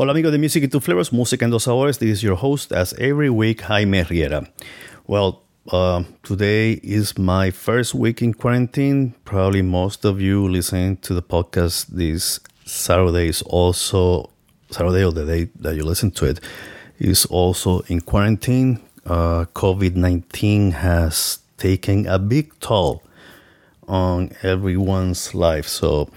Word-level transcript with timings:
Hola 0.00 0.12
amigos 0.12 0.30
de 0.30 0.38
Music 0.38 0.62
in 0.62 0.70
Two 0.70 0.78
Flavors, 0.78 1.12
Música 1.12 1.44
en 1.44 1.50
Dos 1.50 1.64
Sabores. 1.64 1.98
This 1.98 2.18
is 2.18 2.22
your 2.22 2.36
host 2.36 2.70
as 2.70 2.94
every 3.00 3.28
week, 3.28 3.62
Jaime 3.62 4.04
Riera. 4.04 4.48
Well, 5.08 5.42
uh, 5.72 6.04
today 6.22 6.74
is 6.84 7.18
my 7.18 7.50
first 7.50 7.96
week 7.96 8.22
in 8.22 8.32
quarantine. 8.32 9.16
Probably 9.24 9.60
most 9.60 10.04
of 10.04 10.20
you 10.20 10.46
listening 10.48 10.98
to 10.98 11.14
the 11.14 11.20
podcast 11.20 11.88
this 11.88 12.38
Saturday 12.64 13.26
is 13.26 13.42
also 13.42 14.30
Saturday 14.70 15.04
or 15.04 15.10
the 15.10 15.26
day 15.26 15.48
that 15.58 15.74
you 15.74 15.82
listen 15.82 16.12
to 16.12 16.26
it 16.26 16.38
is 17.00 17.26
also 17.26 17.80
in 17.88 18.00
quarantine. 18.00 18.78
Uh, 19.04 19.46
COVID 19.52 19.96
19 19.96 20.70
has 20.78 21.40
taken 21.56 22.06
a 22.06 22.20
big 22.20 22.56
toll 22.60 23.02
on 23.88 24.30
everyone's 24.44 25.34
life. 25.34 25.66
So 25.66 26.08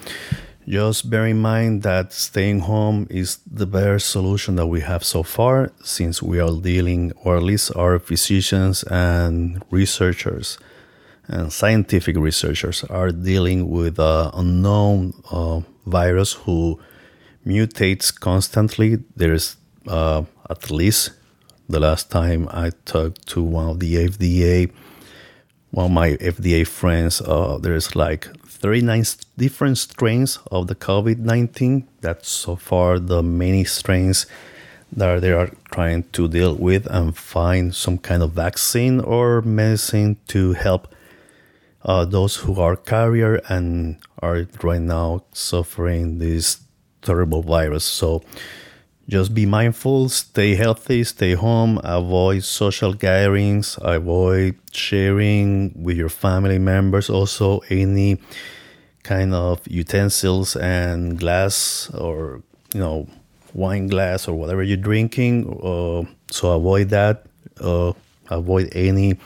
just 0.67 1.09
bear 1.09 1.25
in 1.25 1.39
mind 1.39 1.83
that 1.83 2.13
staying 2.13 2.59
home 2.61 3.07
is 3.09 3.39
the 3.49 3.65
best 3.65 4.09
solution 4.09 4.55
that 4.55 4.67
we 4.67 4.81
have 4.81 5.03
so 5.03 5.23
far 5.23 5.71
since 5.83 6.21
we 6.21 6.39
are 6.39 6.59
dealing, 6.61 7.11
or 7.23 7.37
at 7.37 7.43
least 7.43 7.75
our 7.75 7.99
physicians 7.99 8.83
and 8.83 9.63
researchers 9.71 10.57
and 11.27 11.51
scientific 11.51 12.17
researchers 12.17 12.83
are 12.85 13.11
dealing 13.11 13.69
with 13.69 13.99
an 13.99 14.31
unknown 14.33 15.13
uh, 15.31 15.61
virus 15.85 16.33
who 16.33 16.79
mutates 17.45 18.13
constantly. 18.17 18.97
There's 19.15 19.55
uh, 19.87 20.23
at 20.49 20.69
least 20.69 21.11
the 21.69 21.79
last 21.79 22.11
time 22.11 22.47
I 22.51 22.71
talked 22.85 23.27
to 23.29 23.41
one 23.41 23.69
of 23.69 23.79
the 23.79 23.95
FDA, 23.95 24.71
one 25.71 25.85
of 25.85 25.91
my 25.91 26.11
FDA 26.17 26.67
friends, 26.67 27.21
uh, 27.21 27.57
there's 27.61 27.95
like 27.95 28.27
39 28.61 29.03
different 29.37 29.77
strains 29.79 30.37
of 30.51 30.67
the 30.67 30.75
COVID 30.75 31.17
19. 31.17 31.87
That's 32.01 32.29
so 32.29 32.55
far 32.55 32.99
the 32.99 33.23
many 33.23 33.63
strains 33.63 34.27
that 34.91 35.21
they 35.21 35.31
are 35.31 35.49
trying 35.71 36.03
to 36.11 36.27
deal 36.27 36.53
with 36.55 36.85
and 36.87 37.17
find 37.17 37.73
some 37.73 37.97
kind 37.97 38.21
of 38.21 38.33
vaccine 38.33 38.99
or 38.99 39.41
medicine 39.41 40.17
to 40.27 40.53
help 40.53 40.93
uh, 41.83 42.05
those 42.05 42.35
who 42.37 42.59
are 42.59 42.75
carrier 42.75 43.41
and 43.47 43.97
are 44.21 44.45
right 44.61 44.81
now 44.81 45.23
suffering 45.33 46.19
this 46.19 46.61
terrible 47.01 47.41
virus. 47.41 47.83
So 47.83 48.21
just 49.11 49.33
be 49.33 49.45
mindful, 49.45 50.07
stay 50.07 50.55
healthy, 50.55 51.03
stay 51.03 51.33
home, 51.33 51.81
avoid 51.83 52.45
social 52.45 52.93
gatherings, 52.93 53.77
avoid 53.81 54.55
sharing 54.71 55.73
with 55.75 55.97
your 55.97 56.07
family 56.07 56.57
members. 56.57 57.09
Also, 57.09 57.59
any 57.69 58.21
kind 59.03 59.33
of 59.33 59.59
utensils 59.67 60.55
and 60.55 61.19
glass 61.19 61.91
or 61.93 62.41
you 62.73 62.79
know 62.79 63.05
wine 63.53 63.87
glass 63.87 64.29
or 64.29 64.35
whatever 64.35 64.63
you're 64.63 64.77
drinking. 64.77 65.59
Uh, 65.61 66.09
so 66.31 66.51
avoid 66.51 66.87
that. 66.89 67.25
Uh, 67.59 67.91
avoid 68.29 68.69
any 68.71 69.19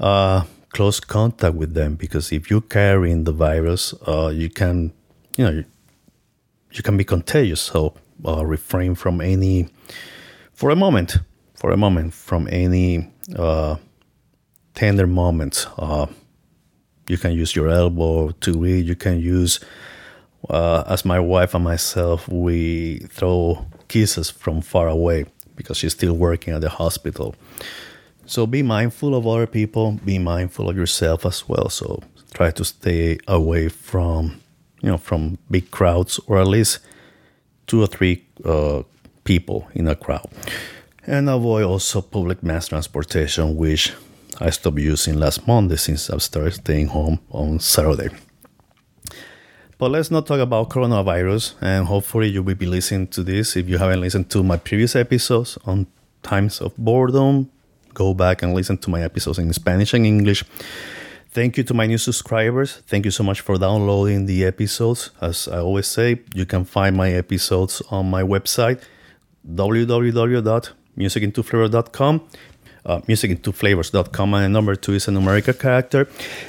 uh, 0.00 0.44
close 0.68 1.00
contact 1.00 1.54
with 1.54 1.72
them 1.72 1.94
because 1.94 2.30
if 2.30 2.50
you're 2.50 2.60
carrying 2.60 3.24
the 3.24 3.32
virus, 3.32 3.94
uh, 4.06 4.28
you 4.28 4.50
can, 4.50 4.92
you 5.38 5.44
know, 5.44 5.50
you, 5.50 5.64
you 6.72 6.82
can 6.82 6.98
be 6.98 7.04
contagious. 7.04 7.62
So 7.62 7.94
uh, 8.26 8.44
refrain 8.44 8.94
from 8.94 9.20
any, 9.20 9.68
for 10.52 10.70
a 10.70 10.76
moment, 10.76 11.18
for 11.54 11.70
a 11.70 11.76
moment, 11.76 12.14
from 12.14 12.48
any 12.50 13.08
uh, 13.36 13.76
tender 14.74 15.06
moments. 15.06 15.66
Uh, 15.78 16.06
you 17.08 17.18
can 17.18 17.32
use 17.32 17.54
your 17.54 17.68
elbow 17.68 18.30
to 18.30 18.58
read. 18.58 18.86
You 18.86 18.96
can 18.96 19.20
use, 19.20 19.60
uh, 20.48 20.84
as 20.86 21.04
my 21.04 21.20
wife 21.20 21.54
and 21.54 21.64
myself, 21.64 22.28
we 22.28 23.00
throw 23.10 23.66
kisses 23.88 24.30
from 24.30 24.60
far 24.60 24.88
away 24.88 25.26
because 25.56 25.76
she's 25.76 25.92
still 25.92 26.14
working 26.14 26.54
at 26.54 26.60
the 26.60 26.68
hospital. 26.68 27.34
So 28.26 28.46
be 28.46 28.62
mindful 28.62 29.14
of 29.14 29.26
other 29.26 29.46
people, 29.46 29.98
be 30.04 30.18
mindful 30.18 30.70
of 30.70 30.76
yourself 30.76 31.26
as 31.26 31.48
well. 31.48 31.68
So 31.68 32.02
try 32.32 32.50
to 32.52 32.64
stay 32.64 33.18
away 33.28 33.68
from, 33.68 34.40
you 34.80 34.90
know, 34.90 34.96
from 34.96 35.38
big 35.50 35.70
crowds 35.70 36.18
or 36.26 36.38
at 36.38 36.46
least 36.46 36.78
two 37.66 37.82
or 37.82 37.86
three 37.86 38.24
uh, 38.44 38.82
people 39.24 39.68
in 39.74 39.88
a 39.88 39.94
crowd. 39.94 40.28
And 41.06 41.28
avoid 41.28 41.64
also 41.64 42.00
public 42.00 42.42
mass 42.42 42.68
transportation, 42.68 43.56
which 43.56 43.92
I 44.40 44.50
stopped 44.50 44.78
using 44.78 45.18
last 45.18 45.46
Monday 45.46 45.76
since 45.76 46.10
I've 46.10 46.22
started 46.22 46.54
staying 46.54 46.88
home 46.88 47.20
on 47.30 47.58
Saturday. 47.60 48.10
But 49.78 49.90
let's 49.90 50.12
not 50.12 50.26
talk 50.26 50.38
about 50.38 50.70
coronavirus, 50.70 51.54
and 51.60 51.86
hopefully 51.86 52.28
you 52.28 52.42
will 52.44 52.54
be 52.54 52.66
listening 52.66 53.08
to 53.08 53.22
this. 53.24 53.56
If 53.56 53.68
you 53.68 53.78
haven't 53.78 54.00
listened 54.00 54.30
to 54.30 54.42
my 54.44 54.56
previous 54.56 54.94
episodes 54.94 55.58
on 55.64 55.88
times 56.22 56.60
of 56.60 56.76
boredom, 56.76 57.50
go 57.92 58.14
back 58.14 58.42
and 58.42 58.54
listen 58.54 58.78
to 58.78 58.90
my 58.90 59.02
episodes 59.02 59.38
in 59.40 59.52
Spanish 59.52 59.92
and 59.92 60.06
English. 60.06 60.44
Thank 61.32 61.56
you 61.56 61.64
to 61.64 61.74
my 61.74 61.86
new 61.86 61.98
subscribers. 61.98 62.82
Thank 62.86 63.04
you 63.06 63.10
so 63.10 63.24
much 63.24 63.40
for 63.40 63.58
downloading 63.58 64.26
the 64.26 64.44
episodes. 64.44 65.10
As 65.20 65.48
I 65.48 65.58
always 65.58 65.86
say, 65.86 66.20
you 66.34 66.44
can 66.44 66.64
find 66.64 66.96
my 66.96 67.10
episodes 67.10 67.82
on 67.90 68.10
my 68.10 68.22
website 68.22 68.80
www.musicintoflavor.com 69.48 72.20
uh, 72.84 73.00
musicintoflavors.com 73.00 74.34
and 74.34 74.52
number 74.52 74.74
two 74.74 74.94
is 74.94 75.08
a 75.08 75.10
numerical 75.10 75.54
character. 75.54 76.08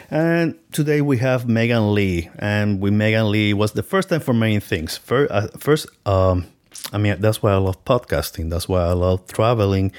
And 0.09 0.55
today 0.71 1.01
we 1.01 1.17
have 1.17 1.47
Megan 1.47 1.93
Leigh. 1.93 2.29
And 2.39 2.81
with 2.81 2.93
Megan 2.93 3.31
Leigh 3.31 3.53
was 3.53 3.73
the 3.73 3.83
first 3.83 4.09
time 4.09 4.19
for 4.19 4.33
many 4.33 4.59
things. 4.59 4.97
First, 4.97 5.31
uh, 5.31 5.47
first 5.57 5.87
um, 6.05 6.47
i 6.91 6.97
mean 6.97 7.15
that's 7.21 7.41
why 7.41 7.51
i 7.51 7.57
love 7.57 7.83
podcasting. 7.85 8.49
That's 8.49 8.67
why 8.67 8.81
i 8.81 8.93
love 8.93 9.25
traveling. 9.27 9.91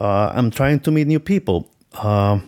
Uh, 0.00 0.32
i'm 0.34 0.50
trying 0.50 0.80
to 0.80 0.90
meet 0.90 1.06
new 1.06 1.20
people. 1.20 1.68
Uh, 1.92 2.40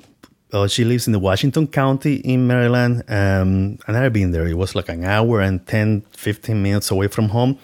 uh, 0.53 0.67
she 0.67 0.85
lives 0.85 1.07
in 1.07 1.13
the 1.13 1.19
washington 1.19 1.67
county 1.67 2.17
in 2.17 2.47
maryland 2.47 3.03
um, 3.09 3.79
and 3.87 3.97
i've 3.97 4.13
been 4.13 4.31
there 4.31 4.47
it 4.47 4.55
was 4.55 4.75
like 4.75 4.89
an 4.89 5.05
hour 5.05 5.41
and 5.41 5.67
10 5.67 6.03
15 6.13 6.63
minutes 6.63 6.91
away 6.91 7.09
from 7.09 7.29
home 7.31 7.59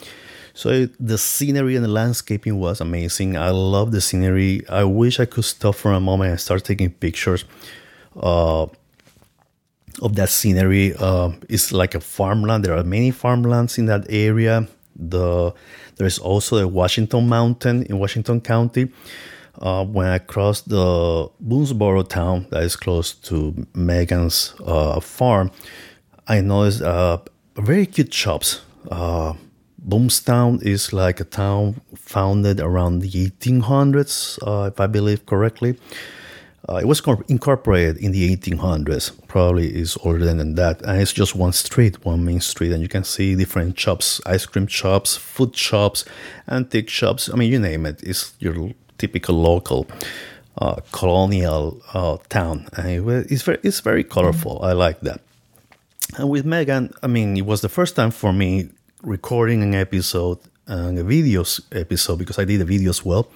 so 0.55 0.87
the 1.01 1.17
scenery 1.17 1.77
and 1.77 1.85
the 1.85 1.89
landscaping 1.91 2.59
was 2.59 2.81
amazing. 2.81 3.37
I 3.37 3.51
love 3.51 3.91
the 3.91 4.01
scenery. 4.01 4.63
I 4.69 4.85
wish 4.85 5.19
I 5.19 5.25
could 5.25 5.45
stop 5.45 5.75
for 5.75 5.93
a 5.93 6.01
moment 6.01 6.31
and 6.31 6.41
start 6.41 6.65
taking 6.65 6.91
pictures 6.91 7.45
uh, 8.17 8.67
of 10.03 10.15
that 10.17 10.29
scenery. 10.29 10.95
Uh, 10.99 11.33
it's 11.49 11.73
like 11.73 11.95
a 11.95 12.01
farmland. 12.01 12.65
There 12.65 12.77
are 12.77 12.85
many 12.85 13.11
farmlands 13.11 13.79
in 13.79 13.87
that 13.87 14.07
area. 14.11 14.69
The 14.95 15.53
there's 15.97 16.19
also 16.19 16.59
the 16.59 16.69
Washington 16.69 17.29
Mountain 17.29 17.85
in 17.85 17.99
Washington 17.99 18.41
County. 18.41 18.91
Uh, 19.61 19.85
when 19.85 20.07
I 20.07 20.19
crossed 20.19 20.69
the 20.69 21.29
Boonsboro 21.45 22.09
town 22.09 22.47
that 22.51 22.63
is 22.63 22.77
close 22.77 23.13
to 23.13 23.67
Megan's 23.75 24.55
uh, 24.65 24.99
farm, 25.01 25.51
I 26.27 26.41
noticed 26.41 26.83
uh, 26.83 27.19
very 27.57 27.87
cute 27.87 28.13
shops. 28.13 28.63
Uh, 28.91 29.35
Boomstown 29.87 30.63
is 30.63 30.93
like 30.93 31.19
a 31.21 31.25
town 31.25 31.81
founded 31.95 32.61
around 32.61 33.01
the 33.01 33.11
1800s, 33.11 34.39
uh, 34.47 34.69
if 34.69 34.81
I 34.81 34.87
believe 34.87 35.27
correctly. 35.27 35.77
Uh, 36.69 36.77
it 36.77 36.87
was 36.87 37.03
incorporated 37.27 37.97
in 37.97 38.13
the 38.13 38.37
1800s, 38.37 39.11
probably 39.27 39.75
is 39.75 39.99
older 40.05 40.25
than 40.25 40.55
that. 40.55 40.81
And 40.83 41.03
it's 41.03 41.13
just 41.13 41.35
one 41.35 41.53
street, 41.53 42.05
one 42.05 42.25
main 42.25 42.41
street, 42.41 42.71
and 42.71 42.81
you 42.81 42.89
can 42.89 43.03
see 43.03 43.35
different 43.35 43.79
shops 43.79 44.21
ice 44.25 44.47
cream 44.47 44.69
shops, 44.69 45.17
food 45.17 45.57
shops, 45.57 46.05
antique 46.49 46.89
shops. 46.89 47.29
I 47.29 47.35
mean, 47.35 47.51
you 47.51 47.59
name 47.59 47.85
it. 47.85 48.01
It's 48.05 48.35
your 48.39 48.71
typical 48.99 49.35
local 49.41 49.87
uh, 50.59 50.77
colonial 50.93 51.81
uh, 51.95 52.19
town. 52.29 52.69
And 52.77 53.09
it's 53.31 53.43
very, 53.43 53.59
it's 53.63 53.81
very 53.81 54.05
colorful. 54.05 54.61
I 54.63 54.73
like 54.73 55.01
that. 55.01 55.21
And 56.19 56.29
with 56.29 56.45
Megan, 56.45 56.93
I 57.03 57.07
mean, 57.07 57.37
it 57.37 57.47
was 57.47 57.61
the 57.61 57.69
first 57.69 57.97
time 57.97 58.11
for 58.11 58.33
me 58.33 58.69
recording 59.03 59.63
an 59.63 59.75
episode, 59.75 60.39
uh, 60.69 60.93
a 60.95 61.05
videos 61.05 61.61
episode, 61.73 62.19
because 62.19 62.39
I 62.39 62.45
did 62.45 62.61
a 62.61 62.65
video 62.65 62.91
as 62.91 63.05
well, 63.05 63.29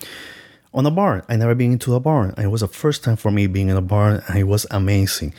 on 0.75 0.85
a 0.85 0.91
barn. 0.91 1.23
I 1.29 1.37
never 1.37 1.55
been 1.55 1.73
into 1.73 1.95
a 1.95 2.01
barn. 2.01 2.35
And 2.37 2.45
it 2.45 2.49
was 2.49 2.61
the 2.61 2.69
first 2.69 3.03
time 3.03 3.17
for 3.17 3.31
me 3.31 3.47
being 3.47 3.69
in 3.69 3.77
a 3.77 3.83
barn, 3.83 4.23
and 4.29 4.39
it 4.39 4.45
was 4.45 4.67
amazing. 4.71 5.33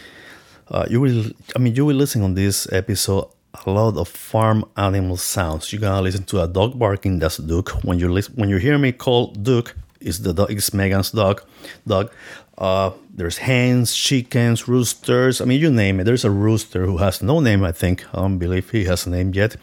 Uh, 0.70 0.86
you 0.90 1.00
will, 1.00 1.26
I 1.56 1.60
mean, 1.60 1.76
you 1.76 1.86
will 1.86 1.96
listen 1.96 2.24
on 2.24 2.34
this 2.34 2.68
episode 2.74 3.30
a 3.66 3.70
lot 3.70 3.98
of 3.98 4.08
farm 4.08 4.66
animal 4.76 5.18
sounds. 5.18 5.72
You're 5.72 5.82
gonna 5.82 6.02
listen 6.02 6.24
to 6.26 6.42
a 6.42 6.48
dog 6.48 6.78
barking. 6.78 7.20
That's 7.20 7.38
Duke. 7.38 7.70
When 7.84 8.00
you 8.00 8.12
listen, 8.12 8.34
when 8.36 8.50
you 8.50 8.58
hear 8.58 8.78
me 8.78 8.92
call 8.92 9.28
Duke, 9.28 9.76
is 10.00 10.22
the 10.22 10.34
dog. 10.34 10.52
It's 10.52 10.74
Megan's 10.74 11.12
dog. 11.12 11.44
Dog. 11.86 12.12
Uh, 12.58 12.92
there's 13.14 13.38
hens, 13.38 13.96
chickens, 13.96 14.68
roosters. 14.68 15.42
I 15.42 15.46
mean, 15.46 15.62
you 15.62 15.70
name 15.70 16.00
it. 16.00 16.06
There's 16.06 16.26
a 16.26 16.32
rooster 16.32 16.86
who 16.86 16.98
has 16.98 17.22
no 17.22 17.40
name. 17.40 17.64
I 17.64 17.72
think 17.72 18.04
I 18.14 18.22
don't 18.22 18.40
believe 18.40 18.72
he 18.72 18.86
has 18.86 19.06
a 19.06 19.10
name 19.10 19.34
yet 19.34 19.58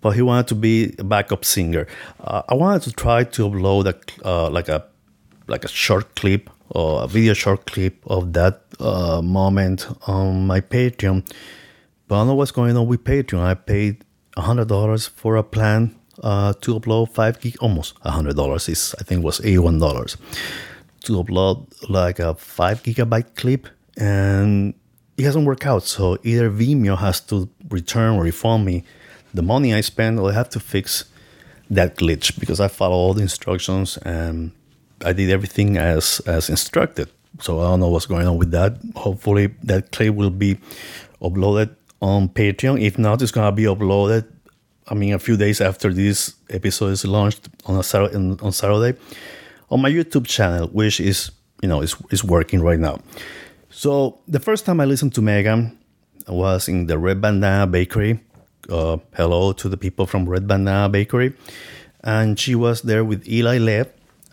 but 0.00 0.10
he 0.10 0.22
wanted 0.22 0.46
to 0.48 0.54
be 0.54 0.94
a 0.98 1.04
backup 1.04 1.44
singer. 1.44 1.86
Uh, 2.20 2.42
I 2.48 2.54
wanted 2.54 2.82
to 2.82 2.92
try 2.92 3.24
to 3.24 3.48
upload 3.48 3.86
a, 3.86 4.26
uh, 4.26 4.50
like 4.50 4.68
a 4.68 4.84
like 5.46 5.64
a 5.64 5.68
short 5.68 6.14
clip 6.14 6.50
or 6.70 7.02
a 7.04 7.06
video 7.06 7.32
short 7.32 7.66
clip 7.66 7.96
of 8.06 8.32
that 8.34 8.62
uh, 8.78 9.22
moment 9.22 9.86
on 10.06 10.46
my 10.46 10.60
Patreon. 10.60 11.26
But 12.06 12.14
I 12.14 12.18
don't 12.18 12.26
know 12.28 12.34
what's 12.34 12.50
going 12.50 12.76
on 12.76 12.86
with 12.86 13.04
Patreon. 13.04 13.40
I 13.40 13.54
paid 13.54 14.04
hundred 14.36 14.68
dollars 14.68 15.06
for 15.06 15.36
a 15.36 15.42
plan 15.42 15.97
Uh, 16.22 16.52
to 16.60 16.74
upload 16.78 17.08
five 17.14 17.38
gig, 17.40 17.56
almost 17.60 17.94
a 18.02 18.10
hundred 18.10 18.34
dollars. 18.34 18.68
Is 18.68 18.94
I 19.00 19.04
think 19.04 19.24
was 19.24 19.40
eighty 19.40 19.58
one 19.58 19.78
dollars 19.78 20.16
to 21.04 21.12
upload 21.22 21.66
like 21.88 22.18
a 22.18 22.34
five 22.34 22.82
gigabyte 22.82 23.36
clip, 23.36 23.68
and 23.96 24.74
it 25.16 25.24
hasn't 25.24 25.46
worked 25.46 25.66
out. 25.66 25.84
So 25.84 26.18
either 26.24 26.50
Vimeo 26.50 26.98
has 26.98 27.20
to 27.22 27.48
return 27.70 28.14
or 28.18 28.24
refund 28.24 28.64
me 28.64 28.84
the 29.32 29.42
money 29.42 29.74
I 29.74 29.80
spent, 29.80 30.18
or 30.18 30.30
I 30.30 30.34
have 30.34 30.48
to 30.50 30.60
fix 30.60 31.04
that 31.70 31.96
glitch 31.96 32.38
because 32.38 32.60
I 32.60 32.68
followed 32.68 32.96
all 32.96 33.14
the 33.14 33.22
instructions 33.22 33.98
and 33.98 34.52
I 35.04 35.12
did 35.12 35.30
everything 35.30 35.76
as 35.76 36.20
as 36.26 36.48
instructed. 36.48 37.08
So 37.40 37.60
I 37.60 37.64
don't 37.70 37.80
know 37.80 37.88
what's 37.88 38.06
going 38.06 38.26
on 38.26 38.38
with 38.38 38.50
that. 38.52 38.78
Hopefully 38.96 39.48
that 39.62 39.92
clip 39.92 40.14
will 40.14 40.30
be 40.30 40.58
uploaded 41.20 41.76
on 42.00 42.28
Patreon. 42.28 42.80
If 42.80 42.98
not, 42.98 43.22
it's 43.22 43.32
gonna 43.32 43.52
be 43.52 43.64
uploaded. 43.64 44.24
I 44.88 44.94
mean, 44.94 45.12
a 45.12 45.18
few 45.18 45.36
days 45.36 45.60
after 45.60 45.92
this 45.92 46.34
episode 46.48 46.92
is 46.92 47.04
launched 47.04 47.48
on 47.66 47.78
a 47.78 47.82
Saturday, 47.82 48.16
on 48.16 48.52
Saturday 48.52 48.98
on 49.70 49.82
my 49.82 49.90
YouTube 49.90 50.26
channel, 50.26 50.68
which 50.68 50.98
is 50.98 51.30
you 51.62 51.68
know 51.68 51.82
is 51.82 51.94
is 52.10 52.24
working 52.24 52.60
right 52.62 52.78
now. 52.78 52.98
So 53.70 54.18
the 54.26 54.40
first 54.40 54.64
time 54.64 54.80
I 54.80 54.86
listened 54.86 55.14
to 55.14 55.22
Megan 55.22 55.78
was 56.26 56.68
in 56.68 56.86
the 56.86 56.98
Red 56.98 57.20
Bandana 57.20 57.66
Bakery. 57.66 58.20
Uh, 58.68 58.98
hello 59.14 59.52
to 59.52 59.68
the 59.68 59.76
people 59.76 60.06
from 60.06 60.28
Red 60.28 60.46
Bandana 60.46 60.88
Bakery, 60.88 61.34
and 62.02 62.38
she 62.38 62.54
was 62.54 62.82
there 62.82 63.04
with 63.04 63.28
Eli 63.28 63.58
Lev, 63.58 63.88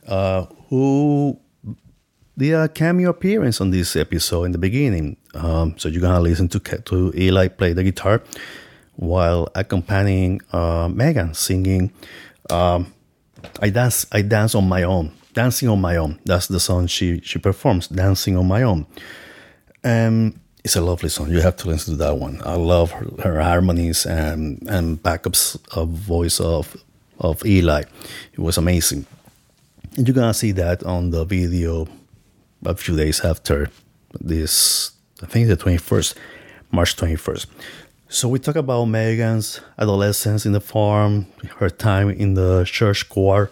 uh, 0.08 0.46
who 0.70 1.38
did 2.38 2.54
a 2.54 2.68
cameo 2.70 3.10
appearance 3.10 3.60
on 3.60 3.72
this 3.72 3.96
episode 3.96 4.46
in 4.46 4.52
the 4.52 4.58
beginning. 4.58 5.18
Um, 5.34 5.78
so 5.78 5.90
you're 5.90 6.02
gonna 6.02 6.22
listen 6.22 6.48
to 6.50 6.60
to 6.60 7.12
Eli 7.14 7.50
play 7.50 7.74
the 7.74 7.84
guitar 7.84 8.24
while 8.96 9.50
accompanying 9.56 10.42
uh, 10.52 10.90
Megan 10.92 11.34
singing. 11.34 11.92
Um, 12.50 12.94
I 13.62 13.70
dance, 13.70 14.06
I 14.12 14.22
dance 14.22 14.56
on 14.56 14.68
my 14.68 14.84
own, 14.84 15.12
dancing 15.34 15.70
on 15.70 15.82
my 15.82 15.98
own. 15.98 16.20
That's 16.26 16.48
the 16.48 16.60
song 16.60 16.88
she 16.88 17.20
she 17.22 17.40
performs, 17.40 17.88
dancing 17.88 18.38
on 18.38 18.48
my 18.48 18.64
own. 18.64 18.86
Um, 19.84 20.40
it's 20.64 20.76
a 20.76 20.82
lovely 20.82 21.10
song. 21.10 21.30
You 21.30 21.42
have 21.42 21.58
to 21.58 21.68
listen 21.68 21.94
to 21.94 21.98
that 22.04 22.18
one. 22.18 22.42
I 22.44 22.56
love 22.56 22.92
her, 22.92 23.08
her 23.24 23.42
harmonies 23.42 24.06
and 24.06 24.68
and 24.68 25.02
backups 25.02 25.58
of 25.78 25.90
voice 25.90 26.40
of 26.40 26.76
of 27.20 27.46
Eli. 27.46 27.84
It 28.34 28.40
was 28.40 28.58
amazing. 28.58 29.06
And 29.96 30.08
you're 30.08 30.16
gonna 30.16 30.34
see 30.34 30.52
that 30.54 30.84
on 30.84 31.12
the 31.12 31.24
video 31.24 31.88
a 32.66 32.76
few 32.76 32.96
days 32.98 33.22
after 33.22 33.70
this, 34.20 34.92
I 35.22 35.28
think 35.28 35.48
the 35.48 35.58
21st, 35.58 36.16
March 36.72 36.96
21st. 36.96 37.46
So 38.08 38.30
we 38.30 38.40
talk 38.40 38.56
about 38.56 38.86
Megan's 38.86 39.62
adolescence 39.78 40.46
in 40.46 40.52
the 40.52 40.62
farm, 40.62 41.26
her 41.58 41.70
time 41.70 42.10
in 42.10 42.36
the 42.36 42.64
church 42.66 43.10
choir 43.10 43.50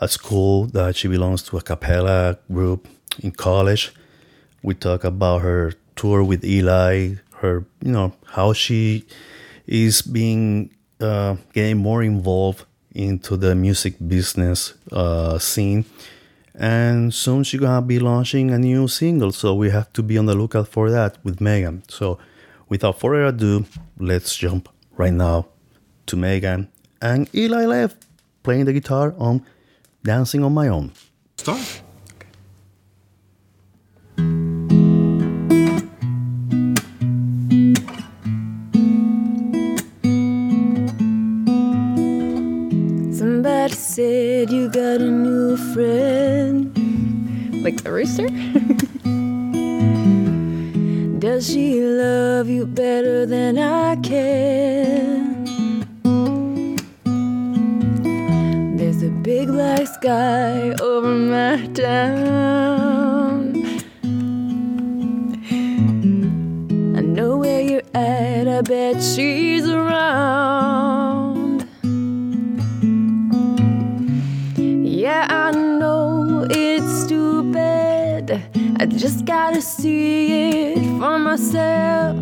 at 0.00 0.10
school 0.10 0.66
that 0.68 0.96
she 0.96 1.08
belongs 1.08 1.42
to 1.44 1.58
a 1.58 1.62
cappella 1.62 2.38
group 2.50 2.88
in 3.22 3.32
college. 3.32 3.92
We 4.62 4.74
talk 4.74 5.04
about 5.04 5.42
her 5.42 5.74
tour 5.94 6.24
with 6.24 6.44
Eli, 6.44 7.16
her, 7.36 7.64
you 7.82 7.92
know, 7.92 8.12
how 8.32 8.54
she 8.54 9.04
is 9.66 10.00
being 10.02 10.70
uh, 11.00 11.36
getting 11.52 11.76
more 11.76 12.02
involved 12.02 12.64
into 12.94 13.36
the 13.36 13.54
music 13.54 13.94
business 14.08 14.72
uh, 14.90 15.38
scene 15.38 15.84
and 16.54 17.12
soon 17.12 17.44
she's 17.44 17.60
gonna 17.60 17.82
be 17.82 17.98
launching 17.98 18.50
a 18.50 18.58
new 18.58 18.88
single 18.88 19.30
so 19.30 19.54
we 19.54 19.68
have 19.68 19.92
to 19.92 20.02
be 20.02 20.16
on 20.16 20.24
the 20.24 20.34
lookout 20.34 20.66
for 20.66 20.90
that 20.90 21.18
with 21.22 21.38
megan 21.38 21.82
so 21.86 22.18
without 22.68 22.98
further 22.98 23.24
ado 23.26 23.64
let's 23.98 24.36
jump 24.36 24.68
right 24.96 25.12
now 25.12 25.46
to 26.06 26.16
megan 26.16 26.68
and 27.00 27.28
eli 27.34 27.64
lev 27.64 27.94
playing 28.42 28.64
the 28.64 28.72
guitar 28.72 29.14
on 29.18 29.44
dancing 30.02 30.42
on 30.44 30.52
my 30.52 30.68
own 30.68 30.92
start 31.36 31.82
Somebody 43.12 43.74
said 43.74 44.50
you 44.50 44.68
got 44.68 45.00
a 45.00 45.10
new 45.10 45.56
friend. 45.74 46.72
Like 47.64 47.82
the 47.82 47.92
rooster? 47.92 48.28
Does 51.36 51.52
she 51.52 51.82
love 51.82 52.48
you 52.48 52.64
better 52.64 53.26
than 53.26 53.58
I 53.58 53.96
can? 53.96 55.44
There's 58.78 59.02
a 59.02 59.10
big 59.10 59.48
black 59.48 59.86
sky 59.86 60.70
over 60.80 61.12
my 61.12 61.66
town. 61.74 63.54
I 66.96 67.02
know 67.02 67.36
where 67.36 67.60
you're 67.60 67.82
at, 67.92 68.48
I 68.48 68.62
bet 68.62 69.02
she's 69.02 69.68
around. 69.68 71.68
Yeah, 74.56 75.26
I 75.28 75.50
know 75.50 76.46
it's 76.48 77.04
stupid. 77.04 78.42
I 78.80 78.86
just 78.86 79.26
gotta 79.26 79.60
see 79.60 80.60
it 80.60 80.75
for 80.98 81.18
myself. 81.18 82.16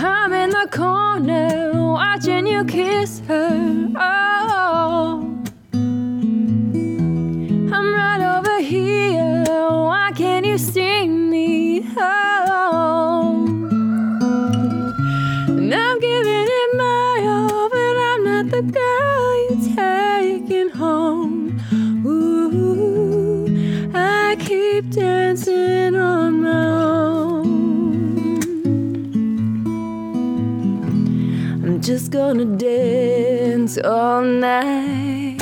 I'm 0.00 0.32
in 0.32 0.50
the 0.50 0.68
corner 0.70 1.72
watching 1.74 2.46
you 2.46 2.64
kiss 2.64 3.20
her. 3.26 3.88
Oh, 3.96 5.27
gonna 32.18 32.44
dance 32.44 33.78
all 33.78 34.22
night. 34.22 35.40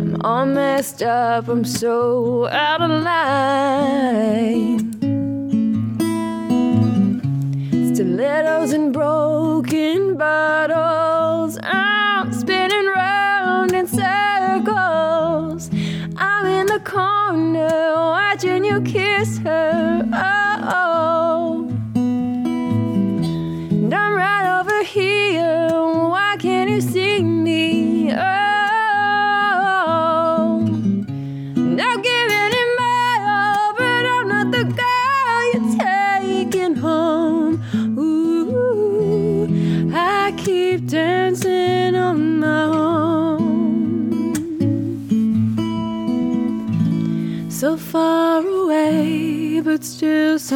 I'm 0.00 0.20
all 0.22 0.44
messed 0.44 1.02
up, 1.02 1.48
I'm 1.48 1.64
so 1.64 2.46
out 2.48 2.82
of 2.82 2.90
line. 2.90 4.92
Stilettos 7.94 8.74
and 8.74 8.92
broken 8.92 10.18
bottles. 10.18 10.97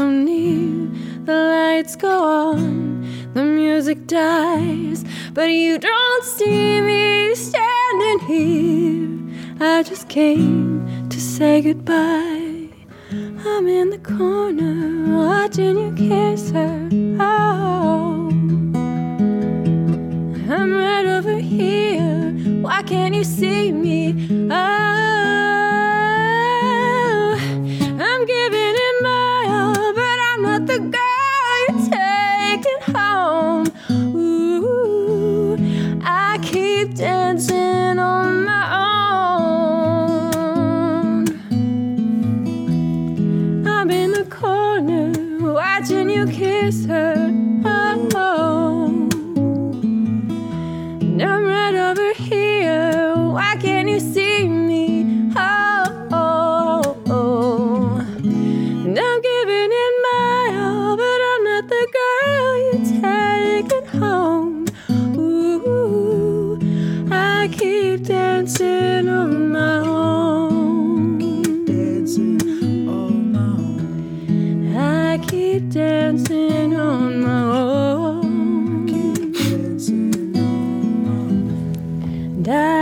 So 0.02 0.10
near. 0.10 0.90
The 1.26 1.38
lights 1.54 1.94
go 1.94 2.14
on, 2.50 2.64
the 3.34 3.44
music 3.44 4.08
dies, 4.08 5.04
but 5.32 5.48
you 5.50 5.78
don't 5.78 6.24
see 6.24 6.80
me 6.80 7.34
standing 7.36 8.20
here. 8.32 9.08
I 9.60 9.84
just 9.84 10.08
came 10.08 11.08
to 11.08 11.20
say 11.20 11.62
goodbye. 11.62 12.68
I'm 13.50 13.68
in 13.68 13.90
the 13.90 14.02
corner 14.16 14.76
watching 15.22 15.76
you 15.82 15.90
kiss 15.94 16.50
her. 16.50 16.88
Oh, 17.20 18.28
I'm 20.54 20.70
right 20.84 21.06
over 21.16 21.36
here. 21.38 22.32
Why 22.66 22.82
can't 22.82 23.14
you 23.14 23.22
see 23.22 23.70
me? 23.70 24.01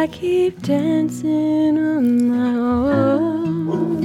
I 0.01 0.07
keep 0.07 0.63
dancing 0.63 1.77
on 1.77 2.29
my 2.29 2.55
own. 2.57 4.01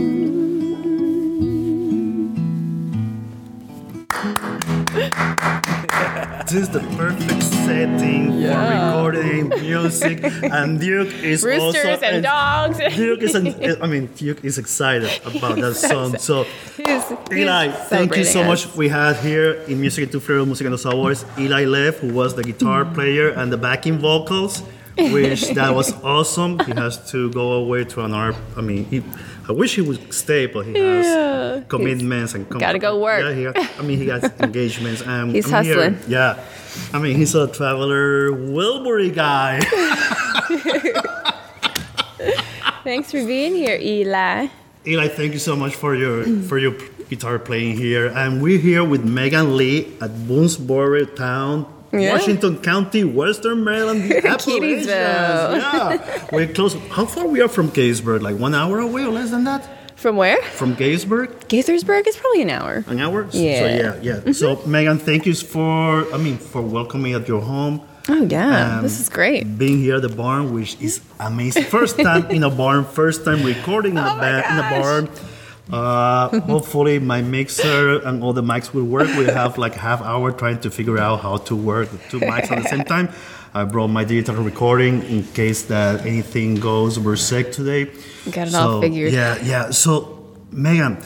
This 6.44 6.54
is 6.54 6.70
the 6.70 6.82
perfect 6.98 7.44
setting 7.44 8.34
Yeah. 8.34 8.92
for 8.92 9.12
recording 9.14 9.50
music, 9.62 10.20
and 10.44 10.82
Duke 10.82 11.14
is 11.24 11.46
also 11.46 11.66
Roosters 11.66 12.04
and 12.04 12.22
dogs. 12.24 12.78
Duke 12.98 13.22
is, 13.22 13.34
an, 13.34 13.56
I 13.82 13.88
mean, 13.88 14.08
Duke 14.18 14.44
is 14.44 14.58
excited 14.58 15.10
about 15.24 15.56
that 15.60 15.75
song. 15.75 16.18
So, 16.18 16.44
He's- 16.75 17.08
he's 17.30 17.38
Eli, 17.38 17.70
thank 17.72 18.18
you 18.18 18.25
so 18.25 18.44
much. 18.44 18.68
We 18.75 18.90
had 18.90 19.16
here 19.16 19.64
in 19.70 19.80
Music 19.80 20.12
Two 20.12 20.20
Flavors, 20.20 20.46
Música 20.46 20.66
en 20.66 20.72
Dos 20.72 20.84
Sabores, 20.84 21.24
Eli 21.40 21.64
Lev, 21.64 22.00
who 22.00 22.14
was 22.14 22.36
the 22.36 22.44
guitar 22.44 22.84
mm. 22.84 22.94
player 22.94 23.30
and 23.30 23.50
the 23.50 23.58
backing 23.58 23.98
vocals, 23.98 24.62
which 24.98 25.50
that 25.50 25.74
was 25.75 25.92
awesome. 26.04 26.60
He 26.60 26.72
has 26.74 26.98
to 27.12 27.30
go 27.32 27.54
away 27.54 27.84
to 27.86 28.02
another. 28.04 28.36
I 28.58 28.62
mean, 28.62 28.86
he, 28.86 29.04
I 29.48 29.52
wish 29.52 29.75
he 29.75 29.82
would 29.82 30.14
stay, 30.14 30.46
but 30.48 30.66
he 30.66 30.74
has 30.78 31.06
Yeah. 31.06 31.62
commitments 31.68 32.34
and 32.34 32.50
com- 32.50 32.60
gotta 32.60 32.80
go 32.80 33.00
work. 33.00 33.22
Yeah, 33.24 33.34
he 33.34 33.44
got, 33.44 33.80
I 33.80 33.82
mean, 33.84 33.98
he 34.00 34.06
got 34.06 34.24
engagements. 34.42 35.02
And 35.02 35.32
He's 35.36 35.52
I'm 35.52 35.64
here- 35.64 35.75
hustling. 35.92 36.00
yeah, 36.12 36.40
I 36.94 37.00
mean, 37.00 37.16
he's 37.18 37.36
a 37.36 37.48
traveler 37.48 38.32
Wilbury 38.32 39.14
guy. 39.14 39.60
Thanks 42.84 43.12
for 43.12 43.25
being 43.25 43.54
here, 43.56 43.78
Eli. 43.82 44.48
Eli, 44.88 45.08
thank 45.08 45.34
you 45.34 45.40
so 45.40 45.56
much 45.56 45.74
for 45.75 45.96
your 45.96 46.24
for 46.44 46.60
your 46.60 46.74
guitar 47.10 47.40
playing 47.40 47.75
here. 47.78 48.08
And 48.08 48.42
we're 48.42 48.60
here 48.60 48.84
with 48.84 49.04
Megan 49.04 49.58
Leigh 49.58 49.86
at 50.00 50.12
Boonsboro 50.30 51.16
Town, 51.16 51.66
Yeah. 52.00 52.14
Washington 52.14 52.58
County, 52.62 53.04
Western 53.04 53.64
Maryland, 53.64 54.10
the 54.10 54.18
Appalachians. 54.34 54.88
Yeah, 54.88 56.25
we're 56.32 56.48
close. 56.48 56.74
How 56.92 57.06
far 57.06 57.28
we 57.28 57.42
are 57.42 57.48
from 57.48 57.70
Gettysburg? 57.70 58.22
Like 58.22 58.38
one 58.38 58.54
hour 58.54 58.80
away 58.80 59.04
or 59.04 59.10
less 59.12 59.30
than 59.32 59.44
that? 59.46 59.68
From 59.98 60.18
where? 60.18 60.42
From 60.60 60.75
Gettysburg? 60.75 61.30
Gaithersburg 61.48 62.06
is 62.08 62.16
probably 62.18 62.42
an 62.44 62.50
hour. 62.50 62.84
An 62.88 63.00
hour? 63.00 63.24
Yeah. 63.32 63.32
So 63.32 63.66
Yeah. 63.66 63.96
yeah, 64.02 64.20
yeah. 64.25 64.32
So 64.34 64.62
Megan, 64.66 64.98
thank 65.00 65.25
you 65.25 65.34
for 65.34 66.06
I 66.14 66.18
mean 66.18 66.38
for 66.38 66.62
welcoming 66.62 67.12
me 67.12 67.16
at 67.16 67.28
your 67.28 67.42
home. 67.42 67.82
Oh 68.08 68.22
yeah, 68.30 68.78
Um, 68.78 68.84
this 68.84 69.00
is 69.00 69.10
great. 69.10 69.58
Being 69.58 69.80
here 69.80 69.96
at 69.96 70.04
the 70.04 70.10
barn, 70.10 70.54
which 70.54 70.78
is 70.80 71.00
amazing. 71.20 71.64
First 71.64 71.98
time 72.00 72.30
in 72.30 72.44
a 72.44 72.52
barn, 72.52 72.86
first 72.86 73.25
time 73.25 73.42
recording 73.44 73.98
in, 73.98 74.04
the, 74.04 74.12
Oh 74.12 74.16
my 74.18 74.22
ba- 74.22 74.46
in 74.52 74.58
gosh. 74.58 74.82
barn. 74.82 75.10
Uh, 75.72 76.40
hopefully 76.42 77.00
my 77.00 77.22
mixer 77.24 77.98
and 78.06 78.22
all 78.24 78.34
the 78.34 78.44
mics 78.44 78.74
will 78.74 78.84
work. 78.84 79.08
We 79.18 79.26
have 79.26 79.58
like 79.58 79.74
half 79.74 80.02
hour 80.02 80.32
trying 80.32 80.60
to 80.62 80.70
figure 80.70 81.00
out 81.00 81.22
how 81.22 81.38
to 81.38 81.56
work 81.56 81.90
the 81.90 81.98
two 82.10 82.20
mics 82.20 82.52
at 82.52 82.62
the 82.64 82.70
same 82.70 82.84
time. 82.84 83.10
I 83.54 83.64
brought 83.64 83.88
my 83.88 84.04
digital 84.04 84.44
recording 84.44 85.02
in 85.04 85.24
case 85.24 85.64
that 85.64 86.06
anything 86.06 86.56
goes 86.56 86.98
berserk 86.98 87.52
today. 87.52 87.86
Got 88.30 88.50
it 88.50 88.56
all 88.56 88.82
figured. 88.82 89.12
Yeah, 89.14 89.38
yeah. 89.42 89.72
So 89.72 90.36
Megan, 90.52 90.98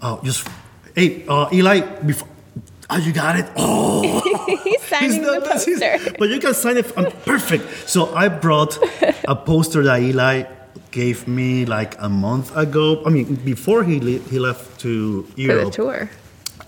uh, 0.00 0.20
just 0.22 0.46
hey, 0.94 1.24
uh, 1.26 1.48
Eli, 1.52 1.80
before. 2.04 2.28
Oh, 2.90 2.96
you 2.98 3.12
got 3.12 3.38
it. 3.38 3.46
Oh, 3.56 4.02
He's 4.64 4.82
signing 4.82 5.22
the 5.22 5.40
not- 5.40 5.64
his- 5.64 5.80
poster. 5.80 6.14
but 6.18 6.28
you 6.28 6.38
can 6.40 6.54
sign 6.54 6.76
it. 6.78 6.96
um, 6.96 7.06
perfect. 7.24 7.88
So 7.88 8.14
I 8.14 8.28
brought 8.28 8.78
a 9.26 9.34
poster 9.36 9.82
that 9.82 10.00
Eli 10.00 10.44
gave 10.90 11.26
me 11.28 11.64
like 11.66 11.94
a 11.98 12.08
month 12.08 12.54
ago. 12.56 13.02
I 13.06 13.10
mean, 13.10 13.34
before 13.44 13.84
he 13.84 14.00
le- 14.00 14.22
he 14.30 14.38
left 14.38 14.80
to 14.80 15.22
For 15.22 15.34
the 15.36 15.42
Europe, 15.42 15.72
tour. 15.72 16.10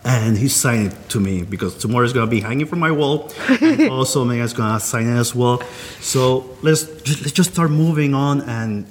and 0.05 0.37
he 0.39 0.49
signed 0.49 0.93
it 0.93 1.09
to 1.11 1.21
me 1.21 1.43
because 1.43 1.75
tomorrow 1.77 2.05
is 2.05 2.12
gonna 2.12 2.27
be 2.31 2.41
hanging 2.41 2.67
from 2.67 2.79
my 2.81 2.91
wall. 2.91 3.31
and 3.61 3.89
also, 3.91 4.25
Megan's 4.25 4.53
gonna 4.53 4.81
sign 4.81 5.07
it 5.09 5.19
as 5.19 5.35
well. 5.35 5.62
So 6.00 6.50
let's 6.62 6.85
just, 7.03 7.21
let's 7.23 7.33
just 7.33 7.53
start 7.53 7.71
moving 7.71 8.15
on. 8.15 8.41
And 8.43 8.87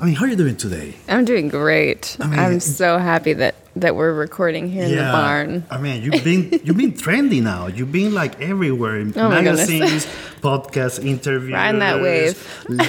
I 0.00 0.04
mean, 0.06 0.14
how 0.14 0.24
are 0.24 0.28
you 0.28 0.36
doing 0.36 0.56
today? 0.56 0.94
I'm 1.08 1.24
doing 1.24 1.48
great. 1.48 2.16
I 2.20 2.26
mean, 2.26 2.38
it- 2.56 2.60
so 2.62 2.98
happy 2.98 3.32
that 3.34 3.54
that 3.80 3.96
we're 3.96 4.12
recording 4.12 4.68
here 4.68 4.84
in 4.84 4.90
the 4.90 5.02
barn. 5.12 5.64
I 5.70 5.78
mean, 5.78 6.02
you've 6.02 6.24
been 6.24 6.50
you've 6.64 6.76
been 6.76 6.92
trendy 6.92 7.42
now. 7.42 7.66
You've 7.66 7.92
been 7.92 8.14
like 8.14 8.40
everywhere 8.40 8.98
in 8.98 9.12
Oh 9.16 9.28
magazines, 9.28 10.06
podcasts, 10.40 11.04
interviews. 11.04 11.52
Riding 11.52 11.80
that 11.80 12.00
wave. 12.00 12.36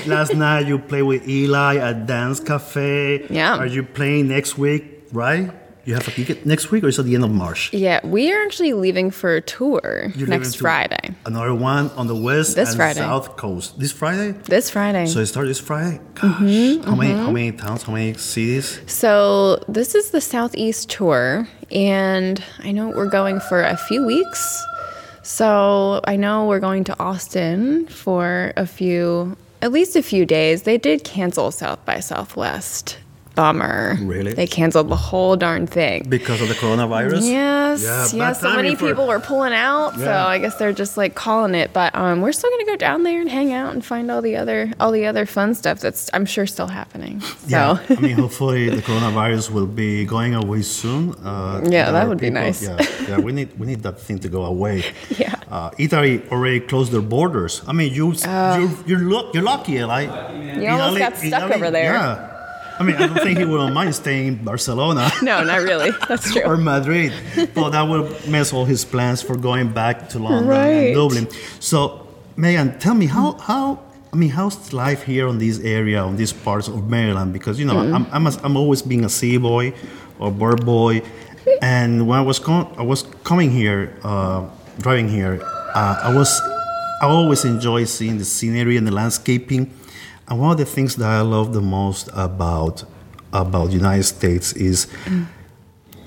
Last 0.08 0.34
night 0.36 0.68
you 0.68 0.80
played 0.80 1.04
with 1.04 1.28
Eli 1.28 1.78
at 1.78 2.06
Dance 2.06 2.40
Cafe. 2.40 3.28
Yeah. 3.30 3.58
Are 3.58 3.66
you 3.68 3.84
playing 3.84 4.30
next 4.30 4.58
week? 4.58 5.04
Right? 5.12 5.52
You 5.86 5.96
have 5.96 6.08
a 6.08 6.12
ticket 6.12 6.46
next 6.46 6.70
week, 6.70 6.84
or 6.84 6.90
is 6.90 7.00
it 7.00 7.04
the 7.04 7.16
end 7.16 7.24
of 7.24 7.32
March? 7.32 7.74
Yeah, 7.74 8.06
we 8.06 8.32
are 8.32 8.42
actually 8.44 8.74
leaving 8.74 9.10
for 9.10 9.36
a 9.36 9.42
tour 9.42 10.12
You're 10.16 10.28
next 10.28 10.54
to 10.54 10.60
Friday. 10.60 11.16
Another 11.26 11.56
one 11.56 11.90
on 11.92 12.06
the 12.08 12.16
west 12.16 12.56
This 12.56 12.70
and 12.70 12.78
Friday. 12.78 13.00
south 13.00 13.36
coast. 13.36 13.80
This 13.80 13.92
Friday. 13.92 14.32
This 14.46 14.70
Friday. 14.70 15.08
So 15.08 15.20
it 15.20 15.26
starts 15.26 15.50
this 15.50 15.60
Friday. 15.60 16.00
Gosh, 16.16 16.32
Mm-hmm, 16.42 16.84
how 16.84 16.96
many 16.96 17.14
how 17.14 17.32
many 17.32 17.52
towns? 17.52 17.84
How 17.84 17.94
many 17.94 18.14
cities? 18.14 18.80
So 18.86 19.64
this 19.68 19.96
is 19.96 20.12
the 20.12 20.22
Southeast 20.22 20.90
tour, 20.90 21.48
and 21.72 22.44
I 22.60 22.72
know 22.72 22.90
we're 22.90 23.10
going 23.10 23.40
for 23.40 23.64
a 23.64 23.76
few 23.78 24.06
weeks. 24.06 24.64
So 25.24 26.02
I 26.06 26.16
know 26.16 26.46
we're 26.48 26.60
going 26.60 26.84
to 26.86 27.00
Austin 27.00 27.88
for 27.88 28.54
a 28.58 28.66
few, 28.68 29.36
at 29.62 29.72
least 29.72 29.96
a 29.96 30.04
few 30.04 30.26
days. 30.26 30.64
They 30.64 30.78
did 30.78 31.04
cancel 31.04 31.52
South 31.52 31.84
by 31.86 32.00
Southwest. 32.02 32.98
Bummer. 33.36 33.98
Really? 34.02 34.34
They 34.34 34.48
canceled 34.48 34.90
the 34.90 34.96
whole 34.96 35.36
darn 35.36 35.66
thing. 35.68 36.06
Because 36.10 36.42
of 36.42 36.48
the 36.50 36.54
coronavirus. 36.54 37.22
Yes, 37.30 37.84
Yeah, 37.84 38.08
yes. 38.18 38.42
So 38.42 38.54
many 38.56 38.76
for- 38.76 38.88
people 38.88 39.08
were 39.08 39.20
pulling 39.20 39.54
out, 39.54 39.96
so 39.98 40.12
I 40.12 40.38
guess 40.38 40.56
they're 40.56 40.74
just 40.74 40.98
like 40.98 41.16
calling 41.16 41.56
it. 41.56 41.72
But 41.74 41.96
um, 41.96 42.22
we're 42.22 42.34
still 42.34 42.50
gonna 42.52 42.66
go 42.66 42.76
down 42.76 43.04
there 43.04 43.22
and 43.22 43.30
hang 43.30 43.54
out 43.54 43.74
and 43.74 43.84
find 43.86 44.12
all 44.12 44.22
the 44.22 44.36
other 44.36 44.72
all 44.80 44.92
the 44.92 45.06
other 45.06 45.26
fun 45.26 45.56
stuff 45.56 45.80
that's 45.80 46.10
I'm 46.14 46.26
sure 46.26 46.46
still 46.46 46.68
happening. 46.68 47.22
So 47.22 47.48
Yeah, 47.48 47.80
I 47.90 47.96
mean, 48.02 48.18
hopefully 48.26 48.70
the 48.70 48.82
coronavirus 48.82 49.52
will 49.52 49.68
be 49.68 50.06
going 50.06 50.36
away 50.36 50.62
soon. 50.64 51.14
Uh, 51.24 51.62
Yeah, 51.70 51.92
that 51.92 52.08
would 52.10 52.20
be 52.20 52.30
nice. 52.30 52.62
Yeah, 52.64 52.78
yeah, 53.08 53.18
we 53.20 53.32
need 53.32 53.58
we 53.60 53.66
need 53.68 53.82
that 53.84 54.00
thing 54.00 54.20
to 54.20 54.30
go 54.30 54.46
away. 54.46 54.84
Yeah. 55.18 55.36
Uh, 55.52 55.70
Italy 55.78 56.24
already 56.32 56.62
closed 56.62 56.92
their 56.94 57.02
borders. 57.02 57.62
I 57.68 57.74
mean, 57.74 57.94
you 57.94 58.14
you're 58.14 58.72
you're, 58.86 59.00
lu- 59.12 59.30
you're 59.34 59.44
lucky, 59.44 59.74
Eli. 59.74 60.04
You 60.62 60.70
almost 60.70 61.00
got 61.00 61.18
stuck 61.18 61.52
over 61.52 61.70
there. 61.70 61.94
Yeah. 61.94 62.31
I 62.82 62.84
mean, 62.84 62.96
I 62.98 63.08
don't 63.08 63.20
think 63.28 63.38
he 63.38 63.46
wouldn't 63.46 63.74
mind 63.74 63.94
staying 63.94 64.26
in 64.28 64.36
Barcelona. 64.44 65.04
no, 65.22 65.44
not 65.44 65.62
really. 65.70 65.92
That's 66.10 66.32
true. 66.34 66.42
or 66.50 66.58
Madrid, 66.58 67.14
but 67.54 67.70
that 67.76 67.84
would 67.90 68.06
mess 68.28 68.52
all 68.54 68.66
his 68.66 68.84
plans 68.84 69.22
for 69.22 69.36
going 69.38 69.72
back 69.82 70.10
to 70.10 70.20
London 70.20 70.48
Right. 70.48 70.68
and 70.90 70.96
Dublin. 70.96 71.28
So, 71.60 72.08
Megan, 72.36 72.80
tell 72.80 72.96
me 72.96 73.06
how 73.18 73.28
how 73.50 73.66
I 74.14 74.16
mean, 74.18 74.32
how's 74.32 74.74
life 74.74 75.02
here 75.12 75.26
on 75.32 75.38
this 75.38 75.58
area, 75.78 76.00
on 76.04 76.16
these 76.18 76.34
parts 76.34 76.68
of 76.68 76.90
Maryland? 76.90 77.32
Because 77.38 77.56
you 77.62 77.66
know, 77.70 77.76
Mm-hmm. 77.76 77.96
I'm 77.96 78.06
I'm, 78.12 78.26
a, 78.28 78.32
I'm 78.46 78.56
always 78.58 78.82
being 78.82 79.06
a 79.06 79.10
sea 79.10 79.38
boy 79.38 79.74
or 80.20 80.32
bird 80.32 80.66
boy, 80.66 81.02
and 81.62 82.08
when 82.08 82.18
I 82.20 82.26
was 82.32 82.40
com- 82.40 82.74
I 82.78 82.84
was 82.84 83.04
coming 83.24 83.52
here, 83.52 83.82
uh, 84.04 84.40
driving 84.80 85.08
here, 85.08 85.40
uh, 85.76 86.10
I 86.10 86.12
was 86.14 86.30
I 87.02 87.06
always 87.08 87.46
enjoy 87.46 87.86
seeing 87.86 88.18
the 88.18 88.26
scenery 88.26 88.76
and 88.78 88.86
the 88.86 88.92
landscaping. 89.02 89.70
And 90.32 90.40
one 90.40 90.54
of 90.54 90.58
the 90.58 90.66
things 90.66 90.96
that 90.96 91.10
I 91.10 91.20
love 91.20 91.52
the 91.52 91.60
most 91.60 92.08
about 92.14 92.86
about 93.34 93.68
the 93.68 93.74
United 93.74 94.04
States 94.04 94.54
is 94.54 94.88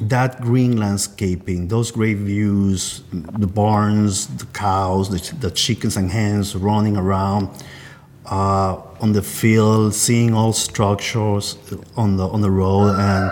that 0.00 0.40
green 0.40 0.78
landscaping, 0.78 1.68
those 1.68 1.90
great 1.90 2.16
views, 2.16 3.02
the 3.12 3.46
barns, 3.46 4.28
the 4.28 4.46
cows, 4.46 5.10
the, 5.10 5.36
the 5.36 5.50
chickens 5.50 5.98
and 5.98 6.10
hens 6.10 6.56
running 6.56 6.96
around 6.96 7.50
uh, 8.24 8.80
on 9.02 9.12
the 9.12 9.20
field, 9.20 9.94
seeing 9.94 10.32
all 10.32 10.54
structures 10.54 11.58
on 11.94 12.16
the 12.16 12.26
on 12.26 12.40
the 12.40 12.50
road, 12.50 12.96
and 12.98 13.30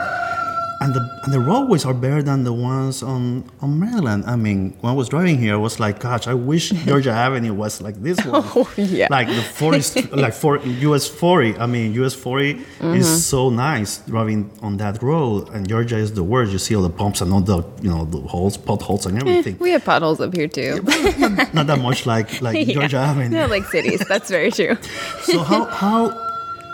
and 0.82 0.92
the 0.94 1.02
and 1.24 1.32
the 1.32 1.38
roadways 1.40 1.84
are 1.88 1.94
better 1.94 2.22
than 2.22 2.42
the 2.44 2.52
ones 2.52 3.02
on 3.02 3.44
on 3.62 3.78
Maryland. 3.78 4.24
I 4.26 4.36
mean, 4.36 4.58
when 4.80 4.90
I 4.92 4.96
was 4.96 5.08
driving 5.08 5.38
here, 5.38 5.54
I 5.54 5.62
was 5.68 5.78
like, 5.84 6.00
gosh, 6.00 6.26
I 6.26 6.34
wish 6.34 6.70
Georgia 6.88 7.12
Avenue 7.26 7.54
was 7.54 7.80
like 7.80 7.96
this 8.02 8.18
one. 8.32 8.42
Oh, 8.56 8.68
yeah. 8.76 9.06
Like 9.10 9.28
the 9.28 9.42
40, 9.42 10.02
like 10.24 10.34
for 10.34 10.58
US 10.88 11.06
40. 11.06 11.56
I 11.58 11.66
mean, 11.66 11.94
US 12.02 12.14
40 12.14 12.54
Mm-hmm. 12.54 12.94
is 13.00 13.24
so 13.24 13.48
nice 13.50 13.98
driving 14.12 14.50
on 14.60 14.76
that 14.78 15.00
road, 15.02 15.48
and 15.54 15.68
Georgia 15.68 15.96
is 15.96 16.10
the 16.14 16.24
worst. 16.32 16.50
You 16.52 16.58
see 16.58 16.74
all 16.76 16.82
the 16.82 16.88
bumps 17.00 17.20
and 17.22 17.32
all 17.32 17.40
the 17.52 17.62
you 17.80 17.90
know 17.92 18.04
the 18.04 18.18
holes, 18.32 18.56
potholes, 18.56 19.06
and 19.06 19.14
everything. 19.22 19.56
We 19.60 19.70
have 19.70 19.84
potholes 19.84 20.20
up 20.20 20.34
here 20.34 20.48
too. 20.48 20.82
Not 21.54 21.66
that 21.70 21.78
much 21.80 22.06
like 22.06 22.28
like 22.42 22.56
Yeah. 22.66 22.74
Georgia 22.74 22.98
Avenue. 22.98 23.36
Not 23.38 23.50
like 23.50 23.64
cities. 23.76 24.00
That's 24.08 24.28
very 24.30 24.50
true. 24.50 24.74
So 25.30 25.38
how 25.50 25.64
how 25.66 25.98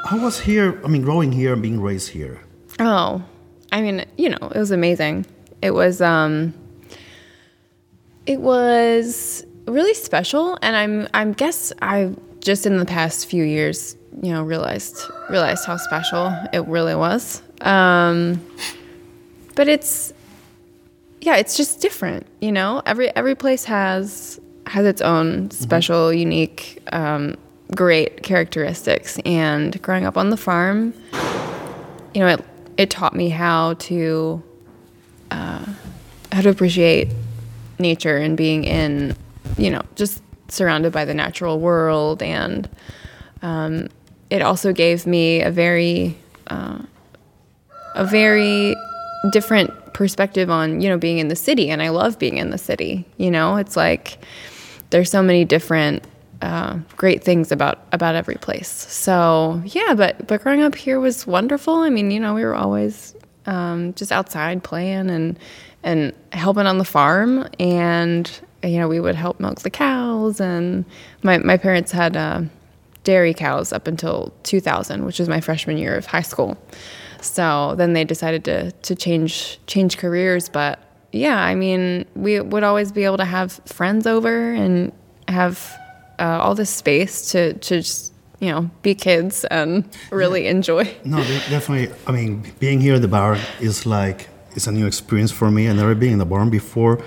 how 0.09 0.17
was 0.25 0.41
here? 0.41 0.81
I 0.85 0.89
mean, 0.89 1.03
growing 1.03 1.31
here 1.33 1.53
and 1.53 1.61
being 1.63 1.81
raised 1.89 2.09
here. 2.19 2.41
Oh, 2.81 3.23
I 3.73 3.81
mean, 3.83 4.05
you 4.17 4.31
know, 4.31 4.39
it 4.41 4.59
was 4.59 4.71
amazing. 4.71 5.27
It 5.63 5.73
was, 5.73 6.01
um, 6.01 6.55
it 8.27 8.41
was 8.41 9.45
really 9.67 9.95
special, 9.95 10.59
and 10.63 10.77
I'm, 10.77 11.09
I'm 11.15 11.33
guess 11.33 11.73
I 11.83 12.15
just 12.41 12.67
in 12.67 12.79
the 12.79 12.85
past 12.85 13.27
few 13.27 13.45
years, 13.45 13.97
you 14.23 14.33
know, 14.33 14.43
realized 14.43 15.03
realized 15.29 15.67
how 15.67 15.77
special 15.77 16.33
it 16.53 16.67
really 16.67 16.95
was. 16.95 17.43
Um, 17.61 18.45
but 19.55 19.69
it's, 19.69 20.13
yeah, 21.21 21.37
it's 21.37 21.57
just 21.57 21.81
different, 21.81 22.27
you 22.41 22.53
know. 22.53 22.83
Every 22.87 23.15
every 23.17 23.35
place 23.35 23.65
has 23.65 24.41
has 24.67 24.87
its 24.87 25.01
own 25.01 25.51
special, 25.51 26.13
unique, 26.13 26.81
um, 26.93 27.37
great 27.75 28.23
characteristics, 28.23 29.19
and 29.25 29.81
growing 29.83 30.07
up 30.07 30.17
on 30.17 30.31
the 30.31 30.37
farm 30.37 30.95
you 32.15 32.21
know, 32.21 32.29
it 32.29 32.45
it 32.79 32.91
taught 32.91 33.15
me 33.15 33.29
how 33.29 33.75
to 33.75 34.43
uh, 35.31 35.67
how 36.33 36.41
to 36.41 36.49
appreciate 36.49 37.09
nature 37.79 38.17
and 38.17 38.37
being 38.37 38.65
in, 38.65 39.15
you 39.59 39.71
know, 39.71 39.83
just 39.97 40.23
surrounded 40.49 40.93
by 40.93 41.05
the 41.05 41.13
natural 41.13 41.59
world, 41.61 42.23
and 42.23 42.69
um, 43.43 43.89
it 44.31 44.41
also 44.41 44.73
gave 44.73 45.07
me 45.07 45.43
a 45.43 45.51
very 45.51 46.17
uh, 46.47 46.79
a 47.95 48.07
very 48.07 48.75
different 49.33 49.73
perspective 49.93 50.49
on 50.49 50.81
you 50.81 50.89
know 50.89 50.97
being 50.97 51.19
in 51.19 51.29
the 51.29 51.37
city, 51.37 51.71
and 51.71 51.83
I 51.83 51.89
love 51.89 52.19
being 52.19 52.39
in 52.39 52.51
the 52.51 52.59
city. 52.59 53.05
You 53.17 53.33
know, 53.33 53.57
it's 53.57 53.77
like 53.77 54.25
there's 54.91 55.11
so 55.11 55.23
many 55.23 55.45
different 55.45 56.05
uh, 56.43 56.79
great 56.97 57.25
things 57.25 57.51
about 57.51 57.81
about 57.93 58.15
every 58.15 58.37
place. 58.37 58.69
So 58.69 59.63
yeah, 59.67 59.95
but 59.95 60.27
but 60.27 60.43
growing 60.43 60.63
up 60.63 60.75
here 60.75 61.01
was 61.01 61.27
wonderful. 61.27 61.77
I 61.77 61.91
mean, 61.91 62.11
you 62.11 62.21
know, 62.21 62.35
we 62.35 62.45
were 62.45 62.55
always 62.55 63.15
um, 63.47 63.95
just 63.95 64.13
outside 64.13 64.63
playing 64.63 65.11
and 65.11 65.39
and 65.83 66.13
helping 66.33 66.67
on 66.67 66.79
the 66.79 66.85
farm, 66.85 67.49
and 67.59 68.31
you 68.63 68.79
know, 68.79 68.89
we 68.89 69.01
would 69.01 69.15
help 69.15 69.41
milk 69.41 69.61
the 69.61 69.71
cows. 69.71 70.41
And 70.41 70.85
my 71.23 71.39
my 71.39 71.57
parents 71.57 71.91
had 71.91 72.17
uh, 72.17 72.43
dairy 73.05 73.35
cows 73.35 73.73
up 73.73 73.87
until 73.87 74.33
2000, 74.45 75.05
which 75.05 75.19
was 75.19 75.29
my 75.29 75.41
freshman 75.41 75.79
year 75.79 75.97
of 75.97 76.07
high 76.07 76.23
school. 76.23 76.57
So 77.21 77.75
then 77.77 77.95
they 77.95 78.05
decided 78.05 78.45
to 78.45 78.71
to 78.71 78.95
change 78.95 79.59
change 79.67 79.99
careers, 79.99 80.49
but 80.49 80.79
yeah, 81.11 81.43
I 81.43 81.55
mean, 81.55 82.05
we 82.15 82.41
would 82.41 82.63
always 82.63 82.93
be 82.93 83.05
able 83.05 83.17
to 83.17 83.25
have 83.25 83.53
friends 83.65 84.07
over 84.07 84.53
and 84.53 84.93
have 85.27 85.75
uh, 86.19 86.39
all 86.43 86.55
this 86.55 86.71
space 86.71 87.31
to 87.33 87.53
to 87.55 87.77
just 87.83 88.13
you 88.41 88.51
know 88.53 88.71
be 88.83 88.95
kids 88.95 89.45
and 89.51 89.85
really 90.11 90.47
enjoy. 90.47 90.85
No, 91.05 91.19
definitely. 91.51 91.95
I 92.07 92.13
mean, 92.13 92.43
being 92.61 92.81
here 92.81 92.95
at 92.97 93.03
the 93.03 93.09
bar 93.09 93.37
is 93.61 93.87
like 93.87 94.29
it's 94.57 94.67
a 94.67 94.73
new 94.73 94.87
experience 94.87 95.31
for 95.33 95.51
me. 95.51 95.69
I've 95.69 95.77
never 95.77 95.95
been 95.95 96.13
in 96.13 96.19
the 96.19 96.25
barn 96.27 96.51
before, 96.51 96.99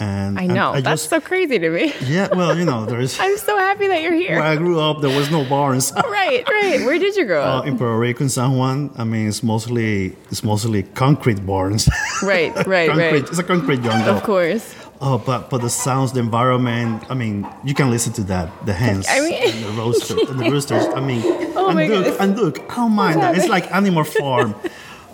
and 0.00 0.38
I 0.38 0.42
and 0.44 0.54
know 0.54 0.72
I 0.72 0.80
that's 0.80 1.02
just, 1.02 1.10
so 1.10 1.20
crazy 1.20 1.58
to 1.58 1.70
me. 1.70 1.92
yeah. 2.06 2.28
Well, 2.34 2.56
you 2.56 2.64
know, 2.64 2.84
there's 2.86 3.18
I'm 3.24 3.36
so 3.38 3.56
happy 3.58 3.86
that 3.88 4.00
you're 4.02 4.14
here. 4.14 4.36
where 4.36 4.46
I 4.52 4.56
grew 4.56 4.78
up. 4.80 5.00
There 5.00 5.14
was 5.16 5.30
no 5.30 5.44
barns. 5.44 5.92
Right, 6.24 6.42
right. 6.48 6.80
Where 6.86 6.98
did 6.98 7.16
you 7.16 7.26
grow 7.26 7.42
Uh, 7.42 7.58
up? 7.58 7.66
in 7.66 7.76
Puerto 7.76 7.98
Rico, 7.98 8.22
in 8.24 8.30
San 8.30 8.52
Juan, 8.56 8.90
I 8.96 9.04
mean, 9.04 9.28
it's 9.28 9.42
mostly 9.42 10.16
it's 10.30 10.42
mostly 10.42 10.82
concrete 10.94 11.44
barns. 11.44 11.86
Right, 12.22 12.52
right, 12.66 12.88
concrete, 12.88 13.10
right. 13.12 13.28
It's 13.28 13.38
a 13.38 13.42
concrete 13.44 13.82
jungle. 13.82 14.14
Of 14.16 14.22
course. 14.22 14.74
Oh, 15.00 15.18
but 15.18 15.50
but 15.50 15.60
the 15.60 15.68
sounds, 15.70 16.12
the 16.12 16.20
environment. 16.20 17.04
I 17.10 17.14
mean, 17.14 17.46
you 17.64 17.74
can 17.74 17.90
listen 17.90 18.12
to 18.14 18.22
that. 18.24 18.48
The 18.66 18.72
hens 18.72 19.06
I 19.08 19.20
mean- 19.20 19.34
and 19.34 19.64
the 19.64 19.70
rooster 19.82 20.16
and 20.30 20.38
the 20.40 20.50
roosters. 20.50 20.86
I 20.94 21.00
mean, 21.00 21.22
Oh 21.56 21.66
and 21.68 21.76
my 21.76 21.86
look 21.86 22.04
goodness. 22.04 22.20
and 22.20 22.36
look. 22.36 22.68
Don't 22.68 22.92
mind 22.92 23.20
that. 23.22 23.36
It's 23.36 23.48
like 23.48 23.70
Animal 23.72 24.04
Farm. 24.04 24.54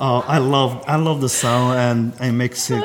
Uh, 0.00 0.20
I 0.26 0.38
love 0.38 0.82
I 0.88 0.96
love 0.96 1.20
the 1.20 1.28
sound 1.28 1.76
and 1.78 2.14
it 2.26 2.32
makes 2.32 2.70
it. 2.70 2.82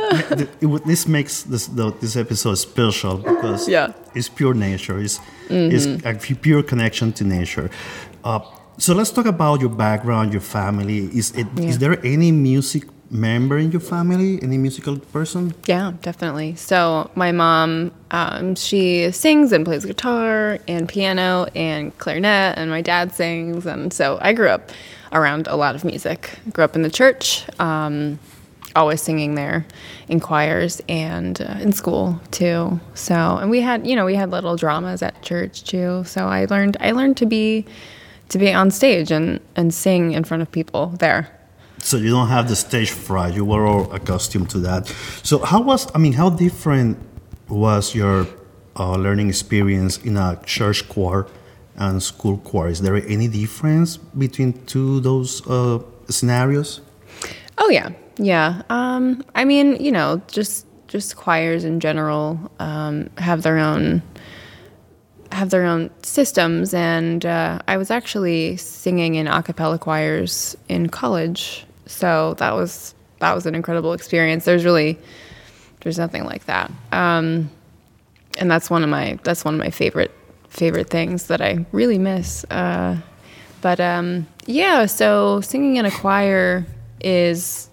it 0.60 0.66
would- 0.66 0.84
this 0.84 1.08
makes 1.08 1.44
this 1.44 1.68
the, 1.68 1.94
this 2.02 2.18
episode 2.18 2.56
special 2.56 3.16
because 3.20 3.70
Yeah. 3.70 3.88
Mm-hmm. 3.88 4.18
it's 4.20 4.28
pure 4.28 4.54
nature. 4.54 5.00
It's 5.00 5.22
it's 5.50 5.86
a 6.04 6.14
pure 6.36 6.62
connection 6.62 7.14
to 7.14 7.24
nature. 7.24 7.70
Uh, 8.22 8.40
so 8.78 8.94
let's 8.94 9.12
talk 9.12 9.28
about 9.28 9.62
your 9.62 9.70
background, 9.70 10.34
your 10.34 10.42
family. 10.44 11.08
Is 11.18 11.32
it 11.38 11.48
is 11.58 11.76
Yeah. 11.76 11.78
there 11.88 12.06
any 12.06 12.34
music 12.34 12.84
member 13.15 13.58
in 13.58 13.71
your 13.71 13.82
family? 13.82 14.39
Any 14.43 14.58
musical 14.58 14.99
person? 14.99 15.54
Yeah, 15.65 15.93
definitely. 16.01 16.56
So 16.56 17.10
my 17.15 17.32
mom, 17.32 17.91
um, 18.12 18.56
she 18.56 19.12
sings 19.12 19.51
and 19.51 19.65
plays 19.65 19.86
guitar 19.86 20.60
and 20.67 20.88
piano 20.88 21.47
and 21.56 21.97
clarinet, 21.97 22.58
and 22.58 22.69
my 22.69 22.82
dad 22.82 23.13
sings, 23.13 23.65
and 23.65 23.91
so 23.93 24.17
I 24.21 24.34
grew 24.34 24.49
up 24.49 24.71
around 25.12 25.47
a 25.47 25.56
lot 25.56 25.75
of 25.75 25.84
music. 25.84 26.38
Grew 26.51 26.63
up 26.63 26.75
in 26.75 26.82
the 26.82 26.89
church, 26.89 27.45
um, 27.60 28.19
always 28.75 29.01
singing 29.01 29.36
there 29.36 29.65
in 30.10 30.19
choirs 30.19 30.82
and 30.89 31.41
uh, 31.41 31.58
in 31.62 31.71
school 31.71 32.19
too. 32.32 32.80
So 32.93 33.13
and 33.13 33.49
we 33.49 33.62
had, 33.62 33.88
you 33.88 33.95
know, 33.95 34.06
we 34.06 34.15
had 34.15 34.32
little 34.32 34.58
dramas 34.58 35.01
at 35.01 35.21
church 35.21 35.63
too. 35.63 36.04
So 36.06 36.28
I 36.28 36.45
learned, 36.45 36.78
I 36.80 36.91
learned 36.91 37.17
to 37.17 37.25
be, 37.25 37.65
to 38.30 38.38
be 38.38 38.51
on 38.51 38.71
stage 38.71 39.12
and 39.12 39.39
and 39.56 39.73
sing 39.73 40.12
in 40.12 40.23
front 40.23 40.43
of 40.43 40.51
people 40.51 40.88
there. 40.99 41.35
So 41.86 41.98
you 41.98 42.10
don't 42.10 42.30
have 42.30 42.50
the 42.50 42.56
stage 42.56 42.89
fright. 42.89 43.36
You 43.36 43.45
were 43.45 43.67
all 43.67 43.93
accustomed 43.93 44.50
to 44.50 44.60
that. 44.62 44.88
So 45.21 45.38
how 45.45 45.62
was? 45.62 45.88
I 45.93 46.00
mean, 46.00 46.13
how 46.13 46.32
different 46.32 46.98
was 47.48 47.93
your 47.93 48.26
uh, 48.76 48.95
learning 48.95 49.30
experience 49.30 50.00
in 50.00 50.17
a 50.17 50.41
church 50.48 50.89
choir 50.89 51.28
and 51.76 52.02
school 52.02 52.38
choir? 52.38 52.69
Is 52.69 52.82
there 52.82 52.95
any 52.95 53.28
difference 53.28 53.98
between 53.98 54.54
two 54.65 55.00
those 55.00 55.45
uh, 55.48 55.78
scenarios? 56.10 56.82
Oh 57.60 57.69
yeah, 57.69 57.89
yeah. 58.17 58.63
Um, 58.71 59.24
I 59.36 59.45
mean, 59.45 59.76
you 59.80 59.91
know, 59.91 60.24
just 60.28 60.65
just 60.88 61.15
choirs 61.15 61.65
in 61.65 61.80
general 61.80 62.52
um, 62.58 63.12
have 63.19 63.43
their 63.43 63.60
own 63.60 64.02
have 65.32 65.52
their 65.52 65.65
own 65.65 65.91
systems, 66.02 66.74
and 66.74 67.26
uh, 67.26 67.60
I 67.67 67.78
was 67.78 67.91
actually 67.91 68.58
singing 68.58 69.15
in 69.15 69.28
a 69.28 69.43
cappella 69.43 69.78
choirs 69.78 70.58
in 70.67 70.89
college, 70.89 71.64
so 71.86 72.36
that 72.36 72.54
was 72.54 72.95
that 73.19 73.34
was 73.34 73.45
an 73.45 73.56
incredible 73.56 73.93
experience. 73.93 74.45
There's 74.45 74.65
really 74.65 74.98
there's 75.82 75.98
nothing 75.98 76.26
like 76.26 76.45
that, 76.45 76.71
um, 76.91 77.50
and 78.38 78.50
that's 78.50 78.69
one 78.69 78.84
of 78.84 78.89
my 78.89 79.19
that's 79.24 79.45
one 79.45 79.54
of 79.56 79.60
my 79.60 79.69
favorite 79.69 80.12
favorite 80.50 80.89
things 80.89 81.28
that 81.28 81.41
I 81.41 81.65
really 81.71 81.98
miss. 81.98 82.45
Uh, 82.45 82.98
but 83.62 83.80
um, 83.80 84.28
yeah, 84.45 84.86
so 84.86 85.41
singing 85.41 85.78
in 85.78 85.86
a 85.86 85.91
choir 85.91 86.65
is 87.02 87.69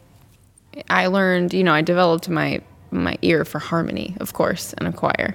I 0.88 1.06
learned, 1.06 1.52
you 1.54 1.64
know, 1.64 1.72
I 1.72 1.82
developed 1.82 2.28
my 2.28 2.60
my 2.90 3.16
ear 3.22 3.44
for 3.44 3.58
harmony, 3.58 4.14
of 4.20 4.32
course, 4.34 4.74
in 4.74 4.86
a 4.86 4.92
choir, 4.92 5.34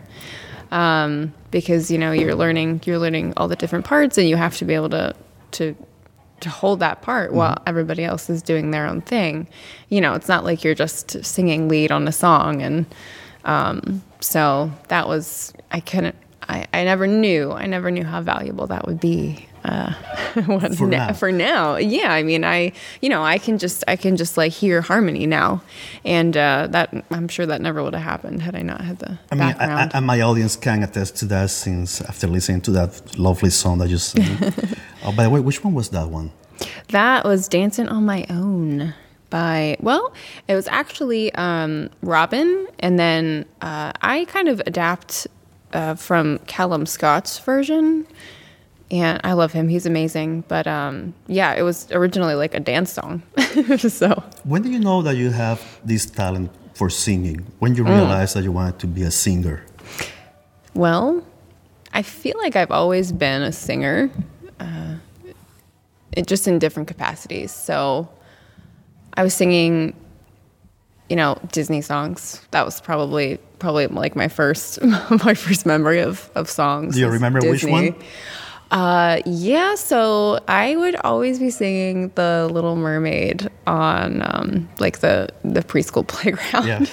um, 0.71 1.33
because 1.51 1.89
you 1.89 1.97
know 1.97 2.11
you're 2.11 2.35
learning 2.35 2.81
you're 2.85 2.99
learning 2.99 3.33
all 3.37 3.47
the 3.47 3.55
different 3.55 3.85
parts, 3.85 4.17
and 4.17 4.27
you 4.27 4.35
have 4.35 4.57
to 4.57 4.65
be 4.65 4.73
able 4.73 4.89
to 4.89 5.15
to 5.51 5.75
to 6.39 6.49
hold 6.49 6.79
that 6.79 7.01
part 7.01 7.33
while 7.33 7.57
everybody 7.65 8.03
else 8.03 8.29
is 8.29 8.41
doing 8.41 8.71
their 8.71 8.85
own 8.85 9.01
thing. 9.01 9.47
You 9.89 10.01
know, 10.01 10.13
it's 10.13 10.27
not 10.27 10.43
like 10.43 10.63
you're 10.63 10.75
just 10.75 11.23
singing 11.25 11.67
lead 11.67 11.91
on 11.91 12.07
a 12.07 12.11
song, 12.11 12.61
and 12.61 12.85
um, 13.45 14.03
so 14.19 14.71
that 14.89 15.07
was 15.07 15.53
I 15.71 15.79
couldn't. 15.79 16.15
I, 16.49 16.67
I 16.73 16.83
never 16.83 17.07
knew. 17.07 17.51
I 17.51 17.65
never 17.65 17.91
knew 17.91 18.03
how 18.03 18.21
valuable 18.21 18.67
that 18.67 18.85
would 18.87 18.99
be. 18.99 19.47
Uh, 19.67 19.93
what- 20.45 20.75
For 20.75 20.87
now. 20.87 21.13
for 21.13 21.31
now, 21.31 21.75
yeah. 21.75 22.11
I 22.13 22.23
mean, 22.23 22.43
I 22.43 22.71
you 23.01 23.09
know 23.09 23.23
I 23.23 23.37
can 23.37 23.57
just 23.57 23.83
I 23.87 23.95
can 23.95 24.15
just 24.15 24.37
like 24.37 24.51
hear 24.51 24.81
harmony 24.81 25.25
now, 25.27 25.61
and 26.05 26.35
uh, 26.37 26.67
that 26.71 26.93
I'm 27.11 27.27
sure 27.27 27.45
that 27.45 27.61
never 27.61 27.83
would 27.83 27.93
have 27.93 28.03
happened 28.03 28.41
had 28.41 28.55
I 28.55 28.61
not 28.61 28.81
had 28.81 28.99
the 28.99 29.17
I 29.31 29.35
mean, 29.35 29.55
I. 29.59 29.83
I, 29.83 29.89
and 29.93 30.05
my 30.05 30.21
audience 30.21 30.55
can 30.55 30.83
attest 30.83 31.17
to 31.17 31.25
that 31.25 31.49
since 31.49 32.01
after 32.01 32.27
listening 32.27 32.61
to 32.61 32.71
that 32.71 33.17
lovely 33.17 33.49
song 33.49 33.79
that 33.79 33.89
you 33.89 33.97
sang. 33.97 34.53
oh, 35.05 35.11
by 35.11 35.23
the 35.23 35.29
way, 35.29 35.39
which 35.39 35.63
one 35.63 35.73
was 35.73 35.89
that 35.89 36.07
one? 36.09 36.31
That 36.89 37.25
was 37.25 37.47
Dancing 37.47 37.87
on 37.89 38.05
My 38.05 38.25
Own 38.29 38.93
by, 39.29 39.75
well, 39.81 40.13
it 40.47 40.55
was 40.55 40.67
actually 40.69 41.33
um, 41.35 41.89
Robyn, 42.01 42.67
and 42.79 42.97
then 42.97 43.45
uh, 43.61 43.91
I 44.01 44.25
kind 44.25 44.47
of 44.47 44.61
adapt 44.65 45.27
uh, 45.73 45.95
from 45.95 46.39
Callum 46.47 46.85
Scott's 46.85 47.37
version 47.39 48.07
and 48.91 49.19
I 49.23 49.33
love 49.33 49.51
him. 49.53 49.67
He's 49.67 49.85
amazing. 49.85 50.43
But 50.47 50.65
um, 50.67 51.13
yeah, 51.27 51.53
it 51.53 51.61
was 51.63 51.91
originally 51.91 52.35
like 52.35 52.53
a 52.53 52.59
dance 52.59 52.91
song. 52.91 53.21
so 53.77 54.23
When 54.43 54.61
do 54.61 54.69
you 54.69 54.79
know 54.79 55.01
that 55.01 55.15
you 55.17 55.29
have 55.31 55.61
this 55.83 56.05
talent 56.05 56.51
for 56.73 56.89
singing? 56.89 57.45
When 57.59 57.73
Mm. 57.73 57.77
you 57.77 57.83
realize 57.83 58.33
that 58.33 58.43
you 58.43 58.51
wanted 58.51 58.79
to 58.79 58.87
be 58.87 59.03
a 59.03 59.11
singer? 59.11 59.61
Well, 60.73 61.23
I 61.93 62.01
feel 62.03 62.35
like 62.37 62.55
I've 62.55 62.71
always 62.71 63.11
been 63.11 63.41
a 63.41 63.51
singer, 63.51 64.09
uh, 64.59 64.95
it, 66.11 66.27
just 66.27 66.47
in 66.47 66.59
different 66.59 66.87
capacities. 66.87 67.51
So 67.51 68.07
I 69.15 69.23
was 69.23 69.33
singing, 69.33 69.93
you 71.09 71.15
know, 71.15 71.39
Disney 71.51 71.81
songs. 71.81 72.41
That 72.51 72.63
was 72.65 72.79
probably 72.81 73.39
probably 73.59 73.87
like 73.87 74.15
my 74.15 74.27
first 74.27 74.79
my 75.25 75.33
first 75.33 75.65
memory 75.65 75.99
of 76.01 76.29
of 76.35 76.49
songs. 76.49 76.93
Do 76.95 77.01
you 77.01 77.09
remember 77.09 77.39
which 77.41 77.63
one? 77.63 77.95
Uh, 78.71 79.21
yeah. 79.25 79.75
So 79.75 80.39
I 80.47 80.75
would 80.75 80.95
always 80.97 81.39
be 81.39 81.49
singing 81.49 82.09
the 82.15 82.49
Little 82.51 82.75
Mermaid 82.75 83.49
on 83.65 84.21
um, 84.23 84.69
like 84.79 84.99
the 84.99 85.29
the 85.43 85.61
preschool 85.61 86.05
playground. 86.07 86.67
Yeah. 86.67 86.85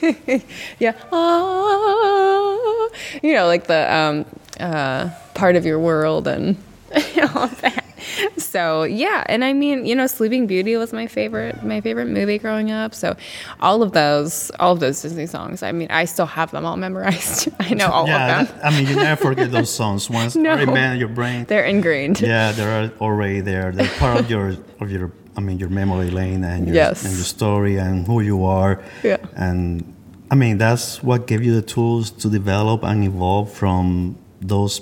yeah. 0.78 0.92
Ah, 1.10 2.88
you 3.22 3.34
know, 3.34 3.46
like 3.46 3.66
the 3.66 3.94
um, 3.94 4.24
uh, 4.60 5.10
part 5.34 5.56
of 5.56 5.66
your 5.66 5.78
world 5.78 6.28
and 6.28 6.56
all 7.34 7.48
that. 7.48 7.84
So 8.36 8.82
yeah, 8.84 9.24
and 9.26 9.44
I 9.44 9.52
mean, 9.52 9.86
you 9.86 9.94
know, 9.94 10.06
Sleeping 10.06 10.46
Beauty 10.46 10.76
was 10.76 10.92
my 10.92 11.06
favorite, 11.06 11.62
my 11.64 11.80
favorite 11.80 12.06
movie 12.06 12.38
growing 12.38 12.70
up. 12.70 12.94
So 12.94 13.16
all 13.60 13.82
of 13.82 13.92
those, 13.92 14.50
all 14.60 14.72
of 14.72 14.80
those 14.80 15.00
Disney 15.02 15.26
songs. 15.26 15.62
I 15.62 15.72
mean, 15.72 15.88
I 15.90 16.04
still 16.06 16.26
have 16.26 16.50
them 16.50 16.64
all 16.64 16.76
memorized. 16.76 17.48
I 17.60 17.74
know 17.74 17.88
all 17.90 18.06
yeah, 18.06 18.42
of 18.42 18.48
them. 18.48 18.58
I 18.64 18.70
mean, 18.70 18.88
you 18.88 18.96
never 18.96 19.22
forget 19.24 19.50
those 19.50 19.72
songs. 19.80 20.10
Once 20.10 20.34
No. 20.36 20.50
already 20.50 20.72
in 20.94 20.98
your 20.98 21.08
brain, 21.08 21.44
They're 21.48 21.64
ingrained. 21.64 22.20
yeah, 22.20 22.52
they're 22.52 22.92
already 23.00 23.40
there. 23.40 23.72
They're 23.72 23.88
part 23.98 24.18
of 24.20 24.30
your 24.30 24.56
of 24.80 24.90
your. 24.90 25.10
I 25.36 25.40
mean, 25.40 25.58
your 25.58 25.70
memory 25.70 26.10
lane 26.10 26.44
and 26.44 26.66
your 26.66 26.74
Yes. 26.76 27.04
and 27.06 27.14
your 27.14 27.24
story 27.24 27.78
and 27.78 28.06
who 28.06 28.20
you 28.20 28.44
are. 28.44 28.82
Yeah. 29.02 29.16
And 29.34 29.82
I 30.30 30.34
mean, 30.34 30.58
that's 30.58 31.02
what 31.02 31.26
gave 31.26 31.42
you 31.42 31.54
the 31.54 31.62
tools 31.66 32.10
to 32.22 32.28
develop 32.28 32.82
and 32.82 33.02
evolve 33.04 33.50
from 33.52 34.16
those 34.40 34.80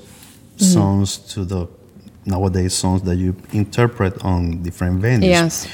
Mm-hmm. 0.60 0.72
songs 0.74 1.16
to 1.32 1.44
the 1.44 1.66
nowadays 2.30 2.72
songs 2.74 3.02
that 3.02 3.16
you 3.16 3.34
interpret 3.52 4.24
on 4.24 4.62
different 4.62 5.02
venues. 5.02 5.24
Yes. 5.28 5.66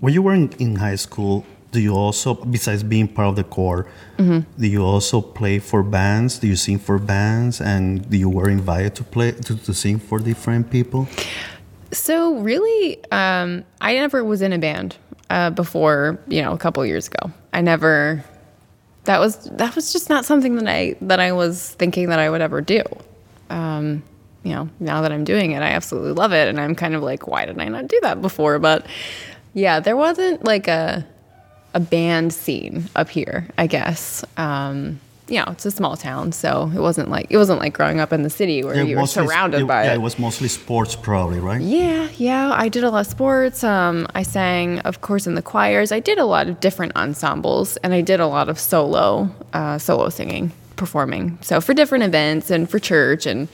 When 0.00 0.12
you 0.14 0.22
were 0.22 0.34
in, 0.34 0.50
in 0.58 0.76
high 0.76 0.96
school, 0.96 1.44
do 1.72 1.78
you 1.80 1.94
also, 1.94 2.34
besides 2.34 2.82
being 2.82 3.06
part 3.06 3.28
of 3.28 3.36
the 3.36 3.44
core, 3.44 3.86
Mm-hmm. 4.18 4.40
do 4.60 4.66
you 4.66 4.82
also 4.84 5.20
play 5.20 5.58
for 5.60 5.82
bands? 5.82 6.38
Do 6.38 6.46
you 6.46 6.56
sing 6.56 6.78
for 6.78 6.98
bands? 6.98 7.60
And 7.60 8.08
do 8.10 8.16
you 8.18 8.28
were 8.28 8.50
invited 8.50 8.94
to 8.96 9.04
play 9.04 9.32
to, 9.32 9.56
to 9.56 9.72
sing 9.72 9.98
for 9.98 10.18
different 10.18 10.70
people? 10.70 11.06
So 11.92 12.36
really, 12.40 12.98
um, 13.12 13.64
I 13.80 13.94
never 13.94 14.22
was 14.22 14.42
in 14.42 14.52
a 14.52 14.58
band 14.58 14.96
uh, 15.30 15.50
before. 15.50 16.18
You 16.28 16.42
know, 16.42 16.52
a 16.52 16.58
couple 16.58 16.84
years 16.84 17.08
ago. 17.08 17.30
I 17.52 17.60
never. 17.62 18.22
That 19.04 19.18
was 19.20 19.36
that 19.56 19.74
was 19.74 19.92
just 19.92 20.10
not 20.10 20.24
something 20.26 20.56
that 20.56 20.68
I 20.68 20.96
that 21.00 21.18
I 21.20 21.32
was 21.32 21.70
thinking 21.78 22.10
that 22.10 22.18
I 22.18 22.28
would 22.28 22.42
ever 22.42 22.60
do. 22.60 22.82
Um, 23.48 24.02
you 24.42 24.54
know, 24.54 24.68
now 24.80 25.02
that 25.02 25.12
I'm 25.12 25.24
doing 25.24 25.52
it, 25.52 25.62
I 25.62 25.70
absolutely 25.70 26.12
love 26.12 26.32
it, 26.32 26.48
and 26.48 26.60
I'm 26.60 26.74
kind 26.74 26.94
of 26.94 27.02
like, 27.02 27.26
why 27.26 27.44
did 27.46 27.58
I 27.60 27.68
not 27.68 27.88
do 27.88 27.98
that 28.02 28.22
before? 28.22 28.58
But 28.58 28.86
yeah, 29.54 29.80
there 29.80 29.96
wasn't 29.96 30.44
like 30.44 30.68
a 30.68 31.06
a 31.74 31.80
band 31.80 32.32
scene 32.32 32.88
up 32.96 33.08
here. 33.08 33.46
I 33.58 33.66
guess. 33.66 34.24
Um, 34.36 34.98
you 35.28 35.36
know, 35.36 35.44
it's 35.52 35.64
a 35.64 35.70
small 35.70 35.96
town, 35.96 36.32
so 36.32 36.68
it 36.74 36.80
wasn't 36.80 37.08
like 37.08 37.28
it 37.30 37.36
wasn't 37.36 37.60
like 37.60 37.72
growing 37.72 38.00
up 38.00 38.12
in 38.12 38.22
the 38.22 38.30
city 38.30 38.64
where 38.64 38.82
you 38.82 38.98
were 38.98 39.06
surrounded 39.06 39.60
it- 39.60 39.66
by 39.68 39.84
yeah, 39.84 39.92
it. 39.92 39.94
it 39.94 40.00
was 40.00 40.18
mostly 40.18 40.48
sports, 40.48 40.96
probably, 40.96 41.38
right? 41.38 41.60
Yeah, 41.60 42.08
yeah. 42.16 42.50
I 42.52 42.68
did 42.68 42.82
a 42.82 42.90
lot 42.90 43.02
of 43.02 43.06
sports. 43.06 43.62
Um, 43.62 44.08
I 44.12 44.24
sang, 44.24 44.80
of 44.80 45.02
course, 45.02 45.28
in 45.28 45.36
the 45.36 45.42
choirs. 45.42 45.92
I 45.92 46.00
did 46.00 46.18
a 46.18 46.24
lot 46.24 46.48
of 46.48 46.58
different 46.58 46.96
ensembles, 46.96 47.76
and 47.84 47.94
I 47.94 48.00
did 48.00 48.18
a 48.18 48.26
lot 48.26 48.48
of 48.48 48.58
solo, 48.58 49.30
uh, 49.52 49.78
solo 49.78 50.08
singing, 50.08 50.50
performing. 50.80 51.38
So 51.42 51.60
for 51.60 51.72
different 51.74 52.02
events 52.04 52.50
and 52.50 52.68
for 52.68 52.78
church, 52.80 53.26
and 53.26 53.46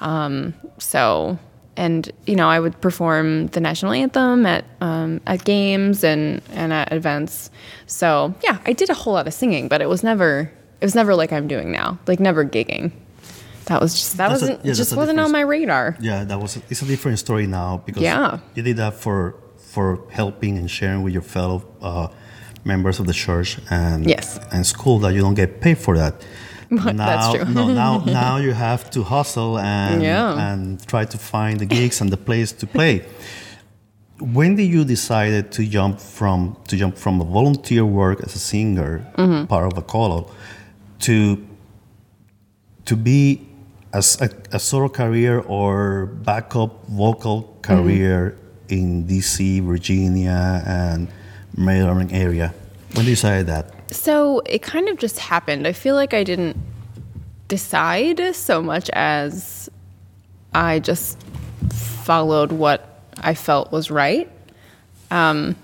um, 0.00 0.54
so 0.78 1.38
and 1.76 2.08
you 2.26 2.36
know, 2.36 2.48
I 2.56 2.60
would 2.60 2.76
perform 2.80 3.48
the 3.48 3.60
national 3.60 3.92
anthem 3.92 4.46
at 4.46 4.64
um, 4.80 5.20
at 5.26 5.44
games 5.44 6.04
and 6.04 6.40
and 6.52 6.72
at 6.72 6.92
events. 6.92 7.50
So 7.86 8.34
yeah, 8.46 8.58
I 8.68 8.72
did 8.74 8.90
a 8.90 8.94
whole 8.94 9.14
lot 9.14 9.26
of 9.26 9.34
singing, 9.34 9.66
but 9.68 9.80
it 9.82 9.88
was 9.88 10.02
never 10.04 10.50
it 10.80 10.84
was 10.84 10.94
never 10.94 11.14
like 11.16 11.32
I'm 11.32 11.48
doing 11.48 11.72
now, 11.72 11.98
like 12.06 12.20
never 12.20 12.44
gigging. 12.44 12.92
That 13.66 13.80
was 13.80 13.94
just 13.94 14.16
that 14.18 14.28
That's 14.28 14.42
wasn't 14.42 14.64
yeah, 14.64 14.74
just 14.74 14.94
wasn't 14.96 15.18
on 15.20 15.32
my 15.32 15.40
radar. 15.40 15.96
Yeah, 16.00 16.24
that 16.28 16.38
was. 16.38 16.58
It's 16.70 16.82
a 16.82 16.86
different 16.86 17.18
story 17.18 17.46
now 17.46 17.82
because 17.86 18.02
Yeah. 18.02 18.38
you 18.54 18.62
did 18.62 18.76
that 18.76 18.94
for 18.94 19.34
for 19.72 19.98
helping 20.10 20.58
and 20.58 20.70
sharing 20.70 21.02
with 21.02 21.12
your 21.14 21.22
fellow 21.22 21.64
uh, 21.80 22.08
members 22.64 23.00
of 23.00 23.06
the 23.06 23.12
church 23.14 23.58
and 23.70 24.06
Yes. 24.06 24.38
and 24.52 24.66
school 24.66 24.98
that 25.00 25.12
you 25.14 25.20
don't 25.22 25.34
get 25.34 25.60
paid 25.60 25.78
for 25.78 25.96
that. 25.96 26.12
now, 26.84 26.92
That's 26.92 27.28
true. 27.44 27.54
no, 27.54 27.68
now 27.72 28.04
now 28.22 28.36
you 28.36 28.52
have 28.52 28.90
to 28.90 29.02
hustle 29.02 29.58
and 29.58 30.02
Yeah. 30.02 30.52
and 30.52 30.84
try 30.86 31.04
to 31.04 31.18
find 31.18 31.58
the 31.60 31.66
gigs 31.66 32.00
and 32.00 32.10
the 32.10 32.16
place 32.16 32.52
to 32.52 32.66
play. 32.66 33.02
When 34.20 34.54
did 34.54 34.64
you 34.74 34.84
decided 34.84 35.50
to 35.52 35.66
jump 35.66 36.00
from 36.00 36.56
to 36.68 36.76
jump 36.76 36.96
from 36.96 37.20
a 37.20 37.24
volunteer 37.24 37.84
work 37.84 38.20
as 38.22 38.34
a 38.34 38.38
singer, 38.38 39.04
Mm-hmm. 39.18 39.46
part 39.46 39.66
of 39.72 39.76
a 39.78 39.82
call, 39.82 40.30
to 41.00 41.38
to 42.84 42.96
be 42.96 43.40
as 43.92 44.20
a, 44.20 44.28
a 44.52 44.58
solo 44.58 44.88
career 44.88 45.40
or 45.40 46.06
backup 46.06 46.86
vocal 46.88 47.56
career 47.62 48.36
in 48.68 49.04
DC, 49.06 49.62
Virginia, 49.62 50.62
and 50.66 51.08
Maryland 51.56 52.10
area? 52.12 52.52
When 52.94 53.04
did 53.04 53.10
you 53.10 53.16
decide 53.16 53.46
that? 53.46 53.73
So 53.94 54.40
it 54.44 54.60
kind 54.60 54.88
of 54.88 54.98
just 54.98 55.18
happened. 55.18 55.66
I 55.66 55.72
feel 55.72 55.94
like 55.94 56.12
I 56.12 56.24
didn't 56.24 56.56
decide 57.46 58.34
so 58.34 58.60
much 58.60 58.90
as 58.90 59.70
I 60.52 60.80
just 60.80 61.16
followed 61.70 62.50
what 62.50 63.00
I 63.18 63.34
felt 63.34 63.70
was 63.70 63.90
right. 63.90 64.28
Um, 65.10 65.54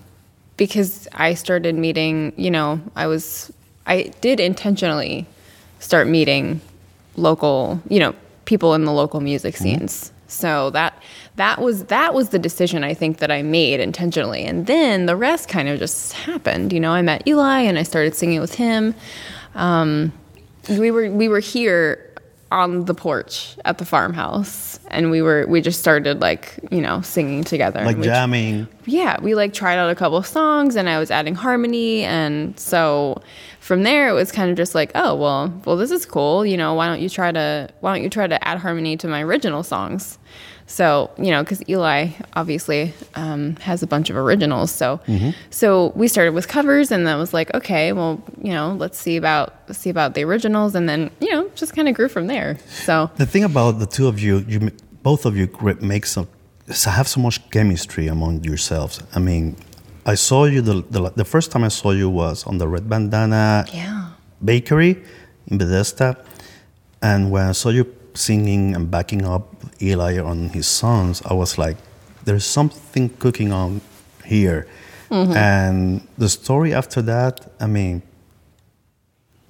because 0.57 1.09
I 1.13 1.35
started 1.35 1.75
meeting, 1.75 2.33
you 2.37 2.51
know, 2.51 2.81
I 2.95 3.09
was, 3.09 3.53
I 3.87 4.13
did 4.21 4.39
intentionally 4.39 5.27
start 5.81 6.07
meeting 6.07 6.61
local, 7.17 7.83
you 7.89 7.99
know, 7.99 8.15
people 8.45 8.75
in 8.75 8.85
the 8.85 8.93
local 8.93 9.21
music 9.21 9.57
scenes. 9.57 10.13
So 10.31 10.71
that 10.71 10.95
that 11.37 11.61
was 11.61 11.85
that 11.87 12.15
was 12.15 12.29
the 12.31 12.39
decision 12.39 12.85
I 12.85 12.95
think 12.95 13.19
that 13.19 13.31
I 13.31 13.43
made 13.43 13.81
intentionally, 13.81 14.45
and 14.45 14.67
then 14.67 15.07
the 15.07 15.17
rest 15.17 15.49
kind 15.49 15.69
of 15.69 15.79
just 15.79 16.13
happened. 16.13 16.73
You 16.73 16.81
know, 16.81 16.93
I 16.93 17.03
met 17.03 17.27
Eli 17.27 17.61
and 17.63 17.79
I 17.79 17.83
started 17.83 18.15
singing 18.15 18.41
with 18.41 18.55
him. 18.55 18.95
Um, 19.55 20.13
we 20.69 20.91
were 20.91 21.11
we 21.11 21.29
were 21.29 21.41
here 21.41 22.07
on 22.53 22.85
the 22.87 22.95
porch 22.95 23.57
at 23.65 23.79
the 23.79 23.85
farmhouse, 23.85 24.81
and 24.89 25.11
we 25.11 25.23
were 25.23 25.47
we 25.49 25.61
just 25.61 25.81
started 25.81 26.21
like 26.21 26.59
you 26.71 26.81
know 26.81 27.01
singing 27.01 27.45
together, 27.45 27.85
Like 27.85 28.01
jamming? 28.01 28.67
yeah, 28.87 29.21
we 29.21 29.35
like 29.35 29.53
tried 29.53 29.79
out 29.79 29.91
a 29.91 29.95
couple 29.95 30.19
of 30.19 30.27
songs 30.27 30.77
and 30.77 30.89
I 30.89 30.99
was 30.99 31.11
adding 31.11 31.35
harmony 31.35 32.03
and 32.03 32.59
so 32.59 33.23
from 33.71 33.85
there 33.85 34.09
it 34.09 34.15
was 34.15 34.33
kind 34.33 34.51
of 34.51 34.57
just 34.57 34.75
like, 34.75 34.91
oh, 34.97 35.15
well, 35.15 35.63
well 35.65 35.77
this 35.77 35.93
is 35.93 36.05
cool, 36.05 36.45
you 36.45 36.57
know, 36.57 36.75
why 36.75 36.89
don't 36.89 37.01
you 37.01 37.09
try 37.09 37.31
to 37.31 37.69
why 37.79 37.95
don't 37.95 38.03
you 38.03 38.11
try 38.11 38.27
to 38.27 38.39
add 38.49 38.59
harmony 38.59 38.97
to 38.97 39.07
my 39.07 39.23
original 39.23 39.63
songs? 39.63 40.19
So, 40.67 41.09
you 41.25 41.31
know, 41.31 41.45
cuz 41.45 41.63
Eli 41.69 42.09
obviously 42.41 42.93
um, 43.15 43.55
has 43.69 43.79
a 43.85 43.87
bunch 43.87 44.11
of 44.11 44.17
originals. 44.17 44.73
So 44.73 44.99
so 45.51 45.93
we 45.95 46.09
started 46.09 46.35
with 46.35 46.49
covers 46.49 46.91
and 46.91 47.07
then 47.07 47.17
was 47.17 47.33
like, 47.33 47.55
okay, 47.55 47.93
well, 47.93 48.21
you 48.43 48.53
know, 48.57 48.75
let's 48.83 48.99
see 48.99 49.17
about 49.17 49.47
see 49.71 49.91
about 49.97 50.15
the 50.17 50.25
originals 50.25 50.75
and 50.75 50.89
then, 50.89 51.01
you 51.21 51.31
know, 51.33 51.49
just 51.55 51.73
kind 51.77 51.87
of 51.89 51.95
grew 51.95 52.09
from 52.09 52.27
there. 52.27 52.59
So, 52.87 53.09
The 53.19 53.27
thing 53.33 53.45
about 53.45 53.79
the 53.79 53.87
two 53.87 54.09
of 54.09 54.19
you, 54.19 54.45
you 54.53 54.59
both 55.05 55.23
of 55.27 55.37
you 55.37 55.47
make 55.95 56.07
some, 56.07 56.27
have 56.99 57.07
so 57.15 57.21
much 57.21 57.37
chemistry 57.55 58.09
among 58.09 58.43
yourselves. 58.51 58.95
I 59.15 59.21
mean, 59.21 59.45
I 60.07 60.15
saw 60.15 60.45
you 60.45 60.63
the, 60.63 60.83
the 60.91 61.11
the 61.17 61.25
first 61.25 61.51
time 61.53 61.65
I 61.65 61.69
saw 61.69 61.91
you 61.91 62.09
was 62.09 62.45
on 62.47 62.59
the 62.59 62.67
Red 62.67 62.89
Bandana 62.89 63.67
yeah. 63.73 64.11
Bakery 64.45 65.03
in 65.49 65.59
Bethesda, 65.59 66.17
and 67.03 67.31
when 67.31 67.47
I 67.47 67.53
saw 67.53 67.69
you 67.71 67.85
singing 68.15 68.75
and 68.75 68.91
backing 68.91 69.25
up 69.27 69.55
Eli 69.81 70.19
on 70.19 70.49
his 70.51 70.67
songs, 70.67 71.23
I 71.31 71.35
was 71.35 71.59
like, 71.59 71.77
"There's 72.25 72.47
something 72.47 73.11
cooking 73.19 73.53
on 73.53 73.81
here." 74.25 74.67
Mm-hmm. 75.11 75.33
And 75.37 76.01
the 76.19 76.29
story 76.29 76.73
after 76.73 77.03
that, 77.03 77.51
I 77.61 77.67
mean, 77.67 78.03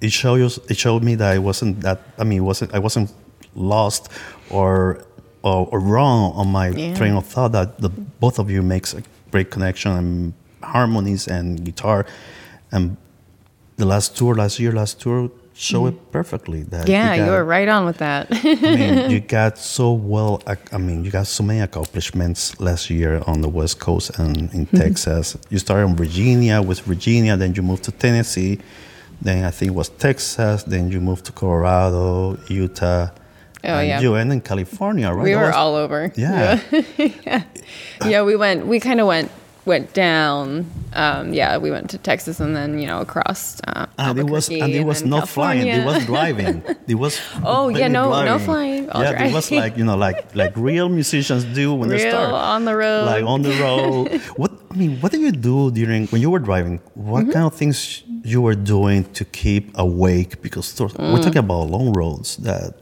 it 0.01 0.11
shows 0.11 0.59
it 0.69 0.77
showed 0.77 1.03
me 1.03 1.15
that 1.15 1.31
I 1.31 1.39
wasn't 1.39 1.79
that 1.81 1.99
I 2.19 2.23
mean, 2.23 2.43
wasn't 2.43 2.73
I 2.73 2.79
wasn't 2.79 3.13
lost 3.55 4.09
or 4.49 5.05
or, 5.43 5.67
or 5.71 5.79
wrong 5.79 6.33
on 6.35 6.47
my 6.51 6.69
Yeah. 6.69 6.93
train 6.95 7.13
of 7.15 7.25
thought 7.25 7.51
that 7.53 7.79
the 7.79 7.89
both 8.19 8.37
of 8.37 8.49
you 8.51 8.61
makes 8.61 8.93
a 8.93 9.01
great 9.31 9.49
connection 9.49 9.91
and 9.91 10.33
harmonies 10.63 11.27
and 11.27 11.63
guitar 11.63 12.05
and 12.71 12.97
the 13.77 13.85
last 13.85 14.15
tour 14.17 14.35
last 14.35 14.59
year 14.59 14.71
last 14.71 14.99
tour 15.01 15.29
show 15.53 15.85
it 15.85 16.11
perfectly. 16.11 16.63
That 16.63 16.87
Yeah, 16.87 17.13
you 17.13 17.25
got- 17.25 17.31
were 17.31 17.43
right 17.43 17.67
on 17.67 17.85
with 17.85 17.97
that. 17.97 18.27
I 18.31 18.55
mean, 18.75 19.11
you 19.11 19.19
got 19.19 19.57
so 19.57 19.91
well. 19.91 20.41
I 20.71 20.77
mean, 20.77 21.03
you 21.05 21.11
got 21.11 21.27
so 21.27 21.43
many 21.43 21.59
accomplishments 21.59 22.59
last 22.59 22.89
year 22.89 23.21
on 23.27 23.41
the 23.41 23.49
West 23.49 23.79
Coast 23.79 24.17
and 24.17 24.37
in 24.53 24.65
Mm-hmm. 24.65 24.77
Texas. 24.77 25.37
You 25.49 25.59
started 25.59 25.87
in 25.89 25.95
Virginia, 25.95 26.61
with 26.61 26.79
Virginia, 26.81 27.35
then 27.37 27.53
you 27.53 27.61
moved 27.63 27.83
to 27.83 27.91
Tennessee, 27.91 28.59
then 29.21 29.43
I 29.43 29.51
think 29.51 29.71
it 29.71 29.75
was 29.75 29.89
Texas, 29.89 30.63
then 30.63 30.89
you 30.91 30.99
moved 31.01 31.25
to 31.25 31.31
Colorado, 31.31 32.37
Utah. 32.47 33.09
Oh, 33.63 33.67
and 33.67 33.87
yeah. 33.87 33.99
You 34.01 34.15
ended 34.15 34.33
in 34.37 34.41
California, 34.41 35.11
right? 35.11 35.23
we 35.23 35.35
were 35.35 35.47
was- 35.47 35.55
all 35.55 35.75
over. 35.75 36.11
Yeah. 36.15 36.59
yeah. 36.97 37.43
Yeah, 38.03 38.23
we 38.23 38.35
went. 38.35 38.65
We 38.65 38.79
kind 38.79 38.99
of 38.99 39.05
went 39.05 39.29
went 39.65 39.93
down. 39.93 40.65
Um, 40.93 41.33
yeah, 41.33 41.57
we 41.57 41.69
went 41.71 41.89
to 41.91 41.97
Texas 41.97 42.39
and 42.39 42.55
then 42.55 42.79
you 42.79 42.87
know 42.87 42.99
across. 43.01 43.61
Uh, 43.67 43.85
And 43.97 44.19
it 44.19 44.29
was 44.29 44.49
and 44.49 44.71
it 44.73 44.85
was 44.85 45.03
not 45.03 45.29
flying. 45.29 45.67
It 45.67 45.85
was 45.85 46.05
driving. 46.05 46.63
It 46.87 46.95
was 46.95 47.19
Oh, 47.45 47.69
yeah, 47.69 47.87
no- 47.87 48.09
no 48.09 48.23
driving. 48.23 48.45
flying, 48.45 48.89
all 48.89 49.03
yeah, 49.03 49.23
it 49.27 49.33
was 49.33 49.51
like 49.51 49.77
you 49.77 49.85
know, 49.85 49.95
like 50.07 50.35
like 50.35 50.53
real 50.57 50.89
musicians 50.89 51.43
do 51.45 51.73
when 51.79 51.87
they 51.89 52.03
Real 52.03 52.11
start 52.11 52.33
on 52.33 52.65
the 52.65 52.75
road. 52.75 53.05
like 53.05 53.23
on 53.23 53.41
the 53.41 53.53
road. 53.65 54.11
what 54.41 54.51
I 54.71 54.75
mean, 54.75 54.99
what 55.01 55.11
did 55.11 55.21
you 55.21 55.31
do 55.31 55.71
during 55.71 56.07
when 56.11 56.21
you 56.21 56.29
were 56.33 56.39
driving? 56.49 56.79
What 56.95 57.23
Mm-hmm. 57.23 57.31
kind 57.35 57.45
of 57.45 57.53
things 57.55 58.03
you 58.23 58.41
were 58.41 58.55
doing 58.55 59.03
to 59.17 59.23
keep 59.25 59.71
awake? 59.77 60.41
Because 60.41 60.67
Mm. 60.75 61.13
we're 61.13 61.21
talking 61.23 61.43
about 61.47 61.69
long 61.69 61.93
roads 61.93 62.37
that 62.47 62.73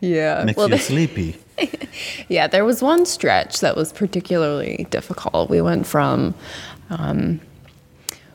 yeah. 0.00 0.44
makes 0.46 0.56
Well, 0.56 0.70
you 0.70 0.78
sleepy. 0.92 1.36
Yeah, 2.28 2.46
there 2.46 2.64
was 2.64 2.82
one 2.82 3.06
stretch 3.06 3.60
that 3.60 3.74
was 3.76 3.92
particularly 3.92 4.86
difficult. 4.90 5.50
We 5.50 5.60
went 5.60 5.86
from, 5.86 6.34
um, 6.90 7.40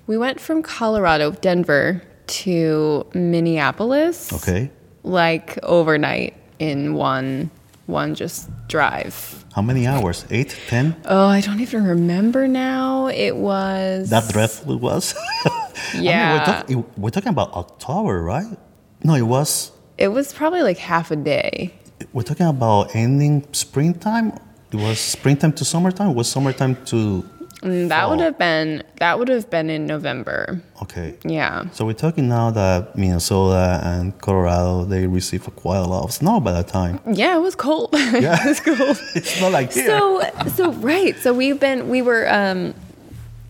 we 0.07 0.17
went 0.17 0.39
from 0.41 0.63
Colorado, 0.63 1.31
Denver, 1.31 2.01
to 2.27 3.05
Minneapolis. 3.13 4.33
Okay, 4.33 4.71
Like 5.03 5.59
overnight 5.63 6.33
in 6.59 6.93
one 6.95 7.51
one 7.85 8.15
just 8.15 8.49
drive. 8.69 9.43
how 9.55 9.61
many 9.61 9.85
hours? 9.85 10.25
Eight, 10.31 10.57
ten? 10.67 10.95
Oh, 11.05 11.27
I 11.27 11.41
don't 11.41 11.59
even 11.59 11.83
remember 11.85 12.47
now. 12.47 13.07
It 13.07 13.35
was 13.35 14.09
That 14.09 14.27
dreadful 14.31 14.73
it 14.73 14.79
was. 14.81 15.13
I 15.45 15.69
mean, 15.93 16.03
Yeah. 16.03 16.33
we're, 16.33 16.45
talk- 16.79 16.87
we're 16.97 17.09
talking 17.09 17.29
about 17.29 17.51
October, 17.53 18.21
right? 18.23 18.57
No, 19.03 19.13
it 19.15 19.23
was. 19.27 19.71
It 19.97 20.07
was 20.09 20.31
probably 20.33 20.63
like 20.63 20.77
half 20.77 21.11
a 21.11 21.17
day. 21.17 21.73
We're 22.11 22.23
talking 22.23 22.47
about 22.47 22.95
ending 22.95 23.45
springtime. 23.53 24.33
It 24.71 24.77
was 24.77 24.99
springtime 24.99 25.53
to 25.53 25.65
summertime. 25.65 26.09
It 26.11 26.15
was 26.15 26.27
summertime 26.29 26.75
to. 26.85 27.23
Mm, 27.61 27.87
That 27.87 28.09
would 28.09 28.19
have 28.19 28.37
been 28.37 28.83
that 28.99 29.17
would 29.19 29.29
have 29.29 29.49
been 29.49 29.69
in 29.69 29.85
November. 29.85 30.61
Okay. 30.81 31.15
Yeah. 31.23 31.69
So 31.71 31.85
we're 31.85 31.93
talking 31.93 32.27
now 32.27 32.51
that 32.51 32.97
Minnesota 32.97 33.79
and 33.83 34.19
Colorado 34.19 34.83
they 34.83 35.07
receive 35.07 35.43
quite 35.55 35.77
a 35.77 35.85
lot 35.85 36.03
of 36.03 36.11
snow 36.11 36.41
by 36.41 36.51
that 36.51 36.67
time. 36.67 36.99
Yeah, 37.09 37.37
it 37.37 37.39
was 37.39 37.55
cold. 37.55 37.89
Yeah. 37.95 38.37
it 38.43 38.47
was 38.49 38.59
cold. 38.59 38.97
It's 39.15 39.39
not 39.39 39.53
like 39.53 39.71
here. 39.71 39.87
So 39.87 40.21
so 40.55 40.71
right. 40.73 41.15
So 41.19 41.33
we've 41.33 41.57
been 41.59 41.87
we 41.87 42.01
were 42.01 42.27
um 42.29 42.73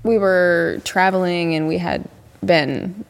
we 0.03 0.19
were 0.19 0.79
traveling 0.83 1.55
and 1.55 1.67
we 1.67 1.79
had 1.79 2.07
been 2.45 3.05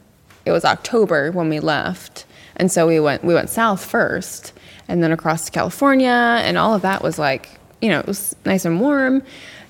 it 0.45 0.51
was 0.51 0.63
October 0.63 1.31
when 1.33 1.49
we 1.49 1.59
left. 1.59 2.23
And 2.55 2.71
so 2.71 2.87
we 2.87 3.01
went 3.01 3.25
we 3.25 3.33
went 3.33 3.49
south 3.49 3.83
first 3.83 4.52
and 4.87 5.03
then 5.03 5.11
across 5.11 5.45
to 5.45 5.51
California 5.51 6.07
and 6.09 6.57
all 6.57 6.73
of 6.73 6.81
that 6.81 7.01
was 7.01 7.17
like, 7.17 7.49
you 7.81 7.89
know, 7.89 7.99
it 7.99 8.07
was 8.07 8.35
nice 8.45 8.65
and 8.65 8.79
warm. 8.79 9.23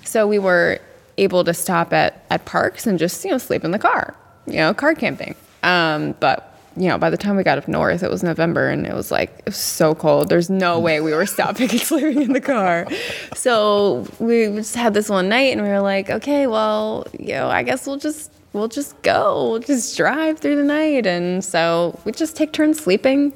So 0.04 0.28
we 0.28 0.40
were 0.40 0.80
able 1.18 1.44
to 1.44 1.54
stop 1.54 1.94
at 1.94 2.24
at 2.30 2.46
parks 2.46 2.88
and 2.88 2.98
just, 2.98 3.24
you 3.24 3.32
know, 3.32 3.38
sleep 3.38 3.64
in 3.64 3.72
the 3.72 3.80
car. 3.80 4.16
You 4.48 4.58
know, 4.58 4.74
car 4.74 4.96
camping. 4.96 5.36
Um 5.64 6.16
but 6.20 6.50
you 6.76 6.88
know, 6.88 6.98
by 6.98 7.10
the 7.10 7.18
time 7.18 7.36
we 7.36 7.44
got 7.44 7.58
up 7.58 7.68
north, 7.68 8.02
it 8.02 8.10
was 8.10 8.24
November 8.24 8.70
and 8.70 8.88
it 8.88 8.94
was 8.94 9.12
like, 9.12 9.30
it 9.40 9.46
was 9.46 9.58
so 9.58 9.94
cold. 9.94 10.30
There's 10.30 10.50
no 10.50 10.80
way 10.80 11.02
we 11.02 11.14
were 11.14 11.26
stopping 11.26 11.70
and 11.70 11.80
sleeping 11.80 12.22
in 12.22 12.34
the 12.34 12.42
car. 12.42 12.88
So 13.36 14.08
we 14.20 14.48
just 14.48 14.76
had 14.76 14.94
this 14.94 15.10
one 15.10 15.30
night 15.30 15.54
and 15.54 15.62
we 15.62 15.68
were 15.68 15.82
like, 15.82 16.10
okay, 16.10 16.48
well, 16.48 17.06
you 17.20 17.34
know, 17.34 17.48
I 17.48 17.64
guess 17.64 17.86
we'll 17.86 17.98
just, 17.98 18.32
we'll 18.54 18.68
just 18.68 19.00
go. 19.04 19.52
We'll 19.52 19.60
just 19.60 19.96
drive 19.96 20.40
through 20.40 20.56
the 20.56 20.64
night. 20.64 21.06
And 21.06 21.44
so 21.44 22.00
we 22.06 22.12
just 22.12 22.36
take 22.36 22.54
turns 22.54 22.80
sleeping, 22.80 23.34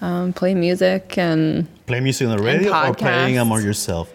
um, 0.00 0.32
play 0.32 0.54
music 0.54 1.16
and, 1.18 1.66
Play 1.86 2.00
music 2.00 2.28
on 2.28 2.36
the 2.36 2.42
radio 2.42 2.70
or 2.88 2.94
playing 2.94 3.34
them 3.34 3.50
on 3.52 3.60
podcasts. 3.60 3.64
yourself? 3.64 4.12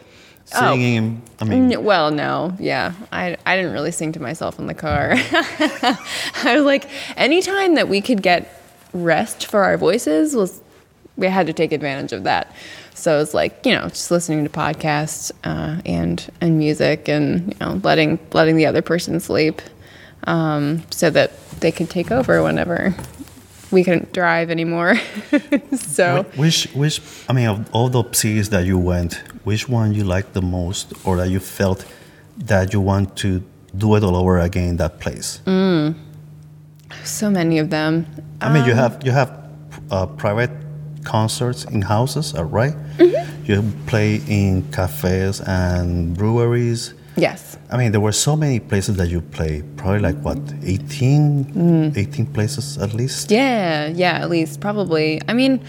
Oh. 0.54 0.72
Singing. 0.72 1.22
I 1.40 1.44
mean, 1.46 1.84
well, 1.84 2.12
no, 2.12 2.56
yeah. 2.60 2.94
I, 3.12 3.36
I 3.46 3.56
didn't 3.56 3.74
really 3.74 3.92
sing 3.92 4.12
to 4.14 4.22
myself 4.22 4.60
in 4.60 4.68
the 4.68 4.74
car. 4.76 5.14
I 5.16 6.54
was 6.56 6.64
like, 6.64 6.88
anytime 7.18 7.76
that 7.76 7.90
we 7.90 8.00
could 8.00 8.22
get 8.22 8.62
rest 8.94 9.48
for 9.48 9.64
our 9.64 9.76
voices 9.78 10.36
was, 10.36 10.62
we 11.18 11.28
had 11.28 11.48
to 11.48 11.54
take 11.54 11.72
advantage 11.72 12.14
of 12.14 12.24
that. 12.26 12.54
So 12.94 13.20
it's 13.20 13.34
like, 13.34 13.66
you 13.66 13.74
know, 13.74 13.90
just 13.90 14.12
listening 14.12 14.44
to 14.46 14.50
podcasts 14.50 15.32
uh, 15.44 15.82
and 15.86 16.26
and 16.40 16.58
music 16.58 17.10
and 17.10 17.52
you 17.54 17.60
know 17.60 17.82
letting 17.84 18.20
letting 18.32 18.56
the 18.56 18.66
other 18.68 18.82
person 18.82 19.20
sleep, 19.20 19.62
um, 20.28 20.84
so 20.92 21.10
that 21.10 21.32
they 21.60 21.72
could 21.72 21.90
take 21.90 22.12
over 22.12 22.42
whenever 22.42 22.96
we 23.72 23.84
couldn't 23.84 24.14
drive 24.14 24.50
anymore. 24.50 24.96
so 25.76 26.24
which 26.36 26.66
which 26.74 27.02
I 27.30 27.34
mean, 27.34 27.48
of 27.48 27.70
all 27.74 27.90
the 27.90 28.04
cities 28.14 28.50
that 28.50 28.66
you 28.66 28.78
went, 28.78 29.22
which 29.44 29.68
one 29.70 29.94
you 29.94 30.04
liked 30.04 30.34
the 30.34 30.42
most, 30.42 30.94
or 31.06 31.18
that 31.18 31.30
you 31.30 31.40
felt 31.40 31.86
that 32.38 32.74
you 32.74 32.82
want 32.82 33.16
to 33.18 33.44
do 33.78 33.96
it 33.96 34.04
all 34.04 34.16
over 34.16 34.40
again 34.40 34.78
that 34.78 35.00
place? 35.00 35.42
Mm. 35.46 35.96
so 37.04 37.30
many 37.30 37.60
of 37.60 37.70
them. 37.70 38.06
I 38.42 38.54
mean, 38.54 38.66
you 38.66 38.74
have 38.74 39.02
you 39.04 39.12
have 39.12 39.32
uh, 39.92 40.06
private 40.06 40.52
concerts 41.04 41.64
in 41.66 41.82
houses, 41.82 42.36
uh, 42.36 42.44
right? 42.44 42.74
Mm-hmm. 42.98 43.46
You 43.46 43.64
play 43.86 44.22
in 44.28 44.64
cafes 44.72 45.40
and 45.42 46.18
breweries. 46.18 46.94
Yes. 47.16 47.55
I 47.72 47.78
mean, 47.78 47.92
there 47.92 48.02
were 48.02 48.12
so 48.12 48.36
many 48.36 48.60
places 48.60 48.96
that 48.98 49.10
you 49.10 49.22
play. 49.22 49.64
Probably 49.76 50.00
like 50.00 50.18
what, 50.18 50.38
18, 50.64 51.94
18 51.96 52.26
places 52.28 52.78
at 52.78 52.94
least. 52.94 53.30
Mm. 53.30 53.32
Yeah, 53.32 53.88
yeah, 53.88 54.22
at 54.22 54.30
least 54.30 54.60
probably. 54.62 55.20
I 55.28 55.34
mean, 55.34 55.60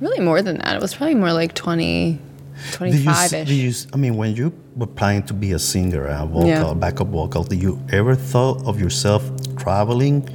really 0.00 0.20
more 0.20 0.42
than 0.42 0.58
that. 0.58 0.74
It 0.76 0.82
was 0.82 0.94
probably 0.94 1.14
more 1.14 1.32
like 1.32 1.54
20, 1.54 2.12
Do 2.14 2.18
you, 2.18 2.72
25 2.72 3.14
s- 3.14 3.32
ish. 3.32 3.48
do 3.48 3.54
you, 3.54 3.68
s- 3.70 3.86
I 3.92 3.96
mean, 3.96 4.16
when 4.16 4.34
you 4.34 4.52
were 4.76 4.88
planning 4.88 5.22
to 5.24 5.34
be 5.34 5.52
a 5.52 5.58
singer, 5.58 6.06
a 6.06 6.26
vocal, 6.26 6.48
Yeah. 6.48 6.74
backup 6.74 7.08
vocal, 7.08 7.44
did 7.44 7.62
you 7.62 7.78
ever 7.92 8.14
thought 8.16 8.64
of 8.66 8.80
yourself 8.80 9.22
traveling 9.56 10.28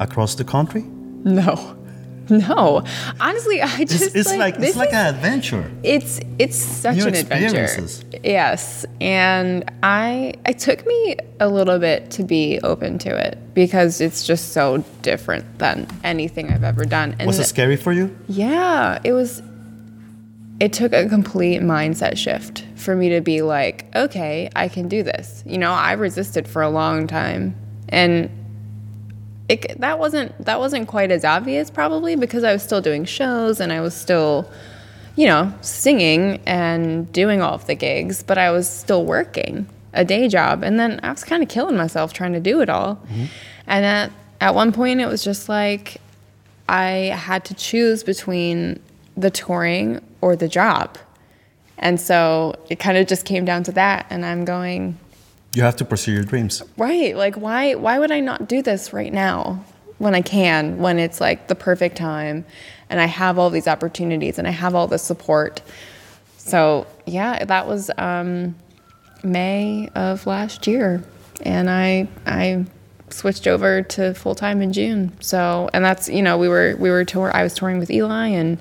across 0.00 0.34
the 0.34 0.44
country? 0.44 0.84
No. 1.24 1.76
No. 2.30 2.82
Honestly, 3.20 3.62
I 3.62 3.80
It's, 3.80 3.92
just 3.98 4.14
it's 4.16 4.34
like, 4.36 4.56
this 4.58 4.70
it's 4.70 4.76
like 4.76 4.88
is- 4.90 4.94
an 4.94 5.14
adventure. 5.14 5.70
it's 5.82 6.20
it's 6.38 6.56
such 6.56 6.96
New 6.96 7.06
an 7.06 7.14
adventure. 7.14 7.86
Yes, 8.22 8.84
and 9.00 9.70
I 9.82 10.34
it 10.46 10.58
took 10.58 10.86
me 10.86 11.16
a 11.40 11.48
little 11.48 11.78
bit 11.78 12.10
to 12.12 12.24
be 12.24 12.60
open 12.62 12.98
to 12.98 13.10
it 13.16 13.38
because 13.54 14.00
it's 14.00 14.26
just 14.26 14.52
so 14.52 14.84
different 15.02 15.58
than 15.58 15.86
anything 16.04 16.50
I've 16.52 16.64
ever 16.64 16.84
done. 16.84 17.16
And 17.18 17.26
Was 17.26 17.38
it 17.38 17.44
scary 17.44 17.76
for 17.76 17.92
you? 17.92 18.14
Yeah, 18.28 18.98
it 19.04 19.12
was. 19.12 19.42
It 20.60 20.72
took 20.72 20.92
a 20.92 21.08
complete 21.08 21.60
mindset 21.62 22.16
shift 22.18 22.64
for 22.74 22.96
me 22.96 23.10
to 23.10 23.20
be 23.20 23.42
like, 23.42 23.86
okay, 23.94 24.50
I 24.56 24.66
can 24.66 24.88
do 24.88 25.04
this. 25.04 25.44
You 25.46 25.56
know, 25.56 25.70
I 25.72 25.92
resisted 25.92 26.48
for 26.48 26.62
a 26.62 26.68
long 26.68 27.06
time, 27.06 27.54
and 27.88 28.28
it 29.48 29.80
that 29.80 29.98
wasn't 29.98 30.44
that 30.44 30.58
wasn't 30.58 30.88
quite 30.88 31.10
as 31.10 31.24
obvious 31.24 31.70
probably 31.70 32.16
because 32.16 32.44
I 32.44 32.52
was 32.52 32.62
still 32.62 32.80
doing 32.80 33.04
shows 33.04 33.60
and 33.60 33.72
I 33.72 33.80
was 33.80 33.94
still, 33.94 34.50
you 35.16 35.26
know, 35.26 35.52
singing 35.60 36.40
and 36.46 37.10
doing 37.12 37.40
all 37.40 37.54
of 37.54 37.66
the 37.66 37.74
gigs, 37.74 38.22
but 38.22 38.38
I 38.38 38.50
was 38.50 38.68
still 38.68 39.04
working 39.04 39.66
a 39.94 40.04
day 40.04 40.28
job, 40.28 40.62
and 40.62 40.78
then 40.78 41.00
I 41.02 41.10
was 41.10 41.24
kind 41.24 41.42
of 41.42 41.48
killing 41.48 41.76
myself 41.76 42.12
trying 42.12 42.34
to 42.34 42.40
do 42.40 42.60
it 42.60 42.68
all. 42.68 42.96
Mm-hmm. 42.96 43.24
And 43.66 43.84
at 43.84 44.12
at 44.40 44.54
one 44.54 44.72
point, 44.72 45.00
it 45.00 45.06
was 45.06 45.24
just 45.24 45.48
like 45.48 46.00
I 46.68 46.90
had 47.16 47.44
to 47.46 47.54
choose 47.54 48.02
between 48.04 48.80
the 49.16 49.30
touring 49.30 50.00
or 50.20 50.36
the 50.36 50.48
job. 50.48 50.98
And 51.78 52.00
so 52.00 52.54
it 52.68 52.78
kind 52.78 52.98
of 52.98 53.06
just 53.06 53.24
came 53.24 53.44
down 53.44 53.62
to 53.64 53.72
that. 53.72 54.06
And 54.10 54.26
I'm 54.26 54.44
going, 54.44 54.98
You 55.58 55.64
have 55.64 55.74
to 55.78 55.84
pursue 55.84 56.12
your 56.12 56.22
dreams. 56.22 56.62
right, 56.76 57.16
like 57.16 57.34
why 57.34 57.74
why 57.74 57.98
would 57.98 58.12
I 58.12 58.20
not 58.20 58.46
do 58.48 58.62
this 58.62 58.92
right 58.92 59.12
now 59.12 59.64
when 59.98 60.14
I 60.14 60.22
can, 60.22 60.78
when 60.78 61.00
it's 61.00 61.20
like 61.20 61.48
the 61.48 61.56
perfect 61.56 61.96
time 61.96 62.44
and 62.88 63.00
I 63.00 63.06
have 63.06 63.40
all 63.40 63.50
these 63.50 63.66
opportunities 63.66 64.38
and 64.38 64.46
I 64.46 64.52
have 64.52 64.76
all 64.76 64.86
the 64.86 64.98
support. 64.98 65.60
So 66.36 66.86
yeah, 67.06 67.44
that 67.44 67.66
was 67.66 67.90
um, 67.98 68.54
May 69.24 69.88
of 69.96 70.28
last 70.28 70.68
year. 70.68 71.02
And 71.42 71.68
I 71.68 72.06
I 72.24 72.64
switched 73.10 73.48
over 73.48 73.82
to 73.82 74.14
full 74.14 74.36
time 74.36 74.62
in 74.62 74.72
June. 74.72 75.10
So 75.18 75.70
and 75.72 75.84
that's 75.84 76.08
you 76.08 76.22
know, 76.22 76.38
we 76.38 76.46
were 76.48 76.76
we 76.78 76.88
were 76.88 77.04
tour 77.04 77.32
I 77.34 77.42
was 77.42 77.54
touring 77.54 77.80
with 77.80 77.90
Eli 77.90 78.28
and 78.28 78.58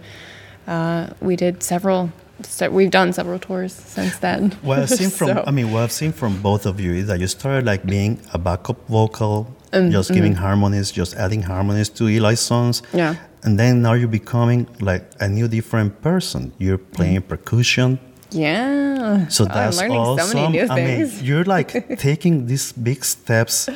uh, 0.65 1.11
we 1.21 1.35
did 1.35 1.61
several 1.61 2.11
So 2.43 2.69
we've 2.69 2.91
done 2.91 3.13
several 3.13 3.39
tours 3.39 3.73
since 3.73 4.17
then. 4.19 4.51
What 4.61 4.79
I've 4.79 4.89
seen 4.89 5.09
from, 5.17 5.27
So- 5.29 5.43
I 5.47 5.51
mean, 5.51 5.71
what 5.71 5.83
I've 5.83 5.91
seen 5.91 6.11
from 6.11 6.41
both 6.41 6.65
of 6.65 6.79
you 6.79 6.93
is 6.93 7.07
that 7.07 7.19
you 7.19 7.27
started 7.27 7.65
like 7.65 7.85
being 7.85 8.19
a 8.33 8.37
backup 8.37 8.77
vocal, 8.87 9.47
Mm, 9.73 9.91
just 9.91 10.13
giving 10.13 10.33
harmonies, 10.35 10.91
just 10.91 11.13
adding 11.15 11.41
harmonies 11.41 11.89
to 11.89 12.07
Eli's 12.07 12.39
songs. 12.39 12.81
Yeah. 12.93 13.15
And 13.43 13.59
then 13.59 13.81
now 13.81 13.93
you're 13.93 14.07
becoming 14.07 14.65
like 14.79 15.03
a 15.19 15.27
new 15.27 15.47
different 15.49 16.01
person. 16.01 16.53
You're 16.57 16.77
playing 16.77 17.21
percussion. 17.23 17.99
yeah. 18.31 19.27
So 19.27 19.43
Oh, 19.43 19.47
that's 19.47 19.77
I'm 19.77 19.89
learning 19.89 19.97
awesome. 19.97 20.27
so 20.27 20.49
many 20.49 20.57
new 20.57 20.67
I 20.73 20.75
mean, 20.85 21.11
you're 21.21 21.43
like 21.43 21.97
taking 22.09 22.45
these 22.47 22.71
big 22.71 23.03
steps 23.03 23.67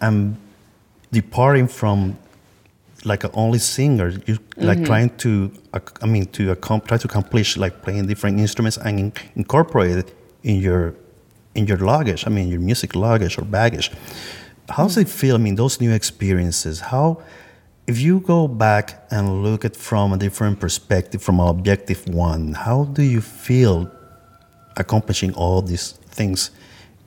and 0.00 0.36
departing 1.12 1.68
from 1.68 2.18
like 3.04 3.24
a 3.24 3.30
only 3.32 3.58
singer. 3.58 4.08
You 4.26 4.38
like 4.56 4.78
Mm-hmm. 4.78 4.84
trying 4.84 5.10
to, 5.24 5.50
I 6.02 6.06
mean, 6.06 6.26
to 6.36 6.54
accom- 6.54 6.86
try 6.86 6.98
to 6.98 7.06
accomplish 7.06 7.56
like 7.56 7.82
playing 7.82 8.06
different 8.06 8.38
instruments 8.40 8.76
and 8.78 8.98
in- 8.98 9.12
incorporate 9.36 9.96
it 10.02 10.14
in 10.42 10.56
your 10.60 10.94
in 11.54 11.66
your 11.66 11.78
luggage. 11.78 12.26
I 12.26 12.30
mean, 12.30 12.48
your 12.48 12.60
music 12.60 12.94
luggage 12.96 13.38
or 13.38 13.44
baggage. 13.44 13.90
How 14.68 14.84
does 14.84 14.96
it 14.96 15.08
feel? 15.08 15.34
I 15.34 15.38
mean, 15.38 15.54
those 15.56 15.80
new 15.80 15.92
experiences. 15.92 16.80
How, 16.80 17.18
if 17.86 18.00
you 18.00 18.20
go 18.20 18.48
back 18.48 19.06
and 19.10 19.42
look 19.44 19.64
at 19.64 19.76
from 19.76 20.12
a 20.12 20.16
different 20.16 20.58
perspective, 20.58 21.22
from 21.22 21.38
an 21.40 21.48
objective 21.48 22.08
one, 22.08 22.54
how 22.54 22.84
do 22.84 23.02
you 23.02 23.20
feel 23.20 23.90
accomplishing 24.76 25.32
all 25.34 25.62
these 25.62 25.92
things 26.10 26.50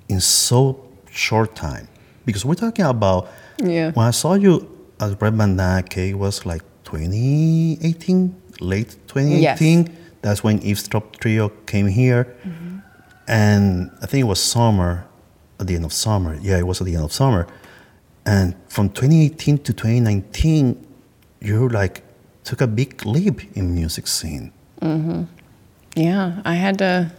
in 0.07 0.19
so 0.21 0.79
short 1.11 1.55
time? 1.55 1.87
Because 2.25 2.45
we're 2.45 2.55
talking 2.55 2.85
about 2.85 3.27
Yeah. 3.59 3.91
when 3.91 4.05
I 4.07 4.11
saw 4.11 4.35
you 4.35 4.67
at 4.99 5.21
Red 5.21 5.37
Bandana 5.37 5.83
K 5.83 6.09
it 6.09 6.13
was 6.17 6.45
like 6.45 6.61
2018, 6.85 8.35
late 8.59 8.95
2018. 9.07 9.95
That's 10.21 10.43
when 10.43 10.59
Eavesdrop 10.63 11.17
Trio 11.17 11.49
came 11.65 11.87
here. 11.87 12.35
Mm-hmm. 12.43 12.77
And 13.27 13.91
I 14.01 14.05
think 14.05 14.21
it 14.21 14.27
was 14.27 14.41
summer, 14.41 15.05
at 15.59 15.67
the 15.67 15.75
end 15.75 15.85
of 15.85 15.93
summer. 15.93 16.37
Yeah, 16.41 16.57
it 16.57 16.65
was 16.65 16.81
at 16.81 16.85
the 16.85 16.95
end 16.95 17.03
of 17.03 17.13
summer. 17.13 17.47
And 18.25 18.55
from 18.67 18.89
2018 18.89 19.59
to 19.59 19.73
2019, 19.73 20.85
you 21.41 21.69
like 21.69 22.03
took 22.43 22.61
a 22.61 22.67
big 22.67 23.05
leap 23.05 23.55
in 23.55 23.73
music 23.73 24.07
scene. 24.07 24.51
Mhm. 24.81 25.27
Yeah, 25.95 26.41
I 26.45 26.55
had 26.55 26.77
to. 26.79 27.11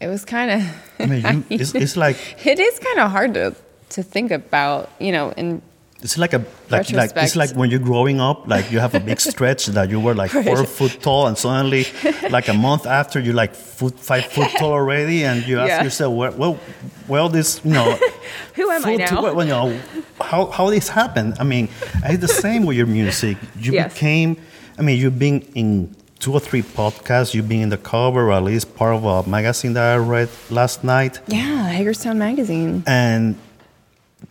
It 0.00 0.08
was 0.08 0.24
kind 0.24 0.50
of. 0.50 0.62
I 0.98 1.06
mean, 1.06 1.44
you, 1.48 1.58
it's, 1.58 1.74
it's 1.74 1.96
like 2.04 2.16
it 2.44 2.58
is 2.58 2.78
kind 2.78 3.00
of 3.00 3.10
hard 3.10 3.34
to 3.34 3.54
to 3.90 4.02
think 4.02 4.30
about, 4.30 4.90
you 4.98 5.12
know, 5.12 5.32
and 5.36 5.62
It's 6.04 6.18
like 6.18 6.34
a 6.34 6.44
like, 6.68 6.90
like 6.92 7.12
it's 7.16 7.34
like 7.34 7.52
when 7.52 7.70
you're 7.70 7.80
growing 7.92 8.20
up, 8.20 8.46
like 8.46 8.70
you 8.70 8.78
have 8.78 8.94
a 8.94 9.00
big 9.00 9.18
stretch 9.32 9.64
that 9.76 9.88
you 9.88 9.98
were 9.98 10.14
like 10.14 10.30
four 10.30 10.64
foot 10.66 11.00
tall, 11.00 11.26
and 11.28 11.36
suddenly, 11.38 11.86
like 12.28 12.48
a 12.48 12.52
month 12.54 12.84
after, 12.86 13.18
you're 13.18 13.32
like 13.44 13.54
foot 13.54 13.98
five 13.98 14.26
foot 14.26 14.50
tall 14.58 14.72
already, 14.80 15.24
and 15.24 15.46
you 15.48 15.58
ask 15.58 15.68
Yeah. 15.68 15.82
yourself, 15.82 16.12
well, 16.14 16.32
well, 16.36 16.60
well, 17.08 17.28
this 17.30 17.58
you 17.64 17.72
know, 17.72 17.98
who 18.54 18.70
am 18.70 18.84
I 18.84 18.96
now? 18.96 19.22
well, 19.22 19.42
you 19.44 19.50
know, 19.50 19.80
how 20.20 20.46
how 20.56 20.68
this 20.68 20.90
happened? 20.90 21.36
I 21.40 21.44
mean, 21.44 21.68
it's 22.04 22.20
the 22.20 22.28
same 22.28 22.66
with 22.66 22.76
your 22.76 22.86
music. 22.86 23.38
You 23.58 23.72
Yes. 23.72 23.94
became, 23.94 24.36
I 24.78 24.82
mean, 24.82 25.00
you've 25.00 25.18
been 25.18 25.40
in 25.54 25.96
two 26.18 26.32
or 26.34 26.40
three 26.40 26.62
podcasts. 26.62 27.32
You've 27.32 27.48
been 27.48 27.62
in 27.62 27.70
the 27.70 27.78
cover, 27.78 28.28
or 28.28 28.32
at 28.32 28.42
least 28.44 28.76
part 28.76 28.94
of 28.94 29.04
a 29.04 29.28
magazine 29.28 29.72
that 29.72 29.94
I 29.94 29.96
read 29.96 30.28
last 30.50 30.84
night 30.84 31.20
yeah, 31.28 31.68
Hagerstown 31.68 32.18
Magazine. 32.18 32.82
and 32.86 33.36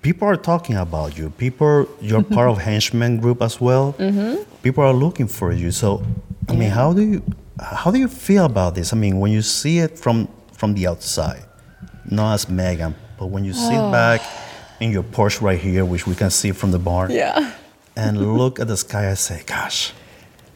people 0.02 0.28
are 0.28 0.36
talking 0.36 0.76
about 0.76 1.18
you. 1.18 1.30
People, 1.30 1.88
you're 2.02 2.24
part 2.38 2.50
of 2.50 2.58
henchman 2.60 3.18
group 3.20 3.42
as 3.42 3.60
well. 3.62 3.94
Mm-hmm. 4.00 4.44
People 4.62 4.84
are 4.84 4.94
looking 4.94 5.28
for 5.28 5.52
you. 5.52 5.72
So, 5.72 6.04
I 6.50 6.54
mean, 6.56 6.70
how 6.70 6.94
do 6.94 7.02
you 7.02 7.24
how 7.62 7.92
do 7.92 8.00
you 8.00 8.08
feel 8.08 8.46
about 8.46 8.76
this? 8.76 8.94
I 8.94 8.98
mean, 8.98 9.20
when 9.20 9.32
you 9.32 9.42
see 9.42 9.80
it 9.80 9.98
from 10.00 10.28
from 10.54 10.74
the 10.74 10.88
outside, 10.88 11.44
not 12.10 12.34
as 12.34 12.50
Megan, 12.50 12.96
but 13.18 13.28
when 13.28 13.44
you 13.46 13.54
sit 13.54 13.80
back 13.92 14.22
in 14.80 14.92
your 14.92 15.04
porch 15.04 15.42
right 15.42 15.60
here, 15.60 15.86
which 15.86 16.08
we 16.08 16.16
can 16.16 16.30
see 16.30 16.52
from 16.52 16.72
the 16.72 16.80
barn, 16.80 17.12
Yeah. 17.12 17.54
and 17.96 18.18
look 18.38 18.60
at 18.60 18.68
the 18.68 18.78
sky, 18.78 19.12
I 19.12 19.16
say, 19.16 19.44
"Gosh, 19.46 19.94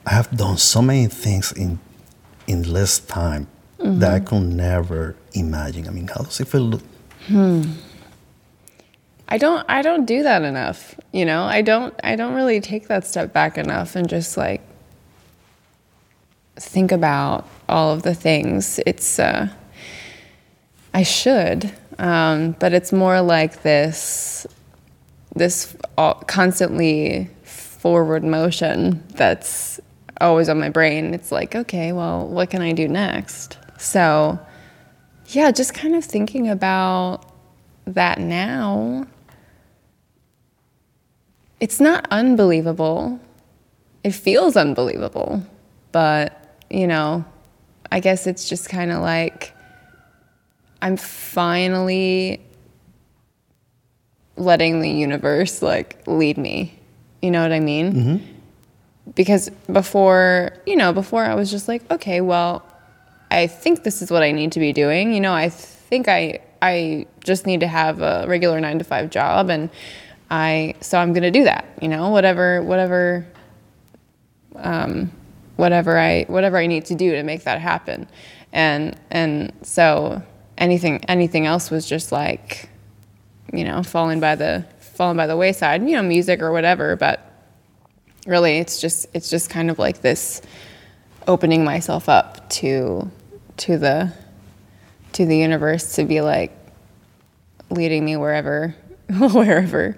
I 0.06 0.14
have 0.14 0.30
done 0.36 0.58
so 0.58 0.82
many 0.82 1.08
things 1.08 1.52
in 1.54 1.80
in 2.48 2.64
less 2.64 3.00
time 3.00 3.48
that 3.78 4.12
I 4.14 4.20
could 4.20 4.42
never 4.44 5.16
imagine." 5.34 5.88
I 5.88 5.92
mean, 5.92 6.08
how 6.08 6.24
does 6.24 6.40
it 6.40 6.48
feel? 6.48 6.80
I 9.30 9.38
don't 9.38 9.66
I 9.70 9.82
don't 9.82 10.06
do 10.06 10.24
that 10.24 10.44
enough, 10.44 10.96
you 11.12 11.26
know. 11.26 11.44
I 11.44 11.62
don't 11.62 11.94
I 12.04 12.16
don't 12.16 12.34
really 12.34 12.62
take 12.62 12.88
that 12.88 13.06
step 13.06 13.34
back 13.34 13.58
enough 13.58 13.96
and 13.96 14.08
just 14.08 14.38
like 14.38 14.62
think 16.56 16.92
about 16.92 17.48
all 17.68 17.94
of 17.94 18.04
the 18.04 18.16
things. 18.16 18.80
It's 18.86 19.20
uh 19.20 19.50
I 20.94 21.04
should, 21.04 21.72
um, 22.00 22.54
but 22.60 22.74
it's 22.74 22.92
more 22.92 23.22
like 23.22 23.62
this 23.64 24.48
this 25.36 25.76
constantly 26.26 27.30
forward 27.44 28.24
motion 28.24 29.04
that's 29.10 29.80
always 30.20 30.50
on 30.50 30.60
my 30.60 30.70
brain. 30.70 31.14
It's 31.14 31.32
like, 31.32 31.56
okay, 31.56 31.92
well, 31.92 32.28
what 32.28 32.50
can 32.50 32.62
I 32.62 32.72
do 32.72 32.88
next? 32.88 33.58
So, 33.78 34.40
yeah, 35.28 35.52
just 35.52 35.74
kind 35.74 35.96
of 35.96 36.04
thinking 36.04 36.50
about 36.50 37.32
that 37.86 38.20
now. 38.20 39.06
It's 41.60 41.80
not 41.80 42.08
unbelievable. 42.12 43.20
It 44.04 44.12
feels 44.12 44.56
unbelievable. 44.56 45.44
But, 45.92 46.58
you 46.70 46.88
know, 46.88 47.26
I 47.92 48.00
guess 48.00 48.28
it's 48.28 48.48
just 48.48 48.70
kind 48.70 48.92
of 48.92 49.02
like 49.02 49.54
I'm 50.82 50.98
finally 50.98 52.42
letting 54.36 54.82
the 54.82 54.90
universe 54.90 55.62
like 55.62 56.06
lead 56.06 56.38
me. 56.38 56.78
You 57.22 57.32
know 57.32 57.42
what 57.42 57.52
I 57.52 57.60
mean? 57.60 57.94
Mm-hmm. 57.94 59.12
Because 59.16 59.50
before, 59.72 60.52
you 60.66 60.76
know, 60.76 60.94
before 60.94 61.24
I 61.24 61.34
was 61.34 61.50
just 61.50 61.68
like, 61.68 61.90
okay, 61.90 62.22
well, 62.22 62.64
I 63.32 63.48
think 63.48 63.84
this 63.84 64.02
is 64.02 64.12
what 64.12 64.22
I 64.22 64.32
need 64.32 64.52
to 64.52 64.60
be 64.60 64.74
doing. 64.74 65.14
You 65.14 65.22
know, 65.22 65.34
I 65.34 65.50
think 65.50 66.08
I 66.08 66.42
I 66.62 67.06
just 67.24 67.46
need 67.46 67.60
to 67.62 67.68
have 67.68 68.02
a 68.02 68.26
regular 68.28 68.60
9 68.60 68.80
to 68.80 68.84
5 68.84 69.10
job 69.10 69.50
and 69.50 69.70
I 70.30 70.76
so 70.82 70.98
I'm 70.98 71.14
going 71.14 71.24
to 71.24 71.32
do 71.32 71.44
that, 71.46 71.66
you 71.82 71.88
know, 71.88 72.10
whatever 72.10 72.62
whatever 72.62 73.26
um 74.56 75.12
whatever 75.56 75.98
I 75.98 76.24
whatever 76.28 76.58
I 76.58 76.68
need 76.68 76.86
to 76.86 76.96
do 76.96 77.12
to 77.12 77.24
make 77.24 77.44
that 77.44 77.60
happen. 77.62 78.08
And 78.52 79.00
and 79.10 79.54
so 79.62 80.22
anything 80.58 81.04
anything 81.06 81.46
else 81.46 81.72
was 81.72 81.88
just 81.88 82.12
like 82.12 82.70
you 83.54 83.64
know, 83.64 83.84
falling 83.84 84.20
by 84.20 84.36
the 84.36 84.66
falling 84.80 85.18
by 85.18 85.28
the 85.28 85.38
wayside, 85.38 85.82
you 85.84 85.96
know, 85.96 86.04
music 86.04 86.42
or 86.42 86.52
whatever, 86.52 86.96
but 86.96 87.24
really 88.26 88.58
it's 88.58 88.82
just 88.82 89.08
it's 89.14 89.30
just 89.30 89.50
kind 89.50 89.70
of 89.70 89.80
like 89.80 90.02
this 90.02 90.42
opening 91.28 91.64
myself 91.64 92.10
up 92.10 92.50
to 92.50 93.10
to 93.58 93.78
the 93.78 94.14
to 95.14 95.26
the 95.26 95.38
universe 95.38 95.96
to 95.96 96.04
be 96.04 96.22
like 96.22 96.52
leading 97.70 98.04
me 98.04 98.18
wherever 98.18 98.76
wherever 99.32 99.98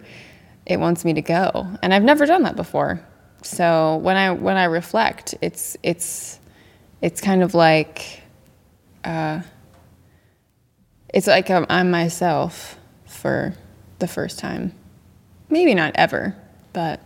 it 0.69 0.79
wants 0.79 1.03
me 1.03 1.13
to 1.15 1.21
go. 1.21 1.67
And 1.81 1.93
I've 1.93 2.03
never 2.03 2.25
done 2.25 2.43
that 2.43 2.55
before. 2.55 3.01
So 3.41 3.97
when 3.97 4.15
I 4.15 4.31
when 4.31 4.55
I 4.55 4.65
reflect, 4.65 5.35
it's 5.41 5.75
it's 5.81 6.39
it's 7.01 7.19
kind 7.19 7.41
of 7.41 7.53
like 7.55 8.21
uh, 9.03 9.41
it's 11.13 11.27
like 11.27 11.49
I'm, 11.49 11.65
I'm 11.69 11.89
myself 11.89 12.77
for 13.05 13.53
the 13.97 14.07
first 14.07 14.39
time. 14.39 14.73
Maybe 15.49 15.73
not 15.73 15.93
ever, 15.95 16.35
but 16.71 17.01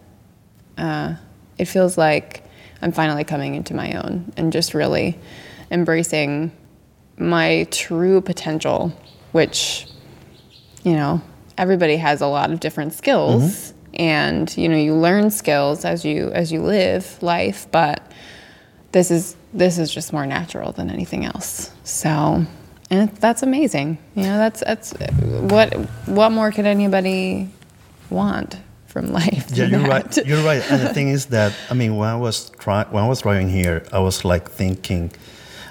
uh, 0.78 1.16
it 1.58 1.66
feels 1.66 1.98
like 1.98 2.44
I'm 2.82 2.92
finally 2.92 3.24
coming 3.24 3.56
into 3.56 3.74
my 3.74 3.94
own 3.94 4.34
and 4.36 4.52
just 4.52 4.74
really 4.74 5.18
embracing 5.72 6.52
my 7.18 7.66
true 7.72 8.20
potential, 8.20 8.92
which, 9.32 9.88
you 10.84 10.94
know, 10.94 11.22
everybody 11.58 11.98
has 11.98 12.22
a 12.22 12.28
lot 12.28 12.52
of 12.52 12.60
different 12.60 12.94
skills 12.94 13.74
and 13.94 14.56
you 14.58 14.68
know 14.68 14.78
you 14.78 14.94
learn 14.96 15.30
skills 15.30 15.86
as 15.86 16.04
you 16.04 16.30
as 16.32 16.52
you 16.52 16.62
live 16.62 17.22
life 17.22 17.68
but 17.72 18.02
this 18.92 19.12
is 19.12 19.36
this 19.54 19.78
is 19.78 19.92
just 19.94 20.12
more 20.14 20.26
natural 20.26 20.72
than 20.72 20.90
anything 20.90 21.26
else 21.26 21.72
so 21.84 22.44
and 22.90 23.10
that's 23.18 23.44
amazing 23.44 23.98
you 24.16 24.24
know 24.24 24.38
that's 24.38 24.62
that's 24.62 24.94
what 25.54 25.74
what 26.08 26.32
more 26.32 26.52
could 26.52 26.66
anybody 26.66 27.50
want 28.10 28.58
from 28.88 29.08
life 29.22 29.48
Yeah, 29.52 29.66
you're 29.66 29.80
that? 29.82 29.90
right. 30.16 30.26
You're 30.28 30.44
right. 30.44 30.62
And 30.72 30.82
the 30.82 30.94
thing 30.94 31.10
is 31.10 31.28
that 31.28 31.54
I 31.72 31.74
mean, 31.74 31.96
when 31.98 32.10
I 32.10 32.16
was 32.16 32.50
try- 32.52 32.86
when 32.92 33.04
I 33.04 33.08
was 33.08 33.22
driving 33.22 33.50
here, 33.50 33.84
I 33.92 33.98
was 34.00 34.24
like 34.24 34.50
thinking. 34.52 35.12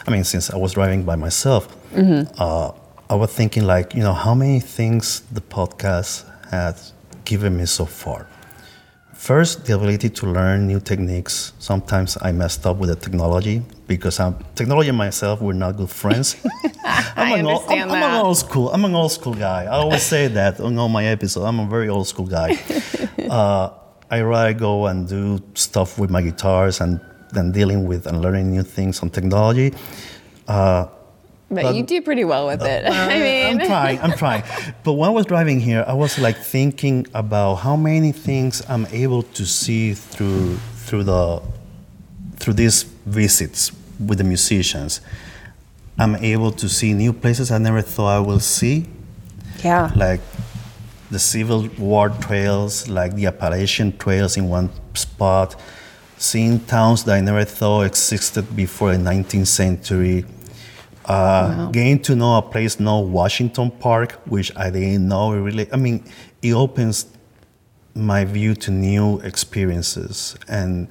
I 0.09 0.11
mean, 0.11 0.24
since 0.24 0.51
I 0.51 0.57
was 0.57 0.72
driving 0.72 1.05
by 1.05 1.14
myself, 1.14 1.68
uh, 1.95 2.72
I 3.13 3.15
was 3.15 3.31
thinking 3.31 3.67
like, 3.67 3.95
you 3.95 4.03
know, 4.03 4.15
how 4.15 4.35
many 4.35 4.59
things 4.59 5.21
the 5.31 5.43
podcast 5.43 6.25
has 6.51 6.95
given 7.27 7.59
me 7.59 7.67
so 7.67 7.85
far. 7.85 8.27
First, 9.13 9.67
the 9.67 9.75
ability 9.75 10.09
to 10.09 10.27
learn 10.27 10.67
new 10.67 10.81
techniques. 10.81 11.53
Sometimes 11.59 12.17
I 12.23 12.33
messed 12.33 12.65
up 12.65 12.79
with 12.79 12.89
the 12.89 12.97
technology 12.97 13.61
because 13.87 14.19
I'm 14.19 14.43
technology 14.55 14.89
and 14.89 14.97
myself 14.97 15.43
we're 15.43 15.53
not 15.53 15.77
good 15.77 15.91
friends. 15.91 16.37
I'm 16.85 17.35
I 17.35 17.39
an 17.41 17.47
old, 17.47 17.65
understand 17.65 17.93
I'm, 17.93 18.03
I'm 18.03 18.21
an 18.21 18.25
old 18.25 18.39
school. 18.39 18.71
I'm 18.71 18.85
an 18.87 18.95
old 18.95 19.13
school 19.13 19.35
guy. 19.35 19.65
I 19.65 19.77
always 19.77 20.03
say 20.03 20.29
that 20.29 20.59
on 20.59 20.79
all 20.79 20.89
my 20.89 21.05
episodes. 21.05 21.45
I'm 21.45 21.61
a 21.61 21.67
very 21.67 21.91
old 21.91 22.09
school 22.09 22.27
guy. 22.27 22.57
uh, 23.29 23.69
I 24.11 24.23
rather 24.23 24.55
go 24.55 24.87
and 24.87 25.07
do 25.07 25.39
stuff 25.53 25.99
with 25.99 26.09
my 26.09 26.23
guitars 26.23 26.81
and 26.81 26.99
than 27.33 27.53
dealing 27.53 27.87
with 27.87 28.07
and 28.07 28.23
learning 28.23 28.51
new 28.53 28.63
things 28.63 29.03
on 29.03 29.11
technology. 29.11 29.75
But 31.55 31.75
you 31.75 31.83
do 31.83 32.01
pretty 32.03 32.25
well 32.25 32.47
with 32.47 32.63
it. 32.63 32.87
I 32.89 33.19
mean, 33.19 33.61
I'm 33.61 33.67
trying. 33.67 34.01
I'm 34.01 34.13
trying. 34.13 34.43
But 34.85 34.95
when 34.95 35.09
I 35.09 35.13
was 35.13 35.27
driving 35.27 35.61
here, 35.61 35.85
I 35.87 35.93
was 35.93 36.19
like 36.19 36.37
thinking 36.37 37.07
about 37.15 37.57
how 37.57 37.77
many 37.77 38.13
things 38.13 38.63
I'm 38.69 38.87
able 38.87 39.23
to 39.23 39.47
see 39.47 39.95
through 39.95 40.57
through 40.87 41.05
the 41.05 41.43
through 42.37 42.55
these 42.55 42.83
visits 43.07 43.71
with 43.99 44.19
the 44.19 44.25
musicians. 44.25 45.01
I'm 45.99 46.17
able 46.17 46.53
to 46.53 46.69
see 46.69 46.95
new 46.95 47.13
places 47.13 47.51
I 47.51 47.59
never 47.59 47.83
thought 47.83 48.17
I 48.17 48.21
will 48.21 48.41
see, 48.41 48.87
yeah. 49.63 49.93
like 49.95 50.21
the 51.11 51.19
Civil 51.19 51.69
War 51.79 52.09
trails, 52.09 52.89
like 52.89 53.15
the 53.15 53.27
Appalachian 53.27 53.97
trails 53.99 54.37
in 54.37 54.49
one 54.49 54.71
spot, 54.95 55.55
seeing 56.17 56.59
towns 56.61 57.05
that 57.05 57.17
I 57.17 57.21
never 57.21 57.45
thought 57.45 57.83
existed 57.83 58.57
before 58.57 58.93
the 58.93 58.99
19th 58.99 59.47
century. 59.47 60.25
Uh, 61.05 61.71
Getting 61.71 62.01
to 62.03 62.15
know 62.15 62.39
a 62.39 62.43
place 62.43 62.77
called 62.77 63.11
Washington 63.11 63.71
Park, 63.71 64.13
which 64.27 64.55
I 64.57 64.71
didn't 64.71 65.09
know 65.09 65.33
really. 65.35 65.73
I 65.73 65.77
mean, 65.77 66.05
it 66.43 66.53
opens 66.53 67.07
my 67.95 68.25
view 68.25 68.55
to 68.55 68.71
new 68.71 69.19
experiences 69.21 70.37
and 70.49 70.89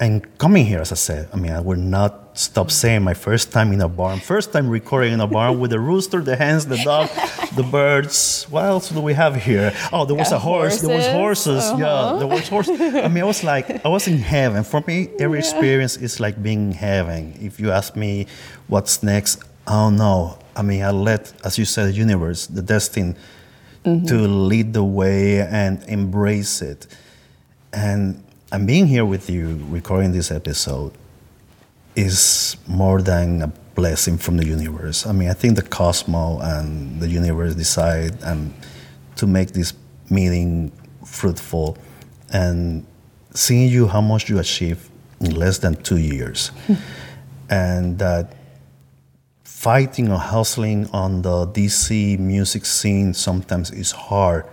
and 0.00 0.26
coming 0.38 0.66
here, 0.66 0.80
as 0.80 0.90
I 0.90 0.96
said, 0.96 1.28
I 1.32 1.36
mean, 1.36 1.52
I 1.52 1.60
will 1.60 1.78
not 1.78 2.21
stop 2.34 2.70
saying 2.70 3.02
my 3.02 3.14
first 3.14 3.52
time 3.52 3.72
in 3.72 3.80
a 3.80 3.88
barn, 3.88 4.18
first 4.18 4.52
time 4.52 4.68
recording 4.68 5.12
in 5.12 5.20
a 5.20 5.26
barn 5.26 5.60
with 5.60 5.70
the 5.70 5.78
rooster, 5.80 6.20
the 6.20 6.36
hens, 6.36 6.66
the 6.66 6.76
dog, 6.78 7.08
the 7.56 7.62
birds. 7.62 8.46
What 8.48 8.64
else 8.64 8.88
do 8.88 9.00
we 9.00 9.14
have 9.14 9.36
here? 9.36 9.72
Oh, 9.92 10.04
there 10.04 10.16
was 10.16 10.32
a 10.32 10.38
horse. 10.38 10.80
There 10.80 10.94
was 10.94 11.06
horses. 11.08 11.62
horses. 11.62 11.80
Yeah, 11.80 11.86
uh-huh. 11.86 12.18
there 12.18 12.28
was 12.28 12.48
horses. 12.48 12.80
I 12.80 13.08
mean, 13.08 13.22
I 13.22 13.26
was 13.26 13.44
like, 13.44 13.84
I 13.84 13.88
was 13.88 14.08
in 14.08 14.18
heaven. 14.18 14.64
For 14.64 14.82
me, 14.86 15.08
every 15.18 15.38
experience 15.38 15.96
is 15.96 16.20
like 16.20 16.42
being 16.42 16.70
in 16.70 16.72
heaven. 16.72 17.34
If 17.40 17.60
you 17.60 17.70
ask 17.70 17.96
me 17.96 18.26
what's 18.66 19.02
next, 19.02 19.42
I 19.66 19.72
don't 19.72 19.96
know. 19.96 20.38
I 20.56 20.62
mean, 20.62 20.82
I 20.82 20.90
let, 20.90 21.32
as 21.44 21.58
you 21.58 21.64
said, 21.64 21.88
the 21.88 21.92
universe, 21.92 22.46
the 22.46 22.62
destiny, 22.62 23.14
mm-hmm. 23.84 24.06
to 24.06 24.14
lead 24.28 24.72
the 24.72 24.84
way 24.84 25.40
and 25.40 25.82
embrace 25.84 26.62
it. 26.62 26.86
And 27.72 28.22
I'm 28.50 28.66
being 28.66 28.86
here 28.86 29.04
with 29.04 29.30
you, 29.30 29.64
recording 29.70 30.12
this 30.12 30.30
episode, 30.30 30.92
is 31.96 32.56
more 32.66 33.02
than 33.02 33.42
a 33.42 33.48
blessing 33.74 34.18
from 34.18 34.36
the 34.36 34.46
universe. 34.46 35.06
I 35.06 35.12
mean, 35.12 35.28
I 35.28 35.34
think 35.34 35.56
the 35.56 35.62
cosmos 35.62 36.42
and 36.42 37.00
the 37.00 37.08
universe 37.08 37.54
decide 37.54 38.16
and 38.22 38.52
to 39.16 39.26
make 39.26 39.52
this 39.52 39.72
meeting 40.10 40.72
fruitful, 41.04 41.76
and 42.32 42.86
seeing 43.34 43.68
you 43.68 43.86
how 43.86 44.00
much 44.00 44.28
you 44.28 44.38
achieve 44.38 44.90
in 45.20 45.34
less 45.34 45.58
than 45.58 45.74
two 45.82 45.98
years, 45.98 46.50
and 47.50 47.98
that 47.98 48.34
fighting 49.44 50.10
or 50.10 50.18
hustling 50.18 50.88
on 50.92 51.22
the 51.22 51.46
DC 51.46 52.18
music 52.18 52.64
scene 52.64 53.14
sometimes 53.14 53.70
is 53.70 53.92
hard, 53.92 54.44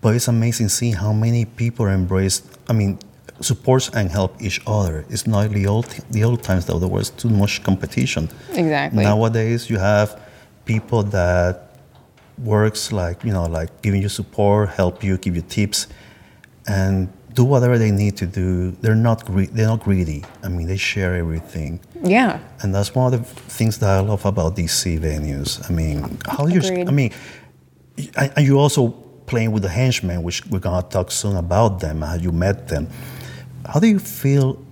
but 0.00 0.14
it's 0.14 0.28
amazing 0.28 0.68
seeing 0.68 0.94
how 0.94 1.12
many 1.12 1.44
people 1.44 1.86
embrace. 1.86 2.42
I 2.68 2.72
mean, 2.72 2.98
supports 3.40 3.90
and 3.90 4.10
help 4.10 4.40
each 4.40 4.60
other. 4.66 5.04
It's 5.10 5.26
not 5.26 5.50
the 5.50 5.66
old 5.66 5.86
the 6.10 6.24
old 6.24 6.42
times 6.42 6.66
though. 6.66 6.78
There 6.78 6.88
was 6.88 7.10
too 7.10 7.28
much 7.28 7.62
competition. 7.62 8.28
Exactly. 8.54 9.04
Nowadays, 9.04 9.68
you 9.70 9.78
have 9.78 10.20
people 10.64 11.02
that 11.04 11.62
works 12.44 12.92
like 12.92 13.24
you 13.24 13.32
know 13.32 13.44
like 13.44 13.82
giving 13.82 14.02
you 14.02 14.08
support, 14.08 14.70
help 14.70 15.02
you, 15.04 15.16
give 15.18 15.34
you 15.36 15.42
tips, 15.42 15.86
and 16.66 17.08
do 17.34 17.44
whatever 17.44 17.76
they 17.78 17.90
need 17.90 18.16
to 18.16 18.26
do. 18.26 18.70
They're 18.80 18.94
not 18.94 19.24
gre- 19.26 19.50
they're 19.52 19.66
not 19.68 19.80
greedy. 19.84 20.24
I 20.42 20.48
mean, 20.48 20.66
they 20.66 20.78
share 20.78 21.14
everything. 21.16 21.80
yeah. 22.02 22.38
And 22.62 22.74
that's 22.74 22.94
one 22.94 23.12
of 23.12 23.20
the 23.20 23.24
things 23.52 23.78
that 23.78 23.90
I 23.90 24.00
love 24.00 24.24
about 24.24 24.56
DC 24.56 24.98
venues. 24.98 25.68
I 25.68 25.72
mean, 25.72 26.18
how 26.26 26.46
you? 26.46 26.60
I 26.86 26.90
mean, 26.90 27.12
and 28.16 28.46
you 28.46 28.58
also 28.58 28.88
playing 29.26 29.52
with 29.52 29.62
the 29.62 29.68
henchmen, 29.68 30.22
which 30.22 30.46
we're 30.46 30.60
gonna 30.60 30.86
talk 30.88 31.10
soon 31.10 31.36
about 31.36 31.80
them. 31.80 32.00
How 32.02 32.14
you 32.14 32.32
met 32.32 32.68
them? 32.68 32.88
How 33.68 33.80
do 33.80 33.86
you 33.86 33.98
feel 33.98 34.62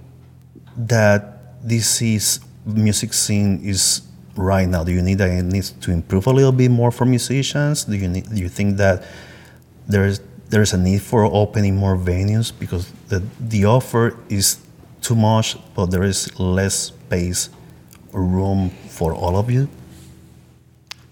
that 0.76 1.62
DC's 1.66 2.40
music 2.64 3.12
scene 3.12 3.60
is 3.62 4.02
right 4.36 4.68
now? 4.68 4.84
Do 4.84 4.92
you 4.92 5.02
need 5.02 5.18
that 5.18 5.30
needs 5.44 5.70
to 5.70 5.90
improve 5.90 6.26
a 6.26 6.30
little 6.32 6.52
bit 6.52 6.70
more 6.70 6.90
for 6.90 7.04
musicians? 7.04 7.84
Do 7.84 7.96
you 7.96 8.08
need, 8.08 8.28
do 8.32 8.40
you 8.40 8.48
think 8.48 8.76
that 8.78 9.04
there's 9.88 10.20
there's 10.48 10.72
a 10.72 10.78
need 10.78 11.02
for 11.02 11.24
opening 11.24 11.74
more 11.74 11.96
venues 11.96 12.52
because 12.56 12.92
the 13.08 13.22
the 13.40 13.64
offer 13.64 14.16
is 14.28 14.58
too 15.00 15.14
much, 15.14 15.56
but 15.74 15.86
there 15.86 16.04
is 16.04 16.38
less 16.38 16.74
space 16.74 17.50
or 18.12 18.22
room 18.22 18.70
for 18.88 19.12
all 19.14 19.36
of 19.36 19.50
you? 19.50 19.68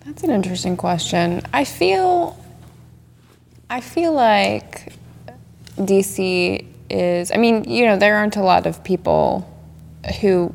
That's 0.07 0.23
an 0.23 0.31
interesting 0.31 0.77
question. 0.77 1.43
I 1.53 1.65
feel 1.65 2.37
I 3.71 3.81
feel 3.81 4.13
like 4.13 4.93
DC 5.77 6.72
is 6.93 7.31
I 7.33 7.37
mean, 7.39 7.65
you 7.65 7.87
know, 7.87 7.97
there 7.97 8.17
aren't 8.17 8.37
a 8.37 8.43
lot 8.43 8.67
of 8.67 8.83
people 8.85 9.49
who 10.21 10.53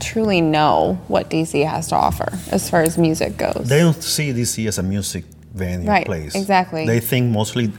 truly 0.00 0.40
know 0.40 0.98
what 1.08 1.30
DC 1.30 1.64
has 1.66 1.88
to 1.88 1.94
offer 1.96 2.28
as 2.50 2.68
far 2.70 2.82
as 2.82 2.98
music 2.98 3.36
goes. 3.36 3.68
They 3.68 3.78
don't 3.78 4.02
see 4.02 4.32
DC 4.32 4.66
as 4.68 4.78
a 4.78 4.82
music 4.82 5.24
venue 5.54 5.88
Right, 5.88 6.04
place. 6.06 6.34
exactly. 6.34 6.84
They 6.86 7.00
think 7.00 7.30
mostly 7.30 7.70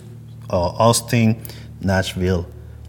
uh, 0.50 0.86
Austin, 0.88 1.41
Nashville, 1.82 2.46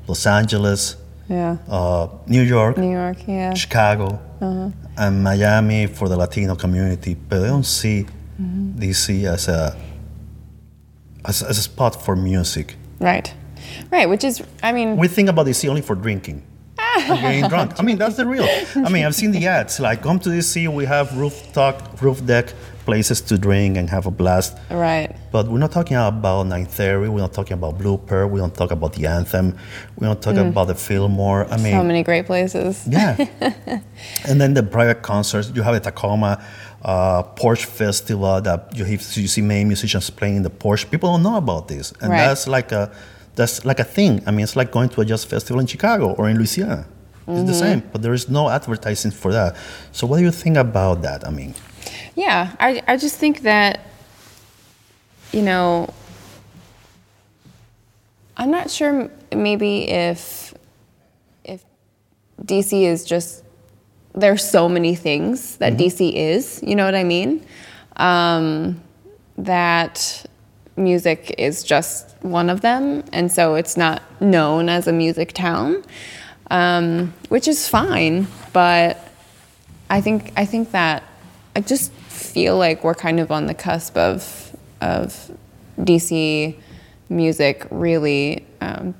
Los 0.07 0.27
Angeles, 0.27 0.97
yeah. 1.29 1.57
uh, 1.69 2.09
New 2.29 2.43
York, 2.43 2.79
New 2.79 2.93
York, 2.93 3.19
yeah. 3.27 3.53
Chicago, 3.55 4.21
Uh-huh. 4.41 4.71
and 4.97 5.25
Miami 5.25 5.87
for 5.89 6.09
the 6.09 6.17
Latino 6.17 6.55
community, 6.55 7.15
but 7.29 7.41
they 7.41 7.49
don't 7.49 7.67
see 7.67 8.07
Mm-hmm. 8.41 8.79
DC 8.79 9.25
as 9.25 9.49
a 9.49 9.75
as, 11.25 11.43
as 11.43 11.57
a 11.59 11.63
spot 11.63 11.97
for 12.05 12.15
music. 12.15 12.75
Right. 13.01 13.33
Right, 13.91 14.09
which 14.09 14.25
is 14.25 14.43
I 14.63 14.73
mean 14.73 14.97
We 14.97 15.09
think 15.09 15.29
about 15.29 15.47
DC 15.47 15.69
only 15.69 15.83
for 15.83 15.95
drinking. 15.97 16.43
and 16.99 17.21
getting 17.21 17.49
drunk. 17.49 17.73
I 17.79 17.83
mean, 17.83 17.99
that's 17.99 18.17
the 18.17 18.27
real. 18.27 18.47
I 18.75 18.89
mean, 18.91 19.05
I've 19.05 19.15
seen 19.15 19.31
the 19.31 19.47
ads. 19.47 19.81
Like, 19.81 20.03
come 20.03 20.19
to 20.21 20.29
DC, 20.31 20.67
we 20.69 20.85
have 20.87 21.17
rooftop, 21.17 22.01
roof 22.03 22.25
deck 22.25 22.53
places 22.87 23.21
to 23.23 23.37
drink 23.39 23.77
and 23.77 23.89
have 23.91 24.07
a 24.07 24.11
blast. 24.11 24.57
right. 24.71 25.15
But 25.33 25.49
we're 25.49 25.59
not 25.59 25.73
talking 25.73 25.97
about 25.97 26.45
Night 26.47 26.69
Theory. 26.69 27.09
We're 27.09 27.21
not 27.21 27.33
talking 27.33 27.55
about 27.55 27.79
Blooper. 27.79 28.29
We 28.31 28.41
don't 28.41 28.55
talk 28.55 28.71
about 28.73 28.93
the 28.95 29.07
Anthem. 29.07 29.57
We 29.99 30.07
don't 30.07 30.21
talk 30.23 30.37
about 30.37 30.69
the 30.69 30.75
Fillmore. 30.75 31.47
I 31.51 31.57
mean, 31.59 31.73
Mm. 31.75 31.81
So 31.81 31.85
many 31.85 32.03
great 32.03 32.27
places. 32.27 32.85
yeah. 32.89 33.17
and 34.29 34.41
then 34.41 34.55
the 34.55 34.63
private 34.63 35.03
concerts. 35.03 35.51
You 35.55 35.63
have 35.63 35.75
the 35.83 35.91
Takoma 35.91 36.43
uh, 36.83 37.23
Porch 37.23 37.65
Festival 37.67 38.41
that 38.41 38.71
you, 38.77 38.85
have, 38.85 39.17
you 39.17 39.29
see 39.29 39.43
many 39.43 39.65
musicians 39.65 40.09
playing 40.11 40.37
in 40.37 40.43
the 40.43 40.51
porch. 40.51 40.91
People 40.91 41.11
don't 41.13 41.23
know 41.23 41.37
about 41.37 41.69
this, 41.69 41.93
and 42.01 42.11
Right. 42.11 42.19
that's 42.27 42.47
like 42.47 42.73
a 42.73 42.91
that's 43.37 43.65
like 43.65 43.79
a 43.81 43.85
thing. 43.85 44.23
I 44.27 44.31
mean, 44.33 44.43
it's 44.45 44.57
like 44.57 44.71
going 44.73 44.89
to 44.91 45.01
a 45.03 45.05
jazz 45.05 45.25
festival 45.25 45.61
in 45.61 45.67
Chicago 45.67 46.13
or 46.15 46.29
in 46.29 46.37
Louisiana. 46.37 46.87
It's 47.29 47.43
the 47.43 47.53
Mm-hmm. 47.53 47.53
same, 47.53 47.83
but 47.93 48.03
there 48.03 48.15
is 48.15 48.29
no 48.29 48.49
advertising 48.49 49.11
for 49.11 49.33
that. 49.33 49.57
So, 49.93 50.07
what 50.07 50.19
do 50.19 50.25
you 50.25 50.31
think 50.31 50.57
about 50.57 51.03
that? 51.03 51.27
I 51.27 51.31
mean, 51.31 51.55
Yeah, 52.15 52.55
I, 52.61 52.83
I 52.87 52.97
just 52.97 53.17
think 53.17 53.43
that, 53.43 53.81
you 55.33 55.43
know, 55.43 55.93
I'm 58.37 58.51
not 58.51 58.71
sure 58.71 59.11
maybe 59.35 59.89
if 59.91 60.55
if 61.45 61.65
DC 62.45 62.83
is 62.83 63.05
just 63.05 63.43
there's 64.15 64.45
so 64.49 64.69
many 64.69 64.95
things 64.95 65.57
that 65.59 65.75
DC 65.77 66.13
is, 66.15 66.63
you 66.63 66.75
know 66.77 66.85
what 66.85 66.95
I 66.95 67.05
mean? 67.05 67.45
Um, 67.97 68.81
that 69.39 70.25
music 70.77 71.35
is 71.39 71.63
just 71.63 72.15
one 72.23 72.51
of 72.51 72.61
them, 72.61 73.05
and 73.13 73.31
so 73.31 73.55
it's 73.55 73.77
not 73.77 74.03
known 74.21 74.69
as 74.69 74.87
a 74.87 74.93
music 74.93 75.33
town, 75.33 75.83
um, 76.51 77.15
which 77.29 77.49
is 77.49 77.69
fine. 77.69 78.27
But 78.53 78.99
I 79.89 80.01
think 80.01 80.33
I 80.37 80.45
think 80.45 80.73
that 80.73 81.03
I 81.55 81.61
just 81.61 81.93
feel 81.93 82.57
like 82.57 82.85
we're 82.85 82.95
kind 82.95 83.21
of 83.21 83.31
on 83.31 83.47
the 83.47 83.55
cusp 83.55 83.97
of 83.97 84.57
of 84.81 85.31
DC 85.79 86.57
music 87.09 87.67
really, 87.71 88.45
um, 88.61 88.95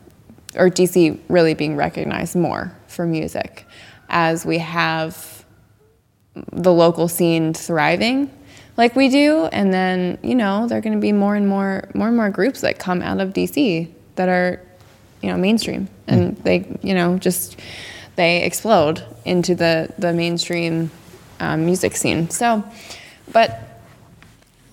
or 0.55 0.71
DC 0.71 1.19
really 1.29 1.55
being 1.55 1.77
recognized 1.77 2.37
more 2.37 2.77
for 2.87 3.07
music, 3.07 3.67
as 4.09 4.47
we 4.47 4.59
have 4.59 5.45
the 6.53 6.73
local 6.73 7.09
scene 7.09 7.55
thriving 7.55 8.31
like 8.77 8.95
we 8.97 9.09
do 9.09 9.47
and 9.47 9.73
then 9.73 10.19
you 10.23 10.35
know 10.35 10.67
there 10.67 10.79
are 10.79 10.81
going 10.81 10.95
to 10.95 11.01
be 11.01 11.13
more 11.13 11.35
and 11.35 11.49
more 11.49 11.89
more 11.95 12.09
and 12.09 12.17
more 12.17 12.31
groups 12.31 12.61
that 12.61 12.79
come 12.79 13.03
out 13.03 13.21
of 13.21 13.31
dc 13.31 13.89
that 14.17 14.29
are 14.29 14.61
you 15.23 15.31
know 15.31 15.37
mainstream. 15.39 15.89
And 16.07 16.37
they 16.39 16.79
you 16.83 16.95
know 16.95 17.19
just 17.19 17.59
they 18.17 18.43
explode 18.43 19.05
into 19.25 19.55
the 19.55 19.93
the 19.99 20.13
mainstream 20.13 20.91
um, 21.41 21.67
music 21.67 21.97
scene. 21.97 22.31
So 22.31 22.65
but 23.33 23.81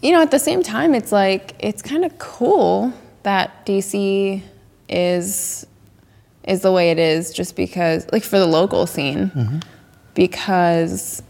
you 0.02 0.12
know 0.12 0.22
at 0.22 0.32
the 0.32 0.40
same 0.40 0.64
time 0.64 0.94
it's 0.94 1.12
like 1.12 1.56
it's 1.60 1.82
kind 1.82 2.06
of 2.06 2.18
cool 2.20 2.94
that 3.24 3.66
dc 3.66 4.42
is 4.90 5.66
is 6.44 6.62
the 6.62 6.72
way 6.72 6.92
it 6.92 7.00
is 7.00 7.32
just 7.32 7.56
because 7.56 8.06
like 8.12 8.24
for 8.24 8.38
the 8.40 8.48
local 8.48 8.86
scene. 8.86 9.32
Because 10.14 11.24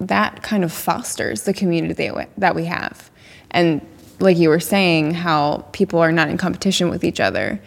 that 0.00 0.42
kind 0.42 0.64
of 0.64 0.72
fosters 0.72 1.42
the 1.42 1.52
community 1.52 2.10
that 2.36 2.54
we, 2.54 2.64
have. 2.64 3.10
And 3.50 3.80
like 4.20 4.36
you 4.36 4.48
were 4.48 4.60
saying, 4.60 5.14
how 5.14 5.66
people 5.72 5.98
are 5.98 6.12
not 6.12 6.28
in 6.28 6.38
competition 6.38 6.90
with 6.90 7.04
each 7.04 7.20
other. 7.20 7.60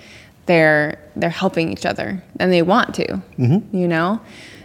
They're 0.47 0.97
they're 1.15 1.29
helping 1.29 1.71
each 1.71 1.85
other, 1.85 2.23
and 2.39 2.51
they 2.51 2.61
want 2.61 2.95
to. 2.95 3.21
Mm-hmm. 3.37 3.75
You 3.75 3.87
know, 3.87 4.21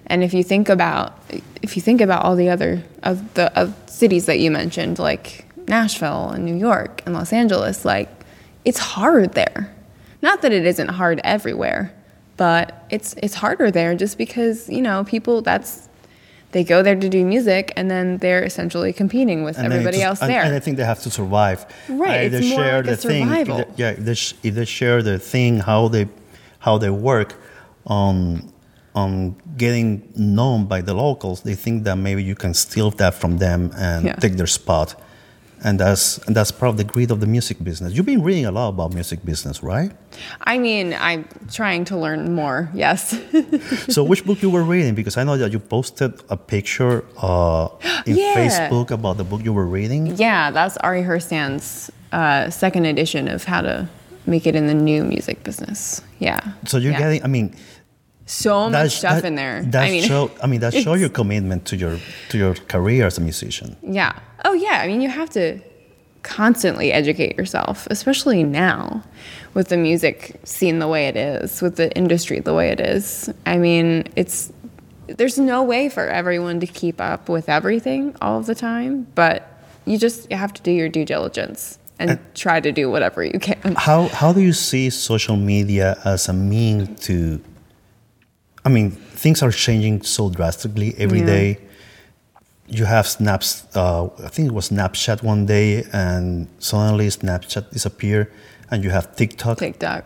and 0.06 0.24
if 0.24 0.32
you 0.32 0.42
think 0.42 0.68
about 0.68 1.20
if 1.62 1.76
you 1.76 1.82
think 1.82 2.00
about 2.00 2.24
all 2.24 2.34
the 2.34 2.48
other 2.48 2.82
of 3.02 3.34
the 3.34 3.52
of 3.58 3.74
cities 3.86 4.26
that 4.26 4.38
you 4.38 4.50
mentioned, 4.50 4.98
like 4.98 5.44
Nashville 5.68 6.30
and 6.30 6.44
New 6.44 6.56
York 6.56 7.02
and 7.04 7.14
Los 7.14 7.32
Angeles, 7.32 7.84
like 7.84 8.08
it's 8.64 8.78
hard 8.78 9.34
there. 9.34 9.72
Not 10.22 10.42
that 10.42 10.52
it 10.52 10.64
isn't 10.64 10.88
hard 10.88 11.20
everywhere, 11.24 11.92
but 12.36 12.86
it's 12.90 13.14
it's 13.22 13.34
harder 13.34 13.70
there 13.70 13.94
just 13.94 14.18
because 14.18 14.68
you 14.68 14.80
know 14.80 15.04
people 15.04 15.42
that's 15.42 15.88
they 16.56 16.64
go 16.64 16.82
there 16.82 16.98
to 17.06 17.08
do 17.16 17.22
music 17.34 17.64
and 17.76 17.86
then 17.94 18.16
they're 18.22 18.42
essentially 18.50 18.90
competing 19.02 19.38
with 19.46 19.56
And 19.58 19.66
everybody 19.70 19.98
it's- 19.98 20.08
else 20.10 20.20
and, 20.22 20.30
there. 20.32 20.42
And 20.46 20.54
I 20.58 20.60
think 20.64 20.74
they 20.80 20.88
have 20.94 21.02
to 21.06 21.10
survive. 21.10 21.58
Right, 22.06 22.32
it's 22.32 22.46
more 22.48 22.58
share 22.60 22.76
like 22.82 22.86
a 22.86 22.90
the 22.92 23.08
thing. 23.10 23.24
survival. 23.26 23.56
either- 23.58 23.72
yeah, 23.82 23.90
if 23.98 24.04
they, 24.08 24.14
sh- 24.14 24.34
if 24.48 24.52
they 24.58 24.64
share 24.64 24.98
the 25.10 25.18
thing, 25.32 25.52
how 25.70 25.88
they, 25.94 26.04
how 26.66 26.74
they 26.78 26.88
work 27.12 27.30
on, 28.00 28.50
on 28.94 29.36
getting 29.64 29.88
known 30.16 30.64
by 30.72 30.80
the 30.88 30.94
locals, 30.94 31.42
they 31.48 31.54
think 31.64 31.84
that 31.84 31.96
maybe 32.06 32.22
you 32.30 32.34
can 32.44 32.54
steal 32.54 32.90
that 33.02 33.12
from 33.20 33.32
them 33.44 33.60
and 33.76 34.06
Yeah. 34.06 34.14
take 34.24 34.34
their 34.40 34.46
spot. 34.60 34.88
And 35.64 35.80
that's, 35.80 36.18
and 36.26 36.36
that's 36.36 36.50
part 36.52 36.68
of 36.70 36.76
the 36.76 36.84
greed 36.84 37.10
of 37.10 37.20
the 37.20 37.26
music 37.26 37.62
business. 37.64 37.92
You've 37.94 38.06
been 38.06 38.22
reading 38.22 38.46
a 38.46 38.52
lot 38.52 38.68
about 38.68 38.92
music 38.92 39.24
business, 39.24 39.62
right? 39.62 39.90
I 40.42 40.58
mean, 40.58 40.94
I'm 40.94 41.26
trying 41.50 41.84
to 41.86 41.96
learn 41.96 42.34
more. 42.34 42.68
Yes. 42.74 43.18
so 43.88 44.04
which 44.04 44.24
book 44.24 44.42
you 44.42 44.50
were 44.50 44.62
reading? 44.62 44.94
Because 44.94 45.16
I 45.16 45.24
know 45.24 45.36
that 45.38 45.50
you 45.52 45.58
posted 45.58 46.12
a 46.28 46.36
picture 46.36 47.04
uh, 47.18 47.68
in 48.04 48.16
Yeah. 48.18 48.34
Facebook 48.36 48.90
about 48.90 49.16
the 49.16 49.24
book 49.24 49.42
you 49.44 49.52
were 49.52 49.66
reading. 49.66 50.14
yeah, 50.16 50.50
that's 50.50 50.76
Ari 50.78 51.02
Herstand's 51.02 51.90
uh, 52.12 52.50
second 52.50 52.84
edition 52.86 53.26
of 53.26 53.44
How 53.44 53.62
to 53.62 53.88
Make 54.26 54.46
It 54.46 54.54
in 54.56 54.66
the 54.66 54.74
New 54.74 55.04
Music 55.04 55.42
Business. 55.42 56.02
Yeah. 56.18 56.38
So 56.66 56.76
you're 56.78 56.92
Yeah. 56.92 56.98
getting, 56.98 57.24
I 57.24 57.28
mean, 57.28 57.54
so 58.26 58.68
much 58.68 58.98
stuff 58.98 59.22
that- 59.22 59.24
in 59.24 59.34
there. 59.36 59.62
That 59.62 59.84
I 59.84 59.90
mean, 59.90 60.02
show, 60.02 60.30
I 60.42 60.46
mean, 60.46 60.60
that 60.60 60.74
show 60.84 60.94
your 60.94 61.08
commitment 61.08 61.64
to 61.66 61.76
your 61.76 61.98
to 62.28 62.38
your 62.38 62.54
career 62.54 63.06
as 63.06 63.18
a 63.18 63.20
musician. 63.20 63.76
Yeah. 63.82 64.12
Oh, 64.44 64.52
yeah. 64.52 64.80
I 64.82 64.86
mean, 64.86 65.00
you 65.00 65.08
have 65.08 65.30
to 65.30 65.60
constantly 66.22 66.92
educate 66.92 67.36
yourself, 67.38 67.86
especially 67.90 68.42
now 68.42 69.02
with 69.54 69.68
the 69.68 69.76
music 69.76 70.40
scene 70.44 70.80
the 70.80 70.88
way 70.88 71.06
it 71.06 71.16
is, 71.16 71.62
with 71.62 71.76
the 71.76 71.96
industry 71.96 72.40
the 72.40 72.52
way 72.52 72.68
it 72.70 72.80
is. 72.80 73.32
I 73.46 73.58
mean, 73.58 74.04
it's 74.16 74.52
there's 75.06 75.38
no 75.38 75.62
way 75.62 75.88
for 75.88 76.08
everyone 76.08 76.58
to 76.60 76.66
keep 76.66 77.00
up 77.00 77.28
with 77.28 77.48
everything 77.48 78.16
all 78.20 78.38
of 78.40 78.46
the 78.46 78.56
time, 78.56 79.06
but 79.14 79.48
you 79.84 79.98
just 79.98 80.28
you 80.30 80.36
have 80.36 80.52
to 80.52 80.62
do 80.62 80.72
your 80.72 80.88
due 80.88 81.04
diligence 81.04 81.78
and 81.98 82.18
try 82.34 82.60
to 82.60 82.72
do 82.72 82.90
whatever 82.90 83.24
you 83.24 83.38
can. 83.38 83.74
How 83.76 84.08
how 84.08 84.32
do 84.32 84.40
you 84.40 84.52
see 84.52 84.90
social 84.90 85.36
media 85.36 85.96
as 86.04 86.28
a 86.28 86.32
mean 86.32 86.96
to? 86.96 87.40
I 88.66 88.68
mean, 88.68 88.90
things 89.22 89.42
are 89.44 89.52
changing 89.52 90.02
so 90.02 90.28
drastically 90.28 90.94
every 90.98 91.20
Yeah. 91.20 91.34
day. 91.36 91.58
You 92.78 92.84
have 92.84 93.06
snaps. 93.06 93.48
Uh, 93.76 94.08
I 94.24 94.28
think 94.34 94.48
it 94.50 94.54
was 94.60 94.70
Snapchat 94.70 95.22
one 95.22 95.46
day, 95.46 95.84
and 95.92 96.48
suddenly 96.58 97.06
Snapchat 97.08 97.64
disappeared, 97.76 98.26
and 98.70 98.82
you 98.84 98.90
have 98.90 99.06
TikTok. 99.14 99.58
TikTok. 99.58 100.02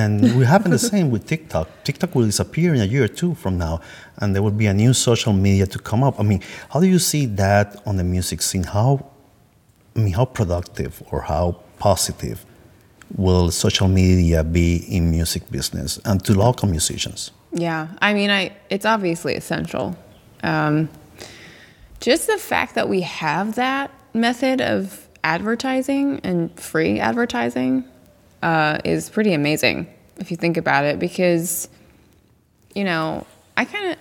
And 0.00 0.14
we 0.38 0.44
happen 0.54 0.70
the 0.70 0.78
same 0.94 1.10
with 1.10 1.22
TikTok. 1.26 1.66
TikTok 1.84 2.14
will 2.14 2.26
disappear 2.26 2.74
in 2.74 2.80
a 2.80 2.84
year 2.94 3.04
or 3.04 3.12
two 3.22 3.34
from 3.42 3.56
now, 3.56 3.80
and 4.18 4.34
there 4.34 4.42
will 4.42 4.58
be 4.64 4.66
a 4.66 4.74
new 4.74 4.92
social 4.92 5.32
media 5.32 5.66
to 5.66 5.78
come 5.78 6.02
up. 6.08 6.14
I 6.20 6.24
mean, 6.24 6.40
how 6.72 6.80
do 6.80 6.86
you 6.86 6.98
see 6.98 7.26
that 7.44 7.66
on 7.86 7.96
the 7.96 8.04
music 8.04 8.42
scene? 8.42 8.64
How, 8.64 8.90
I 9.96 10.00
mean, 10.00 10.14
how 10.20 10.24
productive 10.24 11.02
or 11.10 11.22
how 11.22 11.44
positive 11.78 12.44
will 13.16 13.50
social 13.50 13.88
media 13.88 14.42
be 14.44 14.68
in 14.96 15.10
music 15.10 15.42
business 15.50 15.98
and 16.04 16.16
to 16.24 16.32
local 16.34 16.68
musicians? 16.68 17.30
Yeah, 17.52 17.88
I 18.00 18.14
mean, 18.14 18.30
I 18.30 18.56
it's 18.68 18.86
obviously 18.86 19.34
essential. 19.34 19.96
Um, 20.42 20.88
just 22.00 22.26
the 22.26 22.38
fact 22.38 22.76
that 22.76 22.88
we 22.88 23.02
have 23.02 23.56
that 23.56 23.90
method 24.14 24.60
of 24.60 25.08
advertising 25.22 26.20
and 26.24 26.58
free 26.58 26.98
advertising 26.98 27.84
uh, 28.42 28.78
is 28.84 29.10
pretty 29.10 29.34
amazing 29.34 29.86
if 30.16 30.30
you 30.30 30.36
think 30.36 30.56
about 30.56 30.84
it. 30.84 30.98
Because 30.98 31.68
you 32.74 32.84
know, 32.84 33.26
I 33.56 33.64
kind 33.64 33.92
of 33.92 33.98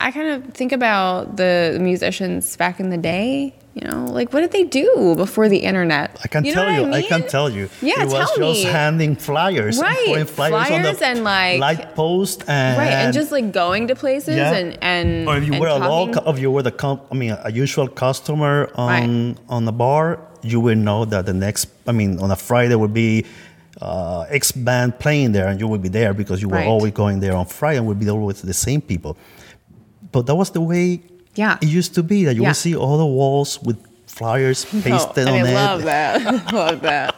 I 0.00 0.10
kind 0.10 0.28
of 0.28 0.54
think 0.54 0.72
about 0.72 1.36
the 1.36 1.76
musicians 1.80 2.56
back 2.56 2.80
in 2.80 2.90
the 2.90 2.98
day. 2.98 3.54
You 3.74 3.86
know, 3.86 4.06
like 4.06 4.32
what 4.32 4.40
did 4.40 4.50
they 4.50 4.64
do 4.64 5.14
before 5.16 5.48
the 5.48 5.58
internet? 5.58 6.18
I 6.24 6.26
can 6.28 6.44
You 6.44 6.52
know 6.54 6.64
tell 6.64 6.72
you. 6.88 6.92
I, 6.92 7.02
can 7.02 7.20
mean? 7.20 7.28
tell 7.30 7.48
you. 7.48 7.70
Yeah, 7.80 8.02
it 8.02 8.08
was 8.08 8.28
tell 8.34 8.36
just 8.52 8.64
handing 8.64 9.14
flyers, 9.14 9.78
Right, 9.78 10.04
putting 10.06 10.24
flyers, 10.36 10.54
on 10.54 10.66
flyers 10.66 10.98
the 10.98 11.06
and, 11.06 11.22
like- 11.22 11.60
light 11.60 11.94
post, 11.94 12.42
and 12.48 12.76
Right, 12.76 12.90
and 12.90 13.14
just 13.14 13.30
like 13.30 13.52
going 13.52 13.86
to 13.88 13.94
places 13.94 14.34
Yeah. 14.36 14.52
and 14.54 14.78
and 14.82 15.28
or 15.28 15.36
if 15.36 15.44
you 15.46 15.52
and 15.52 15.60
were 15.60 15.68
a 15.68 15.78
local, 15.78 16.28
if 16.28 16.40
you 16.40 16.50
were 16.50 16.62
the 16.62 16.72
com- 16.72 17.02
I 17.12 17.14
mean 17.14 17.36
a 17.44 17.52
usual 17.52 17.86
customer 17.86 18.68
on 18.74 18.88
Right. 18.88 19.36
on 19.48 19.64
the 19.64 19.72
bar, 19.72 20.18
you 20.42 20.58
will 20.58 20.76
know 20.88 21.04
that 21.04 21.26
the 21.26 21.34
next, 21.34 21.68
I 21.86 21.92
mean, 21.92 22.18
on 22.18 22.30
a 22.32 22.36
Friday 22.36 22.74
would 22.74 22.94
be 22.94 23.26
uh, 23.80 24.22
X 24.28 24.50
band 24.50 24.98
playing 24.98 25.30
there, 25.32 25.46
and 25.46 25.60
you 25.60 25.68
would 25.68 25.82
be 25.82 25.88
there 25.88 26.12
because 26.14 26.42
you 26.42 26.48
were 26.48 26.56
Right. 26.56 26.66
always 26.66 26.92
going 26.92 27.20
there 27.20 27.36
on 27.36 27.46
Friday, 27.46 27.78
and 27.78 27.86
would 27.86 28.00
be 28.00 28.10
always 28.10 28.42
the 28.42 28.54
same 28.54 28.80
people. 28.80 29.16
But 30.10 30.26
that 30.26 30.34
was 30.34 30.50
the 30.50 30.60
way 30.62 31.00
Yeah. 31.38 31.56
it 31.62 31.68
used 31.68 31.94
to 31.94 32.02
be. 32.02 32.24
That 32.24 32.34
you 32.34 32.42
Yeah. 32.42 32.48
would 32.48 32.56
see 32.56 32.74
all 32.76 32.98
the 32.98 33.06
walls 33.06 33.62
with 33.62 33.78
flyers 34.06 34.64
pasted 34.82 35.28
on 35.28 35.34
I 35.46 35.48
it. 35.50 35.54
love 35.54 35.82
that. 35.84 36.52
love 36.52 36.80
that. 36.82 37.14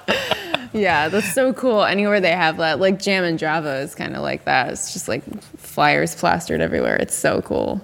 Yeah, 0.72 1.08
that's 1.08 1.32
so 1.34 1.52
cool. 1.52 1.82
Anywhere 1.84 2.20
they 2.20 2.30
have 2.30 2.58
that, 2.58 2.78
like 2.78 3.00
Jammin 3.00 3.38
Java 3.38 3.76
is 3.78 3.94
kind 3.94 4.14
of 4.14 4.22
like 4.22 4.44
that. 4.44 4.70
It's 4.72 4.92
just 4.92 5.08
like 5.08 5.22
flyers 5.56 6.14
plastered 6.14 6.60
everywhere. 6.60 6.96
It's 6.96 7.14
so 7.14 7.40
cool. 7.42 7.80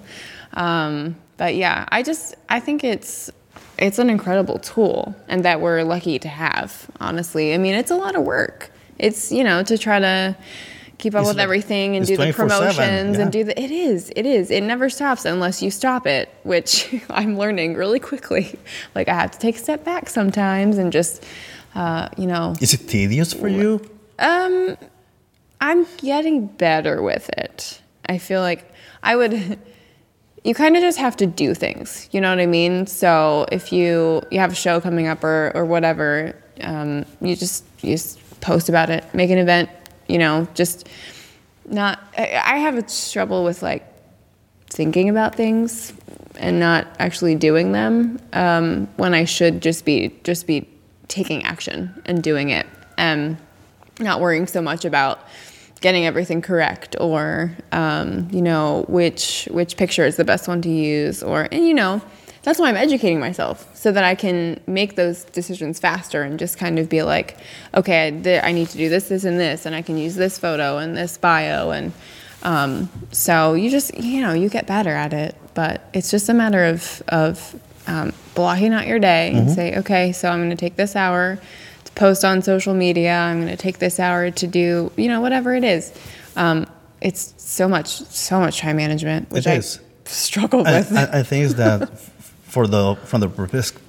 Um, 0.53 1.15
but 1.37 1.55
yeah, 1.55 1.85
I 1.91 2.01
just 2.03 2.35
I 2.49 2.59
think 2.59 2.83
it's 2.83 3.29
it's 3.77 3.99
an 3.99 4.09
incredible 4.09 4.57
tool, 4.59 5.13
and 5.27 5.43
that 5.45 5.59
we're 5.61 5.83
lucky 5.83 6.17
to 6.19 6.27
have. 6.29 6.87
Honestly, 7.01 7.53
I 7.53 7.57
mean, 7.57 7.75
it's 7.75 7.91
a 7.91 7.95
lot 7.95 8.15
of 8.15 8.23
work. 8.23 8.71
It's 8.99 9.31
you 9.31 9.43
know 9.43 9.63
to 9.63 9.77
try 9.77 9.99
to 9.99 10.35
keep 10.97 11.13
up 11.15 11.21
It's 11.21 11.27
with 11.29 11.37
like- 11.37 11.43
everything 11.43 11.95
and 11.95 12.05
do 12.05 12.17
the 12.17 12.33
promotions 12.33 13.17
yeah. 13.17 13.21
and 13.23 13.31
do 13.31 13.43
the 13.43 13.59
it 13.61 13.71
is 13.71 14.11
it 14.15 14.25
is. 14.25 14.49
It 14.51 14.61
never 14.61 14.89
stops 14.89 15.25
unless 15.25 15.61
you 15.61 15.69
stop 15.71 16.07
it 16.07 16.33
which 16.43 16.93
i'm 17.09 17.37
learning 17.37 17.75
really 17.75 17.99
quickly. 17.99 18.57
Like 18.95 19.07
i 19.07 19.13
have 19.13 19.31
to 19.31 19.39
take 19.39 19.55
a 19.55 19.59
step 19.59 19.83
back 19.83 20.09
sometimes 20.09 20.77
and 20.77 20.91
just 20.91 21.23
uh, 21.75 22.09
you 22.17 22.25
know. 22.25 22.55
Is 22.59 22.73
it 22.73 22.87
tedious 22.87 23.33
for 23.33 23.47
you? 23.47 23.81
Um 24.19 24.77
I'm 25.61 25.85
getting 25.97 26.47
better 26.47 27.01
with 27.01 27.29
it. 27.37 27.81
I 28.07 28.17
feel 28.17 28.41
like 28.41 28.65
i 29.03 29.15
would 29.15 29.59
you 30.43 30.53
kind 30.55 30.75
of 30.75 30.81
just 30.81 30.97
have 30.97 31.15
to 31.17 31.25
do 31.27 31.53
things 31.53 32.07
you 32.11 32.19
know 32.21 32.29
what 32.29 32.39
i 32.39 32.45
mean? 32.47 32.87
So 32.87 33.45
if 33.51 33.71
you 33.71 34.21
you 34.31 34.39
have 34.39 34.51
a 34.53 34.55
show 34.55 34.81
coming 34.81 35.07
up 35.07 35.23
or 35.23 35.51
or 35.53 35.65
whatever 35.65 36.35
um, 36.61 37.05
you 37.21 37.35
just 37.35 37.63
you 37.83 37.91
just 37.93 38.17
post 38.41 38.69
about 38.69 38.89
it 38.89 39.03
make 39.13 39.29
an 39.29 39.37
event 39.37 39.69
you 40.07 40.17
know 40.17 40.47
just 40.53 40.87
not 41.65 41.99
i, 42.17 42.57
have 42.57 42.77
a 42.77 42.81
trouble 42.81 43.43
with 43.43 43.61
like 43.61 43.85
thinking 44.69 45.09
about 45.09 45.35
things 45.35 45.93
and 46.39 46.59
not 46.59 46.87
actually 46.99 47.35
doing 47.35 47.71
them 47.71 48.19
um, 48.33 48.87
when 48.97 49.13
I 49.13 49.25
should 49.25 49.61
just 49.61 49.85
be 49.85 50.15
just 50.23 50.47
be 50.47 50.67
taking 51.07 51.43
action 51.43 52.01
and 52.05 52.21
doing 52.21 52.49
it 52.49 52.67
and 52.97 53.37
not 53.99 54.19
worrying 54.19 54.47
so 54.47 54.61
much 54.61 54.85
about 54.85 55.19
getting 55.81 56.05
everything 56.05 56.41
correct 56.41 56.95
or 56.99 57.55
um, 57.71 58.27
you 58.31 58.41
know 58.41 58.85
which 58.87 59.47
which 59.51 59.77
picture 59.77 60.05
is 60.05 60.15
the 60.15 60.25
best 60.25 60.47
one 60.47 60.61
to 60.61 60.69
use 60.69 61.23
or 61.23 61.47
and 61.51 61.67
you 61.67 61.73
know 61.73 62.01
that's 62.47 62.59
why 62.59 62.69
I'm 62.69 62.77
educating 62.77 63.19
myself 63.19 63.67
so 63.75 63.91
that 63.91 64.05
I 64.05 64.15
can 64.15 64.61
make 64.67 64.95
those 64.95 65.25
decisions 65.25 65.79
faster 65.79 66.23
and 66.23 66.39
just 66.39 66.57
kind 66.57 66.79
of 66.79 66.87
be 66.87 67.03
like 67.03 67.37
okay 67.73 68.17
th- 68.23 68.41
I 68.41 68.53
need 68.53 68.69
to 68.69 68.77
do 68.77 68.87
this 68.87 69.09
this 69.09 69.25
and 69.25 69.37
this 69.37 69.65
and 69.65 69.75
I 69.75 69.81
can 69.81 69.97
use 69.97 70.15
this 70.15 70.37
photo 70.37 70.77
and 70.77 70.95
this 70.95 71.17
bio 71.17 71.71
and 71.71 71.91
um, 72.43 72.89
so 73.11 73.55
you 73.55 73.69
just 73.69 73.97
you 73.97 74.21
know 74.21 74.33
you 74.33 74.49
get 74.49 74.67
better 74.67 74.91
at 74.91 75.11
it, 75.11 75.35
but 75.53 75.89
it's 75.93 76.11
just 76.11 76.29
a 76.29 76.33
matter 76.33 76.65
of 76.65 77.01
of 77.07 77.59
um, 77.87 78.13
blocking 78.35 78.73
out 78.73 78.87
your 78.87 78.99
day 78.99 79.31
and 79.33 79.49
say, 79.49 79.77
okay, 79.79 80.11
so 80.11 80.29
I'm 80.29 80.39
going 80.39 80.49
to 80.49 80.55
take 80.55 80.75
this 80.75 80.95
hour 80.95 81.39
to 81.85 81.91
post 81.93 82.23
on 82.25 82.41
social 82.41 82.73
media. 82.73 83.17
I'm 83.17 83.41
going 83.41 83.55
to 83.55 83.61
take 83.61 83.79
this 83.79 83.99
hour 83.99 84.29
to 84.29 84.47
do, 84.47 84.91
you 84.97 85.07
know, 85.07 85.21
whatever 85.21 85.55
it 85.55 85.63
is. 85.63 85.93
Um, 86.35 86.67
it's 87.01 87.33
so 87.37 87.67
much, 87.67 87.87
so 87.87 88.39
much 88.39 88.59
time 88.59 88.75
management, 88.77 89.29
which 89.29 89.47
I 89.47 89.61
struggle 90.05 90.67
I, 90.67 90.79
with. 90.79 90.93
I, 90.93 91.19
I 91.19 91.23
think 91.23 91.45
is 91.45 91.55
that 91.55 91.89
for 92.53 92.65
the 92.67 92.95
from 93.09 93.19
the 93.21 93.29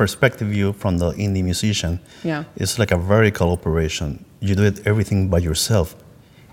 perspective 0.03 0.49
view 0.49 0.73
from 0.73 0.99
the 0.99 1.13
indie 1.13 1.45
musician, 1.45 2.01
Yeah. 2.25 2.45
it's 2.57 2.79
like 2.79 2.91
a 2.95 2.99
vertical 2.99 3.49
operation. 3.53 4.25
You 4.41 4.55
do 4.55 4.65
it 4.65 4.87
everything 4.87 5.29
by 5.29 5.39
yourself. 5.49 5.95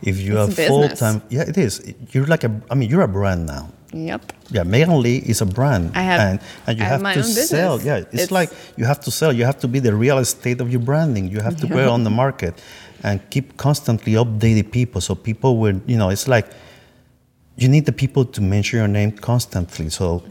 If 0.01 0.16
you 0.26 0.38
It's 0.38 0.58
have 0.58 0.68
full 0.68 0.88
time, 0.89 1.22
yeah, 1.30 1.49
it 1.51 1.58
is. 1.58 1.82
You're 2.12 2.28
like 2.28 2.43
a. 2.43 2.51
I 2.72 2.76
mean, 2.76 2.89
you're 2.91 3.01
a 3.12 3.14
brand 3.20 3.45
now. 3.56 3.66
yep. 3.93 4.22
Yeah, 4.51 4.64
Megan 4.74 5.01
Leigh 5.01 5.22
is 5.32 5.41
a 5.41 5.45
brand. 5.45 5.91
I 5.95 6.01
have- 6.12 6.22
and, 6.28 6.39
and 6.68 6.78
you 6.78 6.84
have 6.84 6.91
have, 6.91 7.01
my 7.01 7.14
to 7.16 7.24
sell. 7.24 7.76
Yeah, 7.82 7.97
it's, 8.03 8.14
It's- 8.14 8.32
like 8.39 8.49
you 8.78 8.86
have 8.86 8.99
to 9.08 9.12
sell. 9.12 9.32
You 9.34 9.45
have 9.45 9.58
to 9.64 9.68
be 9.68 9.80
the 9.80 9.93
real 9.95 10.18
estate 10.20 10.60
of 10.64 10.68
your 10.74 10.82
branding. 10.89 11.26
You 11.34 11.39
have 11.47 11.56
to 11.62 11.68
put 11.68 11.78
it 11.86 11.88
on 11.97 12.03
the 12.03 12.10
market 12.24 12.53
and 13.03 13.20
keep 13.34 13.45
constantly 13.58 14.14
updating 14.14 14.70
people. 14.80 14.99
So 15.01 15.16
people 15.16 15.51
will, 15.62 15.80
you 15.88 15.97
know, 15.97 16.10
it's 16.16 16.28
like 16.28 16.47
you 17.62 17.68
need 17.70 17.86
the 17.86 17.93
people 18.03 18.26
to 18.36 18.41
mention 18.41 18.80
your 18.80 18.88
name 18.99 19.12
constantly. 19.12 19.89
So 19.89 20.24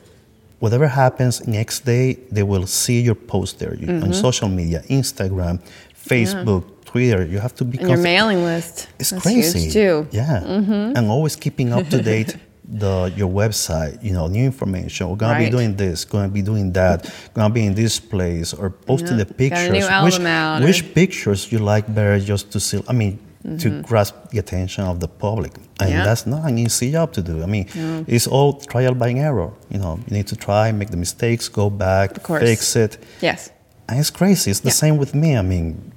whatever 0.61 0.87
happens 0.89 1.47
next 1.47 1.85
day, 1.85 2.15
they 2.31 2.43
will 2.43 2.67
see 2.67 3.01
your 3.01 3.15
post 3.15 3.59
there 3.59 3.75
you, 3.75 3.87
Mm-hmm. 3.87 4.05
on 4.05 4.13
social 4.15 4.49
media, 4.49 4.83
Instagram, 4.89 5.61
Facebook, 5.95 6.65
Twitter. 6.85 7.25
You 7.25 7.39
have 7.39 7.55
to 7.57 7.65
be 7.65 7.79
And 7.79 7.89
your 7.89 7.99
mailing 7.99 8.45
list. 8.45 8.89
it's 8.99 9.11
That's 9.11 9.23
crazy. 9.23 9.61
Huge 9.61 9.73
too. 9.73 10.07
Mm-hmm. 10.13 10.73
Yeah. 10.73 10.93
And 10.99 11.11
always 11.11 11.37
keeping 11.37 11.73
up 11.73 11.89
to 11.89 12.03
date 12.03 12.37
the 12.69 13.13
your 13.17 13.29
website, 13.31 14.03
you 14.03 14.13
know, 14.13 14.27
new 14.27 14.45
information. 14.45 15.09
We're 15.11 15.17
gonna 15.17 15.35
Right. 15.35 15.45
be 15.47 15.51
doing 15.51 15.77
this, 15.77 16.05
gonna 16.05 16.29
be 16.29 16.41
doing 16.43 16.73
that, 16.73 17.11
gonna 17.35 17.53
be 17.53 17.67
in 17.67 17.75
this 17.75 18.01
place, 18.01 18.55
or 18.55 18.71
posting 18.71 19.19
Yeah. 19.19 19.25
the 19.25 19.27
Got 19.27 19.35
a 19.35 19.43
pictures. 19.43 19.69
new 19.69 19.75
which 19.85 19.91
album 19.91 20.27
out, 20.27 20.63
or- 20.63 20.67
which 20.67 20.95
pictures 20.95 21.53
you 21.53 21.59
like 21.59 21.93
better 21.95 22.19
just 22.21 22.51
to 22.53 22.61
see 22.61 22.83
I 22.89 22.93
mean 22.95 23.19
to 23.59 23.82
grasp 23.82 24.14
the 24.30 24.38
attention 24.38 24.84
of 24.84 25.01
the 25.01 25.09
public. 25.09 25.53
And 25.55 25.64
Mm-hmm. 25.80 25.92
Yeah. 25.92 26.05
that's 26.05 26.26
not 26.26 26.49
an 26.49 26.57
easy 26.59 26.92
job 26.92 27.12
to 27.12 27.22
do. 27.22 27.42
I 27.42 27.47
mean, 27.47 27.66
it's 28.09 28.26
all 28.26 28.55
trial 28.55 28.95
by 28.95 29.11
error. 29.12 29.51
You 29.70 29.78
know, 29.78 29.99
you 30.07 30.16
need 30.16 30.26
to 30.28 30.36
try, 30.36 30.72
make 30.72 30.90
the 30.90 30.97
mistakes, 30.97 31.49
go 31.49 31.68
back, 31.70 32.09
fix 32.26 32.74
it. 32.76 32.97
Yes. 33.20 33.51
And 33.88 33.99
it's 34.01 34.11
crazy. 34.11 34.51
It's 34.51 34.61
the 34.61 34.68
Yeah. 34.68 34.82
same 34.84 34.97
with 34.97 35.14
me. 35.14 35.36
I 35.36 35.42
mean, 35.42 35.92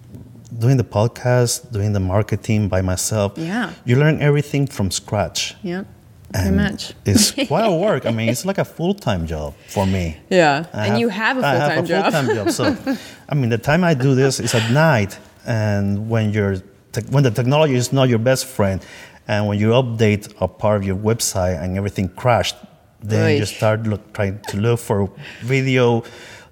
doing 0.59 0.77
the 0.77 0.83
podcast, 0.83 1.71
doing 1.71 1.93
the 1.93 1.99
marketing 2.01 2.67
by 2.67 2.81
myself. 2.81 3.31
Yeah. 3.37 3.71
You 3.85 3.95
learn 3.97 4.21
everything 4.21 4.67
from 4.67 4.91
scratch. 4.91 5.55
Yep. 5.63 5.85
Pretty 6.33 6.47
And 6.49 6.57
much. 6.57 6.93
It's 7.05 7.31
quite 7.47 7.65
a 7.65 7.71
work. 7.87 8.05
I 8.05 8.11
mean, 8.11 8.27
it's 8.27 8.43
like 8.43 8.57
a 8.57 8.65
full 8.65 8.93
time 8.93 9.25
job 9.25 9.53
for 9.69 9.85
me. 9.85 10.17
Yeah. 10.29 10.65
I 10.73 10.87
and 10.87 10.99
you 10.99 11.07
have 11.07 11.37
a 11.37 11.41
full 11.41 11.69
time 11.69 11.85
job. 11.85 12.03
I 12.05 12.11
have 12.11 12.13
a 12.13 12.27
full-time 12.27 12.35
job. 12.35 12.51
So, 12.51 12.97
I 13.29 13.35
mean, 13.35 13.49
the 13.49 13.57
time 13.69 13.85
I 13.85 13.93
do 13.93 14.15
this 14.15 14.39
is 14.41 14.53
at 14.53 14.69
night, 14.71 15.17
and 15.45 16.09
when 16.09 16.33
you're 16.33 16.57
te- 17.01 17.11
when 17.11 17.23
the 17.23 17.31
technology 17.31 17.75
is 17.75 17.91
not 17.93 18.09
your 18.09 18.19
best 18.19 18.45
friend, 18.45 18.81
and 19.27 19.47
when 19.47 19.59
you 19.59 19.69
update 19.71 20.33
a 20.41 20.47
part 20.47 20.77
of 20.77 20.83
your 20.87 20.95
website 20.97 21.61
and 21.61 21.77
everything 21.77 22.09
crashed, 22.09 22.55
then 23.01 23.37
you 23.37 23.45
start 23.45 23.83
look, 23.83 24.13
trying 24.13 24.39
to 24.49 24.57
look 24.57 24.79
for 24.79 25.09
video, 25.41 26.03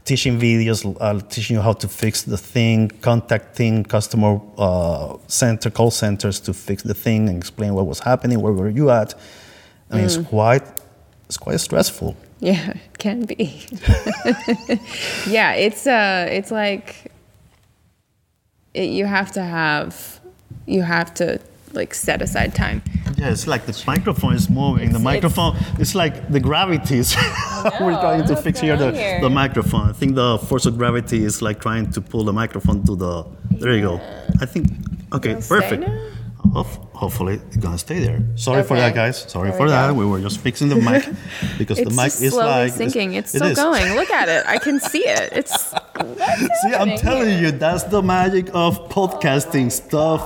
teaching 0.04 0.40
videos, 0.40 0.86
uh, 1.00 1.20
teaching 1.30 1.56
you 1.56 1.62
how 1.62 1.74
to 1.74 1.88
fix 1.88 2.24
the 2.24 2.38
thing, 2.38 2.90
contacting 3.02 3.84
customer 3.84 4.40
uh, 4.58 5.16
center, 5.28 5.70
call 5.72 5.90
centers 5.92 6.40
to 6.42 6.54
fix 6.54 6.84
the 6.84 6.94
thing 6.94 7.28
and 7.30 7.38
explain 7.38 7.74
what 7.74 7.88
was 7.88 8.00
happening, 8.00 8.40
where 8.42 8.54
were 8.54 8.70
you 8.70 8.90
at. 8.92 9.14
I 9.90 9.96
mean, 9.96 10.06
Mm. 10.06 10.18
it's 10.20 10.28
quite 10.30 10.64
it's 11.28 11.38
quite 11.38 11.60
stressful. 11.60 12.16
Yeah, 12.40 12.70
it 12.72 12.98
can 13.00 13.26
be. 13.26 13.66
yeah, 15.28 15.54
it's 15.54 15.88
uh 15.88 16.28
it's 16.30 16.52
like 16.52 17.12
it, 18.74 18.90
you 18.90 19.06
have 19.06 19.32
to 19.34 19.42
have 19.42 20.15
you 20.66 20.82
have 20.82 21.14
to 21.16 21.40
like 21.74 21.94
set 21.94 22.22
aside 22.22 22.56
time. 22.56 22.82
Yeah, 23.18 23.32
it's 23.32 23.48
like 23.48 23.66
the 23.66 23.84
microphone 23.86 24.34
is 24.34 24.50
moving. 24.50 24.92
the 24.92 25.00
microphone, 25.00 25.58
it's, 25.80 25.96
like 25.96 26.30
the 26.30 26.40
gravity 26.40 26.98
is. 26.98 27.16
We're 27.80 28.00
trying 28.00 28.26
to 28.28 28.36
fix 28.36 28.60
here 28.60 28.78
the, 28.78 28.92
here? 28.92 29.22
the 29.22 29.30
microphone. 29.30 29.90
I 29.90 29.94
think 29.94 30.16
the 30.16 30.38
force 30.38 30.66
of 30.66 30.78
gravity 30.78 31.24
is 31.24 31.42
like 31.42 31.60
trying 31.60 31.92
to 31.92 32.02
pull 32.02 32.24
the 32.24 32.34
microphone 32.34 32.84
to 32.86 32.96
the. 32.96 33.26
There 33.52 33.74
you 33.74 33.82
go. 33.82 34.02
I 34.42 34.46
think. 34.46 34.68
Okay, 35.14 35.32
It'll 35.32 35.48
perfect. 35.48 35.84
Hopefully, 36.54 37.42
it's 37.48 37.58
gonna 37.58 37.78
stay 37.78 38.00
there. 38.00 38.22
Sorry 38.36 38.64
for 38.64 38.78
that, 38.78 38.96
guys. 38.96 39.18
Sorry 39.30 39.50
There 39.50 39.58
for 39.58 39.64
we 39.66 39.70
that. 39.72 39.88
go. 39.90 39.94
We 39.96 40.06
were 40.06 40.22
just 40.22 40.40
fixing 40.40 40.70
the 40.70 40.76
mic 40.78 41.04
because 41.58 41.80
It's 41.80 41.90
the 41.90 41.96
mic 41.96 42.08
is 42.08 42.34
like 42.34 42.72
sinking. 42.72 43.14
It's, 43.14 43.34
it 43.36 43.40
still 43.40 43.52
is. 43.52 43.58
going. 43.58 43.96
Look 43.96 44.10
at 44.12 44.30
it. 44.30 44.46
I 44.48 44.58
can 44.60 44.80
see 44.80 45.06
it. 45.06 45.30
It's 45.34 45.72
See, 46.62 46.74
I'm 46.74 46.98
telling 46.98 47.40
you, 47.44 47.52
that's 47.52 47.84
the 47.84 48.02
magic 48.02 48.48
of 48.54 48.90
podcasting 48.90 49.66
oh 49.66 49.70
stuff. 49.70 50.22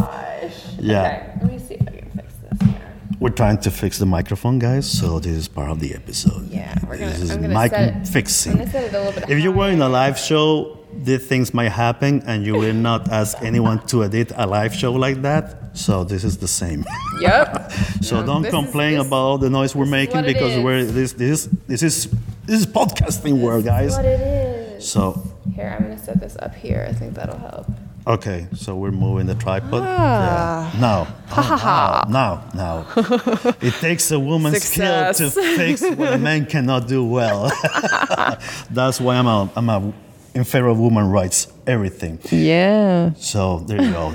Yeah. 0.79 1.01
Okay, 1.01 1.33
let 1.41 1.51
me 1.51 1.59
see 1.59 1.73
if 1.75 1.87
I 1.87 1.91
can 1.91 2.11
fix 2.11 2.33
this 2.49 2.61
here. 2.69 2.81
We're 3.19 3.29
trying 3.31 3.57
to 3.61 3.71
fix 3.71 3.97
the 3.97 4.05
microphone, 4.05 4.59
guys. 4.59 4.89
So 4.89 5.19
this 5.19 5.33
is 5.33 5.47
part 5.47 5.71
of 5.71 5.79
the 5.79 5.95
episode. 5.95 6.49
Yeah, 6.49 6.75
we're 6.87 6.97
gonna. 6.97 7.11
This 7.11 7.21
is 7.21 7.31
I'm 7.31 7.41
gonna 7.41 7.53
mic 7.59 7.71
set 7.71 7.95
it, 7.95 8.07
fixing. 8.07 8.51
I'm 8.53 8.57
gonna 8.59 8.71
set 8.71 8.83
it 8.83 8.93
a 8.93 8.99
little 9.03 9.21
bit. 9.21 9.29
If 9.29 9.39
you 9.43 9.51
were 9.51 9.69
in 9.69 9.81
a 9.81 9.89
live 9.89 10.17
show, 10.19 10.77
these 10.93 11.25
things 11.25 11.53
might 11.53 11.69
happen, 11.71 12.21
and 12.27 12.45
you 12.45 12.53
will 12.53 12.73
not 12.75 13.09
ask 13.09 13.41
anyone 13.41 13.79
to 13.87 14.03
edit 14.03 14.31
a 14.35 14.45
live 14.45 14.73
show 14.75 14.93
like 14.93 15.21
that. 15.23 15.55
So 15.73 16.03
this 16.03 16.23
is 16.23 16.37
the 16.37 16.47
same. 16.47 16.85
Yep. 17.21 17.71
so 18.01 18.21
No, 18.21 18.25
don't 18.25 18.41
this 18.43 18.53
is- 18.53 18.59
complain 18.59 18.97
this- 18.97 19.07
about 19.07 19.17
all 19.17 19.37
the 19.37 19.49
noise 19.49 19.75
we're 19.75 19.85
making 19.85 20.23
because 20.23 20.53
is. 20.55 20.63
we're 20.63 20.83
this 20.85 21.13
this 21.13 21.49
this 21.67 21.83
is 21.83 22.07
this 22.45 22.59
is 22.61 22.65
podcasting 22.65 23.41
world, 23.41 23.65
guys. 23.65 23.91
What 23.95 24.05
it 24.05 24.19
is. 24.21 24.87
So 24.89 25.21
Here, 25.55 25.75
I'm 25.75 25.83
gonna 25.83 25.97
set 25.99 26.19
this 26.21 26.37
up 26.39 26.55
here. 26.55 26.85
I 26.89 26.93
think 26.93 27.13
that'll 27.15 27.37
help. 27.39 27.67
okay, 28.07 28.47
so 28.55 28.75
we're 28.75 28.91
moving 29.05 29.27
the 29.27 29.35
tripod. 29.35 29.83
Ah. 29.83 30.71
Yeah. 30.73 30.79
Now, 30.79 31.07
oh, 31.35 32.05
now, 32.09 32.41
now, 32.55 32.85
now. 32.95 33.53
It 33.61 33.73
takes 33.81 34.09
a 34.11 34.19
woman's 34.19 34.63
skill 34.63 35.13
to 35.13 35.29
fix 35.29 35.81
what 35.81 36.13
a 36.13 36.17
man 36.17 36.45
cannot 36.45 36.87
do 36.87 37.03
well. 37.03 37.51
That's 38.71 38.99
why 39.01 39.15
I'm 39.17 39.27
a, 39.27 39.49
I'm 39.57 39.69
a 39.69 39.93
in 40.33 40.43
favor 40.45 40.67
of 40.69 40.79
women 40.79 41.09
rights, 41.11 41.47
everything. 41.67 42.19
Yeah. 42.31 43.11
So 43.17 43.59
there 43.67 43.81
you 43.81 43.91
go. 43.91 44.13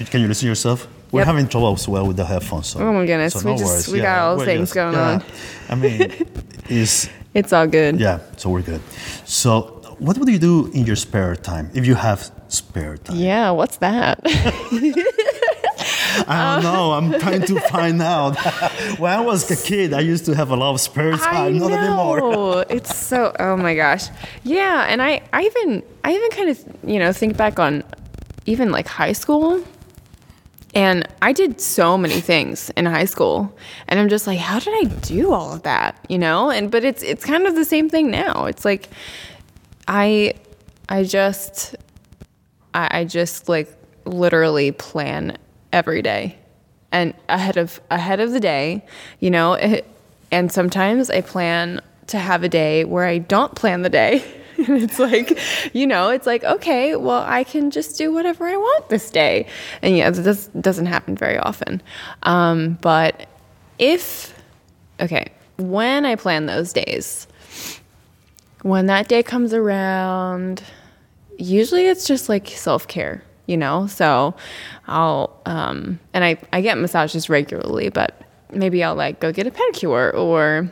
Can- 0.00 0.06
can 0.12 0.20
you 0.22 0.28
listen 0.28 0.46
to 0.46 0.48
yourself? 0.48 0.88
We're 1.12 1.20
Yep. 1.20 1.26
having 1.26 1.48
trouble 1.48 1.74
as 1.74 1.86
well 1.86 2.06
with 2.06 2.16
the 2.16 2.24
headphones. 2.24 2.68
So, 2.68 2.80
Oh 2.80 2.92
my 2.92 3.04
goodness, 3.04 3.34
so 3.34 3.40
we 3.40 3.52
no 3.52 3.58
just- 3.58 3.70
worries. 3.70 3.88
we 3.88 4.00
got 4.00 4.18
all 4.20 4.38
things 4.40 4.72
going 4.72 4.94
yeah. 4.94 5.10
on. 5.10 5.22
I 5.68 5.74
mean, 5.74 6.00
is 6.70 7.10
It's 7.34 7.52
all 7.52 7.66
good. 7.66 8.00
yeah. 8.00 8.18
So 8.38 8.48
we're 8.48 8.62
good. 8.62 8.80
So 9.26 9.82
what 9.98 10.16
would 10.18 10.28
you 10.28 10.38
do 10.38 10.70
in 10.72 10.86
your 10.86 10.96
spare 10.96 11.36
time 11.36 11.70
if 11.74 11.84
you 11.86 11.96
have 11.96 12.30
spare 12.48 12.96
time? 12.96 13.16
Yeah, 13.16 13.50
what's 13.50 13.76
that? 13.78 14.20
I 16.28 16.56
don't 16.56 16.64
um, 16.66 16.72
know. 16.72 16.92
I'm 16.92 17.20
trying 17.20 17.42
to 17.42 17.60
find 17.60 18.00
out. 18.02 18.36
when 18.98 19.12
I 19.12 19.20
was 19.20 19.50
a 19.50 19.56
kid, 19.56 19.92
I 19.92 20.00
used 20.00 20.24
to 20.26 20.34
have 20.34 20.50
a 20.50 20.56
lot 20.56 20.72
of 20.74 20.80
spare 20.80 21.14
I 21.14 21.16
time. 21.16 21.58
Not 21.58 21.72
anymore. 21.72 22.64
it's 22.68 22.94
so 22.96 23.32
oh 23.38 23.56
my 23.56 23.74
gosh. 23.74 24.04
Yeah, 24.44 24.86
and 24.88 25.00
I 25.02 25.22
I 25.32 25.42
even 25.44 25.82
I 26.04 26.12
even 26.12 26.30
kind 26.30 26.48
of, 26.50 26.58
you 26.84 26.98
know, 26.98 27.12
think 27.12 27.36
back 27.36 27.58
on 27.58 27.82
even 28.46 28.70
like 28.72 28.88
high 28.88 29.12
school. 29.12 29.62
And 30.74 31.06
I 31.20 31.32
did 31.32 31.60
so 31.60 31.98
many 31.98 32.20
things 32.20 32.70
in 32.70 32.86
high 32.86 33.04
school. 33.04 33.56
And 33.88 33.98
I'm 33.98 34.08
just 34.08 34.26
like, 34.26 34.38
how 34.38 34.60
did 34.60 34.72
I 34.74 34.84
do 35.00 35.32
all 35.32 35.52
of 35.52 35.62
that? 35.62 35.98
You 36.08 36.18
know? 36.18 36.50
And 36.50 36.70
but 36.70 36.84
it's 36.84 37.02
it's 37.02 37.24
kind 37.24 37.46
of 37.46 37.54
the 37.54 37.64
same 37.64 37.88
thing 37.88 38.10
now. 38.10 38.44
It's 38.46 38.64
like 38.64 38.88
I 39.88 40.34
I 40.88 41.04
just 41.04 41.74
I, 42.74 43.00
I 43.00 43.04
just 43.04 43.48
like 43.48 43.68
literally 44.04 44.72
plan 44.72 45.36
every 45.72 46.02
day 46.02 46.36
and 46.92 47.14
ahead 47.28 47.56
of 47.56 47.80
ahead 47.90 48.20
of 48.20 48.32
the 48.32 48.40
day, 48.40 48.84
you 49.20 49.30
know, 49.30 49.54
it, 49.54 49.86
and 50.30 50.50
sometimes 50.50 51.10
I 51.10 51.20
plan 51.20 51.80
to 52.08 52.18
have 52.18 52.42
a 52.42 52.48
day 52.48 52.84
where 52.84 53.04
I 53.04 53.18
don't 53.18 53.54
plan 53.54 53.82
the 53.82 53.90
day. 53.90 54.24
And 54.68 54.82
it's 54.82 54.98
like, 54.98 55.38
you 55.72 55.86
know, 55.86 56.10
it's 56.10 56.26
like, 56.26 56.44
okay, 56.44 56.94
well, 56.94 57.24
I 57.26 57.44
can 57.44 57.70
just 57.70 57.96
do 57.96 58.12
whatever 58.12 58.46
I 58.46 58.56
want 58.56 58.88
this 58.90 59.10
day. 59.10 59.46
And 59.80 59.96
yeah, 59.96 60.10
this 60.10 60.48
doesn't 60.48 60.86
happen 60.86 61.16
very 61.16 61.38
often. 61.38 61.82
Um, 62.24 62.78
but 62.82 63.26
if, 63.78 64.34
okay, 65.00 65.28
when 65.56 66.04
I 66.04 66.14
plan 66.16 66.44
those 66.44 66.72
days, 66.74 67.26
when 68.62 68.86
that 68.86 69.08
day 69.08 69.22
comes 69.22 69.54
around, 69.54 70.62
usually 71.38 71.86
it's 71.86 72.06
just 72.06 72.28
like 72.28 72.48
self 72.48 72.86
care, 72.86 73.24
you 73.46 73.56
know? 73.56 73.86
So 73.86 74.34
I'll, 74.86 75.40
um, 75.46 75.98
and 76.12 76.22
I, 76.22 76.36
I 76.52 76.60
get 76.60 76.76
massages 76.76 77.30
regularly, 77.30 77.88
but 77.88 78.20
maybe 78.52 78.84
I'll 78.84 78.94
like 78.94 79.20
go 79.20 79.32
get 79.32 79.46
a 79.46 79.50
pedicure 79.50 80.12
or 80.14 80.70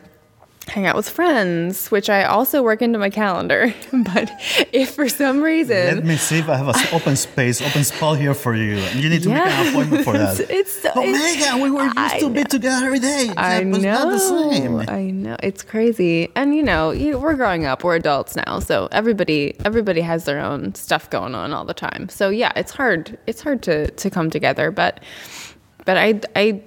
hang 0.69 0.87
out 0.87 0.97
with 0.97 1.09
friends, 1.09 1.91
which 1.91 2.09
I 2.11 2.25
also 2.25 2.62
work 2.62 2.83
into 2.83 2.99
my 2.99 3.11
calendar. 3.11 3.75
but 3.93 4.31
if 4.73 4.91
for 4.95 5.09
some 5.09 5.41
reason 5.43 5.97
Let 5.97 6.05
me 6.05 6.16
see 6.16 6.39
if 6.39 6.49
I 6.49 6.57
have 6.57 6.69
an 6.69 6.75
open 6.93 7.16
space, 7.16 7.61
open 7.62 7.85
spot 7.85 8.19
here 8.19 8.35
for 8.35 8.55
you. 8.55 8.77
You 8.95 9.09
need 9.09 9.23
to 9.23 9.31
make 9.31 9.39
an 9.47 9.69
appointment 9.69 10.05
for 10.05 10.12
that. 10.12 10.39
It's, 10.59 10.83
so. 10.83 10.91
Oh, 10.95 11.03
it's- 11.03 11.37
Megan, 11.37 11.61
we 11.61 11.71
were 11.71 11.85
used 11.85 11.99
I 11.99 12.21
to 12.21 12.31
be 12.31 12.45
together 12.45 12.87
every 12.87 12.99
day. 12.99 13.33
I 13.37 13.62
know. 13.62 13.79
not 13.79 14.09
the 14.11 14.19
same. 14.19 14.81
I 14.89 15.11
know. 15.11 15.37
It's 15.43 15.62
crazy. 15.62 16.31
And 16.35 16.55
you 16.55 16.62
know, 16.62 16.91
you, 16.91 17.19
we're 17.19 17.35
growing 17.35 17.64
up. 17.64 17.85
We're 17.85 17.97
adults 17.97 18.37
now, 18.37 18.61
so 18.61 18.89
everybody 18.93 19.55
everybody 19.64 20.01
has 20.01 20.25
their 20.25 20.41
own 20.41 20.75
stuff 20.75 21.11
going 21.11 21.35
on 21.35 21.53
all 21.53 21.64
the 21.64 21.75
time. 21.75 22.09
So 22.09 22.29
yeah, 22.29 22.53
it's 22.57 22.73
hard. 22.73 23.19
It's 23.27 23.41
hard 23.41 23.62
to 23.62 23.91
to 23.91 24.11
come 24.11 24.31
together, 24.31 24.71
but 24.71 25.01
but 25.89 25.97
I 25.97 26.20
I 26.36 26.61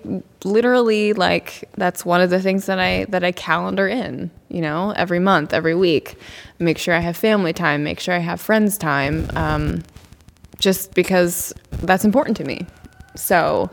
literally 0.43 1.13
like 1.13 1.69
that's 1.78 2.03
one 2.03 2.22
of 2.22 2.32
the 2.32 2.41
things 2.41 2.65
that 2.65 2.80
I 2.80 3.05
that 3.09 3.24
I 3.24 3.32
calendar 3.32 3.88
in, 3.88 4.32
you 4.49 4.61
know, 4.61 4.95
every 4.97 5.19
month, 5.19 5.53
every 5.53 5.76
week. 5.76 6.17
Make 6.57 6.80
sure 6.80 6.95
I 6.95 7.01
have 7.01 7.15
family 7.15 7.53
time, 7.53 7.84
make 7.84 7.99
sure 7.99 8.15
I 8.15 8.17
have 8.17 8.41
friends 8.41 8.80
time. 8.80 9.30
Um 9.36 9.84
just 10.57 10.95
because 10.95 11.53
that's 11.84 12.03
important 12.03 12.36
to 12.38 12.43
me. 12.43 12.65
So, 13.15 13.69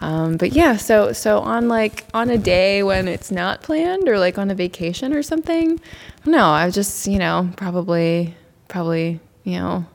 um, 0.00 0.36
but 0.36 0.52
yeah, 0.52 0.76
so 0.76 1.12
so 1.12 1.40
on 1.40 1.66
like 1.66 2.04
on 2.14 2.30
a 2.30 2.38
day 2.38 2.84
when 2.84 3.08
it's 3.08 3.32
not 3.32 3.64
planned 3.64 4.08
or 4.08 4.20
like 4.20 4.38
on 4.38 4.48
a 4.48 4.54
vacation 4.54 5.12
or 5.12 5.24
something, 5.24 5.80
no, 6.24 6.46
I 6.46 6.70
just 6.70 7.08
you 7.08 7.18
know 7.18 7.50
probably 7.56 8.36
probably 8.68 9.18
you 9.42 9.58
know 9.58 9.86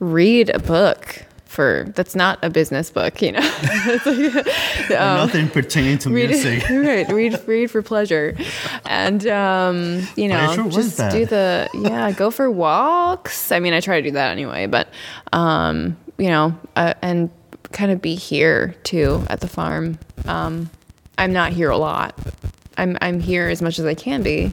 read 0.00 0.48
a 0.48 0.60
book 0.60 1.26
for 1.48 1.86
that's 1.94 2.14
not 2.14 2.38
a 2.42 2.50
business 2.50 2.90
book, 2.90 3.20
you 3.22 3.32
know. 3.32 3.40
Like, 3.88 4.06
um, 4.90 5.16
Nothing 5.16 5.48
pertaining 5.48 5.98
to 5.98 6.10
read 6.10 6.28
music. 6.28 6.68
right 6.70 7.08
read 7.08 7.42
read 7.48 7.70
for 7.70 7.82
pleasure. 7.82 8.36
And 8.84 9.26
um 9.26 10.06
you 10.14 10.28
know 10.28 10.66
is 10.66 10.74
just 10.74 11.10
do 11.10 11.24
the 11.24 11.68
yeah 11.74 12.12
go 12.12 12.30
for 12.30 12.50
walks. 12.50 13.50
I 13.50 13.60
mean 13.60 13.72
i 13.72 13.80
try 13.80 14.00
to 14.00 14.08
do 14.08 14.12
that 14.12 14.30
anyway 14.30 14.66
but 14.66 14.88
um 15.32 15.96
you 16.18 16.28
know 16.28 16.56
uh, 16.76 16.94
and 17.00 17.30
kind 17.72 17.90
of 17.90 18.02
be 18.02 18.14
here 18.14 18.74
too 18.84 19.24
at 19.30 19.40
the 19.40 19.48
farm. 19.48 19.98
Um 20.26 20.68
i'm 21.16 21.32
not 21.32 21.52
here 21.52 21.70
a 21.70 21.78
lot. 21.78 22.14
I'm 22.76 22.98
i'm 23.00 23.20
here 23.20 23.48
as 23.48 23.62
much 23.62 23.78
as 23.78 23.86
i 23.86 23.94
can 23.94 24.22
be 24.22 24.50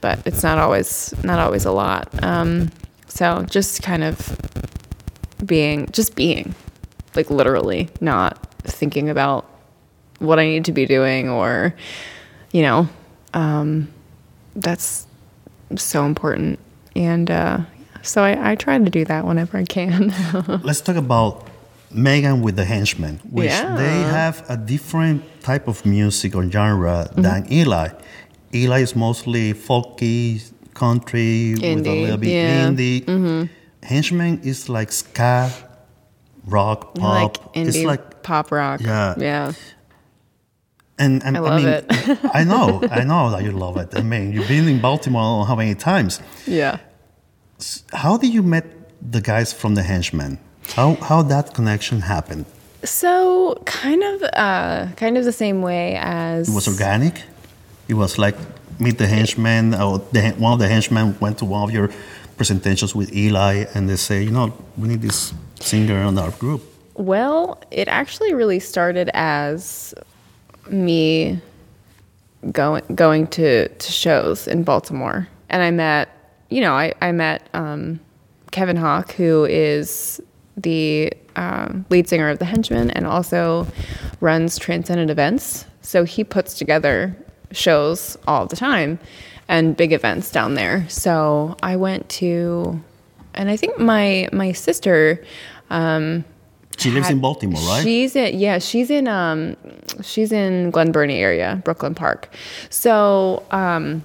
but 0.00 0.24
it's 0.24 0.44
not 0.44 0.58
always 0.58 1.12
not 1.24 1.40
always 1.40 1.64
a 1.64 1.72
lot. 1.72 2.08
Um 2.22 2.70
so 3.08 3.44
just 3.50 3.82
kind 3.82 4.04
of 4.04 4.38
being 5.44 5.88
just 5.92 6.14
being 6.14 6.54
like 7.14 7.30
literally 7.30 7.88
not 8.00 8.38
thinking 8.64 9.08
about 9.08 9.44
what 10.18 10.38
I 10.38 10.44
need 10.46 10.64
to 10.66 10.72
be 10.72 10.84
doing 10.86 11.28
or 11.28 11.74
you 12.52 12.62
know 12.62 12.88
um, 13.34 13.88
that's 14.56 15.06
so 15.76 16.04
important 16.04 16.58
and 16.96 17.30
uh, 17.30 17.60
so 18.02 18.22
I, 18.22 18.52
I 18.52 18.54
try 18.54 18.78
to 18.78 18.90
do 18.90 19.04
that 19.04 19.24
whenever 19.26 19.58
I 19.58 19.64
can 19.64 20.12
Let's 20.62 20.80
talk 20.80 20.96
about 20.96 21.46
Megan 21.90 22.42
with 22.42 22.56
the 22.56 22.64
Henchmen, 22.66 23.18
which 23.30 23.48
Yeah. 23.48 23.74
they 23.76 24.00
have 24.02 24.44
a 24.50 24.56
different 24.58 25.22
type 25.42 25.68
of 25.68 25.84
music 25.86 26.34
or 26.36 26.48
genre 26.50 27.08
Mm-hmm. 27.10 27.22
than 27.22 27.52
Eli. 27.52 27.88
Eli 28.54 28.80
is 28.80 28.94
mostly 28.96 29.52
folky, 29.54 30.42
country, 30.74 31.54
with 31.54 31.86
a 31.86 31.94
little 32.02 32.16
bit 32.18 32.28
yeah. 32.30 32.68
Mm-hmm. 32.70 33.52
Henchmen 33.82 34.40
is 34.42 34.68
like 34.68 34.92
ska, 34.92 35.50
rock, 36.46 36.94
pop. 36.94 37.02
like 37.54 37.56
it's 37.66 37.78
like 37.84 38.22
pop 38.22 38.50
rock 38.50 38.80
Yeah. 38.80 39.14
yeah 39.18 39.52
And, 40.98 41.22
and 41.24 41.36
I 41.36 41.40
love 41.40 41.62
mean, 41.62 41.68
it. 41.68 41.84
I 42.34 42.42
know, 42.44 42.82
I 42.90 43.04
know 43.04 43.30
that 43.30 43.42
you 43.44 43.52
love 43.52 43.76
it. 43.76 43.96
I 43.96 44.02
mean, 44.02 44.32
you've 44.32 44.48
been 44.48 44.66
in 44.68 44.80
Baltimore 44.80 45.44
I 45.44 45.46
how 45.48 45.54
many 45.56 45.74
times. 45.74 46.20
yeah 46.46 46.78
How 47.92 48.16
did 48.18 48.32
you 48.34 48.42
met 48.42 48.64
the 49.12 49.20
guys 49.20 49.52
from 49.52 49.74
the 49.74 49.82
Henchmen? 49.82 50.38
How 50.76 50.96
how 51.08 51.22
that 51.22 51.54
connection 51.54 52.00
happened? 52.02 52.44
so 52.84 53.60
kind 53.64 54.02
of 54.04 54.22
uh, 54.34 54.86
kind 54.96 55.16
of 55.18 55.24
the 55.24 55.32
same 55.32 55.62
way 55.62 55.96
as 56.00 56.48
It 56.48 56.54
was 56.54 56.68
organic. 56.68 57.22
It 57.88 57.94
was 57.94 58.18
like 58.18 58.36
meet 58.78 58.98
the 58.98 59.06
henchmen. 59.06 59.74
Or 59.74 59.98
the, 60.12 60.20
one 60.38 60.52
of 60.52 60.58
the 60.60 60.68
henchmen 60.68 61.16
went 61.20 61.38
to 61.38 61.44
one 61.44 61.62
of 61.64 61.70
your 61.74 61.88
presentations 62.38 62.94
with 62.94 63.14
Eli, 63.14 63.66
and 63.74 63.88
they 63.88 63.96
say, 63.96 64.22
you 64.22 64.30
know, 64.30 64.54
we 64.78 64.88
need 64.88 65.02
this 65.02 65.34
singer 65.60 66.00
on 66.02 66.16
our 66.16 66.30
group. 66.30 66.62
Well, 66.94 67.60
it 67.70 67.86
actually 67.88 68.32
really 68.32 68.60
started 68.60 69.10
as 69.12 69.94
me 70.70 71.40
going 72.52 72.84
going 72.94 73.26
to, 73.26 73.68
to 73.68 73.92
shows 73.92 74.48
in 74.48 74.62
Baltimore, 74.62 75.28
and 75.50 75.62
I 75.62 75.70
met, 75.70 76.08
you 76.48 76.60
know, 76.60 76.72
I 76.72 76.94
I 77.02 77.12
met 77.12 77.48
um, 77.52 78.00
Kevin 78.50 78.76
Hawk, 78.76 79.12
who 79.12 79.44
is 79.44 80.20
the 80.56 81.12
um, 81.36 81.84
lead 81.90 82.08
singer 82.08 82.30
of 82.30 82.38
the 82.38 82.44
Henchmen, 82.44 82.90
and 82.92 83.06
also 83.06 83.66
runs 84.20 84.58
Transcendent 84.58 85.10
Events. 85.10 85.66
So 85.82 86.04
he 86.04 86.24
puts 86.24 86.54
together 86.54 87.16
shows 87.52 88.16
all 88.26 88.46
the 88.46 88.56
time 88.56 88.98
and 89.48 89.76
big 89.76 89.92
events 89.92 90.30
down 90.30 90.54
there. 90.54 90.86
So 90.88 91.56
I 91.62 91.76
went 91.76 92.08
to, 92.20 92.80
and 93.34 93.48
I 93.50 93.56
think 93.56 93.78
my 93.78 94.28
my 94.32 94.52
sister. 94.52 95.24
Um, 95.70 96.24
She 96.78 96.90
lives 96.90 97.10
in 97.10 97.20
Baltimore, 97.20 97.60
right? 97.68 97.82
She's 97.82 98.14
in 98.14 98.38
yeah, 98.38 98.58
she's 98.58 98.90
in 98.90 99.08
um 99.08 99.56
she's 100.02 100.30
in 100.32 100.70
Glen 100.70 100.92
Burnie 100.92 101.18
area, 101.18 101.60
Brooklyn 101.64 101.94
Park. 101.94 102.28
So 102.70 103.42
um 103.50 104.02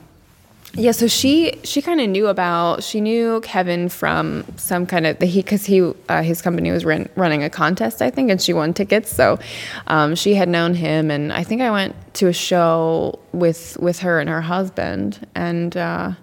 yeah, 0.75 0.91
so 0.91 1.07
she 1.07 1.59
she 1.63 1.83
kind 1.83 2.01
of 2.01 2.09
knew 2.09 2.27
about 2.27 2.83
she 2.83 2.99
knew 2.99 3.41
Kevin 3.41 3.89
from 3.89 4.43
some 4.57 4.87
kind 4.87 5.05
of 5.05 5.19
the 5.19 5.27
he 5.27 5.43
because 5.43 5.65
he 5.65 5.81
uh, 6.09 6.23
his 6.23 6.41
company 6.41 6.71
was 6.71 6.83
run, 6.83 7.07
running 7.15 7.43
a 7.43 7.49
contest 7.49 8.01
I 8.01 8.09
think 8.09 8.31
and 8.31 8.41
she 8.41 8.53
won 8.53 8.73
tickets 8.73 9.11
so 9.11 9.37
um, 9.85 10.15
she 10.15 10.33
had 10.33 10.49
known 10.49 10.73
him 10.73 11.11
and 11.11 11.31
I 11.31 11.43
think 11.43 11.61
I 11.61 11.69
went 11.69 11.95
to 12.15 12.27
a 12.27 12.33
show 12.33 13.19
with 13.33 13.77
with 13.79 13.99
her 13.99 14.19
and 14.19 14.27
her 14.27 14.41
husband 14.41 15.27
and 15.35 15.77
uh, 15.77 16.13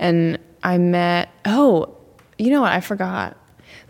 and 0.00 0.38
I 0.64 0.76
met 0.78 1.28
oh 1.44 1.96
you 2.36 2.50
know 2.50 2.62
what 2.62 2.72
I 2.72 2.80
forgot 2.80 3.36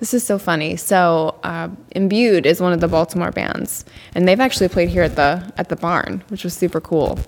this 0.01 0.13
is 0.13 0.25
so 0.25 0.39
funny. 0.39 0.77
So, 0.77 1.39
uh, 1.45 1.69
Imbued 1.93 2.47
is 2.47 2.61
one 2.61 2.73
of 2.73 2.81
the 2.81 2.89
Baltimore 2.89 3.31
bands, 3.31 3.85
and 4.15 4.27
they've 4.27 4.41
actually 4.41 4.69
played 4.69 4.89
here 4.89 5.03
at 5.03 5.15
the 5.15 5.53
at 5.57 5.69
the 5.69 5.77
barn, 5.77 6.23
which 6.29 6.43
was 6.45 6.53
super 6.53 6.81
cool. 6.81 7.19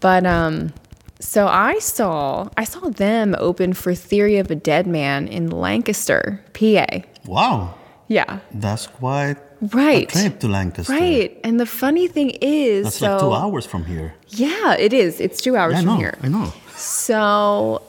But 0.00 0.26
um, 0.26 0.72
so 1.20 1.46
I 1.48 1.78
saw 1.80 2.48
I 2.56 2.64
saw 2.64 2.88
them 2.90 3.34
open 3.38 3.72
for 3.72 3.94
Theory 3.94 4.36
of 4.38 4.50
a 4.50 4.54
Deadman 4.54 5.28
in 5.28 5.50
Lancaster, 5.50 6.40
PA. 6.54 6.86
wow, 7.26 7.74
Yeah, 8.08 8.38
that's 8.52 8.86
quite 8.86 9.36
right. 9.60 10.08
a 10.14 10.20
trip 10.20 10.38
to 10.40 10.48
Lancaster. 10.48 10.92
Right, 10.92 11.38
and 11.44 11.58
the 11.58 11.66
funny 11.66 12.06
thing 12.08 12.30
is, 12.40 12.84
That's 12.84 12.96
so 12.98 13.10
like 13.12 13.20
two 13.20 13.32
hours 13.34 13.66
from 13.66 13.84
here. 13.84 14.14
yeah, 14.28 14.74
it 14.78 14.92
is. 14.92 15.20
It's 15.20 15.40
two 15.40 15.56
hours 15.56 15.72
Yeah, 15.74 15.78
I 15.80 15.82
from 15.82 15.92
know. 15.94 15.96
here. 15.98 16.18
I 16.22 16.28
know. 16.28 16.52
So, 16.76 17.82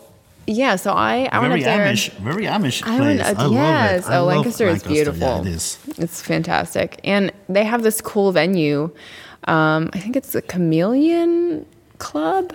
yeah, 0.47 0.75
so 0.75 0.91
I 0.93 1.29
I 1.31 1.37
went 1.39 1.51
Very 1.51 1.63
up 1.63 1.69
there. 1.77 1.85
Amish, 1.93 2.09
very 2.19 2.45
Amish 2.45 2.81
I 2.83 2.97
place. 2.97 2.99
went, 2.99 3.21
I 3.21 3.31
love 3.43 3.51
yes. 3.53 4.07
it. 4.07 4.09
I 4.09 4.17
oh, 4.17 4.25
love 4.25 4.35
Lancaster, 4.37 4.67
is 4.67 4.81
beautiful. 4.83 5.19
Yeah, 5.27 5.41
it 5.41 5.47
is. 5.47 5.77
It's 5.99 6.21
fantastic, 6.21 6.99
and 7.03 7.31
they 7.47 7.63
have 7.63 7.83
this 7.83 8.01
cool 8.01 8.31
venue. 8.31 8.89
Um, 9.47 9.89
I 9.93 9.99
think 9.99 10.15
it's 10.15 10.31
the 10.31 10.41
Chameleon 10.41 11.65
Club. 11.99 12.53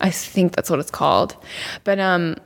I 0.00 0.10
think 0.10 0.54
that's 0.54 0.70
what 0.70 0.78
it's 0.78 0.90
called. 0.90 1.36
But 1.84 1.98
um, 1.98 2.36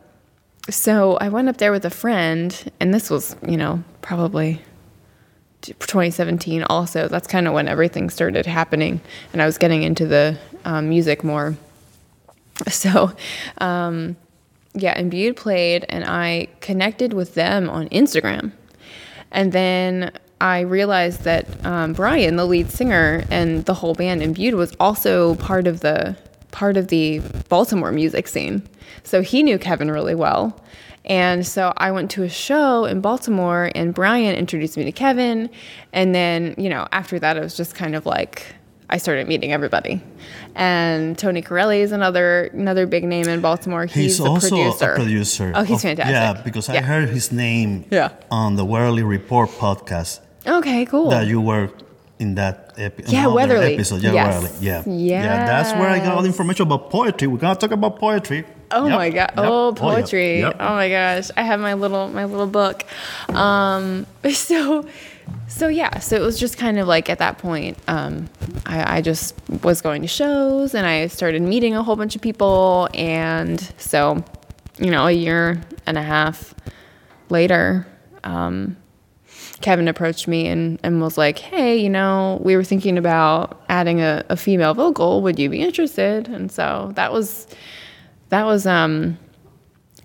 so 0.70 1.16
I 1.16 1.28
went 1.28 1.48
up 1.48 1.59
there 1.59 1.72
with 1.72 1.84
a 1.84 1.90
friend, 1.90 2.72
and 2.80 2.94
this 2.94 3.11
was, 3.11 3.36
you 3.46 3.57
know, 3.57 3.82
probably 4.00 4.61
2017. 5.62 6.64
Also, 6.64 7.09
that's 7.09 7.26
kind 7.26 7.46
of 7.46 7.55
when 7.55 7.68
everything 7.68 8.11
started 8.11 8.46
happening, 8.46 9.00
and 9.32 9.42
I 9.42 9.46
was 9.46 9.59
getting 9.59 9.82
into 9.82 10.07
the 10.07 10.38
um, 10.64 10.88
music 10.88 11.24
more. 11.24 11.57
So, 12.68 13.11
um, 13.59 14.14
yeah, 14.74 14.96
Imbued 14.96 15.36
played, 15.36 15.84
and 15.88 16.05
I 16.05 16.48
connected 16.61 17.12
with 17.12 17.34
them 17.34 17.68
on 17.68 17.88
Instagram. 17.88 18.53
And 19.32 19.53
then 19.53 20.12
I 20.40 20.61
realized 20.61 21.22
that 21.22 21.46
um, 21.64 21.92
Brian, 21.92 22.36
the 22.36 22.44
lead 22.44 22.70
singer, 22.70 23.24
and 23.30 23.64
the 23.64 23.74
whole 23.74 23.94
band 23.94 24.22
Imbued 24.22 24.55
was 24.55 24.74
also 24.78 25.34
part 25.36 25.66
of 25.66 25.80
the 25.80 26.16
part 26.53 26.76
of 26.76 26.88
the 26.88 27.18
Baltimore 27.48 27.90
music 27.92 28.28
scene. 28.28 28.62
So 29.03 29.20
he 29.22 29.42
knew 29.42 29.59
Kevin 29.59 29.90
really 29.90 30.14
well. 30.14 30.59
And 31.05 31.44
so 31.44 31.72
I 31.76 31.90
went 31.90 32.12
to 32.12 32.22
a 32.22 32.28
show 32.28 32.84
in 32.84 33.00
Baltimore, 33.00 33.72
and 33.74 33.92
Brian 33.92 34.36
introduced 34.36 34.76
me 34.76 34.84
to 34.84 34.92
Kevin. 34.92 35.50
And 35.92 36.14
then, 36.14 36.55
you 36.57 36.68
know, 36.68 36.86
after 36.92 37.18
that, 37.18 37.36
it 37.36 37.40
was 37.40 37.57
just 37.57 37.74
kind 37.74 37.96
of 37.96 38.07
like 38.07 38.46
I 38.88 38.98
started 38.98 39.26
meeting 39.26 39.53
everybody. 39.53 40.00
And 40.55 41.18
Tony 41.18 41.42
Corelli 41.42 41.80
is 41.80 41.90
another 41.92 42.50
another 42.53 42.86
big 42.86 43.03
name 43.05 43.26
in 43.26 43.40
Baltimore. 43.40 43.86
He's, 43.86 43.94
He's, 43.94 44.20
a 44.20 44.24
also 44.24 44.48
producer. 44.50 44.92
a 44.92 44.94
producer. 44.94 45.53
Oh, 45.57 45.62
he's 45.62 45.76
of- 45.78 45.82
fantastic. 45.82 46.12
Yeah, 46.14 46.42
because 46.44 46.68
I 46.68 46.80
heard 46.82 47.09
his 47.09 47.32
name 47.32 47.84
Yeah. 47.90 48.11
on 48.30 48.55
the 48.57 48.64
Weatherly 48.64 49.03
Report 49.03 49.48
podcast 49.50 50.20
Okay, 50.46 50.84
cool. 50.86 51.11
that 51.11 51.26
you 51.26 51.40
were 51.40 51.70
in 52.18 52.34
that 52.36 52.72
epi- 52.78 53.04
Yeah, 53.08 53.26
Weatherly. 53.26 53.74
episode. 53.74 54.02
Yeah, 54.02 54.12
Yes. 54.12 54.42
Weatherly. 54.42 54.58
Yeah. 54.60 54.82
Yeah, 54.86 55.44
that's 55.46 55.72
where 55.72 55.88
I 55.88 55.98
got 55.98 56.14
all 56.14 56.22
the 56.22 56.28
information 56.28 56.66
about 56.66 56.90
poetry. 56.90 57.26
We're 57.28 57.38
gonna 57.38 57.56
talk 57.56 57.72
about 57.72 57.98
poetry. 57.98 58.44
Oh 58.70 58.86
Yep, 58.86 58.96
my 58.98 59.10
god! 59.10 59.30
yep, 59.36 59.38
Oh, 59.38 59.68
yeah, 59.74 59.80
poetry! 59.80 60.38
yep. 60.40 60.56
Oh 60.58 60.70
my 60.74 60.88
gosh! 60.88 61.30
I 61.36 61.42
have 61.42 61.60
my 61.60 61.74
little 61.74 62.08
my 62.08 62.24
little 62.24 62.46
book. 62.46 62.84
Um, 63.28 64.06
so, 64.32 64.86
so 65.48 65.68
yeah. 65.68 65.98
So 65.98 66.16
it 66.16 66.22
was 66.22 66.38
just 66.40 66.56
kind 66.56 66.78
of 66.78 66.86
like 66.88 67.10
at 67.10 67.18
that 67.18 67.36
point, 67.38 67.76
um, 67.88 68.28
I, 68.64 68.96
I 68.98 69.00
just 69.02 69.34
was 69.62 69.80
going 69.82 70.00
to 70.02 70.08
shows 70.08 70.74
and 70.74 70.86
I 70.86 71.08
started 71.08 71.42
meeting 71.42 71.74
a 71.74 71.82
whole 71.82 71.96
bunch 71.96 72.16
of 72.16 72.22
people, 72.22 72.88
and 72.94 73.60
so, 73.76 74.24
you 74.78 74.90
know, 74.90 75.06
a 75.06 75.12
year 75.12 75.60
and 75.86 75.98
a 75.98 76.02
half 76.02 76.54
later, 77.28 77.86
um, 78.24 78.76
Kevin 79.62 79.88
approached 79.88 80.28
me 80.28 80.46
and, 80.48 80.78
and 80.82 81.00
was 81.00 81.16
like, 81.16 81.38
Hey, 81.38 81.76
you 81.78 81.88
know, 81.88 82.40
we 82.42 82.56
were 82.56 82.64
thinking 82.64 82.98
about 82.98 83.62
adding 83.68 84.00
a, 84.00 84.24
a 84.28 84.36
female 84.36 84.74
vocal. 84.74 85.22
Would 85.22 85.38
you 85.38 85.48
be 85.48 85.62
interested? 85.62 86.28
And 86.28 86.50
so 86.50 86.92
that 86.94 87.12
was 87.12 87.46
that 88.28 88.44
was 88.44 88.66
um 88.66 89.18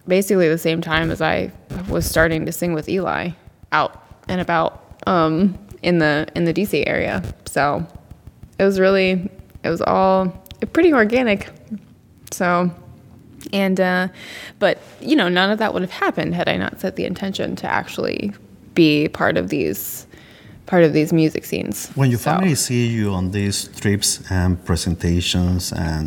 basically 0.07 0.47
the 0.47 0.57
same 0.57 0.81
time 0.81 1.11
as 1.11 1.21
I 1.21 1.51
was 1.89 2.05
starting 2.05 2.45
to 2.45 2.51
sing 2.51 2.73
with 2.73 2.87
Eli 2.87 3.31
out 3.71 4.03
and 4.27 4.39
about 4.39 5.01
um 5.07 5.57
in 5.81 5.97
the 5.97 6.27
in 6.35 6.45
the 6.45 6.53
DC 6.53 6.83
area. 6.87 7.23
So 7.45 7.85
it 8.59 8.63
was 8.63 8.79
really 8.79 9.29
it 9.63 9.69
was 9.69 9.81
all 9.81 10.27
pretty 10.73 10.93
organic. 10.93 11.49
So 12.31 12.71
and 13.53 13.79
uh 13.79 14.07
but 14.59 14.79
you 14.99 15.15
know 15.15 15.29
none 15.29 15.49
of 15.49 15.59
that 15.59 15.73
would 15.73 15.81
have 15.81 15.91
happened 15.91 16.35
had 16.35 16.47
I 16.47 16.57
not 16.57 16.79
set 16.79 16.95
the 16.95 17.05
intention 17.05 17.55
to 17.57 17.67
actually 17.67 18.33
be 18.85 19.07
part 19.21 19.35
of 19.41 19.45
these 19.55 20.05
part 20.71 20.83
of 20.87 20.91
these 20.97 21.11
music 21.21 21.43
scenes. 21.49 21.75
When 21.99 22.09
your 22.11 22.19
So- 22.19 22.31
family 22.31 22.55
see 22.55 22.83
you 22.97 23.07
on 23.19 23.31
these 23.31 23.57
trips 23.81 24.09
and 24.29 24.49
presentations 24.69 25.71
and 25.89 26.05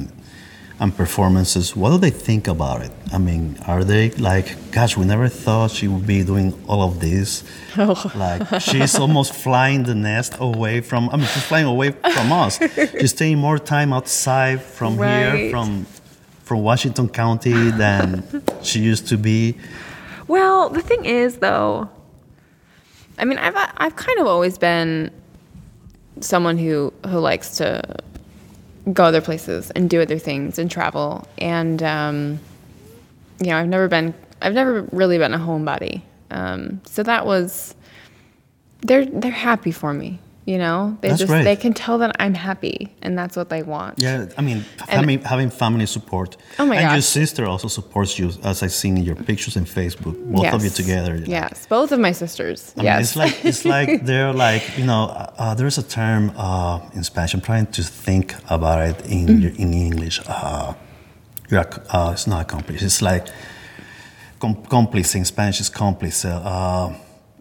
and 0.82 0.96
performances, 0.96 1.76
what 1.80 1.90
do 1.94 1.98
they 2.06 2.14
think 2.28 2.48
about 2.48 2.78
it? 2.86 2.92
I 3.16 3.18
mean, 3.28 3.42
are 3.72 3.84
they 3.92 4.04
like, 4.30 4.46
gosh, 4.76 4.92
we 5.00 5.04
never 5.04 5.28
thought 5.44 5.70
she 5.78 5.86
would 5.92 6.06
be 6.06 6.20
doing 6.32 6.48
all 6.70 6.82
of 6.88 6.94
this. 7.06 7.30
Oh. 7.78 8.10
Like 8.26 8.42
she's 8.68 8.94
almost 9.04 9.30
flying 9.46 9.80
the 9.90 9.94
nest 9.94 10.32
away 10.40 10.76
from. 10.88 11.02
I 11.12 11.16
mean, 11.18 11.28
she's 11.34 11.46
flying 11.50 11.66
away 11.76 11.90
from 12.16 12.26
us. 12.44 12.52
she's 13.00 13.12
staying 13.18 13.38
more 13.46 13.58
time 13.74 13.90
outside 13.98 14.58
from 14.76 14.92
here, 14.98 15.50
from 15.54 15.68
from 16.46 16.58
Washington 16.70 17.08
County 17.22 17.58
than 17.84 18.04
she 18.68 18.78
used 18.92 19.06
to 19.12 19.16
be. 19.28 19.38
Well, 20.34 20.58
the 20.76 20.82
thing 20.90 21.02
is, 21.22 21.30
though, 21.46 21.88
I 23.20 23.24
mean, 23.26 23.38
I've 23.38 23.54
I've 23.76 23.96
kind 23.96 24.18
of 24.18 24.26
always 24.26 24.56
been 24.56 25.10
someone 26.20 26.56
who 26.56 26.92
who 27.06 27.18
likes 27.18 27.58
to 27.58 27.82
go 28.92 29.04
other 29.04 29.20
places 29.20 29.70
and 29.72 29.88
do 29.90 30.00
other 30.00 30.18
things 30.18 30.58
and 30.58 30.70
travel, 30.70 31.28
and 31.38 31.82
um, 31.82 32.40
you 33.38 33.48
know, 33.48 33.58
I've 33.58 33.68
never 33.68 33.88
been 33.88 34.14
I've 34.40 34.54
never 34.54 34.82
really 34.90 35.18
been 35.18 35.34
a 35.34 35.38
homebody, 35.38 36.00
um, 36.30 36.80
so 36.86 37.02
that 37.02 37.26
was 37.26 37.74
they're 38.80 39.04
they're 39.04 39.30
happy 39.30 39.70
for 39.70 39.92
me. 39.92 40.18
You 40.52 40.58
know, 40.64 40.80
they 41.00 41.08
That's 41.08 41.20
just 41.22 41.30
great. 41.32 41.44
they 41.50 41.56
can 41.64 41.72
tell 41.82 41.96
that 42.02 42.12
I'm 42.22 42.34
happy, 42.50 42.78
and 43.04 43.12
that's 43.20 43.36
what 43.38 43.48
they 43.54 43.62
want. 43.74 43.92
Yeah, 44.06 44.26
I 44.40 44.42
mean, 44.48 44.58
having, 44.94 45.20
having 45.32 45.50
family 45.50 45.86
support. 45.86 46.30
Oh 46.58 46.66
my 46.66 46.76
and 46.80 46.90
your 46.96 47.02
sister 47.02 47.42
also 47.52 47.68
supports 47.68 48.12
you, 48.18 48.26
as 48.50 48.56
I've 48.64 48.72
seen 48.82 48.94
in 48.98 49.04
your 49.10 49.18
pictures 49.30 49.54
in 49.60 49.64
Facebook. 49.64 50.16
Both 50.36 50.52
of 50.56 50.62
you 50.66 50.70
Yes. 50.70 50.80
together. 50.82 51.14
Yes, 51.38 51.54
both 51.76 51.90
of 51.92 52.00
my 52.06 52.12
sisters. 52.22 52.58
I 52.76 52.80
mean, 52.80 52.86
yes, 52.86 53.00
it's 53.02 53.16
like 53.22 53.36
it's 53.50 53.64
like 53.76 53.88
they're 54.08 54.34
like 54.46 54.64
you 54.78 54.86
know 54.90 55.02
uh, 55.20 55.42
uh, 55.42 55.54
there's 55.58 55.78
a 55.78 55.86
term 56.00 56.22
uh, 56.46 56.96
in 56.96 57.02
Spanish. 57.04 57.32
I'm 57.36 57.40
trying 57.50 57.66
to 57.76 57.82
think 58.06 58.26
about 58.56 58.78
it 58.90 58.98
in 59.16 59.26
Mm. 59.28 59.58
in 59.64 59.68
English. 59.88 60.16
Uh, 60.26 60.72
you're 61.50 61.66
uh, 61.94 62.10
it's 62.14 62.26
not 62.26 62.40
accomplice. 62.46 62.82
It's 62.88 63.00
like 63.10 63.24
com- 64.42 64.62
complice 64.76 65.10
in 65.18 65.24
Spanish 65.24 65.60
is 65.60 65.70
complice. 65.70 66.24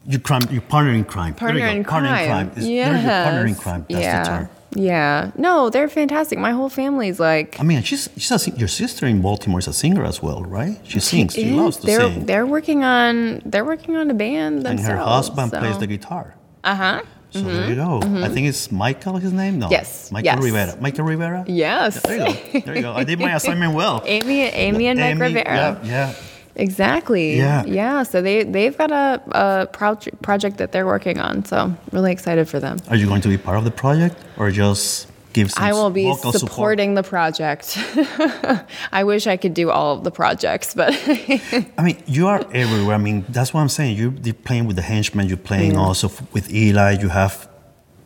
You 0.05 0.19
crime, 0.19 0.41
you 0.49 0.61
partner 0.61 0.91
in 0.93 1.03
crime. 1.03 1.33
Partner 1.35 1.65
in 1.67 1.83
partner 1.83 2.09
crime. 2.09 2.21
in 2.23 2.29
crime. 2.29 2.47
It's- 2.47 2.65
Yes. 2.65 3.25
Partner 3.25 3.45
in 3.47 3.55
crime. 3.55 3.85
That's 3.89 4.01
yeah. 4.03 4.23
the 4.23 4.29
term. 4.29 4.49
Yeah. 4.75 5.31
No, 5.35 5.69
they're 5.69 5.89
fantastic. 5.89 6.37
My 6.37 6.51
whole 6.51 6.69
family's 6.69 7.19
like. 7.19 7.59
I 7.59 7.63
mean, 7.63 7.81
she's 7.83 8.07
she's 8.17 8.47
a, 8.47 8.51
your 8.51 8.67
sister 8.67 9.05
in 9.07 9.21
Baltimore 9.21 9.59
is 9.59 9.67
a 9.67 9.73
singer 9.73 10.03
as 10.05 10.21
well, 10.21 10.43
right? 10.43 10.79
She 10.83 10.99
sings. 10.99 11.33
She 11.33 11.49
is. 11.49 11.51
loves 11.53 11.77
to 11.77 11.87
they're, 11.87 12.01
sing. 12.01 12.25
They're 12.25 12.45
working 12.45 12.83
on. 12.83 13.41
They're 13.45 13.65
working 13.65 13.95
on 13.97 14.09
a 14.11 14.13
band 14.13 14.57
themselves. 14.63 14.89
and 14.89 14.97
her 14.97 15.03
husband 15.03 15.51
plays 15.53 15.77
the 15.79 15.87
guitar. 15.87 16.35
Uh 16.63 16.75
huh. 16.75 17.01
So 17.31 17.41
there 17.41 17.69
you 17.69 17.75
go. 17.75 17.99
I 18.23 18.29
think 18.29 18.47
it's 18.47 18.71
Michael. 18.71 19.17
His 19.17 19.31
name? 19.33 19.59
No. 19.59 19.69
Yes, 19.69 20.11
Michael 20.11 20.25
yes. 20.25 20.43
Rivera. 20.43 20.77
Michael 20.81 21.05
Rivera. 21.05 21.45
Yes. 21.47 22.01
There 22.01 22.17
you 22.17 22.33
go. 22.33 22.59
There 22.65 22.75
you 22.75 22.81
go. 22.81 22.93
I 22.93 23.03
did 23.03 23.19
my 23.19 23.35
assignment 23.39 23.75
well. 23.75 24.01
Amy, 24.05 24.41
Amy, 24.41 24.87
and 24.87 24.99
Mike 24.99 25.11
Amy, 25.11 25.21
Rivera. 25.21 25.79
Yeah, 25.83 25.83
yeah. 25.83 26.15
Exactly. 26.59 27.37
Yeah. 27.37 27.63
Yeah. 27.65 28.03
So 28.03 28.21
they 28.21 28.43
they've 28.43 28.77
got 28.77 28.91
a, 28.91 29.21
a 29.31 29.67
proj- 29.67 30.09
project 30.21 30.57
that 30.57 30.71
they're 30.71 30.85
working 30.85 31.19
on. 31.19 31.45
So 31.45 31.73
really 31.91 32.11
excited 32.11 32.47
for 32.49 32.59
them. 32.59 32.77
Are 32.89 32.95
you 32.95 33.07
going 33.07 33.21
to 33.21 33.29
be 33.29 33.37
part 33.37 33.57
of 33.57 33.63
the 33.63 33.71
project 33.71 34.15
or 34.37 34.51
just 34.51 35.07
give 35.33 35.51
some 35.51 35.63
I 35.63 35.71
will 35.73 35.89
be 35.89 36.03
vocal 36.03 36.33
support? 36.33 36.51
supporting 36.51 36.95
the 36.95 37.03
project. 37.03 37.77
I 38.91 39.03
wish 39.03 39.25
I 39.27 39.37
could 39.37 39.53
do 39.53 39.69
all 39.71 39.95
of 39.97 40.03
the 40.03 40.11
projects, 40.11 40.73
but 40.73 40.89
I 41.77 41.81
mean, 41.83 41.97
you 42.07 42.27
are 42.27 42.41
everywhere. 42.53 42.95
I 42.95 42.97
mean, 42.97 43.25
that's 43.29 43.53
what 43.53 43.61
I'm 43.61 43.69
saying. 43.69 43.95
You're, 43.97 44.33
playing 44.33 44.65
with 44.67 44.75
the 44.75 44.81
henchmen. 44.81 45.27
You're 45.27 45.37
playing 45.37 45.77
also 45.77 46.07
f- 46.07 46.33
with 46.33 46.51
Eli. 46.51 46.97
You 46.99 47.09
have, 47.09 47.47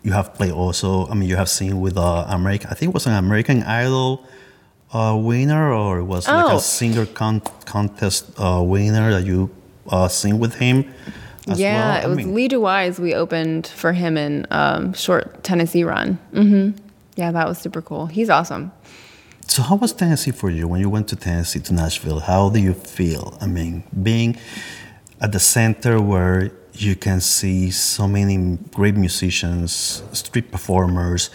you 0.03 0.11
have 0.11 0.33
played 0.33 0.51
also. 0.51 1.07
I 1.07 1.13
mean, 1.15 1.29
you 1.29 1.37
have 1.37 1.49
seen 1.49 1.79
with 1.81 1.97
uh, 1.97 2.25
American. 2.27 2.69
I 2.69 2.73
think 2.75 2.89
it 2.91 2.93
was 2.93 3.07
an 3.07 3.13
American 3.13 3.63
Idol 3.63 4.23
uh, 4.93 5.15
winner, 5.17 5.73
or 5.73 5.99
it 5.99 6.03
was 6.05 6.27
like 6.27 6.45
Oh. 6.53 6.57
a 6.57 6.61
singer 6.61 7.05
con- 7.05 7.41
contest 7.65 8.31
uh, 8.37 8.61
winner 8.63 9.11
that 9.11 9.25
you 9.25 9.49
uh, 9.89 10.07
sing 10.07 10.39
with 10.39 10.55
him. 10.55 10.85
As 11.49 11.59
yeah, 11.59 11.95
well. 11.99 12.03
it 12.05 12.07
was 12.07 12.17
mean, 12.17 12.33
Lee 12.35 12.47
DeWyze. 12.47 12.99
We 12.99 13.13
opened 13.13 13.67
for 13.67 13.91
him 13.91 14.17
in 14.17 14.47
um, 14.51 14.93
short 14.93 15.43
Tennessee 15.43 15.83
run. 15.83 16.17
hmm 16.31 16.71
Yeah, 17.17 17.31
that 17.31 17.47
was 17.49 17.57
super 17.57 17.81
cool. 17.81 18.05
He's 18.07 18.29
awesome. 18.29 18.71
So, 19.47 19.61
how 19.61 19.75
was 19.75 19.91
Tennessee 19.93 20.31
for 20.31 20.49
you 20.49 20.69
when 20.69 20.79
you 20.79 20.89
went 20.89 21.09
to 21.09 21.15
Tennessee 21.17 21.59
to 21.59 21.73
Nashville? 21.73 22.21
How 22.21 22.49
do 22.49 22.59
you 22.61 22.73
feel? 22.73 23.37
I 23.41 23.47
mean, 23.47 23.83
being 24.01 24.37
at 25.19 25.31
the 25.33 25.39
center 25.39 25.99
where 26.01 26.51
you 26.73 26.95
can 26.95 27.19
see 27.19 27.69
so 27.71 28.07
many 28.07 28.57
great 28.73 28.95
musicians, 28.95 30.01
street 30.13 30.49
performers, 30.49 31.29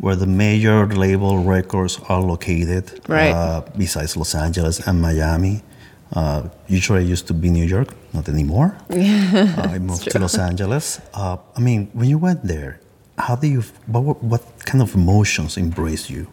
where 0.00 0.16
the 0.16 0.26
major 0.26 0.86
label 0.86 1.38
records 1.44 2.00
are 2.08 2.22
located, 2.22 3.00
Right. 3.08 3.32
uh, 3.32 3.62
besides 3.76 4.16
Los 4.16 4.34
Angeles 4.34 4.80
and 4.86 5.00
Miami. 5.00 5.62
Uh, 6.12 6.48
usually, 6.66 7.00
I 7.04 7.12
used 7.12 7.26
to 7.28 7.34
be 7.34 7.50
New 7.50 7.64
York, 7.66 7.88
not 8.12 8.28
anymore. 8.28 8.74
uh, 8.90 9.70
I 9.74 9.78
moved 9.78 10.10
to 10.10 10.18
Los 10.18 10.36
Angeles. 10.38 11.00
Uh, 11.14 11.36
I 11.56 11.60
mean, 11.60 11.88
when 11.92 12.08
you 12.08 12.18
went 12.18 12.42
there, 12.44 12.80
how 13.18 13.36
do 13.36 13.46
you? 13.46 13.62
What, 13.86 14.22
what- 14.22 14.42
kind 14.64 14.82
of 14.82 14.94
emotions 14.94 15.56
embraced 15.56 16.10
you? 16.10 16.26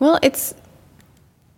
Well, 0.00 0.18
it's 0.22 0.54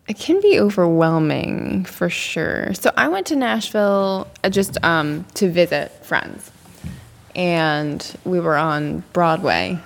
it 0.09 0.19
can 0.19 0.41
be 0.41 0.59
overwhelming 0.61 1.85
for 1.85 2.11
sure. 2.11 2.75
So 2.75 2.91
I 2.97 3.09
went 3.09 3.27
to 3.29 3.37
Nashville 3.37 4.27
uh, 4.43 4.51
just 4.51 4.77
um, 4.85 5.25
to 5.35 5.49
visit 5.51 6.05
friends, 6.05 6.51
and 7.35 8.05
we 8.25 8.41
were 8.41 8.57
on 8.57 9.05
Broadway. 9.13 9.79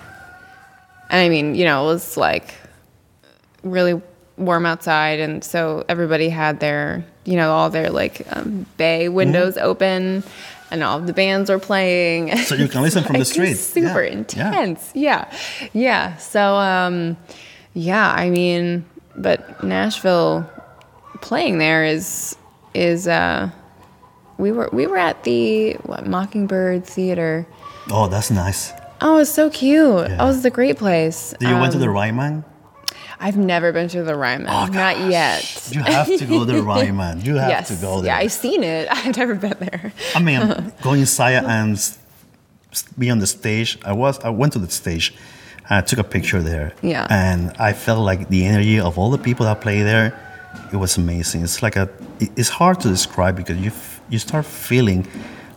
And 1.15 1.21
I 1.21 1.29
mean, 1.29 1.55
you 1.55 1.65
know, 1.65 1.85
it 1.85 1.87
was 1.87 2.17
like 2.17 2.55
really 3.63 4.03
warm 4.37 4.67
outside, 4.67 5.21
and 5.21 5.45
so 5.45 5.85
everybody 5.89 6.29
had 6.29 6.59
their, 6.59 7.05
you 7.25 7.37
know, 7.37 7.53
all 7.53 7.71
their 7.71 7.89
like 7.91 8.27
um, 8.35 8.67
bay 8.79 9.09
windows 9.09 9.57
open, 9.57 10.25
and 10.73 10.83
all 10.83 10.99
the 10.99 11.13
bands 11.13 11.51
were 11.51 11.61
playing. 11.61 12.37
So 12.39 12.57
you 12.57 12.67
can 12.67 12.83
listen 12.83 13.05
from 13.09 13.21
the 13.21 13.25
street. 13.25 13.55
Super 13.55 14.03
Yeah, 14.03 14.11
yeah. 14.11 14.49
intense. 14.49 14.91
Yeah. 14.93 15.31
yeah. 15.73 16.17
So, 16.17 16.57
um, 16.57 17.17
yeah, 17.75 18.11
I 18.11 18.29
mean, 18.29 18.85
but 19.15 19.63
Nashville 19.63 20.51
playing 21.21 21.59
there 21.59 21.85
is, 21.85 22.37
is, 22.75 23.07
uh, 23.07 23.51
we 24.37 24.51
were, 24.51 24.69
we 24.73 24.89
were 24.89 24.99
at 24.99 25.23
the 25.23 25.75
what, 25.85 26.09
Mockingbird 26.09 26.85
Theater. 26.85 27.47
Oh, 27.93 28.09
that's 28.09 28.33
nice. 28.33 28.73
Oh, 29.05 29.17
it 29.17 29.19
was 29.19 29.33
so 29.33 29.51
cute. 29.51 30.09
Yeah. 30.09 30.17
Oh, 30.19 30.25
it 30.25 30.29
was 30.29 30.45
a 30.45 30.51
great 30.51 30.79
place. 30.79 31.35
Did 31.39 31.51
you 31.51 31.57
went 31.57 31.73
to 31.73 31.79
the 31.79 31.89
Um, 31.89 31.95
Ryman? 31.95 32.45
I've 33.21 33.37
never 33.37 33.71
been 33.71 33.89
to 33.89 34.03
the 34.03 34.17
Ryman. 34.17 34.49
Oh, 34.49 34.67
Not 34.67 34.99
yet. 35.11 35.69
You 35.71 35.83
have 35.83 36.07
to 36.07 36.25
go 36.27 36.39
to 36.45 36.53
the 36.53 36.63
Ryman. 36.73 37.21
You 37.21 37.37
have 37.37 37.51
yes. 37.51 37.69
to 37.69 37.75
go 37.75 38.01
there. 38.01 38.07
Yeah, 38.13 38.19
I've 38.25 38.33
seen 38.33 38.63
it. 38.65 38.89
I've 38.91 39.17
never 39.17 39.35
been 39.35 39.57
there. 39.61 39.93
I 40.15 40.21
mean, 40.21 40.73
going 40.83 41.01
inside 41.01 41.35
and 41.45 41.79
be 42.99 43.11
on 43.11 43.19
the 43.19 43.27
stage. 43.27 43.79
I 43.85 43.93
was. 43.93 44.19
I 44.21 44.31
went 44.31 44.55
to 44.55 44.59
the 44.59 44.71
stage. 44.71 45.15
And 45.69 45.79
I 45.79 45.81
took 45.81 45.99
a 45.99 46.05
picture 46.05 46.43
there. 46.43 46.73
Yeah. 46.83 47.07
And 47.11 47.53
I 47.59 47.73
felt 47.73 48.01
like 48.01 48.29
the 48.29 48.45
energy 48.47 48.81
of 48.81 48.99
all 48.99 49.11
the 49.11 49.23
people 49.29 49.45
that 49.47 49.61
play 49.61 49.83
there. 49.83 50.19
It 50.73 50.77
was 50.77 50.97
amazing. 50.99 51.43
It's 51.43 51.63
like 51.63 51.77
a. 51.77 51.89
It's 52.21 52.49
hard 52.49 52.81
to 52.81 52.89
describe 52.89 53.37
because 53.37 53.59
you 53.59 53.71
you 54.09 54.19
start 54.19 54.45
feeling 54.45 55.07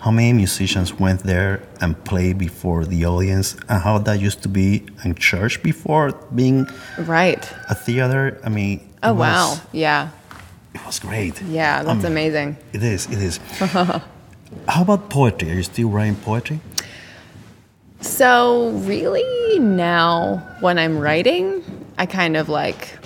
how 0.07 0.11
many 0.11 0.31
musicians 0.31 0.93
went 0.97 1.21
there 1.23 1.59
and 1.81 1.91
played 2.05 2.37
before 2.37 2.85
the 2.85 3.05
audience, 3.05 3.57
and 3.67 3.81
how 3.83 3.97
that 3.97 4.17
used 4.21 4.41
to 4.41 4.47
be 4.47 4.81
in 5.03 5.13
church 5.15 5.61
before 5.61 6.13
being 6.33 6.65
Right. 6.97 7.43
a 7.69 7.75
theater. 7.75 8.39
I 8.45 8.47
mean, 8.47 8.79
Oh 9.03 9.11
was- 9.11 9.19
wow. 9.19 9.47
Yeah. 9.73 10.07
it 10.73 10.85
was 10.85 10.99
great. 10.99 11.41
Yeah, 11.41 11.83
that's 11.83 12.05
Um, 12.05 12.11
amazing. 12.13 12.55
It 12.71 12.83
is. 12.83 13.01
It 13.11 13.21
is. 13.29 13.39
how 14.73 14.81
about 14.85 15.09
poetry? 15.09 15.51
Are 15.51 15.55
you 15.55 15.63
still 15.63 15.89
writing 15.89 16.15
poetry? 16.15 16.61
So 17.99 18.69
really 18.93 19.59
now 19.59 20.41
when 20.61 20.79
I'm 20.79 20.97
writing, 20.99 21.63
I 21.97 22.05
kind 22.05 22.37
of 22.37 22.47
like 22.47 22.97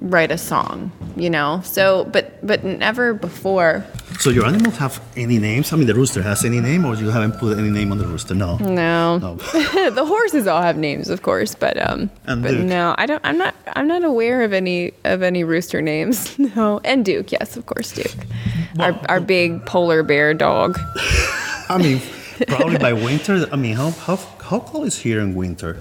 write 0.00 0.30
a 0.30 0.38
song, 0.38 0.90
you 1.16 1.30
know? 1.30 1.60
So 1.64 2.04
but 2.12 2.44
but 2.46 2.64
never 2.64 3.14
before. 3.14 3.84
So 4.20 4.30
your 4.30 4.46
animals 4.46 4.76
have 4.78 5.00
any 5.16 5.38
names? 5.38 5.72
I 5.72 5.76
mean, 5.76 5.86
the 5.86 5.94
rooster 5.94 6.22
has 6.22 6.44
any 6.44 6.60
name, 6.60 6.84
or 6.84 6.94
you 6.96 7.08
haven't 7.10 7.38
put 7.38 7.56
any 7.58 7.70
name 7.70 7.92
on 7.92 7.98
the 7.98 8.06
rooster? 8.06 8.34
No. 8.34 8.56
No. 8.58 9.18
No. 9.18 9.34
the 9.90 10.04
horses 10.04 10.46
all 10.48 10.60
have 10.62 10.76
names, 10.76 11.08
of 11.08 11.22
course, 11.22 11.54
but 11.54 11.76
um 11.78 12.10
And 12.26 12.42
but 12.42 12.50
Duke. 12.52 12.66
no, 12.66 12.94
I 12.98 13.06
don't 13.06 13.20
I'm 13.24 13.38
not 13.38 13.54
I'm 13.76 13.86
not 13.86 14.02
aware 14.04 14.42
of 14.42 14.52
any 14.52 14.92
of 15.04 15.22
any 15.22 15.44
rooster 15.44 15.80
names. 15.82 16.36
No. 16.56 16.80
And 16.84 17.04
Duke, 17.04 17.30
yes, 17.32 17.56
of 17.56 17.66
course, 17.66 17.92
Duke. 17.92 18.16
our 18.78 18.92
our 19.08 19.20
big 19.20 19.64
polar 19.66 20.02
bear 20.02 20.34
dog. 20.34 20.78
I 21.68 21.76
mean, 21.78 22.00
probably 22.46 22.78
by 22.78 22.92
winter. 22.92 23.46
I 23.52 23.56
mean, 23.56 23.76
how 23.76 23.90
how 23.90 24.16
how 24.48 24.60
cold 24.60 24.86
is 24.86 24.98
here 24.98 25.20
in 25.20 25.34
winter? 25.34 25.76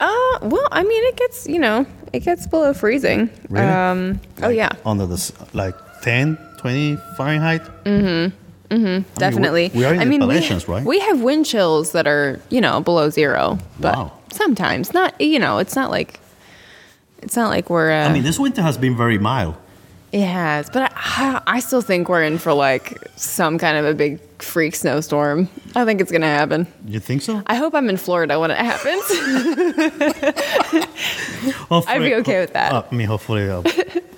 Uh 0.00 0.38
well, 0.42 0.68
I 0.70 0.82
mean 0.82 1.02
it 1.10 1.16
gets, 1.16 1.46
you 1.46 1.58
know, 1.58 1.84
it 2.12 2.20
gets 2.20 2.46
below 2.46 2.72
freezing. 2.74 3.30
Really? 3.48 3.66
Um 3.66 4.20
oh 4.42 4.48
yeah. 4.48 4.70
Under 4.84 5.06
the 5.06 5.32
like 5.54 5.74
10, 6.02 6.36
20 6.58 6.96
Fahrenheit. 7.16 7.62
Mm 7.84 8.00
hmm. 8.00 8.74
Mm 8.74 8.80
hmm. 9.04 9.18
Definitely. 9.18 9.70
we 9.74 9.84
are 9.84 9.92
in 9.94 10.00
I 10.00 10.04
the 10.04 10.10
mean, 10.10 10.20
we, 10.20 10.26
Appalachians, 10.34 10.66
right? 10.68 10.84
we 10.84 10.98
have 11.00 11.20
wind 11.22 11.44
chills 11.46 11.92
that 11.92 12.06
are, 12.06 12.40
you 12.48 12.60
know, 12.60 12.80
below 12.80 13.10
zero. 13.10 13.58
But 13.78 13.96
Wow. 13.96 14.12
sometimes 14.32 14.92
not, 14.94 15.20
you 15.20 15.38
know, 15.38 15.58
it's 15.58 15.76
not 15.76 15.90
like, 15.90 16.18
it's 17.22 17.36
not 17.36 17.50
like 17.50 17.68
we're, 17.70 17.92
uh, 17.92 18.08
I 18.08 18.12
mean, 18.12 18.22
this 18.24 18.38
winter 18.38 18.62
has 18.62 18.78
been 18.78 18.96
very 18.96 19.18
mild. 19.18 19.56
It 20.12 20.26
has, 20.26 20.68
but 20.70 20.92
I, 20.94 21.40
I 21.46 21.60
still 21.60 21.80
think 21.82 22.08
we're 22.08 22.22
in 22.22 22.38
for 22.38 22.52
like 22.52 22.98
some 23.16 23.58
kind 23.58 23.76
of 23.78 23.84
a 23.86 23.94
big 23.94 24.20
freak 24.38 24.74
snowstorm. 24.74 25.48
I 25.74 25.84
think 25.84 26.00
it's 26.00 26.10
going 26.10 26.20
to 26.22 26.26
happen. 26.26 26.66
You 26.86 27.00
think 27.00 27.22
so? 27.22 27.42
I 27.46 27.54
hope 27.54 27.74
I'm 27.74 27.88
in 27.88 27.96
Florida 27.96 28.38
when 28.38 28.50
it 28.50 28.58
happens. 28.58 29.02
I'd 31.70 31.98
be 32.00 32.14
okay 32.16 32.40
with 32.40 32.52
that. 32.52 32.72
Uh, 32.72 32.82
I 32.90 32.94
mean, 32.94 33.06
hopefully, 33.06 33.48
uh, 33.48 33.62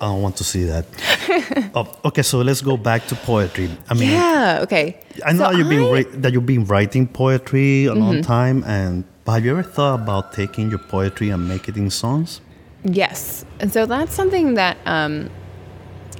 I 0.01 0.07
don't 0.07 0.21
want 0.21 0.35
to 0.37 0.43
see 0.43 0.63
that. 0.65 0.85
Oh, 1.77 1.87
okay, 2.05 2.21
so 2.21 2.39
let's 2.41 2.61
go 2.61 2.77
back 2.77 3.05
to 3.07 3.15
poetry. 3.15 3.69
I 3.89 3.93
mean, 3.95 4.11
yeah. 4.11 4.59
Okay. 4.63 4.97
I 5.25 5.33
know 5.33 5.39
So 5.39 5.51
that 5.51 5.57
you've 5.57 5.69
been 5.69 5.79
Mm-hmm. 5.81 6.21
that 6.21 6.31
you've 6.33 6.45
been 6.45 6.65
writing 6.65 7.05
poetry 7.07 7.85
a 7.85 7.93
long 7.93 8.21
time, 8.21 8.63
and 8.65 9.03
but 9.25 9.33
have 9.33 9.45
you 9.45 9.51
ever 9.51 9.63
thought 9.63 9.99
about 10.01 10.31
taking 10.33 10.69
your 10.69 10.79
poetry 10.79 11.29
and 11.31 11.47
making 11.47 11.75
it 11.75 11.77
in 11.77 11.89
songs? 11.89 12.39
Yes, 12.83 13.43
and 13.59 13.71
so 13.73 13.85
that's 13.85 14.13
something 14.13 14.53
that 14.53 14.77
um, 14.85 15.29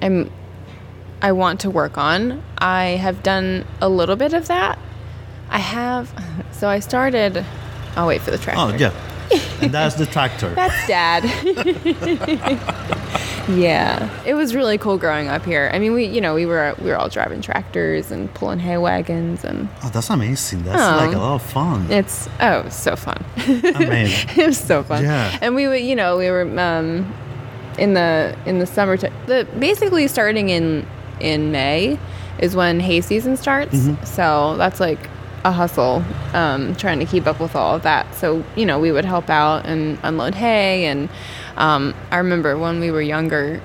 I'm. 0.06 0.32
I 1.22 1.32
want 1.32 1.62
to 1.62 1.70
work 1.70 1.97
on. 1.97 2.43
I 2.60 2.97
have 3.01 3.24
done 3.24 3.66
a 3.82 3.89
little 3.89 4.16
bit 4.16 4.34
of 4.34 4.47
that. 4.47 4.78
I 5.49 5.60
have. 5.60 6.12
So 6.56 6.70
I 6.70 6.80
started. 6.80 7.45
I'll 7.97 8.08
wait 8.08 8.22
for 8.22 8.32
the 8.32 8.38
tractor. 8.38 8.62
Oh 8.62 8.74
yeah, 8.78 8.93
and 9.62 9.74
that's 9.74 9.95
the 9.95 10.06
tractor. 10.06 10.49
That's 10.56 10.88
dad. 10.88 11.26
yeah, 13.49 14.10
it 14.26 14.36
was 14.36 14.56
really 14.56 14.78
cool 14.78 14.97
growing 14.97 15.28
up 15.28 15.43
here. 15.43 15.70
I 15.74 15.80
mean, 15.80 15.93
we, 15.93 16.06
you 16.06 16.22
know, 16.22 16.34
we 16.34 16.45
were 16.45 16.76
we 16.80 16.89
were 16.89 16.95
all 16.97 17.10
driving 17.10 17.41
tractors 17.41 18.10
and 18.10 18.34
pulling 18.34 18.60
hay 18.60 18.78
wagons, 18.78 19.43
and 19.43 19.68
Oh, 19.84 19.89
that's 19.89 20.10
amazing. 20.10 20.64
That's 20.64 20.82
Oh. 20.82 21.06
like 21.06 21.16
a 21.16 21.20
lot 21.20 21.36
of 21.36 21.41
fun. 21.41 21.91
it's 21.91 22.30
oh, 22.39 22.68
so 22.70 22.95
fun. 22.95 23.24
Mean, 23.47 24.08
it 24.38 24.45
was 24.47 24.58
so 24.58 24.82
fun. 24.84 25.03
Yeah. 25.03 25.38
And 25.41 25.56
we 25.56 25.68
would, 25.68 25.82
you 25.82 25.95
know, 25.95 26.18
we 26.18 26.30
were 26.30 26.47
um, 26.60 27.14
in 27.78 27.93
the 27.93 28.38
in 28.45 28.59
the 28.59 28.65
summertime. 28.65 29.13
The 29.28 29.47
basically 29.59 30.07
starting 30.07 30.49
in 30.49 30.86
in 31.19 31.51
May 31.51 31.97
is 32.39 32.55
when 32.55 32.80
hay 32.80 33.01
season 33.01 33.38
starts. 33.38 33.78
So 34.03 34.55
that's 34.57 34.80
like 34.80 34.99
a 35.43 35.51
hustle, 35.51 36.03
um, 36.34 36.76
trying 36.76 36.99
to 36.99 37.05
keep 37.05 37.28
up 37.28 37.39
with 37.39 37.55
all 37.55 37.76
of 37.76 37.84
that. 37.84 38.13
So 38.15 38.43
you 38.55 38.65
know, 38.65 38.80
we 38.80 38.91
would 38.91 39.05
help 39.05 39.30
out 39.30 39.65
and 39.65 39.97
unload 40.03 40.36
hay. 40.36 40.86
And 40.86 41.09
um, 41.57 41.93
I 42.11 42.17
remember 42.17 42.57
when 42.57 42.80
we 42.80 42.91
were 42.91 43.01
younger. 43.01 43.61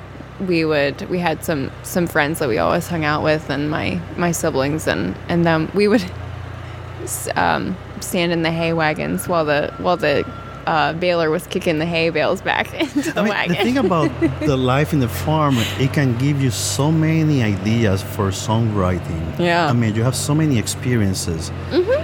We 0.46 0.64
would 0.64 1.02
we 1.10 1.18
had 1.18 1.44
some 1.44 1.70
some 1.82 2.06
friends 2.06 2.38
that 2.38 2.48
we 2.48 2.56
always 2.56 2.88
hung 2.88 3.04
out 3.04 3.22
with 3.22 3.50
and 3.50 3.70
my 3.70 4.00
my 4.16 4.32
siblings 4.32 4.86
and 4.86 5.14
and 5.28 5.44
then 5.44 5.70
we 5.74 5.86
would 5.86 6.02
um, 7.36 7.76
stand 8.00 8.32
in 8.32 8.40
the 8.42 8.50
hay 8.50 8.72
wagons 8.72 9.28
while 9.28 9.44
the 9.44 9.74
while 9.78 9.98
the 9.98 10.24
uh, 10.70 10.92
baler 11.02 11.28
was 11.30 11.44
kicking 11.48 11.78
the 11.78 11.86
hay 11.94 12.10
bales 12.10 12.40
back 12.40 12.66
into 12.82 13.10
the 13.12 13.20
I 13.20 13.22
mean, 13.24 13.32
wagon. 13.34 13.56
the 13.56 13.62
thing 13.64 13.78
about 13.78 14.10
the 14.52 14.56
life 14.56 14.92
in 14.92 15.00
the 15.00 15.08
farm, 15.24 15.56
it 15.84 15.92
can 15.92 16.16
give 16.18 16.40
you 16.44 16.50
so 16.50 16.92
many 16.92 17.42
ideas 17.42 18.02
for 18.14 18.30
songwriting. 18.30 19.22
Yeah. 19.38 19.66
I 19.66 19.72
mean, 19.72 19.94
you 19.96 20.04
have 20.04 20.14
so 20.14 20.34
many 20.34 20.58
experiences. 20.58 21.50
Mhm. 21.70 22.00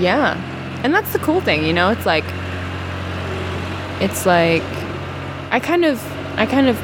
Yeah, 0.00 0.36
and 0.84 0.94
that's 0.94 1.12
the 1.12 1.18
cool 1.18 1.40
thing, 1.40 1.64
you 1.64 1.72
know. 1.72 1.88
It's 1.90 2.06
like 2.14 2.24
it's 4.00 4.26
like 4.26 4.62
I 5.50 5.58
kind 5.60 5.84
of 5.84 5.96
I 6.42 6.44
kind 6.46 6.68
of 6.68 6.76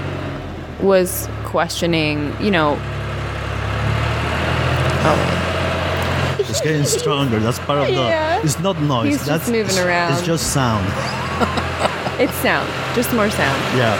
was 0.82 1.28
questioning, 1.44 2.34
you 2.40 2.51
know. 2.51 2.76
It's 6.59 6.66
getting 6.66 6.84
stronger. 6.84 7.38
That's 7.38 7.61
part 7.61 7.78
of 7.78 7.86
the. 7.86 7.92
Yeah. 7.92 8.42
It's 8.42 8.59
not 8.59 8.80
noise. 8.82 9.06
He's 9.06 9.16
just 9.18 9.28
That's 9.28 9.46
moving 9.46 9.66
it's- 9.66 9.78
around. 9.78 10.12
It's 10.14 10.26
just 10.26 10.52
sound. 10.52 10.86
It's 12.18 12.34
sound, 12.42 12.68
just 12.96 13.12
more 13.12 13.30
sound. 13.30 13.62
Yeah. 13.78 13.94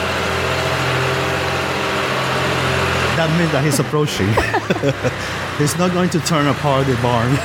That 3.15 3.29
means 3.39 3.49
that 3.53 3.63
he's 3.63 3.79
approaching. 3.79 4.27
he's 5.57 5.77
not 5.77 5.93
going 5.93 6.09
to 6.09 6.19
turn 6.19 6.47
apart 6.47 6.85
the 6.87 6.95
barn. 7.01 7.31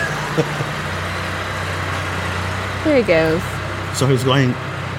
There 2.84 2.96
he 2.98 3.02
goes. 3.04 3.40
So 3.96 4.06
he's 4.08 4.24
going. 4.24 4.52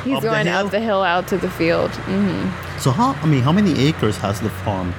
He's 0.06 0.16
up 0.16 0.22
the 0.22 0.30
going 0.30 0.46
hill? 0.48 0.66
up 0.66 0.72
the 0.72 0.80
hill 0.80 1.04
out 1.04 1.28
to 1.28 1.38
the 1.38 1.50
field. 1.52 1.92
hmm 1.92 2.80
So 2.80 2.90
how? 2.92 3.12
I 3.22 3.26
mean, 3.28 3.42
how 3.44 3.52
many 3.52 3.78
acres 3.88 4.16
has 4.18 4.40
the 4.40 4.50
farm? 4.50 4.94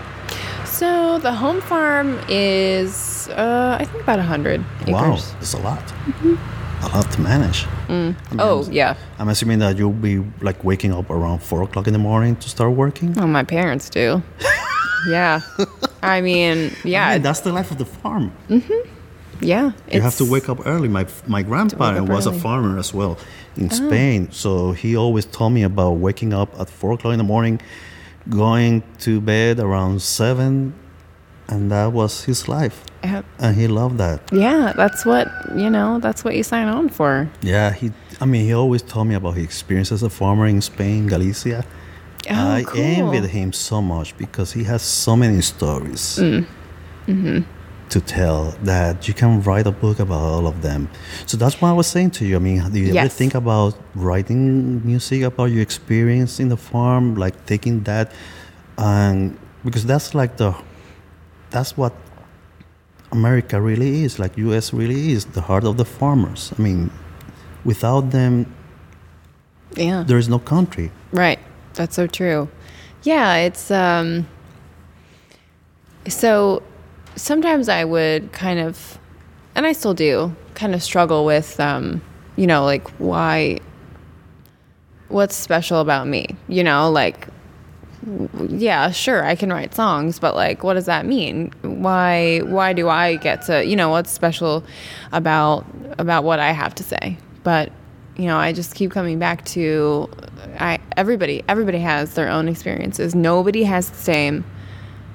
So 0.66 1.18
the 1.18 1.32
home 1.32 1.60
farm 1.62 2.20
is, 2.28 2.92
uh, 3.29 3.77
I 3.81 3.85
think, 3.85 4.03
about 4.03 4.20
hundred 4.20 4.64
acres. 4.83 4.93
Wow, 4.93 5.18
it's 5.41 5.55
a 5.55 5.59
lot. 5.59 5.83
A 6.83 6.89
lot 6.89 7.11
to 7.12 7.20
manage. 7.20 7.66
I 7.89 7.93
mean, 7.93 8.16
Oh 8.39 8.64
I'm, 8.64 8.72
yeah. 8.72 8.97
I'm 9.18 9.29
assuming 9.29 9.59
that 9.61 9.77
you'll 9.79 9.93
be 9.93 10.18
like 10.43 10.62
waking 10.64 10.93
up 10.93 11.09
around 11.11 11.41
four 11.43 11.62
o'clock 11.62 11.87
in 11.87 11.93
the 11.93 11.99
morning 11.99 12.37
to 12.37 12.49
start 12.49 12.72
working. 12.72 13.14
Well, 13.14 13.27
my 13.29 13.45
parents 13.45 13.89
do. 13.91 14.22
yeah. 15.09 15.41
I 16.03 16.20
mean, 16.20 16.72
yeah, 16.85 17.09
I 17.09 17.12
mean, 17.14 17.22
that's 17.22 17.41
the 17.41 17.53
life 17.53 17.70
of 17.70 17.79
the 17.79 17.87
farm. 17.87 18.31
Mm-hmm. 18.49 18.89
yeah. 19.41 19.72
You 19.91 20.01
have 20.03 20.16
to 20.16 20.24
wake 20.31 20.49
up 20.49 20.66
early. 20.66 20.89
My 20.89 21.07
my 21.27 21.43
grandparent 21.43 22.09
was 22.09 22.27
a 22.27 22.31
early. 22.31 22.39
Oh. 22.39 22.43
farmer 22.43 22.79
as 22.79 22.93
well 22.93 23.18
in 23.57 23.70
Spain, 23.70 24.29
so 24.31 24.72
he 24.72 24.97
always 24.97 25.24
told 25.24 25.53
me 25.55 25.62
about 25.62 25.93
waking 25.93 26.35
up 26.35 26.51
at 26.61 26.68
four 26.68 26.93
o'clock 26.93 27.12
in 27.12 27.18
the 27.18 27.24
morning, 27.24 27.59
going 28.29 28.83
to 28.99 29.18
bed 29.20 29.59
around 29.61 30.03
seven, 30.03 30.74
and 31.49 31.70
that 31.70 31.92
was 31.92 32.24
his 32.24 32.49
life, 32.49 32.84
and 33.38 33.57
he 33.57 33.66
loved 33.68 33.99
that. 33.99 34.20
Yeah, 34.32 34.72
that's 34.76 35.05
what 35.07 35.28
you 35.57 35.70
know. 35.70 35.99
That's 36.01 36.24
what 36.24 36.34
you 36.34 36.42
sign 36.42 36.68
on 36.68 36.88
for. 36.88 37.28
Yeah, 37.42 37.72
he. 37.72 37.92
I 38.20 38.24
mean, 38.24 38.44
he 38.44 38.53
always 38.55 38.82
told 38.82 39.07
me 39.09 39.14
about 39.14 39.34
his 39.36 39.44
experience 39.44 39.92
as 39.92 40.03
a 40.03 40.11
farmer 40.11 40.47
in 40.47 40.61
Spain, 40.61 41.07
Galicia. 41.07 41.64
Oh, 42.28 42.34
I 42.34 42.64
cool. 42.64 42.80
envied 42.82 43.30
him 43.30 43.53
so 43.53 43.80
much 43.80 44.16
because 44.18 44.53
he 44.53 44.64
has 44.64 44.82
so 44.82 45.14
many 45.16 45.40
stories 45.42 46.18
Mm. 46.18 46.44
Mm-hmm. 47.07 47.40
to 47.90 48.01
tell 48.01 48.51
that 48.64 49.07
you 49.07 49.14
can 49.14 49.40
write 49.42 49.66
a 49.68 49.70
book 49.70 50.01
about 50.01 50.20
all 50.20 50.47
of 50.49 50.61
them. 50.61 50.88
So 51.26 51.36
that's 51.36 51.61
what 51.61 51.68
I 51.68 51.72
was 51.72 51.86
saying 51.86 52.11
to 52.18 52.24
you. 52.26 52.34
I 52.34 52.40
mean, 52.40 52.59
do 52.72 52.80
you 52.80 52.92
ever 52.97 53.09
think 53.09 53.34
about 53.36 53.74
writing 53.94 54.84
music 54.84 55.22
about 55.22 55.53
your 55.53 55.62
experience 55.62 56.40
in 56.40 56.49
the 56.49 56.57
farm, 56.57 57.14
like 57.14 57.36
taking 57.47 57.84
that, 57.84 58.11
and 58.76 59.38
because 59.64 59.84
that's 59.86 60.12
like 60.14 60.36
the, 60.36 60.53
that's 61.57 61.74
what 61.74 61.94
America 63.12 63.59
really 63.61 64.02
is, 64.04 64.18
like 64.18 64.36
U.S. 64.36 64.74
really 64.74 65.12
is, 65.12 65.24
the 65.24 65.40
heart 65.40 65.64
of 65.64 65.74
the 65.78 65.86
farmers. 65.86 66.52
I 66.59 66.61
mean, 66.61 66.90
without 67.64 68.11
them, 68.11 68.34
Yeah. 69.74 70.04
there 70.07 70.18
is 70.18 70.28
no 70.28 70.38
country. 70.38 70.90
Right. 71.12 71.38
That's 71.74 71.94
so 71.96 72.07
true. 72.07 72.48
Yeah, 73.04 73.36
it's 73.46 73.70
um 73.70 74.26
so 76.09 76.62
sometimes 77.16 77.68
I 77.68 77.84
would 77.84 78.32
kind 78.32 78.61
of 78.61 78.98
and 79.54 79.64
I 79.66 79.72
still 79.72 79.94
do 79.94 80.34
kind 80.54 80.74
of 80.74 80.82
struggle 80.82 81.24
with 81.24 81.59
um 81.61 82.02
you 82.36 82.46
know 82.46 82.64
like 82.72 82.86
why 83.00 83.61
what's 85.09 85.34
special 85.36 85.80
about 85.80 86.07
me? 86.07 86.24
You 86.48 86.64
know, 86.64 86.90
like 86.90 87.28
yeah, 88.48 88.90
sure, 88.90 89.24
I 89.24 89.34
can 89.34 89.52
write 89.52 89.74
songs, 89.74 90.18
but 90.18 90.34
like 90.34 90.62
what 90.62 90.74
does 90.74 90.86
that 90.86 91.07
mean? 91.07 91.52
why 91.62 92.38
why 92.40 92.72
do 92.72 92.88
I 92.88 93.16
get 93.16 93.42
to 93.42 93.64
you 93.64 93.76
know 93.76 93.90
what's 93.90 94.11
special 94.11 94.64
about 95.12 95.66
about 95.98 96.24
what 96.24 96.40
I 96.40 96.52
have 96.52 96.74
to 96.76 96.82
say? 96.82 97.18
But 97.42 97.70
you 98.16 98.26
know, 98.26 98.38
I 98.38 98.52
just 98.52 98.74
keep 98.74 98.90
coming 98.90 99.18
back 99.18 99.44
to 99.46 100.11
I 100.59 100.78
everybody 100.96 101.42
everybody 101.48 101.78
has 101.78 102.14
their 102.14 102.28
own 102.28 102.48
experiences. 102.48 103.14
Nobody 103.14 103.62
has 103.64 103.90
the 103.90 103.96
same 103.96 104.44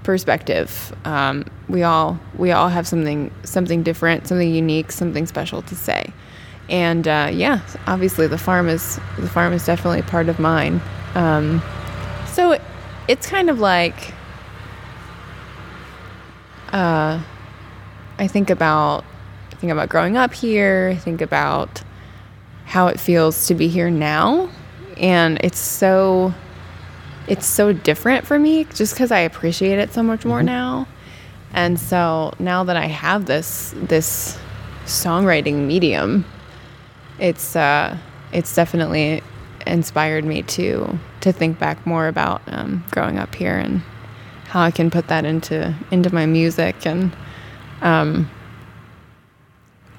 perspective. 0.03 0.95
Um, 1.05 1.45
we 1.67 1.83
all 1.83 2.19
we 2.37 2.51
all 2.51 2.69
have 2.69 2.87
something 2.87 3.31
something 3.43 3.83
different, 3.83 4.27
something 4.27 4.53
unique, 4.53 4.91
something 4.91 5.25
special 5.25 5.61
to 5.63 5.75
say. 5.75 6.13
And 6.69 7.07
uh, 7.07 7.29
yeah, 7.33 7.61
obviously 7.87 8.27
the 8.27 8.37
farm 8.37 8.69
is 8.69 8.99
the 9.17 9.29
farm 9.29 9.51
is 9.53 9.65
definitely 9.65 10.03
part 10.03 10.29
of 10.29 10.39
mine. 10.39 10.79
Um, 11.15 11.61
so 12.27 12.57
it's 13.11 13.27
kind 13.27 13.49
of 13.49 13.59
like 13.59 14.13
uh, 16.71 17.21
I 18.17 18.27
think 18.27 18.49
about 18.49 19.03
I 19.51 19.55
think 19.55 19.69
about 19.69 19.89
growing 19.89 20.15
up 20.15 20.33
here. 20.33 20.91
I 20.93 20.95
think 20.95 21.19
about 21.19 21.83
how 22.63 22.87
it 22.87 23.01
feels 23.01 23.47
to 23.47 23.53
be 23.53 23.67
here 23.67 23.89
now, 23.89 24.49
and 24.95 25.37
it's 25.43 25.59
so 25.59 26.33
it's 27.27 27.45
so 27.45 27.73
different 27.73 28.25
for 28.25 28.39
me 28.39 28.63
just 28.63 28.93
because 28.93 29.11
I 29.11 29.19
appreciate 29.19 29.77
it 29.77 29.91
so 29.91 30.01
much 30.01 30.23
more 30.23 30.41
now. 30.41 30.87
And 31.51 31.77
so 31.77 32.33
now 32.39 32.63
that 32.63 32.77
I 32.77 32.85
have 32.85 33.25
this 33.25 33.75
this 33.75 34.39
songwriting 34.85 35.67
medium, 35.67 36.23
it's 37.19 37.57
uh, 37.57 37.97
it's 38.31 38.55
definitely 38.55 39.21
inspired 39.67 40.25
me 40.25 40.43
to 40.43 40.97
to 41.21 41.31
think 41.31 41.59
back 41.59 41.85
more 41.85 42.07
about 42.07 42.41
um, 42.47 42.83
growing 42.91 43.17
up 43.17 43.35
here 43.35 43.57
and 43.57 43.81
how 44.45 44.61
I 44.61 44.71
can 44.71 44.91
put 44.91 45.07
that 45.07 45.25
into 45.25 45.75
into 45.91 46.13
my 46.13 46.25
music 46.25 46.85
and 46.85 47.15
um, 47.81 48.29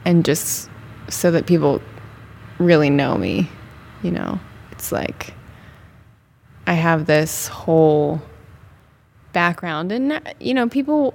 and 0.04 0.24
just 0.24 0.68
so 1.08 1.30
that 1.30 1.46
people 1.46 1.80
really 2.58 2.90
know 2.90 3.16
me. 3.16 3.48
You 4.02 4.10
know, 4.10 4.40
it's 4.72 4.92
like 4.92 5.32
I 6.66 6.74
have 6.74 7.06
this 7.06 7.48
whole 7.48 8.20
background, 9.32 9.92
and 9.92 10.20
you 10.40 10.54
know, 10.54 10.68
people 10.68 11.14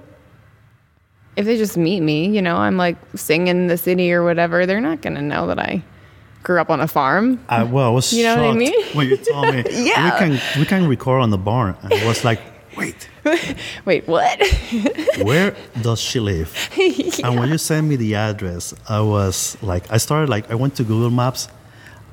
if 1.36 1.46
they 1.46 1.56
just 1.56 1.76
meet 1.76 2.00
me, 2.00 2.28
you 2.28 2.42
know, 2.42 2.56
I'm 2.56 2.76
like 2.76 2.96
singing 3.14 3.46
in 3.46 3.66
the 3.68 3.76
city 3.76 4.12
or 4.12 4.24
whatever, 4.24 4.66
they're 4.66 4.80
not 4.80 5.02
gonna 5.02 5.22
know 5.22 5.46
that 5.46 5.60
I 5.60 5.84
grew 6.48 6.58
up 6.58 6.70
on 6.70 6.80
a 6.80 6.88
farm. 6.88 7.38
I, 7.48 7.62
well, 7.62 7.88
I 7.90 7.92
was 7.92 8.10
You 8.12 8.24
know 8.24 8.36
what 8.36 8.44
I 8.44 8.46
shocked 8.48 8.58
mean? 8.58 8.96
when 8.96 9.06
you 9.10 9.16
told 9.18 9.54
me 9.54 9.60
Yeah. 9.70 10.04
we 10.06 10.10
can 10.20 10.32
we 10.58 10.64
can 10.72 10.88
record 10.88 11.20
on 11.22 11.30
the 11.30 11.42
barn, 11.50 11.76
and 11.82 11.92
I 11.92 12.06
was 12.08 12.24
like, 12.24 12.40
wait, 12.80 13.00
Wait, 13.84 14.08
what? 14.08 14.36
where 15.28 15.54
does 15.82 16.00
she 16.00 16.18
live? 16.20 16.48
And 17.22 17.38
when 17.38 17.48
you 17.50 17.58
sent 17.58 17.86
me 17.86 17.96
the 17.96 18.14
address, 18.14 18.72
I 18.88 19.00
was 19.00 19.58
like, 19.62 19.84
I 19.92 19.98
started 19.98 20.30
like 20.30 20.50
I 20.50 20.54
went 20.54 20.74
to 20.76 20.84
Google 20.84 21.10
Maps, 21.10 21.48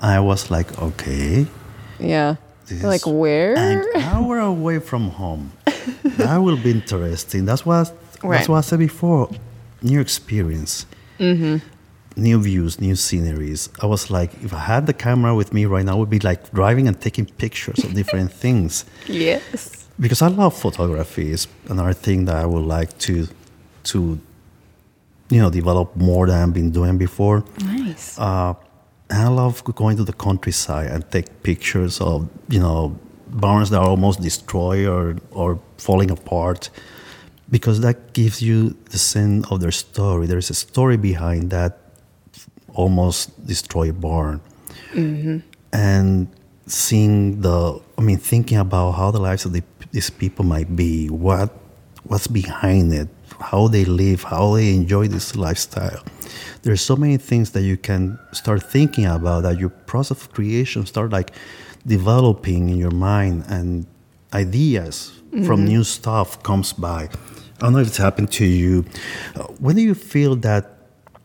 and 0.02 0.12
I 0.12 0.20
was 0.20 0.52
like, 0.52 0.68
okay, 0.88 1.48
yeah. 2.00 2.36
Like 2.84 3.06
where? 3.08 3.54
an 3.56 3.86
hour 4.02 4.40
away 4.40 4.80
from 4.80 5.04
home. 5.22 5.52
that 6.20 6.38
will 6.46 6.58
be 6.58 6.72
interesting. 6.72 7.46
That's 7.46 7.64
what 7.66 7.94
Right. 8.24 8.38
that's 8.38 8.50
what 8.50 8.58
I 8.58 8.62
said 8.70 8.80
before. 8.80 9.30
New 9.82 10.02
experience, 10.02 10.86
Mm-hmm. 11.20 11.58
New 12.16 12.42
views, 12.42 12.80
new 12.80 12.96
sceneries. 12.96 13.70
I 13.82 13.86
was 13.86 14.10
like, 14.10 14.34
if 14.44 14.54
I 14.54 14.60
had 14.60 14.88
the 14.88 14.94
camera 14.94 15.36
with 15.36 15.54
me 15.54 15.66
right 15.66 15.86
now, 15.86 15.94
I 15.94 15.96
would 15.96 16.10
be 16.10 16.20
like 16.20 16.52
driving 16.52 16.88
and 16.88 17.00
taking 17.00 17.26
pictures 17.26 17.84
of 17.84 17.94
different 17.94 18.32
things 18.44 18.86
yes. 19.08 19.88
because 20.00 20.22
I 20.22 20.28
love 20.28 20.58
photography. 20.58 21.32
It's 21.32 21.48
another 21.70 21.94
thing 21.94 22.26
that 22.26 22.38
I 22.38 22.46
would 22.46 22.66
like 22.66 22.98
to 23.00 23.28
to 23.86 24.20
you 25.30 25.42
know 25.42 25.50
develop 25.50 25.96
more 25.96 26.28
than 26.28 26.42
I've 26.42 26.54
been 26.54 26.72
doing 26.72 26.98
before. 26.98 27.44
Nice. 27.64 28.18
Uh, 28.18 28.54
and 29.10 29.22
I 29.22 29.28
love 29.28 29.64
going 29.76 29.98
to 29.98 30.04
the 30.04 30.14
countryside 30.14 30.90
and 30.90 31.10
take 31.12 31.44
pictures 31.44 32.00
of 32.02 32.30
you 32.50 32.60
know 32.60 32.98
barns 33.28 33.70
that 33.72 33.80
are 33.80 33.90
almost 33.90 34.22
destroyed 34.22 34.88
or 34.88 35.16
or 35.32 35.60
falling 35.78 36.12
apart 36.12 36.70
because 37.50 37.82
that 37.82 38.14
gives 38.14 38.42
you 38.42 38.76
the 38.90 38.98
sense 38.98 39.46
of 39.52 39.60
their 39.62 39.72
story. 39.72 40.26
There 40.26 40.38
is 40.38 40.50
a 40.50 40.56
story 40.56 40.98
behind 40.98 41.52
that 41.52 41.85
almost 42.76 43.46
destroyed 43.46 44.00
barn. 44.00 44.42
And 45.74 46.28
seeing 46.68 47.42
the 47.42 47.80
i 47.96 48.02
mean 48.02 48.18
thinking 48.18 48.58
about 48.58 48.94
how 48.94 49.12
the 49.12 49.20
lives 49.20 49.46
of 49.46 49.54
the, 49.54 49.62
these 49.92 50.10
people 50.10 50.44
might 50.44 50.76
be 50.76 51.08
what 51.12 51.54
what's 52.06 52.26
behind 52.26 52.92
it 52.92 53.08
how 53.40 53.68
they 53.68 53.86
live 53.86 54.24
how 54.24 54.56
they 54.56 54.74
enjoy 54.74 55.08
this 55.08 55.36
lifestyle. 55.36 56.04
There's 56.62 56.82
so 56.82 56.96
many 56.96 57.18
things 57.18 57.52
that 57.52 57.62
you 57.62 57.78
can 57.78 58.18
start 58.32 58.64
thinking 58.64 59.06
about 59.06 59.44
that 59.44 59.60
your 59.60 59.70
process 59.70 60.24
of 60.24 60.32
creation 60.34 60.86
start 60.86 61.12
like 61.12 61.32
developing 61.86 62.70
in 62.70 62.78
your 62.78 62.92
mind 62.92 63.46
and 63.48 63.86
ideas 64.34 65.12
from 65.46 65.66
new 65.66 65.84
stuff 65.84 66.42
comes 66.44 66.72
by. 66.72 67.04
I 67.04 67.10
don't 67.60 67.74
know 67.74 67.80
if 67.80 67.88
it's 67.88 67.98
happened 67.98 68.32
to 68.34 68.46
you. 68.46 68.86
Uh, 69.36 69.44
when 69.60 69.76
do 69.76 69.82
you 69.82 69.94
feel 69.94 70.36
that 70.38 70.75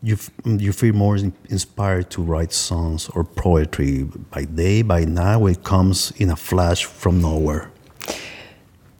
you 0.03 0.17
you 0.45 0.73
feel 0.73 0.93
more 0.95 1.15
inspired 1.49 2.09
to 2.09 2.21
write 2.23 2.51
songs 2.51 3.09
or 3.09 3.23
poetry 3.23 4.03
by 4.31 4.45
day 4.45 4.81
by 4.81 5.05
night 5.05 5.41
it 5.49 5.63
comes 5.63 6.11
in 6.17 6.29
a 6.29 6.35
flash 6.35 6.85
from 6.85 7.21
nowhere 7.21 7.69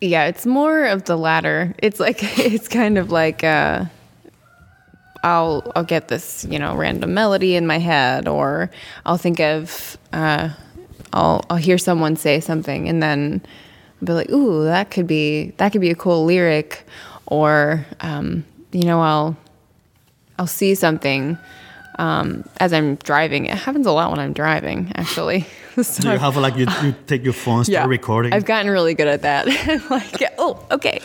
Yeah, 0.01 0.25
it's 0.25 0.47
more 0.47 0.85
of 0.85 1.03
the 1.03 1.15
latter. 1.15 1.75
It's 1.77 1.99
like 1.99 2.17
it's 2.39 2.67
kind 2.67 2.97
of 2.97 3.11
like 3.11 3.43
uh, 3.43 3.85
I'll 5.23 5.71
I'll 5.75 5.83
get 5.83 6.07
this 6.07 6.43
you 6.49 6.57
know 6.57 6.75
random 6.75 7.13
melody 7.13 7.55
in 7.55 7.67
my 7.67 7.77
head, 7.77 8.27
or 8.27 8.71
I'll 9.05 9.19
think 9.19 9.39
of 9.39 9.97
uh, 10.11 10.49
I'll 11.13 11.45
I'll 11.49 11.57
hear 11.57 11.77
someone 11.77 12.15
say 12.15 12.39
something, 12.39 12.89
and 12.89 13.01
then 13.01 13.41
I'll 14.01 14.05
be 14.07 14.13
like, 14.13 14.31
ooh, 14.31 14.63
that 14.63 14.89
could 14.89 15.05
be 15.05 15.51
that 15.57 15.71
could 15.71 15.81
be 15.81 15.91
a 15.91 15.95
cool 15.95 16.25
lyric, 16.25 16.83
or 17.27 17.85
um, 17.99 18.43
you 18.71 18.85
know 18.85 19.01
I'll 19.01 19.37
I'll 20.39 20.47
see 20.47 20.75
something 20.75 21.37
um, 21.99 22.43
as 22.59 22.73
I'm 22.73 22.95
driving. 22.95 23.45
It 23.45 23.57
happens 23.57 23.85
a 23.85 23.91
lot 23.91 24.11
when 24.11 24.19
I'm 24.19 24.33
driving, 24.33 24.91
actually. 24.95 25.45
So 25.81 25.83
do 26.01 26.11
you 26.11 26.17
have 26.17 26.35
like 26.35 26.55
you, 26.55 26.67
you 26.83 26.95
take 27.07 27.23
your 27.23 27.33
phone 27.33 27.63
start 27.63 27.87
recording 27.87 28.33
I've 28.33 28.45
gotten 28.45 28.69
really 28.69 28.93
good 28.93 29.07
at 29.07 29.21
that. 29.21 29.47
like, 29.89 30.33
oh, 30.37 30.65
okay. 30.71 30.99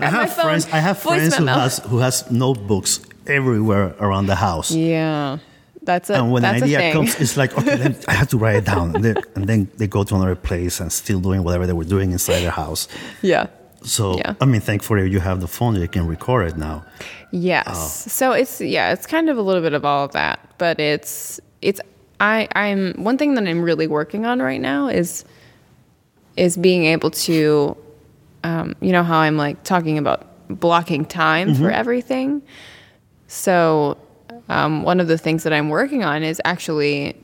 I 0.00 0.06
have 0.06 0.32
phone, 0.34 0.44
friends 0.44 0.66
I 0.66 0.78
have 0.78 0.98
friends 0.98 1.34
who 1.34 1.46
has 1.46 1.78
who 1.78 1.98
has 1.98 2.30
notebooks 2.30 3.00
everywhere 3.26 3.94
around 3.98 4.26
the 4.26 4.36
house 4.36 4.70
Yeah, 4.70 5.38
that's 5.82 6.10
a 6.10 6.14
and 6.14 6.30
when 6.30 6.44
an 6.44 6.62
idea 6.62 6.92
comes 6.92 7.18
it's 7.20 7.36
like 7.36 7.56
okay 7.58 7.76
then 7.76 7.96
I 8.06 8.12
have 8.12 8.28
to 8.28 8.38
write 8.38 8.56
it 8.56 8.64
down 8.64 8.94
and 8.94 9.04
and 9.34 9.46
then 9.46 9.68
they 9.76 9.86
go 9.88 10.04
to 10.04 10.14
another 10.14 10.36
place 10.36 10.80
and 10.80 10.92
still 10.92 11.20
doing 11.20 11.42
whatever 11.42 11.66
they 11.66 11.72
were 11.72 11.84
doing 11.84 12.12
inside 12.12 12.40
their 12.40 12.50
house 12.50 12.88
yeah. 13.22 13.46
So 13.84 14.16
Yeah. 14.16 14.34
I 14.40 14.44
mean 14.44 14.60
thankfully 14.60 15.10
you 15.10 15.20
have 15.20 15.40
the 15.40 15.48
phone 15.48 15.74
you 15.76 15.88
can 15.88 16.06
record 16.06 16.48
it 16.48 16.56
now 16.56 16.84
Yes. 17.32 17.66
Oh. 17.66 18.10
So 18.10 18.32
it's 18.32 18.60
yeah, 18.60 18.92
it's 18.92 19.06
kind 19.06 19.28
of 19.28 19.38
a 19.38 19.42
little 19.42 19.62
bit 19.62 19.72
of 19.72 19.84
all 19.84 20.04
of 20.04 20.12
that, 20.12 20.38
but 20.58 20.78
it's 20.78 21.40
it's 21.62 21.80
I 22.20 22.46
I'm 22.54 22.92
one 23.02 23.18
thing 23.18 23.34
that 23.34 23.48
I'm 23.48 23.62
really 23.62 23.86
working 23.86 24.26
on 24.26 24.40
right 24.40 24.60
now 24.60 24.88
is 24.88 25.24
is 26.36 26.56
being 26.56 26.84
able 26.84 27.10
to 27.10 27.76
um, 28.44 28.76
you 28.80 28.92
know 28.92 29.02
how 29.02 29.18
I'm 29.18 29.38
like 29.38 29.64
talking 29.64 29.96
about 29.96 30.28
blocking 30.48 31.06
time 31.06 31.54
for 31.54 31.70
everything. 31.70 32.42
So 33.28 33.96
um, 34.50 34.82
one 34.82 35.00
of 35.00 35.08
the 35.08 35.16
things 35.16 35.42
that 35.44 35.54
I'm 35.54 35.70
working 35.70 36.04
on 36.04 36.22
is 36.22 36.40
actually 36.44 37.16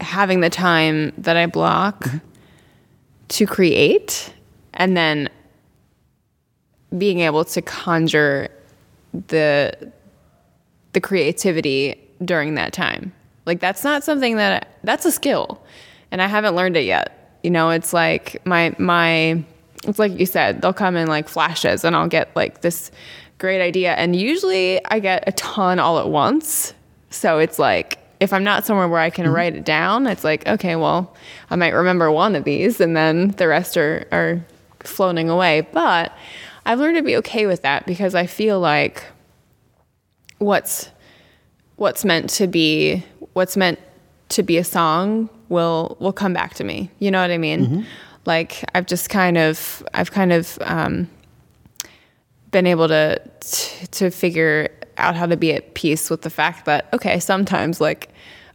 having 0.00 0.40
the 0.40 0.50
time 0.50 1.12
that 1.18 1.36
I 1.36 1.46
block 1.46 2.08
to 3.28 3.46
create 3.46 4.32
and 4.74 4.96
then 4.96 5.28
being 6.96 7.20
able 7.20 7.44
to 7.44 7.62
conjure 7.62 8.48
the 9.28 9.92
the 10.92 11.00
creativity 11.00 12.00
during 12.24 12.54
that 12.54 12.72
time. 12.72 13.12
Like 13.46 13.60
that's 13.60 13.84
not 13.84 14.04
something 14.04 14.36
that 14.36 14.78
that's 14.84 15.04
a 15.04 15.12
skill 15.12 15.62
and 16.10 16.22
I 16.22 16.26
haven't 16.26 16.54
learned 16.54 16.76
it 16.76 16.84
yet. 16.84 17.38
You 17.42 17.50
know, 17.50 17.70
it's 17.70 17.92
like 17.92 18.44
my 18.44 18.74
my 18.78 19.42
it's 19.84 19.98
like 19.98 20.18
you 20.18 20.26
said, 20.26 20.60
they'll 20.60 20.72
come 20.72 20.96
in 20.96 21.08
like 21.08 21.28
flashes 21.28 21.84
and 21.84 21.94
I'll 21.94 22.08
get 22.08 22.34
like 22.34 22.62
this 22.62 22.90
great 23.38 23.62
idea 23.62 23.92
and 23.94 24.16
usually 24.16 24.84
I 24.86 24.98
get 24.98 25.24
a 25.26 25.32
ton 25.32 25.78
all 25.78 25.98
at 25.98 26.08
once. 26.08 26.74
So 27.10 27.38
it's 27.38 27.58
like 27.58 27.98
if 28.20 28.32
I'm 28.32 28.42
not 28.42 28.66
somewhere 28.66 28.88
where 28.88 29.00
I 29.00 29.10
can 29.10 29.26
mm-hmm. 29.26 29.34
write 29.34 29.56
it 29.56 29.64
down, 29.64 30.06
it's 30.06 30.24
like, 30.24 30.46
okay, 30.48 30.76
well, 30.76 31.14
I 31.50 31.56
might 31.56 31.72
remember 31.72 32.10
one 32.10 32.34
of 32.34 32.44
these 32.44 32.80
and 32.80 32.96
then 32.96 33.28
the 33.32 33.46
rest 33.46 33.76
are, 33.76 34.06
are 34.10 34.44
floating 34.80 35.30
away. 35.30 35.66
But 35.72 36.12
I've 36.68 36.78
learned 36.80 36.98
to 36.98 37.02
be 37.02 37.16
okay 37.16 37.46
with 37.46 37.62
that 37.62 37.86
because 37.86 38.14
I 38.14 38.26
feel 38.26 38.60
like 38.60 39.02
what's 40.36 40.90
what's 41.76 42.04
meant 42.04 42.28
to 42.28 42.46
be 42.46 43.02
what's 43.32 43.56
meant 43.56 43.78
to 44.28 44.42
be 44.42 44.58
a 44.58 44.64
song 44.64 45.30
will 45.48 45.96
will 45.98 46.12
come 46.12 46.34
back 46.34 46.52
to 46.54 46.64
me. 46.64 46.90
You 46.98 47.10
know 47.10 47.22
what 47.22 47.30
I 47.30 47.38
mean? 47.38 47.86
Like 48.26 48.62
I've 48.74 48.84
just 48.84 49.08
kind 49.08 49.38
of 49.38 49.82
I've 49.94 50.10
kind 50.10 50.30
of 50.30 50.58
um, 50.60 51.08
been 52.50 52.66
able 52.66 52.86
to 52.88 53.18
t- 53.40 53.86
to 53.86 54.10
figure 54.10 54.68
out 54.98 55.16
how 55.16 55.24
to 55.24 55.38
be 55.38 55.54
at 55.54 55.72
peace 55.72 56.10
with 56.10 56.20
the 56.20 56.30
fact 56.30 56.66
that 56.66 56.92
okay, 56.92 57.18
sometimes 57.18 57.80
like 57.80 58.10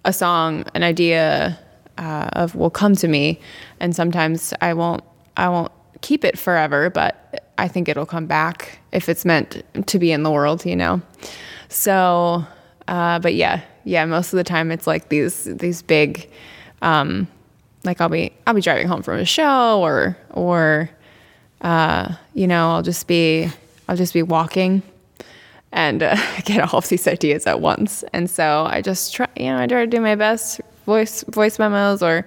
a 0.06 0.14
song, 0.14 0.66
an 0.76 0.84
idea 0.84 1.58
uh, 1.98 2.30
of 2.34 2.54
will 2.54 2.70
come 2.70 2.94
to 2.98 3.08
me, 3.08 3.40
and 3.80 3.96
sometimes 3.96 4.54
I 4.62 4.76
won't 4.76 5.04
I 5.36 5.50
won't 5.50 5.72
keep 6.02 6.24
it 6.24 6.38
forever, 6.38 6.92
but 6.92 7.43
I 7.58 7.68
think 7.68 7.88
it'll 7.88 8.06
come 8.06 8.26
back 8.26 8.80
if 8.92 9.10
it's 9.10 9.26
meant 9.26 9.64
to 9.88 10.00
be 10.00 10.12
in 10.12 10.24
the 10.24 10.32
world, 10.32 10.66
you 10.66 10.76
know. 10.76 11.02
So, 11.70 12.46
uh, 12.88 13.20
but 13.20 13.36
yeah, 13.36 13.62
yeah, 13.84 14.06
most 14.06 14.34
of 14.34 14.38
the 14.38 14.44
time 14.44 14.72
it's 14.72 14.88
like 14.88 15.10
these 15.10 15.44
these 15.46 15.82
big, 15.82 16.30
um, 16.82 17.28
like 17.84 18.02
I'll 18.02 18.10
be 18.10 18.34
I'll 18.48 18.54
be 18.54 18.62
driving 18.62 18.88
home 18.88 19.04
from 19.04 19.20
a 19.20 19.26
show 19.26 19.82
or 19.82 20.18
or 20.32 20.90
uh, 21.62 22.16
you 22.34 22.48
know 22.48 22.72
I'll 22.72 22.84
just 22.84 23.08
be 23.08 23.50
I'll 23.88 23.98
just 23.98 24.14
be 24.14 24.24
walking 24.24 24.82
and 25.74 26.04
uh, 26.04 26.16
get 26.46 26.62
all 26.62 26.80
of 26.80 26.88
these 26.88 27.08
ideas 27.08 27.46
at 27.46 27.60
once. 27.60 28.04
And 28.14 28.30
so 28.30 28.66
I 28.70 28.82
just 28.82 29.14
try, 29.14 29.28
you 29.36 29.48
know, 29.48 29.60
I 29.60 29.68
try 29.68 29.82
to 29.82 29.88
do 29.88 30.00
my 30.00 30.16
best 30.16 30.62
voice 30.86 31.24
voice 31.30 31.60
memos 31.60 32.02
or 32.02 32.26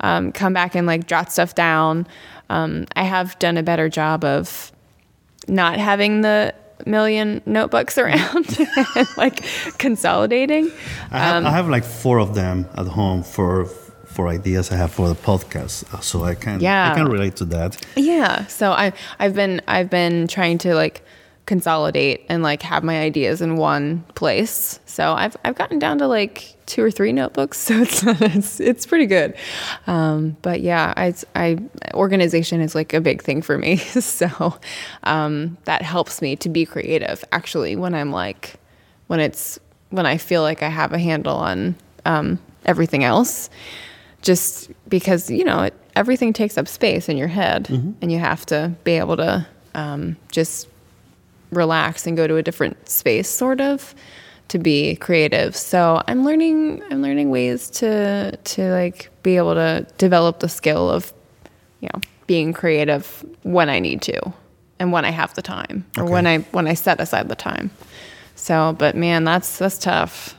um, 0.00 0.32
come 0.32 0.52
back 0.52 0.74
and 0.74 0.86
like 0.86 1.06
jot 1.06 1.30
stuff 1.30 1.54
down. 1.54 2.06
Um, 2.48 2.86
I 2.94 3.02
have 3.04 3.38
done 3.38 3.56
a 3.56 3.62
better 3.62 3.88
job 3.88 4.24
of 4.24 4.72
not 5.48 5.78
having 5.78 6.20
the 6.22 6.54
million 6.84 7.40
notebooks 7.46 7.98
around, 7.98 8.58
and, 8.96 9.08
like 9.16 9.42
consolidating. 9.78 10.70
I 11.10 11.18
have, 11.18 11.36
Um, 11.36 11.46
I 11.46 11.50
have 11.50 11.68
like 11.68 11.84
four 11.84 12.18
of 12.20 12.34
them 12.34 12.66
at 12.76 12.86
home 12.86 13.22
for 13.22 13.66
for 14.06 14.28
ideas 14.28 14.70
I 14.72 14.76
have 14.76 14.92
for 14.92 15.08
the 15.08 15.14
podcast, 15.14 15.84
uh, 15.92 16.00
so 16.00 16.24
I 16.24 16.34
can 16.34 16.60
Yeah. 16.60 16.90
I 16.92 16.94
can 16.94 17.08
relate 17.08 17.36
to 17.36 17.44
that. 17.46 17.76
Yeah. 17.96 18.46
So 18.46 18.72
I 18.72 18.92
I've 19.18 19.34
been 19.34 19.60
I've 19.68 19.90
been 19.90 20.26
trying 20.26 20.58
to 20.58 20.74
like 20.74 21.02
consolidate 21.46 22.26
and 22.28 22.42
like 22.42 22.60
have 22.62 22.82
my 22.82 23.00
ideas 23.00 23.40
in 23.40 23.56
one 23.56 24.04
place. 24.14 24.80
So 24.84 25.12
I've 25.12 25.36
I've 25.44 25.54
gotten 25.54 25.78
down 25.78 25.98
to 25.98 26.08
like 26.08 26.56
two 26.66 26.82
or 26.82 26.90
three 26.90 27.12
notebooks. 27.12 27.58
So 27.66 27.80
it's 27.80 28.02
it's, 28.04 28.60
it's 28.60 28.86
pretty 28.86 29.06
good. 29.06 29.34
Um, 29.86 30.36
but 30.42 30.60
yeah, 30.60 30.92
I 30.96 31.14
I 31.34 31.58
organization 31.94 32.60
is 32.60 32.74
like 32.74 32.92
a 32.92 33.00
big 33.00 33.22
thing 33.22 33.42
for 33.42 33.56
me. 33.56 33.76
so 33.76 34.58
um, 35.04 35.56
that 35.64 35.82
helps 35.82 36.20
me 36.20 36.36
to 36.36 36.48
be 36.48 36.66
creative. 36.66 37.24
Actually, 37.32 37.76
when 37.76 37.94
I'm 37.94 38.10
like 38.10 38.56
when 39.06 39.20
it's 39.20 39.58
when 39.90 40.04
I 40.04 40.18
feel 40.18 40.42
like 40.42 40.62
I 40.62 40.68
have 40.68 40.92
a 40.92 40.98
handle 40.98 41.36
on 41.36 41.76
um, 42.04 42.38
everything 42.64 43.04
else 43.04 43.48
just 44.22 44.70
because 44.88 45.30
you 45.30 45.44
know 45.44 45.62
it, 45.62 45.74
everything 45.94 46.32
takes 46.32 46.58
up 46.58 46.66
space 46.66 47.08
in 47.08 47.16
your 47.16 47.28
head 47.28 47.68
and 48.02 48.10
you 48.10 48.18
have 48.18 48.44
to 48.46 48.72
be 48.82 48.92
able 48.92 49.16
to 49.16 49.46
um, 49.74 50.16
just 50.32 50.68
relax 51.50 52.06
and 52.06 52.16
go 52.16 52.26
to 52.26 52.36
a 52.36 52.42
different 52.42 52.88
space 52.88 53.28
sort 53.28 53.60
of 53.60 53.94
to 54.48 54.58
be 54.58 54.96
creative 54.96 55.56
so 55.56 56.02
i'm 56.08 56.24
learning 56.24 56.82
i'm 56.90 57.02
learning 57.02 57.30
ways 57.30 57.68
to 57.70 58.36
to 58.44 58.70
like 58.72 59.10
be 59.22 59.36
able 59.36 59.54
to 59.54 59.86
develop 59.98 60.40
the 60.40 60.48
skill 60.48 60.88
of 60.90 61.12
you 61.80 61.88
know 61.92 62.00
being 62.26 62.52
creative 62.52 63.24
when 63.42 63.68
i 63.68 63.78
need 63.78 64.00
to 64.02 64.18
and 64.78 64.92
when 64.92 65.04
i 65.04 65.10
have 65.10 65.32
the 65.34 65.42
time 65.42 65.84
or 65.98 66.04
when 66.04 66.26
i 66.26 66.38
when 66.52 66.66
i 66.66 66.74
set 66.74 67.00
aside 67.00 67.28
the 67.28 67.34
time 67.36 67.70
so 68.34 68.74
but 68.78 68.94
man 68.96 69.24
that's 69.24 69.58
that's 69.58 69.78
tough 69.78 70.34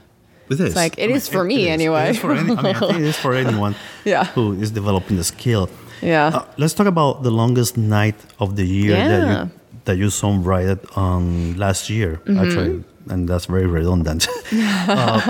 It 0.49 0.59
is. 0.61 0.75
like, 0.75 0.95
it 0.97 1.09
is 1.11 1.27
for 1.27 1.43
me 1.43 1.63
is. 1.67 1.73
anyway. 1.77 2.05
It 2.07 2.15
is 2.15 2.19
for 2.19 2.31
any, 2.31 2.55
I 2.55 2.61
mean, 2.61 2.75
I 2.75 2.79
think 2.79 2.99
it 3.03 3.07
is 3.11 3.17
for 3.19 3.33
anyone 3.43 3.75
Yeah. 4.05 4.23
who 4.35 4.53
is 4.63 4.71
developing 4.71 5.17
the 5.17 5.25
skill. 5.25 5.67
Yeah. 6.01 6.27
Uh, 6.37 6.45
let's 6.57 6.73
talk 6.73 6.87
about 6.87 7.23
the 7.27 7.31
longest 7.41 7.75
night 7.75 8.15
of 8.39 8.55
the 8.55 8.63
year 8.63 8.95
that 8.95 9.21
Yeah. 9.27 9.43
you 9.43 9.49
that 9.87 9.97
you 9.97 10.07
songwrited 10.07 10.79
on 10.95 11.57
last 11.57 11.89
year. 11.89 12.21
Mm-hmm. 12.25 12.39
Actually, 12.39 12.83
and 13.09 13.27
that's 13.27 13.45
very 13.47 13.65
redundant. 13.65 14.27
uh, 14.53 15.21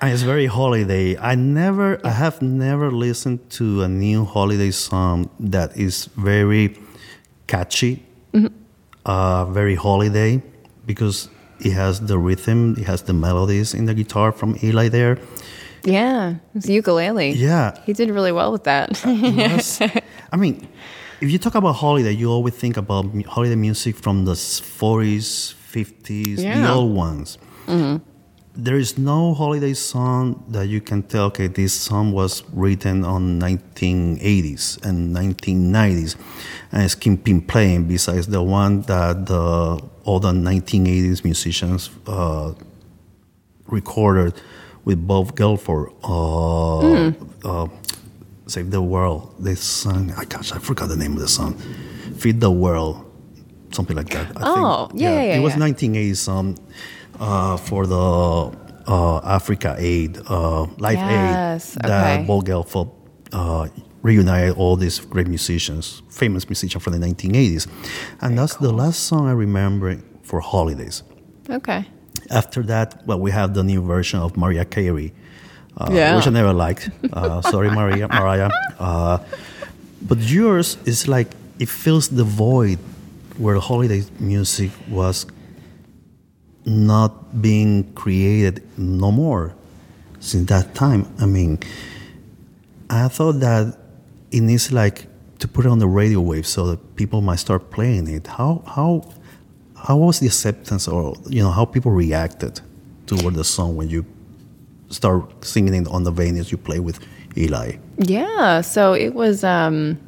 and 0.00 0.12
it's 0.12 0.22
very 0.22 0.46
holiday. 0.46 1.16
I 1.18 1.34
never, 1.34 2.00
I 2.04 2.10
have 2.10 2.40
never 2.42 2.90
listened 2.90 3.48
to 3.58 3.82
a 3.82 3.88
new 3.88 4.24
holiday 4.24 4.70
song 4.72 5.30
that 5.40 5.76
is 5.76 6.06
very 6.16 6.76
catchy, 7.46 8.02
Mm-hmm. 8.32 8.52
uh, 9.06 9.44
very 9.46 9.76
holiday, 9.76 10.42
because 10.84 11.28
it 11.60 11.72
has 11.72 12.00
the 12.00 12.18
rhythm, 12.18 12.74
it 12.78 12.84
has 12.86 13.02
the 13.02 13.12
melodies 13.14 13.72
in 13.72 13.86
the 13.86 13.94
guitar 13.94 14.32
from 14.32 14.56
Eli 14.62 14.88
there. 14.88 15.18
Yeah, 15.84 16.34
it's 16.54 16.68
ukulele. 16.68 17.30
Yeah. 17.30 17.78
he 17.86 17.92
did 17.92 18.10
really 18.10 18.32
well 18.32 18.50
with 18.52 18.64
that. 18.64 19.00
Yes. 19.06 19.80
I 20.32 20.36
mean, 20.36 20.66
if 21.20 21.30
you 21.30 21.38
talk 21.38 21.54
about 21.54 21.74
holiday, 21.74 22.12
you 22.12 22.30
always 22.30 22.54
think 22.54 22.76
about 22.76 23.06
holiday 23.26 23.54
music 23.56 23.96
from 23.96 24.24
the 24.24 24.32
40s, 24.32 25.54
50s, 25.72 26.36
the 26.64 26.72
old 26.72 26.94
ones. 26.94 27.38
There 28.58 28.76
is 28.78 28.96
no 28.96 29.34
holiday 29.34 29.74
song 29.74 30.42
that 30.48 30.66
you 30.68 30.80
can 30.80 31.02
tell, 31.02 31.26
okay, 31.26 31.46
this 31.46 31.74
song 31.74 32.12
was 32.12 32.42
written 32.54 33.04
on 33.04 33.38
1980s 33.38 34.82
and 34.82 35.14
1990s, 35.14 36.16
and 36.72 36.82
it's 36.82 36.94
been 36.94 37.42
playing 37.42 37.84
besides 37.84 38.28
the 38.28 38.42
one 38.42 38.80
that 38.82 39.26
the 39.26 39.78
older 40.06 40.28
1980s 40.28 41.22
musicians 41.22 41.90
uh, 42.06 42.54
recorded 43.66 44.32
with 44.86 45.06
Bob 45.06 45.36
Geldof. 45.36 45.92
Uh, 46.02 47.12
uh, 47.46 47.68
Save 48.46 48.70
the 48.70 48.80
World. 48.82 49.34
They 49.40 49.54
sang, 49.54 50.12
I 50.16 50.24
gosh, 50.24 50.52
I 50.52 50.58
forgot 50.58 50.88
the 50.88 50.96
name 50.96 51.12
of 51.14 51.18
the 51.20 51.28
song. 51.28 51.54
Feed 52.16 52.40
the 52.40 52.50
World, 52.50 53.04
something 53.72 53.96
like 53.96 54.08
that. 54.10 54.36
I 54.36 54.42
Oh, 54.44 54.88
yeah, 54.94 55.10
yeah, 55.10 55.22
yeah, 55.22 55.36
It 55.36 55.40
was 55.40 55.54
yeah. 55.54 55.60
1980 55.60 56.14
song 56.14 56.58
uh, 57.20 57.56
for 57.56 57.86
the 57.86 57.96
uh, 58.86 59.18
Africa 59.24 59.74
Aid, 59.78 60.18
uh, 60.28 60.62
Life 60.78 60.98
Yes, 60.98 61.76
Aid, 61.76 61.82
that 61.82 62.20
okay. 62.20 62.26
Geldof 62.26 62.92
uh, 63.32 63.68
reunited 64.02 64.56
all 64.56 64.76
these 64.76 65.00
great 65.00 65.26
musicians, 65.26 66.02
famous 66.10 66.48
musicians 66.48 66.82
from 66.84 66.92
the 66.98 67.04
1980s. 67.06 67.66
And 68.20 68.38
that's 68.38 68.54
the 68.56 68.72
last 68.72 69.00
song 69.00 69.26
I 69.26 69.32
remember 69.32 69.98
for 70.22 70.40
holidays. 70.40 71.02
okay. 71.50 71.86
After 72.30 72.62
that, 72.64 73.06
well, 73.06 73.20
we 73.20 73.30
have 73.30 73.54
the 73.54 73.62
new 73.62 73.80
version 73.82 74.18
of 74.18 74.36
Mariah 74.36 74.64
Carey, 74.64 75.12
uh, 75.76 75.88
Yeah. 75.92 76.16
which 76.16 76.26
I 76.26 76.30
never 76.30 76.52
liked. 76.52 76.90
Uh, 77.12 77.40
sorry, 77.42 77.70
Maria, 77.70 78.08
Mariah. 78.18 78.50
Uh, 78.78 79.18
but 80.02 80.18
yours 80.18 80.76
is 80.84 81.08
like 81.08 81.28
it 81.58 81.68
fills 81.68 82.08
the 82.08 82.24
void 82.24 82.78
where 83.38 83.58
holiday 83.58 84.02
music 84.20 84.70
was 84.88 85.26
not 86.64 87.40
being 87.42 87.92
created 87.94 88.62
no 88.78 89.10
more 89.12 89.54
since 90.20 90.48
that 90.48 90.74
time. 90.74 91.06
I 91.20 91.26
mean, 91.26 91.58
I 92.90 93.08
thought 93.08 93.40
that 93.40 93.76
it 94.30 94.40
needs 94.40 94.72
like 94.72 95.06
to 95.38 95.48
put 95.48 95.66
it 95.66 95.68
on 95.68 95.78
the 95.78 95.86
radio 95.86 96.20
wave 96.20 96.46
so 96.46 96.66
that 96.68 96.96
people 96.96 97.20
might 97.20 97.36
start 97.38 97.70
playing 97.70 98.08
it. 98.08 98.26
How 98.26 98.62
how 98.66 99.04
how 99.76 99.96
was 99.98 100.18
the 100.20 100.26
acceptance 100.26 100.88
or 100.88 101.14
you 101.28 101.42
know 101.42 101.50
how 101.50 101.64
people 101.64 101.92
reacted 101.92 102.60
toward 103.06 103.34
the 103.34 103.44
song 103.44 103.76
when 103.76 103.88
you 103.88 104.04
start 104.90 105.44
singing 105.44 105.86
on 105.88 106.04
the 106.04 106.12
venues 106.12 106.50
you 106.50 106.58
play 106.58 106.80
with 106.80 106.98
Eli? 107.36 107.72
Yeah, 107.98 108.60
so 108.60 108.92
it 108.94 109.14
was. 109.14 109.44
um 109.44 109.98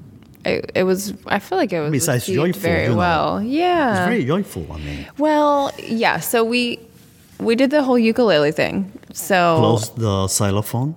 it, 0.44 0.70
it 0.74 0.84
was. 0.84 1.12
I 1.26 1.38
feel 1.40 1.59
like 1.59 1.72
it 1.72 1.80
was 1.80 1.90
Besides 1.90 2.26
joyful, 2.26 2.60
very 2.60 2.84
you 2.84 2.90
know. 2.90 2.96
well. 2.96 3.42
Yeah. 3.42 3.90
It's 3.98 4.09
very 4.09 4.24
joyful. 4.24 4.66
I 4.72 4.78
mean, 4.78 5.06
well, 5.18 5.72
yeah. 5.82 6.20
So 6.20 6.44
we 6.44 6.78
we 7.38 7.55
did 7.56 7.70
the 7.70 7.82
whole 7.82 7.98
ukulele 7.98 8.52
thing. 8.52 8.90
So 9.12 9.56
close 9.59 9.90
the 9.90 10.26
xylophone. 10.28 10.94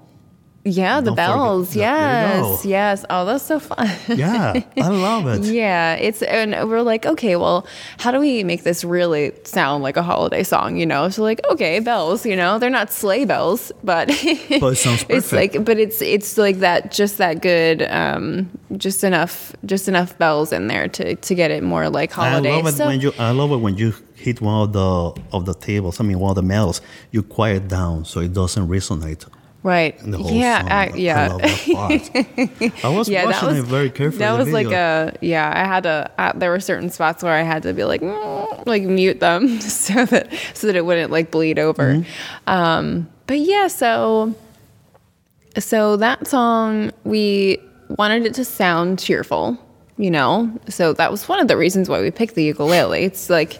Yeah, 0.63 1.01
the 1.01 1.11
bells. 1.11 1.75
Yes, 1.75 2.65
yes. 2.65 3.05
Oh, 3.09 3.25
that's 3.25 3.43
so 3.45 3.59
fun. 3.59 3.89
Yeah, 4.07 4.61
I 4.77 4.87
love 5.07 5.25
it. 5.27 5.43
Yeah, 5.51 5.95
it's 5.95 6.21
and 6.21 6.51
we're 6.69 6.81
like, 6.83 7.05
okay, 7.05 7.35
well, 7.35 7.65
how 7.97 8.11
do 8.11 8.19
we 8.19 8.43
make 8.43 8.63
this 8.63 8.83
really 8.83 9.31
sound 9.43 9.83
like 9.83 9.97
a 9.97 10.03
holiday 10.03 10.43
song? 10.43 10.77
You 10.77 10.85
know, 10.85 11.09
so 11.09 11.23
like, 11.23 11.41
okay, 11.49 11.79
bells. 11.79 12.25
You 12.25 12.35
know, 12.35 12.59
they're 12.59 12.69
not 12.69 12.91
sleigh 12.91 13.25
bells, 13.25 13.71
but 13.83 14.07
But 14.59 14.73
it 14.73 14.77
sounds 14.77 15.05
it's 15.09 15.31
like, 15.31 15.63
but 15.65 15.79
it's 15.79 16.01
it's 16.01 16.37
like 16.37 16.57
that, 16.59 16.91
just 16.91 17.17
that 17.17 17.41
good, 17.41 17.81
um, 17.83 18.49
just 18.77 19.03
enough, 19.03 19.53
just 19.65 19.87
enough 19.87 20.17
bells 20.17 20.51
in 20.53 20.67
there 20.67 20.87
to 20.89 21.15
to 21.15 21.35
get 21.35 21.51
it 21.51 21.63
more 21.63 21.89
like 21.89 22.11
holiday. 22.11 22.51
I 22.51 22.55
love 22.57 22.67
it 22.67 22.73
So- 22.77 22.85
when 22.87 23.01
you. 23.01 23.13
I 23.17 23.31
love 23.31 23.51
it 23.51 23.57
when 23.57 23.77
you 23.77 23.93
hit 24.15 24.41
one 24.41 24.61
of 24.63 24.73
the 24.73 25.21
of 25.33 25.45
the 25.45 25.53
tables. 25.55 25.99
I 25.99 26.03
mean, 26.03 26.19
one 26.19 26.29
of 26.29 26.35
the 26.35 26.43
medals. 26.43 26.81
You 27.11 27.23
quiet 27.23 27.67
down 27.67 28.05
so 28.05 28.19
it 28.19 28.33
doesn't 28.33 28.67
resonate. 28.67 29.25
Right? 29.63 29.99
in 30.01 30.11
The 30.11 30.17
whole 30.17 30.31
yeah, 30.31 30.61
song. 30.61 30.71
I, 30.71 30.91
yeah. 30.95 31.23
I 31.23 31.27
love 31.27 31.41
that 31.41 31.65
part. 32.71 32.85
I 32.85 32.89
was 32.89 33.09
yeah, 33.09 33.25
that 33.25 33.33
watching 33.33 33.47
was 33.49 33.59
it 33.59 33.65
very 33.65 33.89
carefully. 33.89 34.19
That 34.19 34.37
was 34.37 34.51
like 34.51 34.71
a 34.71 35.15
yeah. 35.21 35.51
I 35.53 35.65
had 35.65 35.83
to. 35.83 36.11
Uh, 36.17 36.33
there 36.35 36.49
were 36.49 36.59
certain 36.59 36.89
spots 36.89 37.23
where 37.23 37.33
I 37.33 37.41
had 37.43 37.63
to 37.63 37.73
be 37.73 37.83
like 37.83 38.01
"Mm," 38.01 38.65
like 38.65 38.83
mute 38.83 39.19
them 39.19 39.59
so 39.61 40.05
that 40.05 40.31
so 40.53 40.67
that 40.67 40.75
it 40.75 40.85
wouldn't 40.85 41.11
like 41.11 41.31
bleed 41.31 41.59
over. 41.59 41.93
Mm-hmm. 41.95 42.49
Um, 42.49 43.09
but 43.27 43.39
yeah, 43.39 43.67
so 43.67 44.33
so 45.57 45.97
that 45.97 46.27
song 46.27 46.91
we 47.03 47.59
wanted 47.89 48.25
it 48.25 48.33
to 48.35 48.45
sound 48.45 48.99
cheerful. 48.99 49.57
you 49.97 50.09
know? 50.09 50.51
So 50.67 50.93
that 50.93 51.11
was 51.11 51.27
one 51.29 51.39
of 51.39 51.47
the 51.47 51.57
reasons 51.57 51.87
why 51.87 52.01
we 52.01 52.09
picked 52.09 52.35
the 52.35 52.43
ukulele. 52.43 53.03
It's 53.03 53.29
like, 53.29 53.59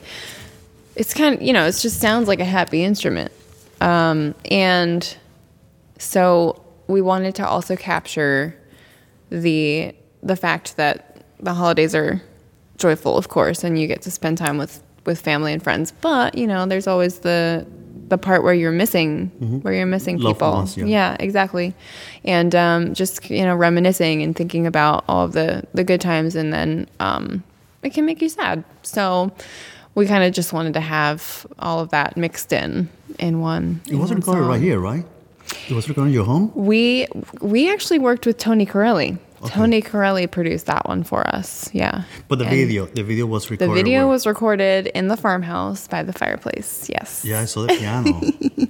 it's 0.96 1.14
kind 1.14 1.36
of, 1.36 1.42
you 1.42 1.54
know, 1.54 1.66
it 1.68 1.74
just 1.74 2.00
sounds 2.02 2.28
like 2.28 2.40
a 2.40 2.46
happy 2.46 2.84
instrument. 2.84 3.32
Um, 3.80 4.34
and 4.50 5.18
so 6.02 6.62
we 6.88 7.02
wanted 7.02 7.36
to 7.36 7.48
also 7.48 7.76
capture 7.76 8.56
the 9.30 9.94
the 10.24 10.36
fact 10.36 10.78
that 10.78 11.24
the 11.40 11.54
holidays 11.54 11.96
are 11.96 12.22
joyful, 12.78 13.18
of 13.18 13.30
course, 13.30 13.64
and 13.64 13.80
you 13.80 13.88
get 13.88 14.02
to 14.04 14.12
spend 14.12 14.38
time 14.38 14.58
with 14.58 14.84
with 15.06 15.22
family 15.22 15.54
and 15.54 15.64
friends. 15.64 15.92
But 16.02 16.38
you 16.38 16.48
know, 16.48 16.66
there's 16.66 16.88
always 16.88 17.20
the 17.20 17.66
the 18.08 18.18
part 18.18 18.44
where 18.44 18.54
you're 18.54 18.72
missing 18.72 19.28
where 19.62 19.74
you're 19.74 19.86
missing 19.86 20.18
Mm-hmm. 20.18 20.28
People. 20.28 20.52
ones, 20.52 20.76
yeah. 20.76 21.16
exactly. 21.20 21.74
And 22.26 22.54
um, 22.56 22.94
just 22.94 23.30
you 23.30 23.44
know, 23.44 23.56
reminiscing 23.56 24.22
and 24.22 24.36
thinking 24.36 24.68
about 24.68 25.06
all 25.08 25.26
of 25.26 25.34
the 25.34 25.66
the 25.74 25.84
good 25.84 26.02
times, 26.02 26.36
and 26.36 26.52
then 26.52 26.90
um, 27.00 27.44
it 27.84 27.94
can 27.94 28.06
make 28.06 28.22
you 28.22 28.30
sad. 28.30 28.64
So. 28.82 29.32
We 29.94 30.08
kind 30.08 30.24
of 30.24 30.32
just 30.32 30.54
wanted 30.54 30.76
to 30.76 30.80
have 30.80 31.46
all 31.60 31.82
of 31.82 31.90
that 31.90 32.16
mixed 32.16 32.54
in 32.54 32.88
in 33.20 33.42
one. 33.42 33.82
It 33.88 33.92
in 33.92 34.00
wasn't 34.00 34.20
recorded 34.20 34.48
right 34.48 34.62
here, 34.62 34.80
right? 34.80 35.04
It 35.70 35.74
was 35.74 35.88
recorded 35.88 36.10
in 36.10 36.14
your 36.14 36.26
home? 36.26 36.52
We 36.56 37.08
we 37.42 37.72
actually 37.72 38.00
worked 38.00 38.26
with 38.26 38.38
Tony 38.38 38.66
Corelli. 38.66 39.18
Tony 39.48 39.82
Corelli 39.82 40.28
produced 40.28 40.66
that 40.68 40.88
one 40.88 41.04
for 41.04 41.26
us. 41.36 41.70
Yeah. 41.74 42.04
But 42.28 42.40
the 42.40 42.46
And 42.46 42.56
video, 42.56 42.86
the 42.86 43.04
video 43.04 43.26
was 43.26 43.50
recorded. 43.50 43.70
The 43.70 43.74
video 43.74 44.00
where- 44.02 44.08
was 44.14 44.26
recorded 44.28 44.88
in 44.88 45.08
the 45.08 45.18
farmhouse 45.18 45.88
by 45.88 46.04
the 46.04 46.14
fireplace. 46.14 46.88
Yes. 46.90 47.24
Yeah, 47.26 47.42
I 47.42 47.46
saw 47.46 47.62
the 47.64 47.74
piano. 47.76 48.22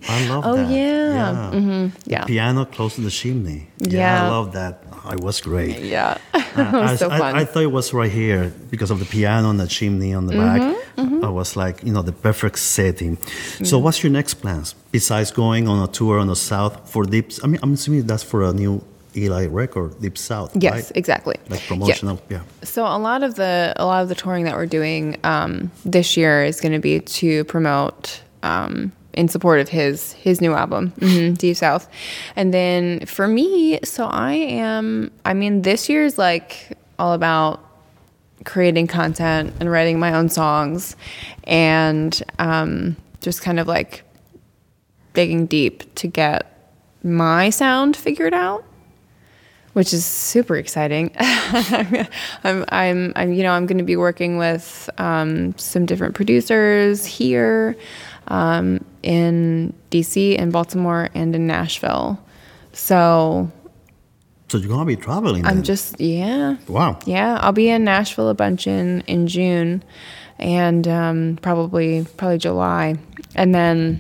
I 0.09 0.27
love 0.29 0.43
Oh, 0.45 0.55
that. 0.55 0.65
Oh 0.67 0.69
yeah. 0.69 1.51
Mhm. 1.53 1.91
Yeah. 2.05 2.25
Piano 2.25 2.65
close 2.65 2.95
to 2.95 3.01
the 3.01 3.11
chimney. 3.11 3.67
Yeah, 3.79 3.97
Yeah. 3.99 4.25
I 4.25 4.29
love 4.29 4.53
that. 4.53 4.83
Oh, 5.05 5.11
it 5.11 5.19
was 5.19 5.41
great. 5.41 5.79
Yeah. 5.79 6.17
Uh, 6.51 6.69
was 6.73 6.91
I, 6.91 6.95
so 6.97 7.09
I- 7.09 7.17
fun. 7.17 7.35
I 7.37 7.45
thought 7.45 7.63
it 7.63 7.71
was 7.71 7.93
right 7.93 8.11
here 8.11 8.51
because 8.69 8.91
of 8.91 8.99
the 8.99 9.05
piano 9.05 9.49
and 9.49 9.57
the 9.59 9.67
chimney 9.67 10.13
on 10.13 10.27
the 10.27 10.33
back. 10.35 10.59
Mm-hmm, 10.97 11.23
I 11.23 11.29
was 11.29 11.55
like, 11.55 11.81
you 11.81 11.93
know, 11.93 12.01
the 12.01 12.11
perfect 12.11 12.59
setting. 12.59 13.17
So, 13.63 13.79
what's 13.79 14.03
your 14.03 14.11
next 14.11 14.33
plans 14.41 14.75
besides 14.91 15.31
going 15.31 15.69
on 15.69 15.81
a 15.81 15.87
tour 15.87 16.19
on 16.19 16.27
the 16.27 16.35
south 16.35 16.89
for 16.91 17.05
Deep? 17.05 17.31
I 17.41 17.47
mean, 17.47 17.59
I'm 17.63 17.71
assuming 17.73 18.05
that's 18.05 18.23
for 18.23 18.43
a 18.43 18.51
new 18.51 18.83
Eli 19.15 19.47
record, 19.47 19.99
Deep 20.01 20.17
South. 20.17 20.51
yes, 20.55 20.73
right? 20.73 20.91
exactly. 20.95 21.35
Like 21.49 21.61
promotional. 21.67 22.21
Yeah. 22.29 22.41
So 22.63 22.85
a 22.85 22.97
lot 22.97 23.23
of 23.23 23.35
the 23.35 23.73
a 23.75 23.85
lot 23.85 24.03
of 24.03 24.09
the 24.09 24.15
touring 24.15 24.45
that 24.45 24.55
we're 24.55 24.65
doing 24.65 25.17
um, 25.23 25.71
this 25.85 26.15
year 26.17 26.43
is 26.43 26.61
going 26.61 26.73
to 26.73 26.79
be 26.79 26.99
to 26.99 27.43
promote 27.45 28.21
um, 28.43 28.91
in 29.13 29.27
support 29.27 29.59
of 29.59 29.69
his 29.69 30.13
his 30.13 30.39
new 30.41 30.53
album, 30.53 30.89
hmm 30.99 31.33
Deep 31.33 31.57
South, 31.57 31.89
and 32.35 32.53
then 32.53 33.05
for 33.05 33.27
me, 33.27 33.79
so 33.83 34.05
I 34.05 34.33
am. 34.33 35.11
I 35.25 35.33
mean, 35.33 35.61
this 35.63 35.89
year 35.89 36.05
is 36.05 36.17
like 36.17 36.77
all 36.97 37.13
about 37.13 37.63
creating 38.45 38.87
content 38.87 39.53
and 39.59 39.69
writing 39.69 39.99
my 39.99 40.13
own 40.13 40.29
songs, 40.29 40.95
and 41.43 42.21
um, 42.39 42.95
just 43.19 43.41
kind 43.41 43.59
of 43.59 43.67
like 43.67 44.03
digging 45.13 45.45
deep 45.45 45.93
to 45.95 46.07
get 46.07 46.47
my 47.03 47.49
sound 47.49 47.97
figured 47.97 48.33
out 48.33 48.63
which 49.73 49.93
is 49.93 50.05
super 50.05 50.55
exciting. 50.55 51.11
I'm, 51.19 52.65
I'm, 52.69 53.13
I'm, 53.15 53.33
you 53.33 53.43
know, 53.43 53.51
I'm 53.51 53.65
going 53.65 53.77
to 53.77 53.83
be 53.83 53.95
working 53.95 54.37
with 54.37 54.89
um, 54.97 55.57
some 55.57 55.85
different 55.85 56.15
producers 56.15 57.05
here 57.05 57.75
um, 58.27 58.83
in 59.03 59.73
DC, 59.89 60.35
in 60.35 60.51
Baltimore, 60.51 61.09
and 61.13 61.33
in 61.35 61.47
Nashville. 61.47 62.19
So 62.73 63.51
So, 64.49 64.57
you're 64.57 64.67
going 64.67 64.79
to 64.79 64.85
be 64.85 64.95
traveling 64.95 65.45
I'm 65.45 65.63
just, 65.63 65.99
yeah, 65.99 66.57
Wow. 66.67 66.99
yeah. 67.05 67.37
I'll 67.41 67.51
be 67.53 67.69
in 67.69 67.83
Nashville 67.83 68.29
a 68.29 68.33
bunch 68.33 68.67
in 68.67 69.01
in 69.07 69.27
June, 69.27 69.83
and 70.39 70.87
um, 70.87 71.39
probably 71.41 72.05
probably 72.17 72.37
July, 72.37 72.95
and 73.35 73.53
then 73.55 73.99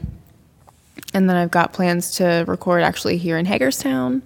and 1.13 1.29
then 1.29 1.35
I've 1.35 1.51
got 1.51 1.73
plans 1.73 2.11
to 2.15 2.45
record 2.47 2.83
actually 2.83 3.17
here 3.17 3.37
in 3.37 3.45
Hagerstown 3.45 4.21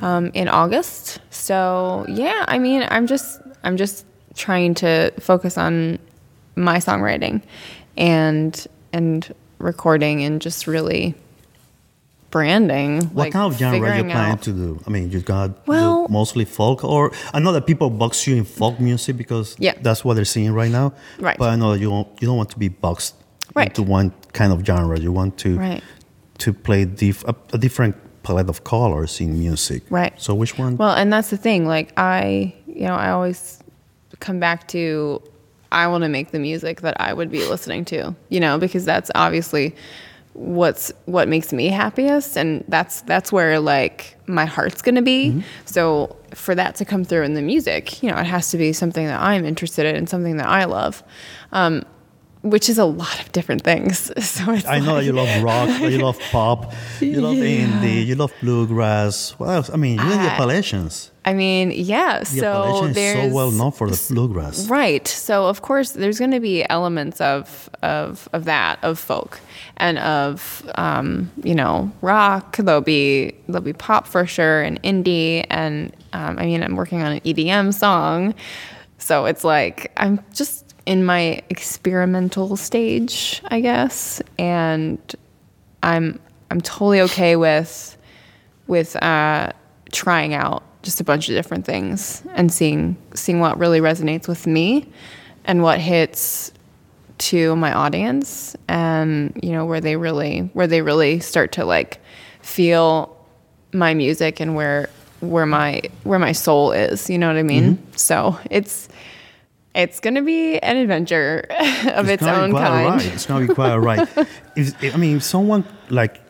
um, 0.00 0.30
in 0.34 0.48
August. 0.48 1.20
So 1.30 2.04
yeah, 2.08 2.44
I 2.48 2.58
mean, 2.58 2.84
I'm 2.90 3.06
just 3.06 3.40
I'm 3.64 3.76
just 3.76 4.04
trying 4.34 4.74
to 4.74 5.12
focus 5.20 5.56
on 5.58 5.98
my 6.56 6.78
songwriting 6.78 7.42
and 7.96 8.66
and 8.92 9.34
recording 9.58 10.22
and 10.24 10.40
just 10.40 10.66
really 10.66 11.14
branding. 12.30 13.00
What 13.08 13.16
like 13.16 13.32
kind 13.32 13.52
of 13.52 13.58
genre 13.58 13.78
are 13.78 13.86
you 13.86 13.92
figuring 14.02 14.10
plan 14.10 14.30
out- 14.32 14.42
to 14.42 14.52
do? 14.52 14.80
I 14.86 14.90
mean, 14.90 15.10
you 15.10 15.20
got 15.20 15.66
Well- 15.66 16.06
mostly 16.08 16.44
folk, 16.44 16.84
or 16.84 17.12
I 17.32 17.38
know 17.38 17.52
that 17.52 17.66
people 17.66 17.88
box 17.90 18.26
you 18.26 18.36
in 18.36 18.44
folk 18.44 18.78
music 18.80 19.16
because 19.16 19.56
Yeah. 19.58 19.74
that's 19.80 20.04
what 20.04 20.14
they're 20.14 20.24
seeing 20.24 20.52
right 20.52 20.70
now. 20.70 20.92
Right. 21.18 21.38
But 21.38 21.50
I 21.50 21.56
know 21.56 21.72
that 21.72 21.78
you 21.80 21.88
don't, 21.88 22.08
you 22.20 22.26
don't 22.28 22.36
want 22.36 22.50
to 22.50 22.58
be 22.58 22.68
boxed 22.68 23.14
Right. 23.54 23.68
into 23.68 23.82
one 23.82 24.12
kind 24.32 24.52
of 24.52 24.64
genre. 24.66 24.98
You 24.98 25.12
want 25.12 25.38
to 25.38 25.56
Right. 25.56 25.82
to 26.38 26.52
play 26.52 26.84
diff, 26.84 27.24
a, 27.24 27.34
a 27.52 27.58
different 27.58 27.94
palette 28.26 28.48
of 28.48 28.64
colors 28.64 29.20
in 29.20 29.38
music. 29.38 29.82
Right. 29.88 30.12
So 30.20 30.34
which 30.34 30.58
one? 30.58 30.76
Well, 30.76 30.94
and 31.00 31.12
that's 31.12 31.30
the 31.30 31.36
thing. 31.36 31.66
Like 31.66 31.92
I, 31.96 32.54
you 32.66 32.86
know, 32.86 32.94
I 32.94 33.10
always 33.10 33.60
come 34.20 34.40
back 34.40 34.66
to 34.68 35.22
I 35.70 35.86
want 35.86 36.02
to 36.02 36.08
make 36.08 36.30
the 36.30 36.38
music 36.38 36.80
that 36.80 37.00
I 37.00 37.12
would 37.12 37.30
be 37.30 37.46
listening 37.46 37.84
to, 37.86 38.14
you 38.28 38.40
know, 38.40 38.58
because 38.58 38.84
that's 38.84 39.10
obviously 39.14 39.74
what's 40.32 40.92
what 41.06 41.28
makes 41.28 41.50
me 41.52 41.68
happiest 41.68 42.36
and 42.36 42.62
that's 42.68 43.00
that's 43.02 43.32
where 43.32 43.58
like 43.58 44.16
my 44.26 44.44
heart's 44.44 44.82
going 44.82 44.96
to 44.96 45.02
be. 45.02 45.42
So 45.64 46.14
for 46.34 46.54
that 46.54 46.74
to 46.76 46.84
come 46.84 47.04
through 47.04 47.22
in 47.22 47.34
the 47.34 47.42
music, 47.42 48.02
you 48.02 48.10
know, 48.10 48.16
it 48.18 48.26
has 48.26 48.50
to 48.50 48.58
be 48.58 48.72
something 48.72 49.06
that 49.06 49.20
I'm 49.20 49.44
interested 49.44 49.86
in 49.86 49.96
and 49.96 50.08
something 50.08 50.36
that 50.38 50.48
I 50.48 50.64
love. 50.64 51.02
Um 51.52 51.84
which 52.50 52.68
is 52.68 52.78
a 52.78 52.84
lot 52.84 53.20
of 53.20 53.32
different 53.32 53.62
things. 53.62 54.10
So 54.36 54.52
it's 54.52 54.66
I 54.66 54.78
know 54.80 54.96
that 54.96 55.04
you 55.04 55.12
love 55.12 55.42
rock, 55.42 55.68
you 55.80 55.98
love 55.98 56.18
pop, 56.30 56.72
you 57.00 57.20
love 57.20 57.36
Yeah. 57.42 57.66
indie, 57.66 58.04
you 58.06 58.14
love 58.16 58.32
bluegrass. 58.40 59.30
What 59.38 59.48
else? 59.48 59.70
I 59.70 59.76
mean, 59.76 59.96
you're 59.98 60.08
the 60.08 60.30
Appalachians. 60.32 61.10
I 61.24 61.32
mean, 61.34 61.72
yeah. 61.72 62.20
The 62.20 62.26
so 62.26 62.52
Appalachians 62.62 62.94
there's 62.94 63.24
is 63.26 63.30
so 63.32 63.34
well 63.36 63.50
known 63.50 63.72
for 63.72 63.88
the 63.90 64.00
bluegrass. 64.14 64.68
Right. 64.68 65.06
So 65.08 65.46
of 65.46 65.62
course 65.62 65.92
there's 65.92 66.18
going 66.18 66.30
to 66.32 66.40
be 66.40 66.68
elements 66.70 67.20
of 67.20 67.70
of 67.82 68.28
of 68.32 68.44
that 68.44 68.78
of 68.82 68.98
folk 68.98 69.40
and 69.78 69.98
of 69.98 70.68
um, 70.76 71.30
you 71.42 71.54
know 71.54 71.90
rock. 72.02 72.56
There'll 72.58 72.80
be 72.80 73.34
there'll 73.48 73.62
be 73.62 73.72
pop 73.72 74.06
for 74.06 74.26
sure 74.26 74.62
and 74.62 74.80
indie 74.82 75.44
and 75.50 75.92
um, 76.12 76.38
I 76.38 76.44
mean 76.46 76.62
I'm 76.62 76.76
working 76.76 77.02
on 77.02 77.12
an 77.12 77.20
EDM 77.20 77.72
song, 77.74 78.34
so 78.98 79.24
it's 79.26 79.44
like 79.44 79.92
I'm 79.96 80.20
just 80.32 80.65
in 80.86 81.04
my 81.04 81.42
experimental 81.50 82.56
stage, 82.56 83.42
I 83.48 83.60
guess, 83.60 84.22
and 84.38 84.98
I'm 85.82 86.18
I'm 86.50 86.60
totally 86.60 87.00
okay 87.02 87.36
with 87.36 87.98
with 88.68 88.96
uh, 89.02 89.52
trying 89.92 90.34
out 90.34 90.62
just 90.82 91.00
a 91.00 91.04
bunch 91.04 91.28
of 91.28 91.34
different 91.34 91.66
things 91.66 92.22
and 92.34 92.52
seeing 92.52 92.96
seeing 93.14 93.40
what 93.40 93.58
really 93.58 93.80
resonates 93.80 94.28
with 94.28 94.46
me 94.46 94.88
and 95.44 95.62
what 95.62 95.80
hits 95.80 96.52
to 97.18 97.56
my 97.56 97.72
audience 97.72 98.54
and 98.68 99.38
you 99.42 99.50
know 99.50 99.64
where 99.64 99.80
they 99.80 99.96
really 99.96 100.40
where 100.52 100.66
they 100.66 100.82
really 100.82 101.18
start 101.18 101.50
to 101.52 101.64
like 101.64 102.00
feel 102.40 103.16
my 103.72 103.94
music 103.94 104.38
and 104.38 104.54
where 104.54 104.88
where 105.20 105.46
my 105.46 105.82
where 106.04 106.18
my 106.18 106.32
soul 106.32 106.72
is 106.72 107.08
you 107.10 107.18
know 107.18 107.26
what 107.26 107.36
i 107.36 107.42
mean? 107.42 107.78
So 107.96 108.38
it's 108.50 108.88
it's 109.76 110.00
gonna 110.00 110.22
be 110.22 110.58
an 110.58 110.76
adventure 110.76 111.44
of 111.94 112.08
its, 112.08 112.22
gonna 112.22 112.42
own 112.42 112.52
kind 112.52 112.86
Right. 112.86 113.12
It's 113.12 113.26
be 113.26 113.46
quite 113.46 113.70
all 113.70 113.80
right. 113.80 114.08
if, 114.56 114.94
I 114.94 114.96
mean, 114.96 115.18
if 115.18 115.22
someone 115.22 115.64
like 115.90 116.20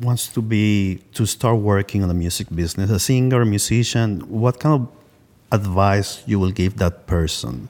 wants 0.00 0.28
to 0.28 0.42
be 0.42 1.02
to 1.14 1.24
start 1.24 1.58
working 1.58 2.02
on 2.02 2.08
the 2.08 2.14
music 2.14 2.48
business, 2.54 2.90
a 2.90 2.98
singer, 2.98 3.40
a 3.42 3.46
musician, 3.46 4.20
what 4.28 4.60
kind 4.60 4.82
of 4.82 4.88
advice 5.52 6.22
you 6.26 6.38
will 6.38 6.50
give 6.50 6.76
that 6.78 7.06
person 7.06 7.68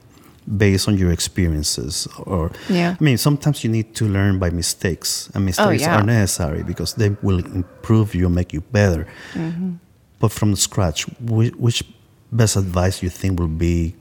based 0.57 0.87
on 0.87 0.97
your 0.97 1.11
experiences? 1.11 2.07
Or 2.25 2.51
Yeah. 2.69 2.95
I 2.99 3.03
mean, 3.03 3.17
sometimes 3.17 3.63
you 3.63 3.69
need 3.69 3.93
to 3.95 4.07
learn 4.07 4.39
by 4.39 4.49
mistakes, 4.49 5.29
and 5.33 5.45
mistakes 5.45 5.83
yeah. 5.83 5.99
are 5.99 6.03
necessary 6.03 6.63
because 6.63 6.95
they 6.95 7.09
will 7.21 7.39
improve 7.45 8.15
you, 8.15 8.27
make 8.29 8.53
you 8.53 8.61
better. 8.61 9.07
Mm-hmm. 9.33 9.73
But 10.19 10.31
from 10.31 10.55
scratch, 10.55 11.03
which, 11.21 11.53
which 11.55 11.83
best 12.31 12.55
advice 12.55 13.03
you 13.03 13.09
think 13.09 13.39
will 13.39 13.47
be 13.47 13.95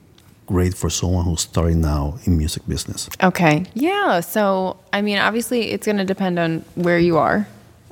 great 0.47 0.75
for 0.75 0.89
someone 0.89 1.25
who's 1.25 1.43
starting 1.43 1.81
now 1.81 2.19
in 2.25 2.39
music 2.39 2.67
business? 2.67 3.09
Okay. 3.23 3.67
Yeah. 3.75 4.21
So, 4.21 4.77
I 4.93 5.03
mean, 5.03 5.19
obviously, 5.19 5.73
it's 5.73 5.87
going 5.87 5.99
to 5.99 6.05
depend 6.05 6.39
on 6.39 6.65
where 6.75 6.99
you 6.99 7.19
are. 7.19 7.47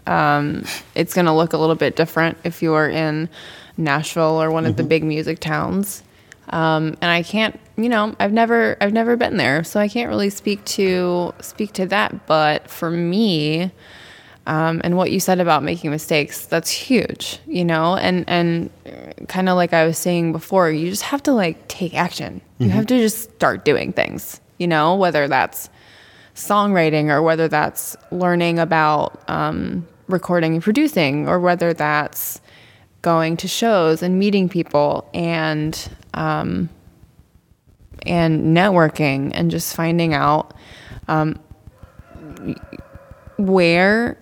Um, 0.07 0.65
it's 0.95 1.15
going 1.15 1.27
to 1.27 1.33
look 1.33 1.53
a 1.53 1.59
little 1.59 1.75
bit 1.75 1.97
different 1.97 2.39
if 2.45 2.63
you 2.63 2.75
are 2.75 2.89
in 2.89 3.29
Nashville 3.77 4.41
or 4.43 4.51
one 4.51 4.67
of 4.67 4.77
the 4.77 4.85
big 4.85 5.03
music 5.03 5.41
towns. 5.41 6.03
Um, 6.51 6.97
and 7.01 7.11
I 7.11 7.23
can't, 7.23 7.59
you 7.77 7.89
know, 7.89 8.15
I've 8.21 8.33
never, 8.33 8.77
I've 8.81 8.93
never 8.93 9.17
been 9.17 9.39
there, 9.39 9.65
so 9.65 9.81
I 9.81 9.89
can't 9.89 10.09
really 10.09 10.31
speak 10.31 10.65
to 10.67 11.33
speak 11.41 11.73
to 11.73 11.87
that. 11.87 12.27
But 12.27 12.71
for 12.71 12.91
me, 12.91 13.73
um, 14.47 14.81
and 14.85 14.97
what 14.97 15.11
you 15.11 15.21
said 15.21 15.41
about 15.41 15.63
making 15.63 15.91
mistakes, 15.91 16.45
that's 16.47 16.71
huge, 16.71 17.39
you 17.47 17.65
know, 17.65 17.97
and 17.97 18.29
and 18.29 18.71
kind 19.29 19.49
of 19.49 19.57
like 19.57 19.73
I 19.73 19.87
was 19.87 19.97
saying 19.97 20.33
before, 20.33 20.71
you 20.71 20.91
just 20.91 21.03
have 21.03 21.23
to 21.25 21.33
like 21.33 21.67
take 21.69 21.95
action. 21.95 22.43
You 22.59 22.69
have 22.69 22.87
to 22.87 22.99
just 22.99 23.33
start 23.35 23.65
doing 23.65 23.93
things, 23.93 24.41
you 24.59 24.67
know, 24.67 24.95
whether 24.97 25.29
that's 25.29 25.71
songwriting 26.35 27.11
or 27.11 27.23
whether 27.23 27.49
that's 27.49 27.97
learning 28.11 28.59
about 28.59 29.23
um, 29.29 29.87
recording 30.09 30.55
and 30.55 30.63
producing 30.63 31.29
or 31.29 31.41
whether 31.41 31.73
that's 31.73 32.41
going 33.03 33.37
to 33.39 33.49
shows 33.49 34.03
and 34.03 34.19
meeting 34.19 34.49
people 34.49 35.09
and 35.15 35.91
um, 36.15 36.69
and 38.05 38.57
networking 38.57 39.31
and 39.35 39.51
just 39.51 39.75
finding 39.75 40.13
out 40.13 40.53
um, 41.09 41.39
where 43.39 44.19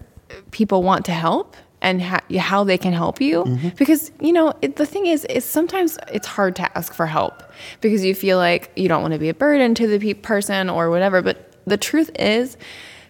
people 0.51 0.83
want 0.83 1.05
to 1.07 1.13
help 1.13 1.57
and 1.81 2.01
ha- 2.01 2.21
how 2.39 2.63
they 2.65 2.79
can 2.79 2.93
help 2.93 3.21
you. 3.21 3.45
Because 3.77 4.13
you 4.21 4.33
know 4.33 4.53
it, 4.63 4.77
the 4.77 4.87
thing 4.87 5.07
is 5.07 5.25
is 5.27 5.45
sometimes 5.45 5.99
it's 6.13 6.27
hard 6.27 6.57
to 6.57 6.79
ask 6.79 6.95
for 6.95 7.07
help 7.07 7.43
because 7.81 8.05
you 8.05 8.15
feel 8.15 8.39
like 8.39 8.71
you 8.77 8.89
don't 8.89 9.03
want 9.03 9.13
to 9.13 9.19
be 9.19 9.29
a 9.29 9.35
burden 9.35 9.75
to 9.75 9.87
the 9.87 9.99
pe- 9.99 10.15
person 10.15 10.71
or 10.71 10.91
whatever 10.91 11.23
but 11.23 11.53
the 11.67 11.77
truth 11.77 12.11
is 12.19 12.57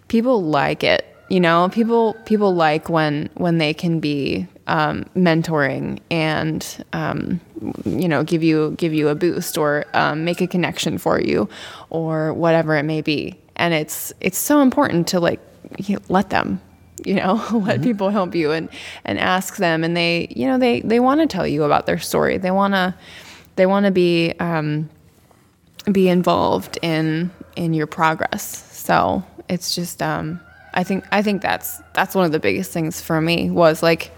people 0.07 0.43
like 0.43 0.83
it 0.83 1.13
you 1.33 1.39
know? 1.39 1.67
People 1.69 2.13
people 2.25 2.53
like 2.53 2.89
when 2.89 3.27
when 3.33 3.57
they 3.57 3.73
can 3.73 3.99
be 3.99 4.47
um, 4.67 5.03
mentoring 5.15 5.99
and 6.11 6.85
um, 6.93 7.41
you 7.85 8.07
know 8.07 8.23
give 8.23 8.43
you 8.43 8.75
give 8.77 8.93
you 8.93 9.07
a 9.09 9.15
boost 9.15 9.57
or 9.57 9.85
um, 9.95 10.25
make 10.25 10.41
a 10.41 10.47
connection 10.47 10.99
for 10.99 11.19
you 11.19 11.49
or 11.89 12.33
whatever 12.33 12.75
it 12.75 12.83
may 12.83 13.01
be. 13.01 13.39
And 13.55 13.73
it's 13.73 14.13
it's 14.19 14.37
so 14.37 14.61
important 14.61 15.07
to 15.07 15.19
like 15.19 15.39
let 16.07 16.29
them 16.29 16.61
you 17.05 17.15
know 17.15 17.41
let 17.53 17.81
people 17.81 18.09
help 18.09 18.35
you 18.35 18.51
and 18.51 18.69
and 19.05 19.19
ask 19.19 19.57
them. 19.57 19.83
And 19.83 19.95
they 19.95 20.27
you 20.29 20.47
know 20.47 20.57
they 20.57 20.81
they 20.81 20.99
want 20.99 21.21
to 21.21 21.27
tell 21.27 21.47
you 21.47 21.63
about 21.63 21.85
their 21.85 21.99
story. 21.99 22.37
They 22.37 22.51
want 22.51 22.73
to 22.73 22.95
they 23.55 23.65
want 23.65 23.85
to 23.85 23.91
be 23.91 24.33
um 24.39 24.89
be 25.91 26.09
involved 26.09 26.77
in 26.81 27.31
in 27.55 27.73
your 27.73 27.87
progress. 27.87 28.71
So 28.71 29.23
it's 29.49 29.75
just 29.75 30.01
um 30.01 30.39
i 30.73 30.83
think 30.83 31.03
i 31.11 31.21
think 31.21 31.41
that's 31.41 31.81
that's 31.93 32.15
one 32.15 32.25
of 32.25 32.31
the 32.31 32.39
biggest 32.39 32.71
things 32.71 33.01
for 33.01 33.21
me 33.21 33.49
was 33.49 33.83
like 33.83 34.11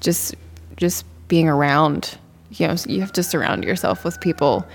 just 0.00 0.34
just 0.76 1.04
being 1.28 1.48
around 1.48 2.18
you 2.50 2.66
know 2.66 2.74
you 2.86 3.00
have 3.00 3.12
to 3.12 3.22
surround 3.22 3.64
yourself 3.64 4.04
with 4.04 4.20
people 4.20 4.66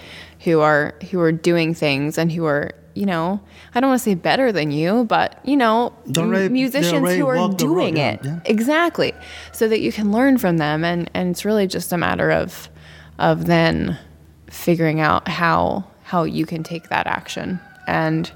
who 0.41 0.59
are 0.61 0.95
who 1.11 1.19
are 1.19 1.31
doing 1.31 1.73
things 1.73 2.17
and 2.17 2.31
who 2.31 2.45
are 2.45 2.71
you 2.97 3.05
know 3.05 3.39
i 3.73 3.79
don't 3.79 3.89
want 3.91 3.99
to 3.99 4.03
say 4.03 4.15
better 4.15 4.51
than 4.51 4.71
you 4.71 5.05
but 5.05 5.39
you 5.45 5.55
know 5.55 5.93
already- 6.17 6.51
musicians 6.53 7.07
who 7.15 7.27
are 7.27 7.35
the 7.35 7.41
road, 7.47 7.57
doing 7.57 7.97
it. 7.97 8.19
yeah. 8.23 8.39
exactly. 8.45 9.13
So 9.51 9.67
that 9.67 9.79
you 9.81 9.91
can 9.91 10.11
learn 10.11 10.37
from 10.37 10.57
them 10.57 10.83
and 10.83 11.09
and 11.13 11.29
it's 11.29 11.45
really 11.45 11.67
just 11.67 11.93
a 11.93 11.97
matter 11.97 12.29
of 12.31 12.69
of 13.19 13.45
then 13.45 13.97
figuring 14.49 14.99
out 14.99 15.27
how 15.27 15.85
how 16.03 16.23
you 16.23 16.45
can 16.45 16.63
take 16.63 16.89
that 16.89 17.05
action. 17.07 17.59
And 17.85 18.31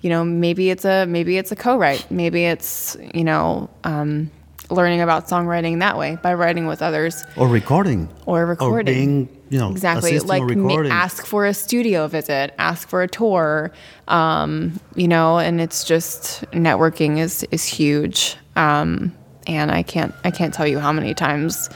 you 0.00 0.08
know 0.10 0.24
maybe 0.24 0.70
it's 0.70 0.84
a 0.84 1.06
maybe 1.06 1.36
it's 1.36 1.52
a 1.52 1.56
co-write. 1.56 2.10
Maybe 2.10 2.44
it's 2.44 2.96
you 3.14 3.24
know 3.24 3.68
um, 3.84 4.30
learning 4.70 5.00
about 5.00 5.26
songwriting 5.26 5.80
that 5.80 5.96
way 5.98 6.18
by 6.22 6.34
writing 6.34 6.66
with 6.66 6.82
others. 6.82 7.24
Or 7.36 7.48
recording. 7.48 8.08
Or 8.26 8.46
recording. 8.46 8.78
or 8.78 8.82
being 8.84 9.36
you 9.50 9.58
know 9.58 9.70
exactly. 9.70 10.18
like 10.20 10.42
recording. 10.44 10.92
ask 10.92 11.26
for 11.26 11.44
a 11.44 11.52
studio 11.52 12.06
visit 12.06 12.54
ask 12.58 12.88
for 12.88 13.02
a 13.02 13.08
tour 13.08 13.72
um, 14.06 14.78
you 14.94 15.08
know 15.08 15.38
and 15.38 15.60
it's 15.60 15.82
just 15.82 16.42
networking 16.52 17.18
is 17.18 17.42
is 17.50 17.64
huge. 17.64 18.36
Um, 18.56 19.16
and 19.46 19.70
i 19.70 19.82
can't 19.82 20.14
i 20.24 20.30
can't 20.30 20.52
tell 20.52 20.66
you 20.66 20.78
how 20.78 20.92
many 20.92 21.14
times 21.14 21.70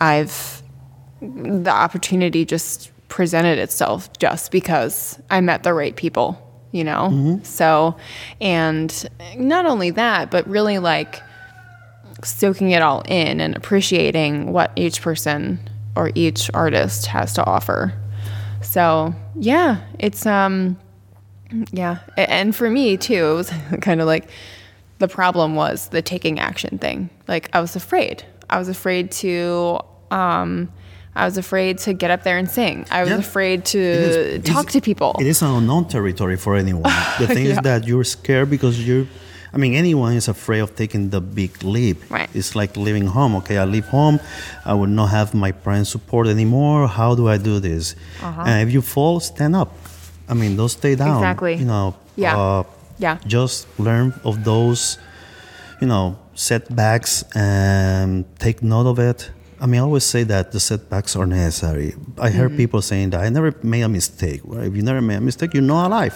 i've 0.00 0.62
the 1.20 1.70
opportunity 1.70 2.44
just 2.44 2.90
presented 3.08 3.58
itself 3.58 4.12
just 4.18 4.50
because 4.50 5.20
i 5.30 5.40
met 5.40 5.62
the 5.62 5.74
right 5.74 5.96
people 5.96 6.38
you 6.72 6.84
know? 6.84 7.38
So 7.42 7.96
and 8.40 9.08
not 9.36 9.66
only 9.66 9.90
that 9.90 10.30
but 10.30 10.46
really 10.48 10.78
like 10.78 11.20
soaking 12.24 12.70
it 12.70 12.82
all 12.82 13.02
in 13.08 13.40
and 13.40 13.56
appreciating 13.56 14.52
what 14.52 14.70
each 14.76 15.02
person 15.02 15.58
or 15.96 16.10
each 16.14 16.50
artist 16.54 17.06
has 17.06 17.32
to 17.34 17.44
offer. 17.44 17.92
So, 18.62 19.14
yeah, 19.36 19.80
it's 19.98 20.24
um 20.26 20.78
yeah, 21.72 21.98
and 22.16 22.54
for 22.56 22.70
me 22.70 22.96
too, 22.96 23.26
it 23.32 23.34
was 23.34 23.50
kind 23.82 24.00
of 24.00 24.06
like 24.06 24.28
the 24.98 25.08
problem 25.08 25.54
was 25.56 25.88
the 25.88 26.00
taking 26.02 26.38
action 26.38 26.78
thing. 26.78 27.10
Like 27.28 27.50
I 27.52 27.60
was 27.60 27.76
afraid. 27.76 28.24
I 28.48 28.58
was 28.58 28.68
afraid 28.68 29.10
to 29.22 29.80
um 30.10 30.70
I 31.14 31.26
was 31.26 31.36
afraid 31.36 31.76
to 31.78 31.92
get 31.92 32.10
up 32.10 32.22
there 32.22 32.38
and 32.38 32.48
sing. 32.48 32.86
I 32.90 33.02
was 33.02 33.10
Yeah. 33.10 33.18
afraid 33.18 33.66
to 33.66 33.78
is- 33.78 34.44
talk 34.44 34.70
to 34.70 34.80
people. 34.80 35.14
It 35.20 35.26
is 35.26 35.42
an 35.42 35.50
unknown 35.50 35.88
territory 35.88 36.36
for 36.36 36.56
anyone. 36.56 36.84
The 37.18 37.26
thing 37.26 37.46
is 37.46 37.58
that 37.58 37.86
you're 37.86 38.04
scared 38.04 38.48
because 38.48 38.86
you're. 38.86 39.06
I 39.54 39.58
mean, 39.58 39.74
anyone 39.74 40.14
is 40.14 40.28
afraid 40.28 40.60
of 40.60 40.74
taking 40.76 41.10
the 41.10 41.20
big 41.20 41.62
leap. 41.62 41.98
Right. 42.10 42.28
It's 42.34 42.54
like 42.56 42.76
leaving 42.76 43.06
home. 43.06 43.34
Okay, 43.36 43.58
I 43.58 43.64
leave 43.64 43.86
home. 43.86 44.18
I 44.64 44.72
will 44.74 44.86
not 44.86 45.08
have 45.10 45.34
my 45.34 45.52
parents' 45.52 45.90
support 45.90 46.26
anymore. 46.26 46.88
How 46.88 47.14
do 47.14 47.28
I 47.28 47.36
do 47.36 47.60
this? 47.60 47.94
Uh-huh. 48.22 48.44
And 48.46 48.66
if 48.66 48.72
you 48.72 48.80
fall, 48.82 49.20
stand 49.20 49.54
up. 49.54 49.70
I 50.28 50.34
mean, 50.34 50.56
don't 50.56 50.70
stay 50.70 50.94
down. 50.94 51.18
Exactly. 51.18 51.54
You 51.56 51.66
know. 51.66 51.94
Yeah. 52.16 52.36
Uh, 52.38 52.62
Yeah. 52.98 53.18
Just 53.26 53.66
learn 53.78 54.12
of 54.24 54.44
those, 54.44 54.96
you 55.80 55.86
know, 55.88 56.16
setbacks 56.34 57.24
and 57.34 58.24
take 58.38 58.62
note 58.62 58.86
of 58.86 58.98
it. 58.98 59.30
I 59.60 59.66
mean, 59.66 59.80
I 59.80 59.84
always 59.84 60.04
say 60.04 60.22
that 60.24 60.52
the 60.52 60.60
setbacks 60.60 61.16
are 61.16 61.26
necessary. 61.26 61.94
I 62.18 62.30
hear 62.30 62.48
Mm-hmm. 62.48 62.56
people 62.62 62.80
saying 62.82 63.10
that 63.10 63.20
I 63.20 63.28
never 63.28 63.52
made 63.62 63.82
a 63.82 63.88
mistake. 63.88 64.40
Well, 64.44 64.60
if 64.62 64.74
you 64.76 64.82
never 64.82 65.00
made 65.00 65.16
a 65.16 65.20
mistake, 65.20 65.52
you're 65.54 65.62
not 65.76 65.86
alive. 65.90 66.14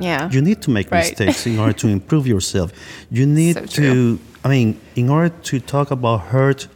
Yeah. 0.00 0.30
You 0.30 0.40
need 0.40 0.62
to 0.62 0.70
make 0.70 0.90
Right. 0.90 1.04
mistakes 1.04 1.46
in 1.46 1.58
order 1.58 1.72
to 1.74 1.88
improve 1.88 2.26
yourself. 2.26 2.72
You 3.10 3.26
need 3.40 3.54
So 3.54 3.82
to, 3.82 4.18
I 4.44 4.48
mean, 4.48 4.80
in 4.94 5.08
order 5.08 5.34
to 5.50 5.60
talk 5.60 5.90
about 5.90 6.20
hurt 6.32 6.68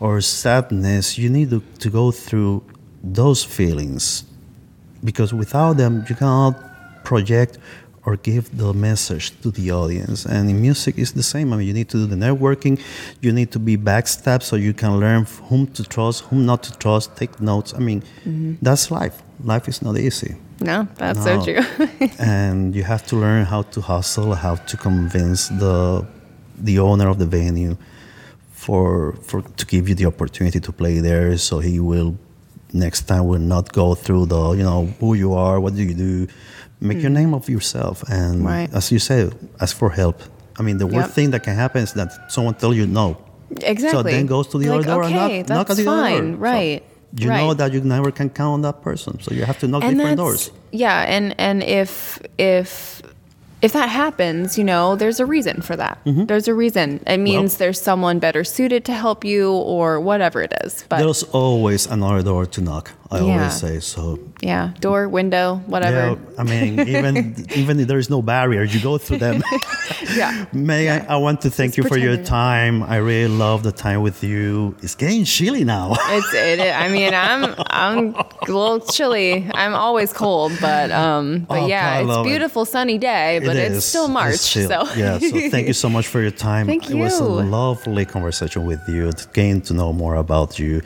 or 0.00 0.20
sadness, 0.20 1.18
you 1.18 1.28
need 1.28 1.50
to, 1.50 1.62
to 1.80 1.90
go 1.90 2.10
through 2.10 2.62
those 3.02 3.44
feelings 3.44 4.24
because 5.04 5.32
without 5.32 5.76
them, 5.76 6.04
you 6.08 6.14
cannot 6.14 6.54
project 7.04 7.58
or 8.04 8.16
give 8.16 8.56
the 8.56 8.72
message 8.72 9.38
to 9.40 9.50
the 9.50 9.70
audience. 9.72 10.24
And 10.24 10.48
in 10.48 10.60
music, 10.60 10.96
it's 10.96 11.12
the 11.12 11.24
same. 11.24 11.52
I 11.52 11.56
mean, 11.56 11.66
you 11.66 11.74
need 11.74 11.88
to 11.88 11.96
do 11.96 12.06
the 12.06 12.16
networking, 12.16 12.80
you 13.20 13.32
need 13.32 13.50
to 13.52 13.58
be 13.58 13.76
backstab 13.76 14.42
so 14.42 14.54
you 14.56 14.72
can 14.72 15.00
learn 15.00 15.24
whom 15.48 15.66
to 15.68 15.82
trust, 15.82 16.24
whom 16.24 16.46
not 16.46 16.62
to 16.64 16.72
trust, 16.78 17.16
take 17.16 17.40
notes. 17.40 17.74
I 17.74 17.78
mean, 17.78 18.02
mm-hmm. 18.24 18.54
that's 18.62 18.90
life. 18.90 19.22
Life 19.42 19.68
is 19.68 19.82
not 19.82 19.98
easy 19.98 20.36
no, 20.60 20.88
that's 20.96 21.22
so 21.22 21.42
true. 21.44 21.60
and 22.18 22.74
you 22.74 22.82
have 22.82 23.06
to 23.08 23.16
learn 23.16 23.44
how 23.44 23.62
to 23.62 23.80
hustle, 23.80 24.34
how 24.34 24.54
to 24.56 24.76
convince 24.76 25.48
the 25.48 26.06
the 26.58 26.78
owner 26.78 27.08
of 27.08 27.18
the 27.18 27.26
venue 27.26 27.76
for 28.50 29.12
for 29.22 29.42
to 29.42 29.66
give 29.66 29.88
you 29.88 29.94
the 29.94 30.06
opportunity 30.06 30.60
to 30.60 30.72
play 30.72 30.98
there, 31.00 31.36
so 31.38 31.58
he 31.58 31.78
will 31.80 32.16
next 32.72 33.02
time 33.02 33.26
will 33.26 33.38
not 33.54 33.72
go 33.72 33.94
through 33.94 34.26
the 34.26 34.52
you 34.52 34.62
know 34.62 34.86
who 35.00 35.14
you 35.14 35.34
are, 35.34 35.60
what 35.60 35.74
do 35.74 35.82
you 35.82 35.94
do, 35.94 36.26
make 36.80 37.00
your 37.00 37.10
name 37.10 37.34
of 37.34 37.48
yourself, 37.48 38.02
and 38.08 38.40
Hmm. 38.40 38.46
Right. 38.46 38.70
as 38.74 38.90
you 38.92 38.98
say, 38.98 39.28
ask 39.60 39.76
for 39.76 39.90
help. 39.90 40.22
I 40.58 40.62
mean, 40.62 40.78
the 40.78 40.86
worst 40.86 41.08
Yep. 41.08 41.14
thing 41.14 41.30
that 41.32 41.42
can 41.42 41.54
happen 41.54 41.82
is 41.82 41.92
that 41.92 42.10
someone 42.32 42.54
tell 42.54 42.72
you 42.74 42.86
no. 42.86 43.16
exactly. 43.62 43.90
So 43.90 44.02
then 44.02 44.26
goes 44.26 44.48
to 44.48 44.58
the 44.58 44.68
like, 44.70 44.78
other 44.80 44.92
door 44.94 45.04
okay, 45.04 45.40
and 45.40 45.48
knock, 45.48 45.58
knock 45.58 45.70
at 45.70 45.76
that's 45.76 45.84
the 45.84 45.90
other 45.90 46.02
fine. 46.02 46.26
door. 46.32 46.40
So 46.80 46.95
Right. 47.16 47.40
you 47.40 47.46
know 47.46 47.54
that 47.54 47.72
you 47.72 47.80
never 47.80 48.10
can 48.10 48.28
count 48.30 48.54
on 48.54 48.62
that 48.62 48.82
person, 48.82 49.20
so 49.20 49.32
you 49.34 49.44
have 49.44 49.58
to 49.60 49.68
knock 49.68 49.82
and 49.82 49.96
different 49.96 50.18
doors. 50.18 50.50
Yeah, 50.72 51.02
and 51.08 51.34
and 51.38 51.62
if 51.62 52.20
if 52.36 53.02
if 53.62 53.72
that 53.72 53.88
happens, 53.88 54.58
you 54.58 54.64
know, 54.64 54.96
there's 54.96 55.18
a 55.18 55.26
reason 55.26 55.62
for 55.62 55.76
that. 55.76 55.98
Mm-hmm. 56.04 56.26
There's 56.26 56.46
a 56.46 56.54
reason. 56.54 57.00
It 57.06 57.18
means 57.18 57.56
there's 57.56 57.80
someone 57.80 58.18
better 58.18 58.44
suited 58.44 58.84
to 58.84 58.92
help 58.92 59.24
you 59.24 59.50
or 59.50 59.98
whatever 59.98 60.42
it 60.42 60.52
is. 60.62 60.84
But 60.88 60.98
There's 60.98 61.22
always 61.32 61.86
another 61.86 62.22
door 62.22 62.44
to 62.46 62.60
knock. 62.60 62.92
I 63.10 63.20
Yeah. 63.20 63.22
always 63.38 63.54
say 63.54 63.80
so. 63.80 64.18
yeah, 64.42 64.70
door, 64.80 65.08
window, 65.08 65.60
whatever. 65.66 66.04
Yeah, 66.18 66.40
I 66.40 66.42
mean, 66.42 66.80
even 66.94 67.14
even 67.54 67.78
if 67.80 67.86
there 67.88 67.98
is 67.98 68.10
no 68.10 68.20
barrier, 68.22 68.62
you 68.64 68.80
go 68.80 68.98
through 68.98 69.18
them. 69.18 69.42
Yeah. 70.16 70.46
May 70.52 70.88
I, 70.88 71.14
I 71.14 71.16
want 71.16 71.40
to 71.42 71.50
thank 71.50 71.74
Just 71.74 71.78
you 71.78 71.84
for 71.88 71.98
your 71.98 72.16
time. 72.16 72.82
I 72.82 72.96
really 72.96 73.28
love 73.28 73.62
the 73.64 73.72
time 73.72 74.00
with 74.02 74.22
you. 74.22 74.74
It's 74.82 74.94
getting 74.94 75.24
chilly 75.24 75.64
now. 75.64 75.96
It's 76.16 76.32
it. 76.32 76.60
I 76.60 76.88
mean, 76.88 77.12
I'm 77.12 77.54
I'm 77.70 78.14
a 78.14 78.24
little 78.46 78.80
chilly. 78.80 79.50
I'm 79.52 79.74
always 79.74 80.12
cold, 80.12 80.52
but 80.60 80.90
um, 80.92 81.44
but 81.48 81.58
Oh, 81.62 81.66
yeah, 81.66 81.98
it's 81.98 82.08
love 82.08 82.24
it. 82.26 82.30
beautiful 82.30 82.64
sunny 82.64 82.98
day, 82.98 83.40
but 83.44 83.56
It 83.56 83.72
it's 83.72 83.84
still 83.84 84.08
March. 84.08 84.36
still- 84.36 84.86
so 84.86 84.94
yeah, 84.94 85.18
so 85.18 85.50
thank 85.50 85.66
you 85.66 85.74
so 85.74 85.88
much 85.88 86.06
for 86.06 86.20
your 86.20 86.30
time. 86.48 86.66
Thank 86.66 86.88
It 86.90 86.94
was 86.96 87.18
a 87.20 87.24
lovely 87.24 88.04
conversation 88.04 88.64
with 88.66 88.82
you, 88.88 89.12
to 89.12 89.24
gain 89.34 89.60
to 89.62 89.74
know 89.74 89.92
more 89.92 90.14
about 90.14 90.58
you, 90.58 90.82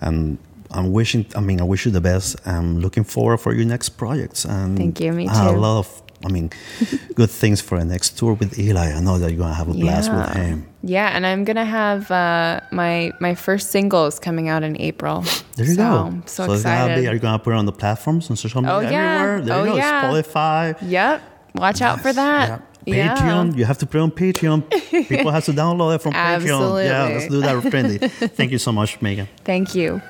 and 0.00 0.38
I'm 0.70 0.92
wishing. 0.92 1.26
I 1.34 1.40
mean, 1.40 1.60
I 1.60 1.64
wish 1.64 1.86
you 1.86 1.92
the 1.92 2.00
best. 2.00 2.36
I'm 2.46 2.80
looking 2.80 3.04
forward 3.04 3.38
for 3.38 3.52
your 3.54 3.64
next 3.64 3.90
projects. 3.90 4.44
And 4.44 4.76
Thank 4.76 5.00
you, 5.00 5.12
me 5.12 5.26
too. 5.26 5.32
A 5.32 5.52
lot 5.52 5.78
of 5.78 6.02
I 6.24 6.28
mean, 6.28 6.50
good 7.14 7.30
things 7.30 7.60
for 7.60 7.78
the 7.78 7.84
next 7.84 8.18
tour 8.18 8.32
with 8.34 8.58
Eli. 8.58 8.92
I 8.92 9.00
know 9.00 9.18
that 9.18 9.30
you're 9.30 9.38
gonna 9.38 9.54
have 9.54 9.68
a 9.68 9.72
blast 9.72 10.12
with 10.12 10.34
him. 10.34 10.66
Yeah, 10.82 11.08
and 11.14 11.24
I'm 11.24 11.44
gonna 11.44 11.64
have 11.64 12.10
uh, 12.10 12.60
my 12.72 13.12
my 13.20 13.34
first 13.34 13.70
single 13.70 14.06
is 14.06 14.18
coming 14.18 14.48
out 14.48 14.62
in 14.64 14.80
April. 14.80 15.24
There 15.56 15.66
you 15.66 15.74
so, 15.74 15.82
go. 15.82 15.96
I'm 16.06 16.26
so, 16.26 16.46
gonna 16.46 16.58
excited. 16.58 17.00
be, 17.02 17.08
are 17.08 17.14
you 17.14 17.20
gonna 17.20 17.38
put 17.38 17.52
it 17.52 17.56
on 17.56 17.66
the 17.66 17.72
platforms 17.72 18.30
on 18.30 18.36
social 18.36 18.62
media 18.62 18.74
Oh, 18.76 18.80
yeah. 18.80 19.14
everywhere? 19.22 19.40
There 19.42 19.56
Oh, 19.56 19.64
you 19.64 19.70
go. 19.70 19.76
yeah. 19.76 20.04
Spotify. 20.04 20.76
Yep. 20.82 21.22
Watch 21.54 21.82
out 21.82 22.00
for 22.00 22.12
that. 22.12 22.62
Yeah. 22.84 23.16
Patreon. 23.16 23.56
You 23.56 23.64
have 23.64 23.78
to 23.78 23.86
put 23.86 24.00
on 24.00 24.10
Patreon. 24.10 24.68
People 25.08 25.30
have 25.30 25.44
to 25.44 25.52
download 25.52 25.94
it 25.96 26.02
from 26.02 26.12
Patreon. 26.28 26.84
Yeah, 26.84 27.04
let's 27.04 27.28
do 27.28 27.40
that 27.42 27.62
friendly. 27.70 27.98
Thank 28.38 28.50
you 28.50 28.58
so 28.58 28.72
much, 28.72 29.00
Megan. 29.00 29.28
Thank 29.44 29.74
you. 29.74 30.00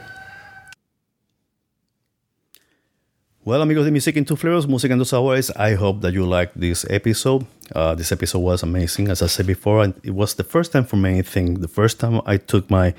Well, 3.49 3.63
amigos 3.63 3.87
de 3.87 3.91
Music 3.91 4.15
in 4.15 4.27
Two 4.27 4.37
Flavors, 4.37 4.69
Music 4.69 4.91
en 4.91 4.99
Two 4.99 5.07
Sabores, 5.07 5.51
I 5.57 5.75
hope 5.75 6.03
that 6.03 6.13
you 6.13 6.27
liked 6.27 6.61
this 6.61 6.85
episode. 6.91 7.47
Uh, 7.75 7.95
this 7.95 8.13
episode 8.13 8.41
was 8.41 8.63
amazing, 8.63 9.09
as 9.09 9.23
I 9.23 9.27
said 9.27 9.47
before, 9.47 9.83
and 9.83 9.95
it 10.03 10.11
was 10.11 10.35
the 10.35 10.45
first 10.45 10.71
time 10.71 10.85
for 10.85 10.97
me, 10.97 11.21
I 11.21 11.23
think, 11.23 11.63
the 11.63 11.67
first 11.67 11.99
time 11.99 12.21
I 12.27 12.37
took 12.37 12.69
my 12.69 12.93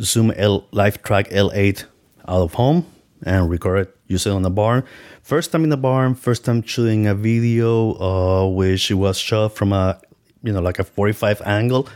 Zoom 0.00 0.30
L 0.36 0.68
LiveTrak 0.70 1.32
L8 1.32 1.86
out 2.28 2.42
of 2.42 2.54
home 2.54 2.86
and 3.24 3.50
recorded 3.50 3.88
using 4.06 4.30
on 4.30 4.42
the 4.42 4.50
barn. 4.50 4.84
First 5.24 5.50
time 5.50 5.64
in 5.64 5.70
the 5.70 5.76
barn, 5.76 6.14
first 6.14 6.44
time 6.44 6.62
shooting 6.62 7.08
a 7.08 7.14
video, 7.16 7.98
uh, 7.98 8.46
which 8.46 8.92
was 8.92 9.18
shot 9.18 9.56
from 9.56 9.72
a, 9.72 10.00
you 10.44 10.52
know, 10.52 10.60
like 10.60 10.78
a 10.78 10.84
45 10.84 11.42
angle. 11.44 11.88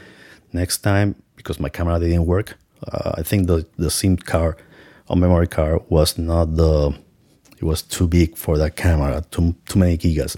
Next 0.52 0.78
time, 0.78 1.14
because 1.36 1.60
my 1.60 1.68
camera 1.68 2.00
didn't 2.00 2.26
work, 2.26 2.58
uh, 2.88 3.12
I 3.18 3.22
think 3.22 3.46
the 3.46 3.64
the 3.76 3.88
SIM 3.88 4.16
card 4.16 4.56
or 5.06 5.14
memory 5.14 5.46
card 5.46 5.82
was 5.88 6.18
not 6.18 6.56
the 6.56 7.00
it 7.62 7.66
was 7.72 7.80
too 7.82 8.06
big 8.08 8.36
for 8.36 8.58
that 8.58 8.74
camera, 8.76 9.22
too, 9.30 9.54
too 9.68 9.78
many 9.78 9.96
gigas. 9.96 10.36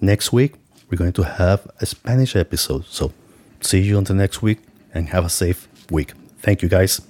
Next 0.00 0.32
week, 0.32 0.54
we're 0.90 0.98
going 0.98 1.12
to 1.14 1.22
have 1.22 1.66
a 1.80 1.86
Spanish 1.86 2.36
episode. 2.36 2.84
So 2.86 3.12
see 3.60 3.80
you 3.80 3.96
on 3.96 4.04
the 4.04 4.14
next 4.14 4.42
week 4.42 4.58
and 4.92 5.08
have 5.08 5.24
a 5.24 5.30
safe 5.30 5.68
week. 5.90 6.12
Thank 6.40 6.62
you 6.62 6.68
guys. 6.68 7.00